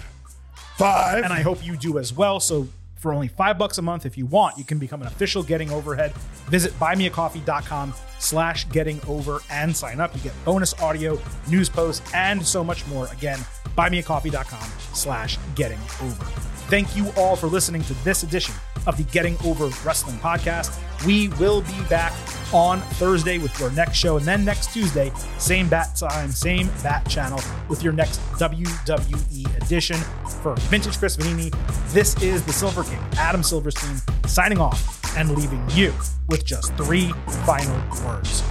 five. 0.78 1.24
and 1.24 1.32
I 1.32 1.42
hope 1.42 1.64
you 1.64 1.78
do 1.78 2.00
as 2.00 2.12
well. 2.12 2.40
So 2.40 2.68
for 2.96 3.14
only 3.14 3.28
five 3.28 3.60
bucks 3.60 3.78
a 3.78 3.84
month, 3.84 4.08
if 4.08 4.18
you 4.18 4.26
want, 4.26 4.58
you 4.58 4.64
can 4.64 4.80
become 4.80 5.00
an 5.02 5.08
official 5.08 5.44
Getting 5.44 5.72
Overhead. 5.72 6.12
Visit 6.50 6.72
buymeacoffee.com 6.80 7.94
slash 8.18 8.68
getting 8.70 9.00
over 9.08 9.40
and 9.52 9.78
sign 9.78 10.00
up. 10.00 10.16
You 10.16 10.22
get 10.22 10.34
bonus 10.44 10.74
audio, 10.82 11.20
news 11.48 11.70
posts, 11.70 12.12
and 12.16 12.44
so 12.44 12.64
much 12.64 12.88
more. 12.88 13.06
Again, 13.14 13.38
buymeacoffee.com 13.78 14.68
slash 14.94 15.38
getting 15.54 15.80
over. 16.02 16.57
Thank 16.68 16.98
you 16.98 17.12
all 17.16 17.38
for 17.38 17.48
listening 17.48 17.82
to 17.84 17.94
this 18.04 18.24
edition 18.24 18.54
of 18.88 18.98
the 18.98 19.04
Getting 19.04 19.38
Over 19.46 19.68
Wrestling 19.86 20.18
podcast. 20.18 20.78
We 21.06 21.30
will 21.30 21.62
be 21.62 21.82
back 21.90 22.12
on 22.54 22.82
Thursday 22.82 23.38
with 23.38 23.58
your 23.58 23.72
next 23.72 23.98
show, 23.98 24.18
and 24.18 24.26
then 24.26 24.44
next 24.44 24.74
Tuesday, 24.74 25.14
same 25.38 25.70
bat 25.70 25.96
time, 25.96 26.30
same 26.30 26.68
bat 26.84 27.08
channel, 27.10 27.40
with 27.70 27.84
your 27.84 27.94
next 27.94 28.20
WWE 28.34 29.64
edition. 29.64 29.96
For 30.42 30.56
Vintage 30.64 30.98
Chris 30.98 31.16
Vannini, 31.16 31.56
this 31.94 32.22
is 32.22 32.44
the 32.46 32.52
Silver 32.52 32.84
King, 32.84 33.00
Adam 33.18 33.44
Silverstein, 33.44 34.02
signing 34.28 34.58
off 34.58 35.02
and 35.18 35.38
leaving 35.38 35.64
you 35.70 35.94
with 36.28 36.44
just 36.44 36.76
three 36.76 37.14
final 37.46 37.78
words. 38.06 38.44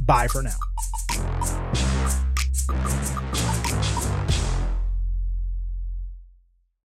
Bye 0.00 0.26
for 0.26 0.42
now. 0.42 0.56